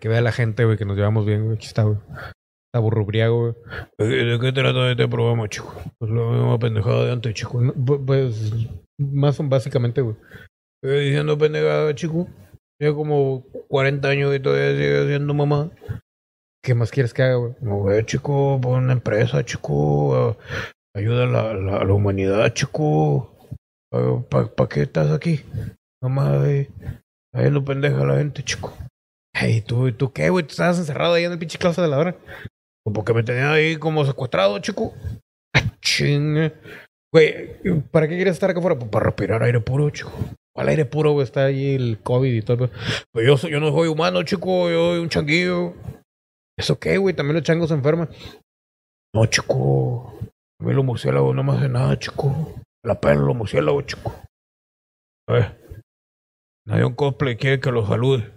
Que 0.00 0.08
vea 0.08 0.20
la 0.20 0.32
gente, 0.32 0.64
güey, 0.64 0.76
que 0.76 0.84
nos 0.84 0.96
llevamos 0.96 1.24
bien, 1.26 1.44
güey. 1.44 1.56
Aquí 1.56 1.66
está, 1.66 1.82
güey. 1.84 1.98
Está 2.68 2.80
Burrubriago, 2.80 3.40
güey. 3.40 3.54
¿De 3.98 4.38
qué 4.40 4.52
trata 4.52 4.90
este 4.90 5.08
programa, 5.08 5.48
chico? 5.48 5.74
Pues 5.98 6.10
la 6.10 6.20
misma 6.22 6.58
pendejada 6.58 7.04
de 7.04 7.12
antes, 7.12 7.34
chico. 7.34 7.60
No, 7.60 7.72
Pues, 7.72 8.52
más 8.98 9.36
son 9.36 9.48
básicamente, 9.48 10.00
güey. 10.00 10.16
Diciendo 10.82 11.38
pendejada, 11.38 11.94
chico. 11.94 12.28
Tiene 12.78 12.94
como 12.94 13.44
40 13.68 14.08
años 14.08 14.34
y 14.34 14.40
todavía 14.40 14.72
sigue 14.72 15.06
siendo 15.06 15.32
mamá. 15.34 15.70
¿Qué 16.62 16.74
más 16.74 16.90
quieres 16.90 17.14
que 17.14 17.22
haga, 17.22 17.36
güey? 17.36 17.54
No, 17.60 17.76
güey, 17.76 18.04
chico, 18.04 18.58
pon 18.60 18.84
una 18.84 18.94
empresa, 18.94 19.44
chico. 19.44 20.36
ayuda 20.96 21.24
a 21.24 21.26
la, 21.54 21.54
la- 21.84 21.92
humanidad, 21.92 22.52
chico. 22.52 23.30
¿Para 24.28 24.46
pa, 24.48 24.68
qué 24.68 24.82
estás 24.82 25.10
aquí? 25.12 25.42
Nomás 26.02 26.42
ahí, 26.42 26.68
ahí 27.32 27.50
lo 27.50 27.64
pendeja 27.64 28.04
la 28.04 28.16
gente, 28.18 28.42
chico. 28.42 28.72
Hey, 29.34 29.62
¿tú, 29.66 29.92
¿tú 29.92 30.12
qué, 30.12 30.30
güey? 30.30 30.44
¿Tú 30.44 30.52
estabas 30.52 30.78
encerrado 30.78 31.14
ahí 31.14 31.24
en 31.24 31.32
el 31.32 31.38
pinche 31.38 31.58
clase 31.58 31.82
de 31.82 31.88
la 31.88 31.98
hora? 31.98 32.16
Porque 32.84 33.12
me 33.14 33.22
tenían 33.22 33.48
ahí 33.48 33.76
como 33.76 34.04
secuestrado, 34.04 34.58
chico. 34.60 34.94
Ching. 35.80 36.52
Güey, 37.12 37.60
¿para 37.90 38.08
qué 38.08 38.16
quieres 38.16 38.34
estar 38.34 38.50
acá 38.50 38.58
afuera? 38.58 38.78
Pues 38.78 38.90
para 38.90 39.06
respirar 39.06 39.42
aire 39.42 39.60
puro, 39.60 39.90
chico. 39.90 40.12
¿Cuál 40.54 40.68
aire 40.68 40.84
puro, 40.84 41.12
güey? 41.12 41.24
Está 41.24 41.46
ahí 41.46 41.74
el 41.74 41.98
COVID 42.02 42.32
y 42.32 42.42
todo. 42.42 42.70
Pues 43.12 43.26
yo, 43.26 43.36
soy- 43.36 43.50
yo 43.50 43.60
no 43.60 43.70
soy 43.72 43.88
humano, 43.88 44.22
chico. 44.22 44.70
Yo 44.70 44.92
soy 44.92 44.98
un 45.00 45.08
changuillo. 45.08 45.74
¿Eso 46.58 46.78
qué, 46.78 46.98
güey? 46.98 47.14
También 47.14 47.34
los 47.36 47.42
changos 47.44 47.68
se 47.68 47.74
enferman. 47.74 48.08
No, 49.14 49.26
chico. 49.26 50.16
A 50.60 50.64
mí 50.64 50.72
los 50.72 50.84
murciélagos 50.84 51.34
no 51.34 51.42
me 51.42 51.52
hacen 51.52 51.72
nada, 51.72 51.98
chico. 51.98 52.54
La 52.84 53.00
pena 53.00 53.20
los 53.22 53.34
murciélagos, 53.34 53.86
chico. 53.86 54.14
A 55.28 55.32
ver. 55.32 55.80
Nadie 56.66 56.84
un 56.84 56.94
cosplay 56.94 57.36
quiere 57.36 57.58
que 57.60 57.72
lo 57.72 57.86
salude. 57.86 58.30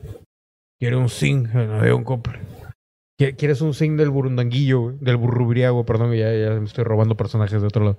Quiere 0.80 0.96
un 0.96 1.10
zinc 1.10 1.54
en 1.56 1.70
nadie 1.70 1.94
un. 1.94 2.04
¿Qui- 2.06 3.36
¿Quieres 3.36 3.62
un 3.62 3.74
zinc 3.74 3.98
del 3.98 4.12
burundanguillo? 4.12 4.92
Del 5.00 5.18
burrubriago, 5.18 5.86
perdón, 5.86 6.14
ya, 6.14 6.32
ya 6.34 6.52
me 6.52 6.66
estoy 6.66 6.84
robando 6.84 7.18
personajes 7.18 7.62
de 7.62 7.68
otro 7.68 7.84
lado. 7.84 7.98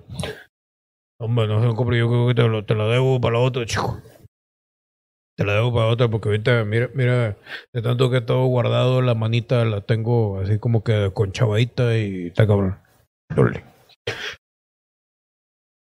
Hombre, 1.20 1.48
no 1.48 1.60
sé 1.60 1.68
un 1.68 1.74
cosplay. 1.74 1.98
Yo 1.98 2.08
creo 2.08 2.28
que 2.28 2.34
te, 2.62 2.74
lo, 2.74 2.88
debo 2.88 3.20
para 3.20 3.34
la 3.34 3.40
otra, 3.40 3.66
chico. 3.66 4.00
Te 5.36 5.44
la 5.44 5.54
debo 5.54 5.72
para 5.74 5.86
otra 5.86 6.08
porque 6.08 6.28
ahorita, 6.28 6.64
mira, 6.64 6.88
mira, 6.94 7.36
de 7.72 7.82
tanto 7.82 8.10
que 8.10 8.16
he 8.16 8.20
estado 8.20 8.44
guardado, 8.46 9.02
la 9.02 9.14
manita 9.14 9.64
la 9.64 9.80
tengo 9.80 10.38
así 10.40 10.58
como 10.58 10.84
que 10.84 11.10
conchavadita 11.12 11.96
y 11.98 12.28
está 12.28 12.46
cabrón. 12.46 12.78
Órale. 13.36 13.64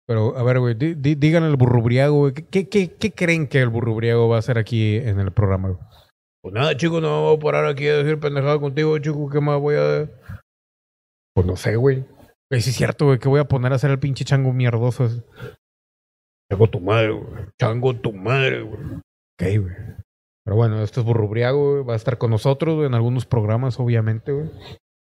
Pero, 0.06 0.36
a 0.36 0.42
ver, 0.42 0.58
güey, 0.58 0.74
díganle 0.74 1.48
al 1.48 1.56
burrubriago, 1.56 2.18
güey. 2.18 2.34
¿qué, 2.34 2.42
qué, 2.44 2.68
qué, 2.68 2.92
qué 2.96 3.12
creen 3.12 3.46
que 3.46 3.60
el 3.60 3.68
burrubriago 3.68 4.28
va 4.28 4.36
a 4.36 4.38
hacer 4.40 4.58
aquí 4.58 4.96
en 4.96 5.20
el 5.20 5.30
programa, 5.30 5.68
güey? 5.68 5.80
Pues 6.42 6.54
nada, 6.54 6.76
chico, 6.76 7.00
no 7.00 7.08
vamos 7.08 7.38
a 7.38 7.40
parar 7.40 7.66
aquí 7.66 7.86
a 7.86 7.98
decir 7.98 8.18
pendejada 8.18 8.58
contigo, 8.58 8.98
chico. 8.98 9.28
¿Qué 9.28 9.40
más 9.40 9.60
voy 9.60 9.76
a.? 9.76 10.08
Pues 11.34 11.46
no 11.46 11.56
sé, 11.56 11.76
güey. 11.76 12.04
Güey, 12.50 12.62
sí 12.62 12.70
es 12.70 12.76
cierto, 12.76 13.06
güey, 13.06 13.18
que 13.18 13.28
voy 13.28 13.40
a 13.40 13.44
poner 13.44 13.72
a 13.72 13.76
hacer 13.76 13.90
el 13.90 13.98
pinche 13.98 14.24
chango 14.24 14.52
mierdoso 14.52 15.04
ese. 15.04 15.22
Chango 16.50 16.68
tu 16.68 16.80
madre, 16.80 17.12
güey. 17.12 17.44
Chango 17.60 17.94
tu 17.94 18.12
madre, 18.12 18.62
güey. 18.62 18.80
Ok, 18.82 19.60
güey. 19.60 19.74
Pero 20.44 20.56
bueno, 20.56 20.82
esto 20.82 21.00
es 21.00 21.06
Burrubriago, 21.06 21.72
güey. 21.74 21.84
Va 21.84 21.92
a 21.92 21.96
estar 21.96 22.18
con 22.18 22.30
nosotros 22.30 22.74
güey, 22.74 22.86
en 22.86 22.94
algunos 22.94 23.26
programas, 23.26 23.78
obviamente, 23.78 24.32
güey. 24.32 24.50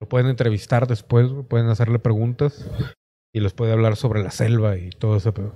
Lo 0.00 0.08
pueden 0.08 0.28
entrevistar 0.28 0.86
después, 0.86 1.28
güey. 1.28 1.44
Pueden 1.44 1.68
hacerle 1.68 1.98
preguntas. 1.98 2.68
Y 3.34 3.40
les 3.40 3.52
puede 3.52 3.72
hablar 3.72 3.96
sobre 3.96 4.22
la 4.22 4.30
selva 4.30 4.76
y 4.78 4.90
todo 4.90 5.16
ese 5.18 5.30
pedo. 5.32 5.54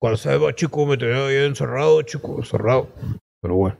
¿Cuál 0.00 0.16
selva, 0.16 0.54
chico? 0.54 0.86
Me 0.86 0.96
tenía 0.96 1.26
ahí 1.26 1.36
encerrado, 1.36 2.00
chico. 2.02 2.38
Encerrado. 2.38 2.88
Pero 3.42 3.54
bueno. 3.54 3.78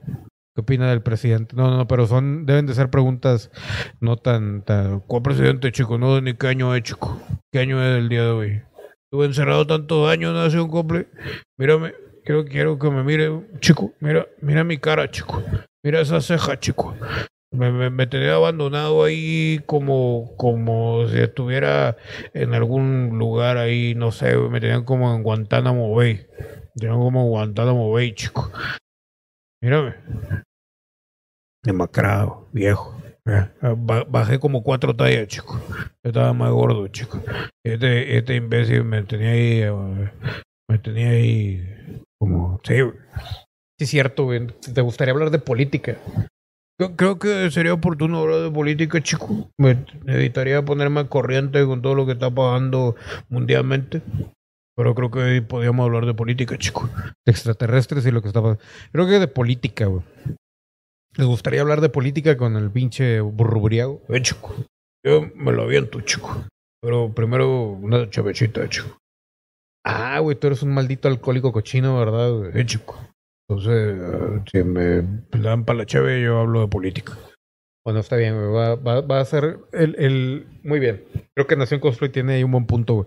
¿Qué 0.60 0.62
opina 0.62 0.90
del 0.90 1.00
presidente? 1.00 1.56
No, 1.56 1.74
no, 1.74 1.88
pero 1.88 2.06
son, 2.06 2.44
deben 2.44 2.66
de 2.66 2.74
ser 2.74 2.90
preguntas 2.90 3.50
no 3.98 4.18
tan, 4.18 4.62
tan 4.62 5.00
¿Cuál 5.00 5.22
presidente, 5.22 5.72
chico? 5.72 5.96
No 5.96 6.20
ni 6.20 6.34
qué 6.34 6.48
año 6.48 6.74
es, 6.74 6.82
chico. 6.82 7.18
¿Qué 7.50 7.60
año 7.60 7.82
es 7.82 7.96
el 7.96 8.10
día 8.10 8.24
de 8.24 8.30
hoy? 8.30 8.62
Estuve 9.06 9.24
encerrado 9.24 9.66
tantos 9.66 10.06
años, 10.10 10.34
no 10.34 10.40
hace 10.40 10.60
un 10.60 10.68
cumple. 10.68 11.08
Mírame. 11.56 11.94
Quiero, 12.26 12.44
quiero 12.44 12.78
que 12.78 12.90
me 12.90 13.02
mire, 13.02 13.30
chico. 13.60 13.94
Mira, 14.00 14.26
mira 14.42 14.62
mi 14.62 14.76
cara, 14.76 15.10
chico. 15.10 15.42
Mira 15.82 16.02
esa 16.02 16.20
ceja, 16.20 16.60
chico. 16.60 16.94
Me, 17.50 17.72
me, 17.72 17.88
me 17.88 18.06
tenía 18.06 18.34
abandonado 18.34 19.02
ahí 19.02 19.62
como, 19.64 20.36
como 20.36 21.08
si 21.08 21.20
estuviera 21.20 21.96
en 22.34 22.52
algún 22.52 23.18
lugar 23.18 23.56
ahí, 23.56 23.94
no 23.94 24.12
sé, 24.12 24.36
me 24.36 24.60
tenían 24.60 24.84
como 24.84 25.14
en 25.14 25.22
Guantánamo 25.22 25.94
Bay. 25.94 26.26
Me 26.74 26.80
tenían 26.80 26.98
como 26.98 27.28
Guantánamo 27.28 27.90
Bay, 27.90 28.12
chico. 28.12 28.52
Mírame. 29.62 29.94
Demacrado, 31.64 32.48
viejo. 32.52 32.96
Eh, 33.26 33.46
ba- 33.76 34.04
Bajé 34.08 34.38
como 34.38 34.62
cuatro 34.62 34.96
tallas, 34.96 35.28
chico. 35.28 35.60
Estaba 36.02 36.32
más 36.32 36.50
gordo, 36.50 36.88
chico. 36.88 37.22
Este, 37.64 38.16
este 38.16 38.36
imbécil 38.36 38.84
me 38.84 39.02
tenía 39.02 39.30
ahí, 39.30 39.60
eh, 39.62 40.10
me 40.68 40.78
tenía 40.78 41.10
ahí 41.10 41.62
como, 42.18 42.60
sí. 42.64 42.74
Sí, 43.78 43.84
es 43.84 43.90
cierto. 43.90 44.28
¿Te 44.74 44.80
gustaría 44.80 45.12
hablar 45.12 45.30
de 45.30 45.38
política? 45.38 45.96
Creo, 46.78 46.96
creo 46.96 47.18
que 47.18 47.50
sería 47.50 47.74
oportuno 47.74 48.20
hablar 48.20 48.40
de 48.40 48.50
política, 48.50 49.02
chico. 49.02 49.50
Me 49.58 49.84
necesitaría 50.04 50.64
ponerme 50.64 51.06
corriente 51.08 51.64
con 51.66 51.82
todo 51.82 51.94
lo 51.94 52.06
que 52.06 52.12
está 52.12 52.30
pasando 52.30 52.96
mundialmente. 53.28 54.00
Pero 54.76 54.94
creo 54.94 55.10
que 55.10 55.42
podríamos 55.42 55.84
hablar 55.84 56.06
de 56.06 56.14
política, 56.14 56.56
chico. 56.56 56.88
De 57.26 57.32
extraterrestres 57.32 58.06
y 58.06 58.10
lo 58.10 58.22
que 58.22 58.28
está 58.28 58.40
pasando. 58.40 58.62
Creo 58.92 59.06
que 59.06 59.18
de 59.18 59.28
política, 59.28 59.84
güey. 59.84 60.02
¿Les 61.16 61.26
gustaría 61.26 61.60
hablar 61.60 61.80
de 61.80 61.88
política 61.88 62.36
con 62.36 62.56
el 62.56 62.70
pinche 62.70 63.20
burrubriago? 63.20 64.02
Eh, 64.08 64.22
chico. 64.22 64.54
Yo 65.04 65.28
me 65.34 65.52
lo 65.52 65.62
aviento, 65.62 66.00
chico. 66.02 66.44
Pero 66.80 67.12
primero 67.12 67.70
una 67.70 68.08
chavechita, 68.08 68.68
chico. 68.68 68.96
Ah, 69.84 70.18
güey, 70.20 70.38
tú 70.38 70.46
eres 70.46 70.62
un 70.62 70.72
maldito 70.72 71.08
alcohólico 71.08 71.52
cochino, 71.52 71.98
¿verdad? 71.98 72.56
Eh, 72.56 72.64
chico. 72.64 72.98
Entonces, 73.48 73.98
eh, 73.98 74.42
si 74.50 74.62
me 74.62 75.02
dan 75.32 75.64
para 75.64 75.78
la 75.80 75.86
chave, 75.86 76.22
yo 76.22 76.38
hablo 76.38 76.60
de 76.60 76.68
política. 76.68 77.18
Bueno, 77.84 78.00
está 78.00 78.16
bien, 78.16 78.34
güey. 78.36 78.52
Va, 78.52 79.20
a 79.20 79.24
ser 79.24 79.58
el, 79.72 79.94
el... 79.98 80.46
Muy 80.62 80.78
bien. 80.80 81.02
Creo 81.34 81.46
que 81.46 81.56
Nación 81.56 81.80
Cosplay 81.80 82.10
tiene 82.10 82.34
ahí 82.34 82.44
un 82.44 82.50
buen 82.52 82.66
punto, 82.66 82.94
güey. 82.94 83.06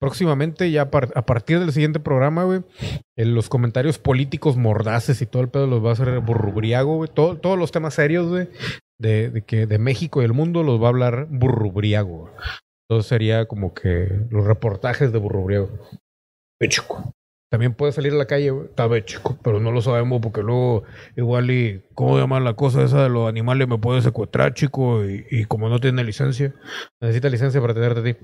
Próximamente, 0.00 0.70
ya 0.70 0.82
a, 0.82 0.90
par- 0.90 1.12
a 1.14 1.24
partir 1.24 1.60
del 1.60 1.72
siguiente 1.72 2.00
programa, 2.00 2.44
güey, 2.44 2.62
en 3.16 3.34
los 3.34 3.48
comentarios 3.48 3.98
políticos 3.98 4.56
mordaces 4.56 5.22
y 5.22 5.26
todo 5.26 5.42
el 5.42 5.48
pedo 5.48 5.66
los 5.66 5.84
va 5.84 5.90
a 5.90 5.92
hacer 5.92 6.18
Burrubriago, 6.20 6.96
güey. 6.96 7.10
Todo- 7.12 7.36
todos 7.36 7.58
los 7.58 7.70
temas 7.70 7.94
serios, 7.94 8.28
güey, 8.28 8.48
de, 9.00 9.30
de, 9.30 9.42
que, 9.42 9.66
de 9.66 9.78
México 9.78 10.20
y 10.20 10.24
el 10.24 10.32
mundo 10.32 10.62
los 10.64 10.80
va 10.82 10.86
a 10.86 10.90
hablar 10.90 11.26
Burrubriago. 11.30 12.30
Entonces 12.90 13.08
sería 13.08 13.46
como 13.46 13.72
que 13.74 14.08
los 14.30 14.44
reportajes 14.46 15.12
de 15.12 15.18
Burrubriago. 15.18 15.68
Chico. 16.68 17.12
También 17.50 17.72
puede 17.72 17.92
salir 17.92 18.12
a 18.12 18.16
la 18.16 18.26
calle, 18.26 18.50
güey. 18.50 18.68
Tal 18.74 18.90
vez, 18.90 19.06
chico, 19.06 19.38
pero 19.42 19.58
no 19.58 19.72
lo 19.72 19.80
sabemos 19.80 20.20
porque 20.20 20.42
luego 20.42 20.84
igual 21.16 21.50
y, 21.50 21.82
¿cómo 21.94 22.18
llama 22.18 22.40
la 22.40 22.54
cosa 22.54 22.82
esa 22.84 23.02
de 23.02 23.08
los 23.08 23.28
animales? 23.28 23.66
Me 23.68 23.78
puede 23.78 24.02
secuestrar, 24.02 24.52
chico, 24.52 25.04
y, 25.04 25.26
y 25.30 25.44
como 25.46 25.68
no 25.68 25.78
tiene 25.78 26.04
licencia, 26.04 26.54
necesita 27.00 27.30
licencia 27.30 27.60
para 27.60 27.74
tenerte 27.74 28.00
a 28.00 28.04
ti. 28.04 28.16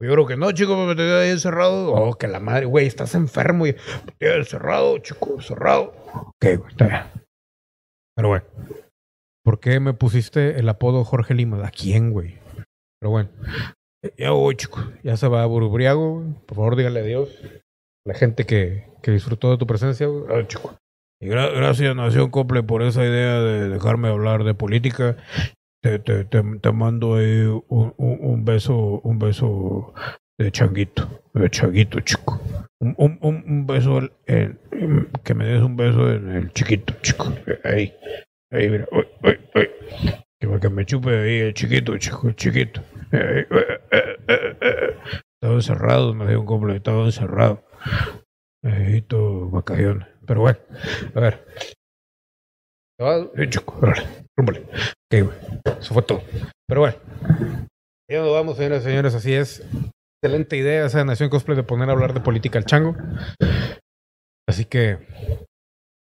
Yo 0.00 0.12
creo 0.12 0.26
que 0.26 0.36
no, 0.36 0.52
chico, 0.52 0.76
me 0.76 0.86
metí 0.86 1.02
ahí 1.02 1.30
encerrado. 1.30 1.92
Oh, 1.92 2.14
que 2.14 2.28
la 2.28 2.40
madre, 2.40 2.66
güey, 2.66 2.86
estás 2.86 3.14
enfermo 3.14 3.66
y 3.66 3.72
me 3.72 3.78
metí 4.06 4.26
encerrado, 4.26 4.98
chico, 4.98 5.34
encerrado. 5.34 5.94
Ok, 6.14 6.58
güey, 6.58 6.70
está 6.70 6.86
bien. 6.86 7.02
Pero 8.14 8.28
bueno, 8.28 8.44
¿por 9.44 9.60
qué 9.60 9.80
me 9.80 9.92
pusiste 9.92 10.58
el 10.58 10.68
apodo 10.70 11.04
Jorge 11.04 11.34
Lima? 11.34 11.66
¿A 11.66 11.70
quién, 11.70 12.10
güey? 12.10 12.38
Pero 13.00 13.10
bueno, 13.10 13.28
ya 14.16 14.30
voy, 14.30 14.56
chico. 14.56 14.82
Ya 15.02 15.18
se 15.18 15.28
va 15.28 15.42
a 15.42 15.46
Burubriago. 15.46 16.24
Por 16.46 16.56
favor, 16.56 16.76
dígale 16.76 17.00
adiós 17.00 17.28
la 18.06 18.14
gente 18.14 18.44
que, 18.44 18.84
que 19.02 19.10
disfrutó 19.10 19.50
de 19.50 19.58
tu 19.58 19.66
presencia. 19.66 20.06
Y 21.20 21.26
gra- 21.26 21.52
gracias, 21.54 21.94
Nación 21.96 22.30
Cople, 22.30 22.62
por 22.62 22.82
esa 22.82 23.04
idea 23.04 23.40
de 23.40 23.68
dejarme 23.68 24.08
hablar 24.08 24.44
de 24.44 24.54
política. 24.54 25.16
Te, 25.82 25.98
te, 25.98 26.24
te, 26.24 26.42
te 26.42 26.72
mando 26.72 27.16
ahí 27.16 27.40
un, 27.68 27.94
un, 27.96 28.18
un 28.20 28.44
beso, 28.44 29.00
un 29.02 29.18
beso 29.18 29.94
de 30.38 30.50
changuito, 30.50 31.08
de 31.34 31.50
changuito, 31.50 32.00
chico. 32.00 32.40
Un, 32.80 32.94
un, 32.98 33.18
un, 33.22 33.66
beso, 33.66 33.98
en- 34.26 34.58
en- 34.70 35.08
que 35.24 35.34
me 35.34 35.46
des 35.46 35.62
un 35.62 35.76
beso 35.76 36.12
en 36.12 36.28
el 36.30 36.52
chiquito, 36.52 36.94
chico. 37.02 37.32
Ahí, 37.64 37.92
ahí, 38.52 38.68
mira. 38.70 38.86
Uy, 38.92 39.06
uy, 39.22 39.38
uy. 39.54 39.68
Que, 40.38 40.60
que 40.60 40.68
me 40.68 40.84
chupe 40.84 41.10
ahí 41.10 41.38
el 41.40 41.54
chiquito, 41.54 41.96
chico, 41.98 42.28
el 42.28 42.36
chiquito. 42.36 42.82
Ahí, 43.12 43.46
eh, 43.90 44.18
eh. 44.60 44.96
Estaba 45.40 45.54
encerrado, 45.54 46.14
comple, 46.44 46.76
estaba 46.76 47.04
encerrado. 47.04 47.62
Todo 49.08 49.50
vacaciones. 49.50 50.08
Pero 50.26 50.40
bueno, 50.40 50.58
a 51.14 51.20
ver. 51.20 51.44
Rúmbale. 54.36 54.60
Ok. 55.12 55.32
Eso 55.78 55.94
fue 55.94 56.02
todo. 56.02 56.22
Pero 56.66 56.80
bueno. 56.80 56.96
Ya 58.10 58.22
nos 58.22 58.32
vamos, 58.32 58.56
señoras 58.56 58.82
y 58.82 58.86
señores. 58.86 59.14
Así 59.14 59.34
es. 59.34 59.64
Excelente 60.22 60.56
idea 60.56 60.86
esa 60.86 60.98
de 60.98 61.04
Nación 61.04 61.28
Cosplay 61.28 61.56
de 61.56 61.62
poner 61.62 61.88
a 61.88 61.92
hablar 61.92 62.14
de 62.14 62.20
política 62.20 62.58
al 62.58 62.64
chango. 62.64 62.96
Así 64.48 64.64
que 64.64 64.98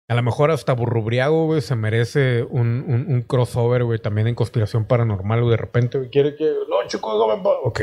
a 0.09 0.15
lo 0.15 0.23
mejor 0.23 0.51
hasta 0.51 0.74
Burrubriago, 0.74 1.47
güey, 1.47 1.61
se 1.62 1.77
merece 1.77 2.43
un, 2.44 2.85
un, 2.86 3.06
un 3.09 3.23
crossover, 3.23 3.85
güey, 3.85 3.98
también 3.98 4.27
en 4.27 4.35
conspiración 4.35 4.86
paranormal, 4.86 5.40
güey, 5.40 5.52
de 5.52 5.56
repente, 5.56 5.98
güey, 5.98 6.11
quiere 6.11 6.36
que. 6.36 6.44
No, 6.44 6.86
chicos, 6.86 7.19
no 7.19 7.36
me 7.36 7.43
pa-". 7.43 7.59
Ok. 7.65 7.81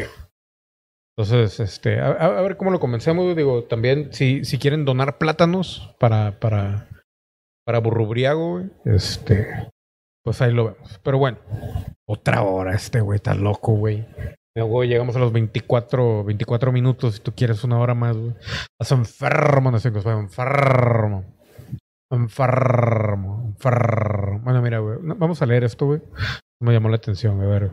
Entonces, 1.18 1.60
este, 1.60 2.00
a, 2.00 2.42
ver 2.42 2.58
cómo 2.58 2.72
lo 2.72 2.80
comencemos. 2.80 3.36
Digo, 3.36 3.64
también, 3.64 4.14
si, 4.14 4.46
si 4.46 4.58
quieren 4.58 4.86
donar 4.86 5.18
plátanos 5.18 5.94
para, 6.00 6.40
para, 6.40 6.88
para 7.66 7.80
Burrubriago, 7.80 8.62
este, 8.86 9.70
pues 10.24 10.42
ahí 10.42 10.54
lo 10.54 10.74
vemos. 10.74 11.00
Pero 11.04 11.18
bueno, 11.18 11.38
otra 12.08 12.44
hora, 12.44 12.76
este 12.76 13.02
güey, 13.02 13.18
está 13.18 13.34
loco, 13.34 13.74
güey. 13.74 14.06
Luego 14.56 14.84
llegamos 14.84 15.16
a 15.16 15.20
los 15.20 15.32
24, 15.32 16.24
24 16.24 16.72
minutos. 16.72 17.16
Si 17.16 17.22
tú 17.22 17.34
quieres 17.34 17.64
una 17.64 17.80
hora 17.80 17.94
más, 17.94 18.18
güey. 18.18 18.34
Estás 18.80 18.98
enfermo, 18.98 19.72
no 19.72 19.80
sé 19.80 19.92
qué, 19.92 20.00
enfermo. 20.00 21.26
Enfermo, 22.10 23.46
enfermo. 23.48 24.40
Bueno, 24.44 24.62
mira, 24.62 24.80
güey. 24.80 24.98
Vamos 25.02 25.42
a 25.42 25.46
leer 25.46 25.64
esto, 25.64 25.86
güey. 25.86 26.02
Me 26.60 26.74
llamó 26.74 26.90
la 26.90 26.98
atención, 26.98 27.40
a 27.42 27.46
ver. 27.46 27.72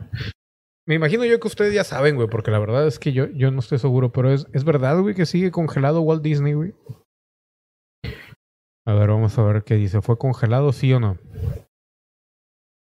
Me 0.89 0.95
imagino 0.95 1.23
yo 1.23 1.39
que 1.39 1.47
ustedes 1.47 1.71
ya 1.71 1.83
saben, 1.83 2.15
güey, 2.15 2.27
porque 2.27 2.49
la 2.49 2.57
verdad 2.57 2.87
es 2.87 2.97
que 2.97 3.13
yo, 3.13 3.27
yo 3.27 3.51
no 3.51 3.59
estoy 3.59 3.77
seguro, 3.77 4.11
pero 4.11 4.33
es, 4.33 4.47
es 4.53 4.63
verdad, 4.63 4.99
güey, 4.99 5.13
que 5.13 5.27
sigue 5.27 5.51
congelado 5.51 6.01
Walt 6.01 6.23
Disney, 6.23 6.53
güey. 6.53 6.73
A 8.87 8.93
ver, 8.95 9.09
vamos 9.09 9.37
a 9.37 9.43
ver 9.43 9.63
qué 9.63 9.75
dice. 9.75 10.01
¿Fue 10.01 10.17
congelado, 10.17 10.73
sí 10.73 10.91
o 10.91 10.99
no? 10.99 11.19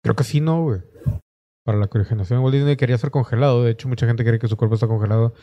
Creo 0.05 0.15
que 0.15 0.23
sí, 0.23 0.41
no, 0.41 0.63
güey. 0.63 0.81
Para 1.65 1.79
la 1.79 1.89
criogenación, 1.89 2.39
Walt 2.39 2.55
Disney 2.55 2.77
quería 2.77 2.97
ser 2.99 3.11
congelado. 3.11 3.65
De 3.65 3.73
hecho, 3.73 3.89
mucha 3.89 4.07
gente 4.07 4.25
cree 4.25 4.39
que 4.39 4.47
su 4.47 4.57
cuerpo 4.57 4.77
está 4.77 4.87
congelado 4.87 5.35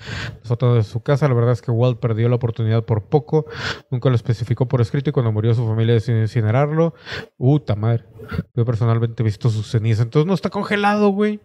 sótano 0.44 0.76
de 0.76 0.84
su 0.84 1.04
casa. 1.04 1.28
La 1.28 1.34
verdad 1.34 1.52
es 1.52 1.62
que 1.62 1.72
Walt 1.72 2.00
perdió 2.00 2.30
la 2.30 2.36
oportunidad 2.38 2.86
por 2.86 3.10
poco. 3.10 3.48
Nunca 3.92 4.08
lo 4.08 4.16
especificó 4.16 4.66
por 4.70 4.80
escrito 4.80 5.10
y 5.10 5.14
cuando 5.14 5.34
murió 5.34 5.54
su 5.54 5.68
familia 5.68 5.96
decidió 5.96 6.22
incinerarlo. 6.22 6.94
Puta 7.36 7.76
madre. 7.76 8.06
Yo 8.54 8.64
personalmente 8.64 9.24
he 9.24 9.26
visto 9.26 9.50
sus 9.50 9.70
cenizas. 9.70 10.06
Entonces 10.06 10.26
no 10.26 10.34
está 10.34 10.50
congelado, 10.50 11.10
güey. 11.10 11.42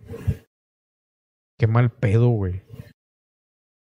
Qué 1.61 1.67
mal 1.67 1.91
pedo, 1.91 2.31
güey. 2.31 2.63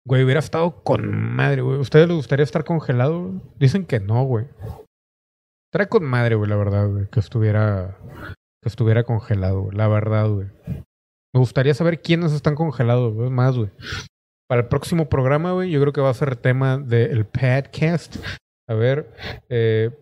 Güey, 0.06 0.24
hubiera 0.24 0.40
estado 0.40 0.84
con 0.84 1.10
madre, 1.34 1.62
güey. 1.62 1.78
¿Ustedes 1.78 2.06
les 2.06 2.18
gustaría 2.18 2.44
estar 2.44 2.64
congelado? 2.64 3.40
Dicen 3.58 3.86
que 3.86 3.98
no, 3.98 4.24
güey. 4.24 4.46
Trae 5.72 5.88
con 5.88 6.04
madre, 6.04 6.34
güey, 6.34 6.50
la 6.50 6.56
verdad, 6.56 6.86
güey. 6.86 7.08
Que 7.08 7.18
estuviera. 7.18 7.96
Que 8.62 8.68
estuviera 8.68 9.04
congelado, 9.04 9.62
güey. 9.62 9.74
La 9.74 9.88
verdad, 9.88 10.28
güey. 10.28 10.48
Me 10.66 11.40
gustaría 11.40 11.72
saber 11.72 12.02
quiénes 12.02 12.32
están 12.32 12.56
congelados, 12.56 13.14
güey. 13.14 13.30
Más, 13.30 13.56
güey. 13.56 13.70
Para 14.50 14.60
el 14.60 14.68
próximo 14.68 15.08
programa, 15.08 15.52
güey, 15.52 15.70
yo 15.70 15.80
creo 15.80 15.94
que 15.94 16.02
va 16.02 16.10
a 16.10 16.14
ser 16.14 16.36
tema 16.36 16.76
del 16.76 17.24
podcast. 17.24 18.16
A 18.68 18.74
ver, 18.74 19.14
eh, 19.48 19.98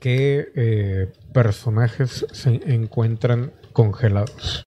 qué 0.00 0.48
eh, 0.56 1.12
personajes 1.32 2.26
se 2.32 2.60
encuentran 2.74 3.52
congelados. 3.72 4.64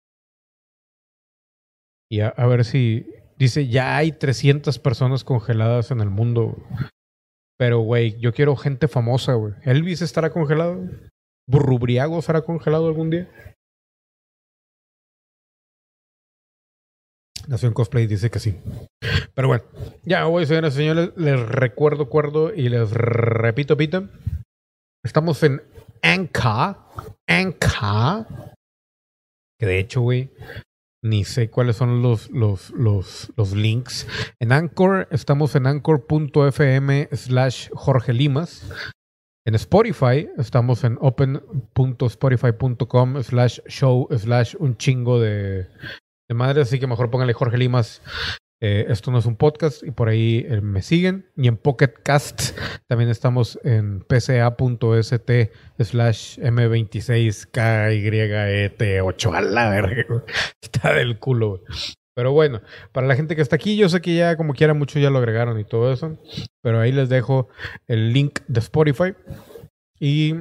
Y 2.09 2.21
a, 2.21 2.31
ver 2.31 2.65
si 2.65 3.07
dice, 3.37 3.67
ya 3.67 3.97
hay 3.97 4.11
300 4.11 4.79
personas 4.79 5.23
congeladas 5.23 5.91
en 5.91 6.01
el 6.01 6.09
mundo. 6.09 6.55
Pero, 7.57 7.79
güey, 7.79 8.19
yo 8.19 8.33
quiero 8.33 8.55
gente 8.55 8.87
famosa, 8.87 9.33
güey. 9.33 9.53
Elvis 9.63 10.01
estará 10.01 10.29
congelado. 10.29 10.81
Burrubriago 11.47 12.19
estará 12.19 12.41
congelado 12.41 12.87
algún 12.87 13.09
día. 13.09 13.29
Nación 17.47 17.73
Cosplay 17.73 18.07
dice 18.07 18.31
que 18.31 18.39
sí. 18.39 18.59
Pero 19.33 19.47
bueno, 19.47 19.63
ya 20.03 20.25
voy, 20.25 20.45
señoras 20.45 20.73
y 20.73 20.77
señores. 20.77 21.11
Les 21.15 21.39
recuerdo, 21.39 22.09
cuerdo 22.09 22.53
y 22.53 22.69
les 22.69 22.91
repito, 22.91 23.77
pita. 23.77 24.09
Estamos 25.03 25.41
en 25.43 25.61
Anchor. 26.01 26.77
Anchor. 27.27 28.25
Que 29.59 29.65
de 29.65 29.79
hecho, 29.79 30.01
güey, 30.01 30.31
ni 31.05 31.23
sé 31.23 31.49
cuáles 31.51 31.75
son 31.75 32.01
los, 32.01 32.31
los, 32.31 32.71
los, 32.71 33.31
los 33.37 33.53
links. 33.53 34.07
En 34.39 34.51
Anchor, 34.51 35.07
estamos 35.11 35.55
en 35.55 35.67
anchor.fm 35.67 37.09
slash 37.11 37.69
Jorge 37.73 38.11
Limas. 38.11 38.67
En 39.45 39.53
Spotify, 39.53 40.27
estamos 40.37 40.83
en 40.83 40.97
open.spotify.com 40.99 43.21
slash 43.21 43.59
show 43.67 44.07
slash 44.17 44.55
un 44.57 44.77
chingo 44.77 45.19
de, 45.19 45.67
de 46.27 46.33
madre. 46.33 46.63
Así 46.63 46.79
que 46.79 46.87
mejor 46.87 47.11
pónganle 47.11 47.33
Jorge 47.33 47.59
Limas. 47.59 48.01
Eh, 48.61 48.85
esto 48.89 49.11
no 49.11 49.17
es 49.19 49.25
un 49.25 49.35
podcast 49.35 49.83
y 49.83 49.91
por 49.91 50.07
ahí 50.09 50.45
eh, 50.47 50.61
me 50.61 50.81
siguen. 50.81 51.29
Y 51.35 51.47
en 51.47 51.57
Pocket 51.57 51.93
Cast 52.03 52.57
también 52.87 53.09
estamos 53.09 53.59
en 53.63 53.99
pca.st 54.01 55.51
slash 55.79 56.39
m26kyet8. 56.39 59.35
A 59.35 59.41
la 59.41 59.69
verga. 59.69 60.23
Está 60.61 60.93
del 60.93 61.19
culo, 61.19 61.49
güey. 61.49 61.61
Pero 62.15 62.31
bueno, 62.31 62.61
para 62.93 63.07
la 63.07 63.17
gente 63.17 63.35
que 63.35 63.41
está 63.41 63.57
aquí, 63.57 63.75
yo 63.75 63.89
sé 63.89 63.99
que 63.99 64.15
ya 64.15 64.37
como 64.37 64.53
quiera 64.53 64.73
muchos 64.73 65.01
ya 65.01 65.09
lo 65.09 65.17
agregaron 65.17 65.59
y 65.59 65.65
todo 65.65 65.91
eso. 65.91 66.17
Pero 66.61 66.79
ahí 66.79 66.93
les 66.93 67.09
dejo 67.09 67.49
el 67.87 68.13
link 68.13 68.39
de 68.47 68.61
Spotify 68.61 69.13
y 69.99 70.33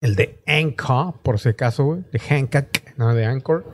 el 0.00 0.16
de 0.16 0.42
Anchor, 0.46 1.20
por 1.22 1.38
si 1.38 1.50
acaso, 1.50 1.84
güey. 1.84 2.04
De 2.10 2.18
Hancock, 2.18 2.68
no 2.96 3.14
de 3.14 3.26
Anchor. 3.26 3.66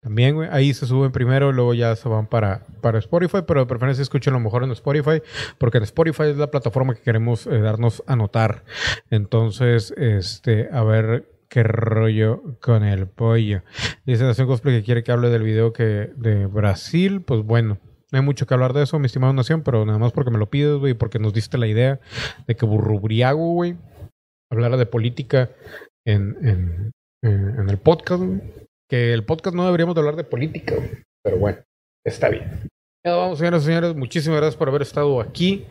También, 0.00 0.36
güey. 0.36 0.48
Ahí 0.52 0.72
se 0.74 0.86
suben 0.86 1.10
primero, 1.10 1.52
luego 1.52 1.74
ya 1.74 1.94
se 1.96 2.08
van 2.08 2.26
para, 2.26 2.64
para 2.80 2.98
Spotify, 2.98 3.38
pero 3.46 3.60
de 3.60 3.66
preferencia 3.66 4.02
escuchen 4.02 4.32
lo 4.32 4.40
mejor 4.40 4.62
en 4.62 4.70
Spotify, 4.70 5.22
porque 5.58 5.78
en 5.78 5.84
Spotify 5.84 6.24
es 6.24 6.36
la 6.36 6.50
plataforma 6.50 6.94
que 6.94 7.02
queremos 7.02 7.46
eh, 7.46 7.58
darnos 7.58 8.02
a 8.06 8.14
notar. 8.14 8.64
Entonces, 9.10 9.92
este, 9.96 10.68
a 10.72 10.84
ver 10.84 11.28
qué 11.48 11.62
rollo 11.62 12.42
con 12.60 12.84
el 12.84 13.06
pollo. 13.08 13.62
Dice 14.06 14.24
Nación 14.24 14.46
Cosplay 14.46 14.78
que 14.78 14.84
quiere 14.84 15.02
que 15.02 15.12
hable 15.12 15.30
del 15.30 15.42
video 15.42 15.72
que 15.72 16.12
de 16.14 16.46
Brasil. 16.46 17.22
Pues 17.22 17.42
bueno, 17.42 17.78
no 18.12 18.18
hay 18.18 18.24
mucho 18.24 18.46
que 18.46 18.54
hablar 18.54 18.74
de 18.74 18.84
eso, 18.84 18.98
mi 18.98 19.06
estimado 19.06 19.32
Nación, 19.32 19.62
pero 19.62 19.84
nada 19.84 19.98
más 19.98 20.12
porque 20.12 20.30
me 20.30 20.38
lo 20.38 20.48
pides, 20.48 20.78
güey, 20.78 20.94
porque 20.94 21.18
nos 21.18 21.32
diste 21.32 21.58
la 21.58 21.66
idea 21.66 22.00
de 22.46 22.54
que 22.54 22.66
Burrubriago, 22.66 23.52
güey, 23.52 23.76
hablara 24.50 24.76
de 24.76 24.86
política 24.86 25.50
en, 26.06 26.36
en, 26.42 26.92
en, 27.22 27.60
en 27.60 27.68
el 27.68 27.78
podcast, 27.78 28.22
güey. 28.22 28.67
Que 28.88 29.12
el 29.12 29.24
podcast 29.24 29.54
no 29.54 29.64
deberíamos 29.64 29.94
de 29.94 30.00
hablar 30.00 30.16
de 30.16 30.24
política. 30.24 30.74
Pero 31.22 31.38
bueno, 31.38 31.58
está 32.04 32.28
bien. 32.28 32.68
Ya 33.04 33.14
vamos, 33.14 33.38
señoras 33.38 33.62
y 33.62 33.66
señores. 33.66 33.94
Muchísimas 33.94 34.38
gracias 34.38 34.56
por 34.56 34.68
haber 34.68 34.82
estado 34.82 35.20
aquí. 35.20 35.66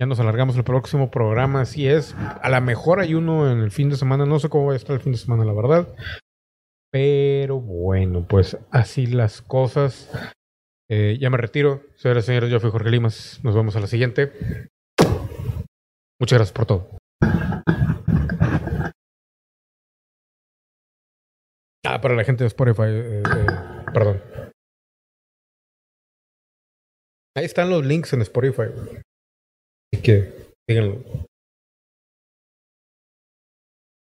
Ya 0.00 0.06
nos 0.06 0.20
alargamos 0.20 0.56
el 0.56 0.64
próximo 0.64 1.10
programa, 1.10 1.62
así 1.62 1.88
es. 1.88 2.14
A 2.14 2.50
lo 2.50 2.60
mejor 2.60 3.00
hay 3.00 3.14
uno 3.14 3.50
en 3.50 3.58
el 3.58 3.70
fin 3.70 3.88
de 3.88 3.96
semana. 3.96 4.26
No 4.26 4.38
sé 4.38 4.48
cómo 4.48 4.66
va 4.66 4.74
a 4.74 4.76
estar 4.76 4.94
el 4.94 5.00
fin 5.00 5.12
de 5.12 5.18
semana, 5.18 5.44
la 5.44 5.54
verdad. 5.54 5.94
Pero 6.90 7.60
bueno, 7.60 8.26
pues 8.28 8.58
así 8.70 9.06
las 9.06 9.40
cosas. 9.42 10.10
Eh, 10.90 11.18
ya 11.20 11.30
me 11.30 11.36
retiro. 11.38 11.82
Señoras 11.96 12.24
y 12.24 12.26
señores, 12.26 12.50
yo 12.50 12.60
fui 12.60 12.70
Jorge 12.70 12.90
Limas. 12.90 13.40
Nos 13.42 13.54
vemos 13.54 13.74
a 13.76 13.80
la 13.80 13.86
siguiente. 13.86 14.32
Muchas 16.18 16.38
gracias 16.38 16.52
por 16.52 16.66
todo. 16.66 16.98
Ah, 21.88 22.00
para 22.00 22.16
la 22.16 22.24
gente 22.24 22.42
de 22.42 22.48
Spotify, 22.48 22.88
eh, 22.88 23.22
eh, 23.22 23.84
perdón. 23.94 24.20
Ahí 27.36 27.44
están 27.44 27.70
los 27.70 27.86
links 27.86 28.12
en 28.12 28.22
Spotify. 28.22 28.72
Así 29.92 30.02
que, 30.02 30.52
díganlo. 30.68 30.96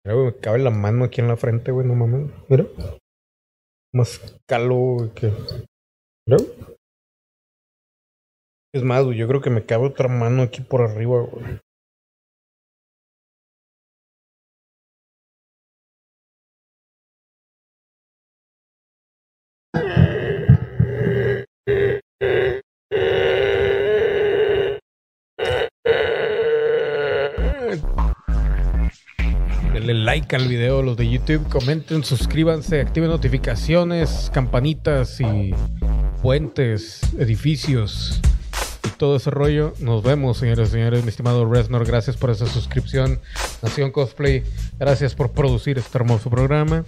Mira, 0.05 0.15
güey, 0.15 0.27
me 0.27 0.41
cabe 0.41 0.59
la 0.61 0.71
mano 0.71 1.05
aquí 1.05 1.21
en 1.21 1.29
la 1.29 1.37
frente, 1.37 1.71
güey, 1.71 1.87
no 1.87 1.95
mames. 1.95 2.31
Mira. 2.49 2.65
Más 3.93 4.41
calo 4.49 5.13
que. 5.15 5.33
Mira. 6.27 6.43
Es 8.75 8.83
más, 8.85 9.05
güey, 9.05 9.19
yo 9.19 9.29
creo 9.29 9.43
que 9.43 9.51
me 9.51 9.67
cabe 9.67 9.87
otra 9.87 10.09
mano 10.09 10.43
aquí 10.43 10.63
por 10.63 10.81
arriba, 10.81 11.21
güey. 11.21 11.59
Denle 21.67 22.05
like 29.95 30.37
al 30.37 30.47
video, 30.47 30.83
los 30.83 30.97
de 30.97 31.11
YouTube, 31.11 31.49
comenten, 31.49 32.05
suscríbanse, 32.05 32.81
activen 32.81 33.11
notificaciones, 33.11 34.31
campanitas 34.33 35.21
y 35.21 35.53
puentes, 36.23 37.01
edificios 37.19 38.21
y 38.85 38.91
todo 38.91 39.17
ese 39.17 39.33
rollo. 39.33 39.73
Nos 39.81 40.05
vemos, 40.05 40.39
señores 40.39 40.69
y 40.69 40.73
señores. 40.73 41.03
Mi 41.03 41.09
estimado 41.09 41.51
Resnor, 41.51 41.85
gracias 41.85 42.17
por 42.17 42.31
esa 42.31 42.47
suscripción. 42.47 43.21
Nación 43.61 43.91
Cosplay, 43.91 44.45
gracias 44.79 45.17
por 45.17 45.33
producir 45.33 45.79
este 45.79 45.99
hermoso 45.99 46.31
programa. 46.31 46.85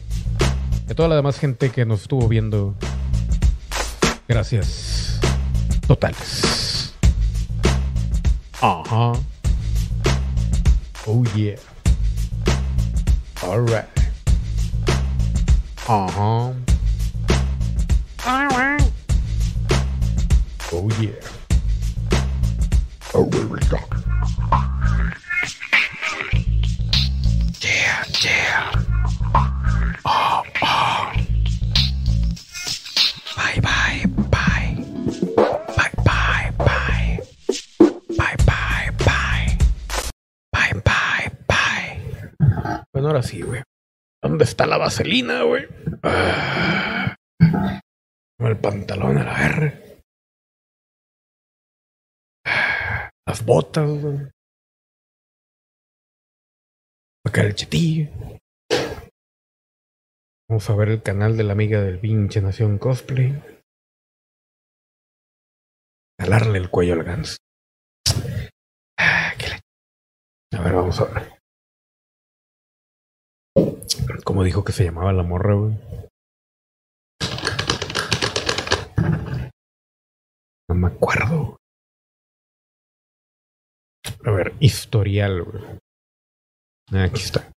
Y 0.89 0.93
a 0.93 0.95
toda 0.95 1.09
la 1.09 1.17
demás 1.17 1.41
gente 1.41 1.71
que 1.71 1.85
nos 1.85 2.03
estuvo 2.03 2.29
viendo, 2.29 2.77
gracias 4.29 5.19
totales. 5.87 6.95
Ajá. 8.61 9.13
Oh 11.07 11.25
yeah. 11.35 11.57
All 13.43 13.61
right. 13.61 13.87
Uh-huh. 15.89 16.53
All 18.27 18.47
right. 18.49 18.93
Oh 20.71 20.91
yeah. 21.01 21.13
Oh, 23.15 23.23
we 23.23 23.45
were 23.47 23.59
talking. 23.61 24.03
Yeah, 27.63 28.05
yeah. 28.21 28.85
Oh, 30.05 30.43
oh. 30.63 31.13
Bye, 33.35 33.61
bye. 33.63 33.88
Bueno, 42.99 43.11
ahora 43.11 43.23
sí, 43.23 43.43
güey. 43.43 43.63
¿Dónde 44.21 44.43
está 44.43 44.67
la 44.67 44.77
vaselina, 44.77 45.45
güey? 45.45 45.69
Ah. 46.03 47.15
El 48.41 48.61
pantalón 48.61 49.19
a 49.19 49.23
la 49.23 49.47
R. 49.47 50.03
Las 53.25 53.47
botas, 53.47 53.89
güey. 53.89 54.29
Acá 57.25 57.43
el 57.43 57.55
chetillo. 57.55 58.11
Vamos 60.49 60.69
a 60.69 60.75
ver 60.75 60.89
el 60.89 61.01
canal 61.01 61.37
de 61.37 61.45
la 61.45 61.53
amiga 61.53 61.81
del 61.81 62.01
pinche 62.01 62.41
Nación 62.41 62.79
Cosplay. 62.79 63.41
Jalarle 66.21 66.59
el 66.59 66.69
cuello 66.69 66.95
al 66.95 67.05
ganso. 67.05 67.37
Ah, 68.99 69.35
A 70.53 70.63
ver, 70.65 70.73
vamos 70.73 71.01
a 71.01 71.05
ver. 71.05 71.38
¿Cómo 74.29 74.45
dijo 74.45 74.63
que 74.63 74.73
se 74.73 74.85
llamaba 74.85 75.11
la 75.15 75.23
morra, 75.23 75.55
güey? 75.55 75.75
No 80.69 80.75
me 80.75 80.89
acuerdo. 80.89 81.57
A 84.27 84.31
ver, 84.31 84.53
historial, 84.61 85.45
güey. 85.45 85.65
Ah, 86.93 87.05
Aquí 87.05 87.23
está. 87.23 87.51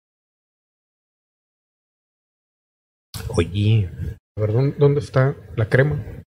Oye. 3.36 3.90
A 4.38 4.40
ver, 4.40 4.54
¿dónde, 4.54 4.78
dónde 4.78 5.02
está 5.02 5.36
la 5.58 5.68
crema? 5.68 6.24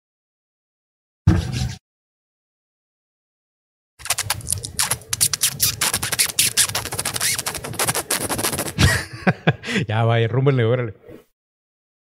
ya, 9.88 10.04
vaya, 10.04 10.28
rúmbenle, 10.28 10.66
órale. 10.66 10.94